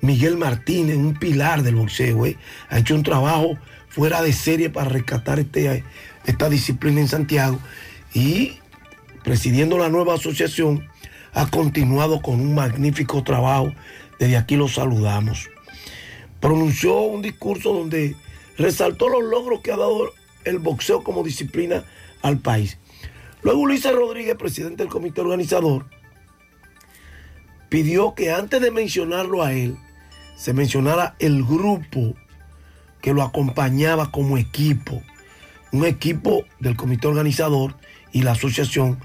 Miguel 0.00 0.36
Martínez, 0.36 0.96
un 0.96 1.14
pilar 1.14 1.62
del 1.62 1.74
boxeo, 1.74 2.26
¿eh? 2.26 2.36
ha 2.68 2.78
hecho 2.78 2.94
un 2.94 3.02
trabajo 3.02 3.58
fuera 3.88 4.22
de 4.22 4.32
serie 4.32 4.70
para 4.70 4.88
rescatar 4.88 5.40
este, 5.40 5.82
esta 6.26 6.48
disciplina 6.48 7.00
en 7.00 7.08
Santiago 7.08 7.58
y 8.12 8.58
presidiendo 9.24 9.78
la 9.78 9.88
nueva 9.88 10.14
asociación 10.14 10.88
ha 11.32 11.46
continuado 11.48 12.22
con 12.22 12.40
un 12.40 12.54
magnífico 12.54 13.22
trabajo. 13.22 13.72
Desde 14.18 14.36
aquí 14.36 14.56
lo 14.56 14.68
saludamos. 14.68 15.50
Pronunció 16.40 17.00
un 17.00 17.22
discurso 17.22 17.72
donde 17.72 18.16
resaltó 18.56 19.08
los 19.08 19.24
logros 19.24 19.60
que 19.60 19.72
ha 19.72 19.76
dado 19.76 20.12
el 20.44 20.58
boxeo 20.58 21.02
como 21.02 21.22
disciplina 21.22 21.84
al 22.22 22.38
país. 22.38 22.78
Luego 23.42 23.60
Ulises 23.60 23.92
Rodríguez, 23.92 24.36
presidente 24.36 24.82
del 24.82 24.92
comité 24.92 25.20
organizador, 25.20 25.86
pidió 27.68 28.14
que 28.14 28.32
antes 28.32 28.60
de 28.60 28.70
mencionarlo 28.70 29.42
a 29.42 29.52
él, 29.52 29.76
se 30.36 30.52
mencionara 30.52 31.16
el 31.18 31.44
grupo 31.44 32.14
que 33.00 33.12
lo 33.12 33.22
acompañaba 33.22 34.10
como 34.10 34.38
equipo. 34.38 35.02
Un 35.72 35.84
equipo 35.84 36.44
del 36.60 36.76
comité 36.76 37.08
organizador 37.08 37.76
y 38.12 38.22
la 38.22 38.32
asociación 38.32 38.98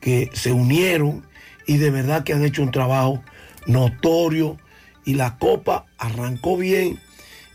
que 0.00 0.30
se 0.32 0.52
unieron 0.52 1.26
y 1.66 1.76
de 1.76 1.90
verdad 1.90 2.24
que 2.24 2.32
han 2.32 2.44
hecho 2.44 2.62
un 2.62 2.70
trabajo 2.70 3.22
notorio 3.66 4.58
y 5.04 5.14
la 5.14 5.38
copa 5.38 5.86
arrancó 5.98 6.56
bien 6.56 7.00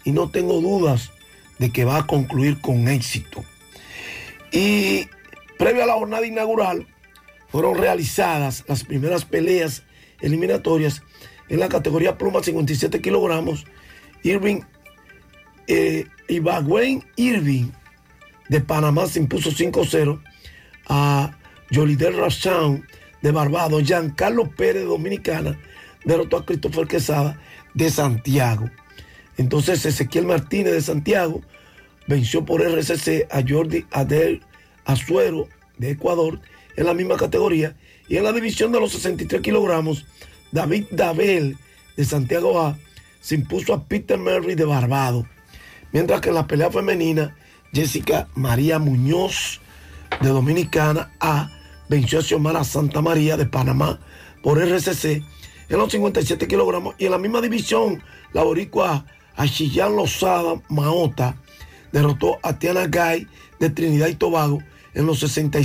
y 0.04 0.12
no 0.12 0.30
tengo 0.30 0.62
dudas 0.62 1.12
de 1.60 1.72
que 1.72 1.86
va 1.86 1.98
a 1.98 2.08
concluir 2.08 2.60
con 2.62 2.88
éxito. 2.88 3.44
Y 4.52 5.08
previo 5.58 5.84
a 5.84 5.88
la 5.88 5.94
jornada 5.94 6.26
inaugural 6.26 6.88
fueron 7.50 7.78
realizadas 7.78 8.64
las 8.68 8.84
primeras 8.84 9.26
peleas 9.26 9.84
eliminatorias 10.22 11.02
en 11.50 11.60
la 11.60 11.70
categoría 11.70 12.18
pluma 12.18 12.44
57 12.44 13.02
kilogramos. 13.02 13.66
Irving 14.24 14.62
eh, 15.68 16.06
Ibagüen 16.28 17.04
Irving 17.16 17.72
de 18.54 18.62
Panamá 18.62 19.08
se 19.08 19.18
impuso 19.18 19.50
5-0 19.50 20.22
a 20.88 21.36
Jolider 21.74 22.16
Rachan 22.16 22.88
de 23.24 23.32
Barbados. 23.32 23.82
Giancarlo 23.82 24.52
Pérez 24.52 24.84
de 24.84 24.90
Dominicana 24.90 25.60
derrotó 26.06 26.38
a 26.38 26.46
Christopher 26.46 26.88
Quesada 26.88 27.40
de 27.74 27.90
Santiago. 27.90 28.70
Entonces 29.38 29.84
Ezequiel 29.88 30.28
Martínez 30.28 30.72
de 30.72 30.82
Santiago 30.82 31.42
venció 32.06 32.46
por 32.46 32.62
RCC 32.62 33.28
a 33.32 33.42
Jordi 33.42 33.88
Adel 33.90 34.44
Azuero 34.86 35.50
de 35.80 35.90
Ecuador 35.90 36.40
en 36.76 36.86
la 36.86 36.94
misma 36.94 37.18
categoría. 37.18 37.76
Y 38.08 38.18
en 38.18 38.24
la 38.24 38.34
división 38.34 38.72
de 38.72 38.80
los 38.80 38.92
63 38.92 39.42
kilogramos, 39.42 40.06
David 40.52 40.86
Dabel 40.92 41.58
de 41.98 42.06
Santiago 42.06 42.62
A 42.62 42.78
se 43.20 43.34
impuso 43.34 43.74
a 43.74 43.84
Peter 43.86 44.20
Murray 44.20 44.54
de 44.54 44.66
Barbados. 44.66 45.26
Mientras 45.92 46.22
que 46.22 46.30
en 46.30 46.36
la 46.36 46.46
pelea 46.46 46.70
femenina, 46.70 47.36
Jessica 47.74 48.28
María 48.36 48.78
Muñoz 48.78 49.60
de 50.22 50.30
Dominicana 50.30 51.12
A 51.20 51.50
venció 51.90 52.20
a 52.20 52.22
Xiomara 52.22 52.64
Santa 52.64 53.02
María 53.02 53.36
de 53.36 53.48
Panamá 53.48 54.00
por 54.44 54.60
RCC 54.60 55.24
en 55.70 55.78
los 55.78 55.92
57 55.92 56.48
kilogramos. 56.48 56.94
Y 57.00 57.06
en 57.06 57.12
la 57.12 57.18
misma 57.18 57.42
división, 57.42 58.04
la 58.32 58.44
boricua 58.44 59.06
Achillán 59.36 59.96
Lozada 59.96 60.62
Maota 60.70 61.36
derrotó 61.92 62.38
a 62.44 62.60
Tiana 62.60 62.86
Gay 62.86 63.28
de 63.60 63.70
Trinidad 63.72 64.08
y 64.08 64.16
Tobago 64.16 64.60
en 64.94 65.08
los 65.08 65.20
65 65.20 65.58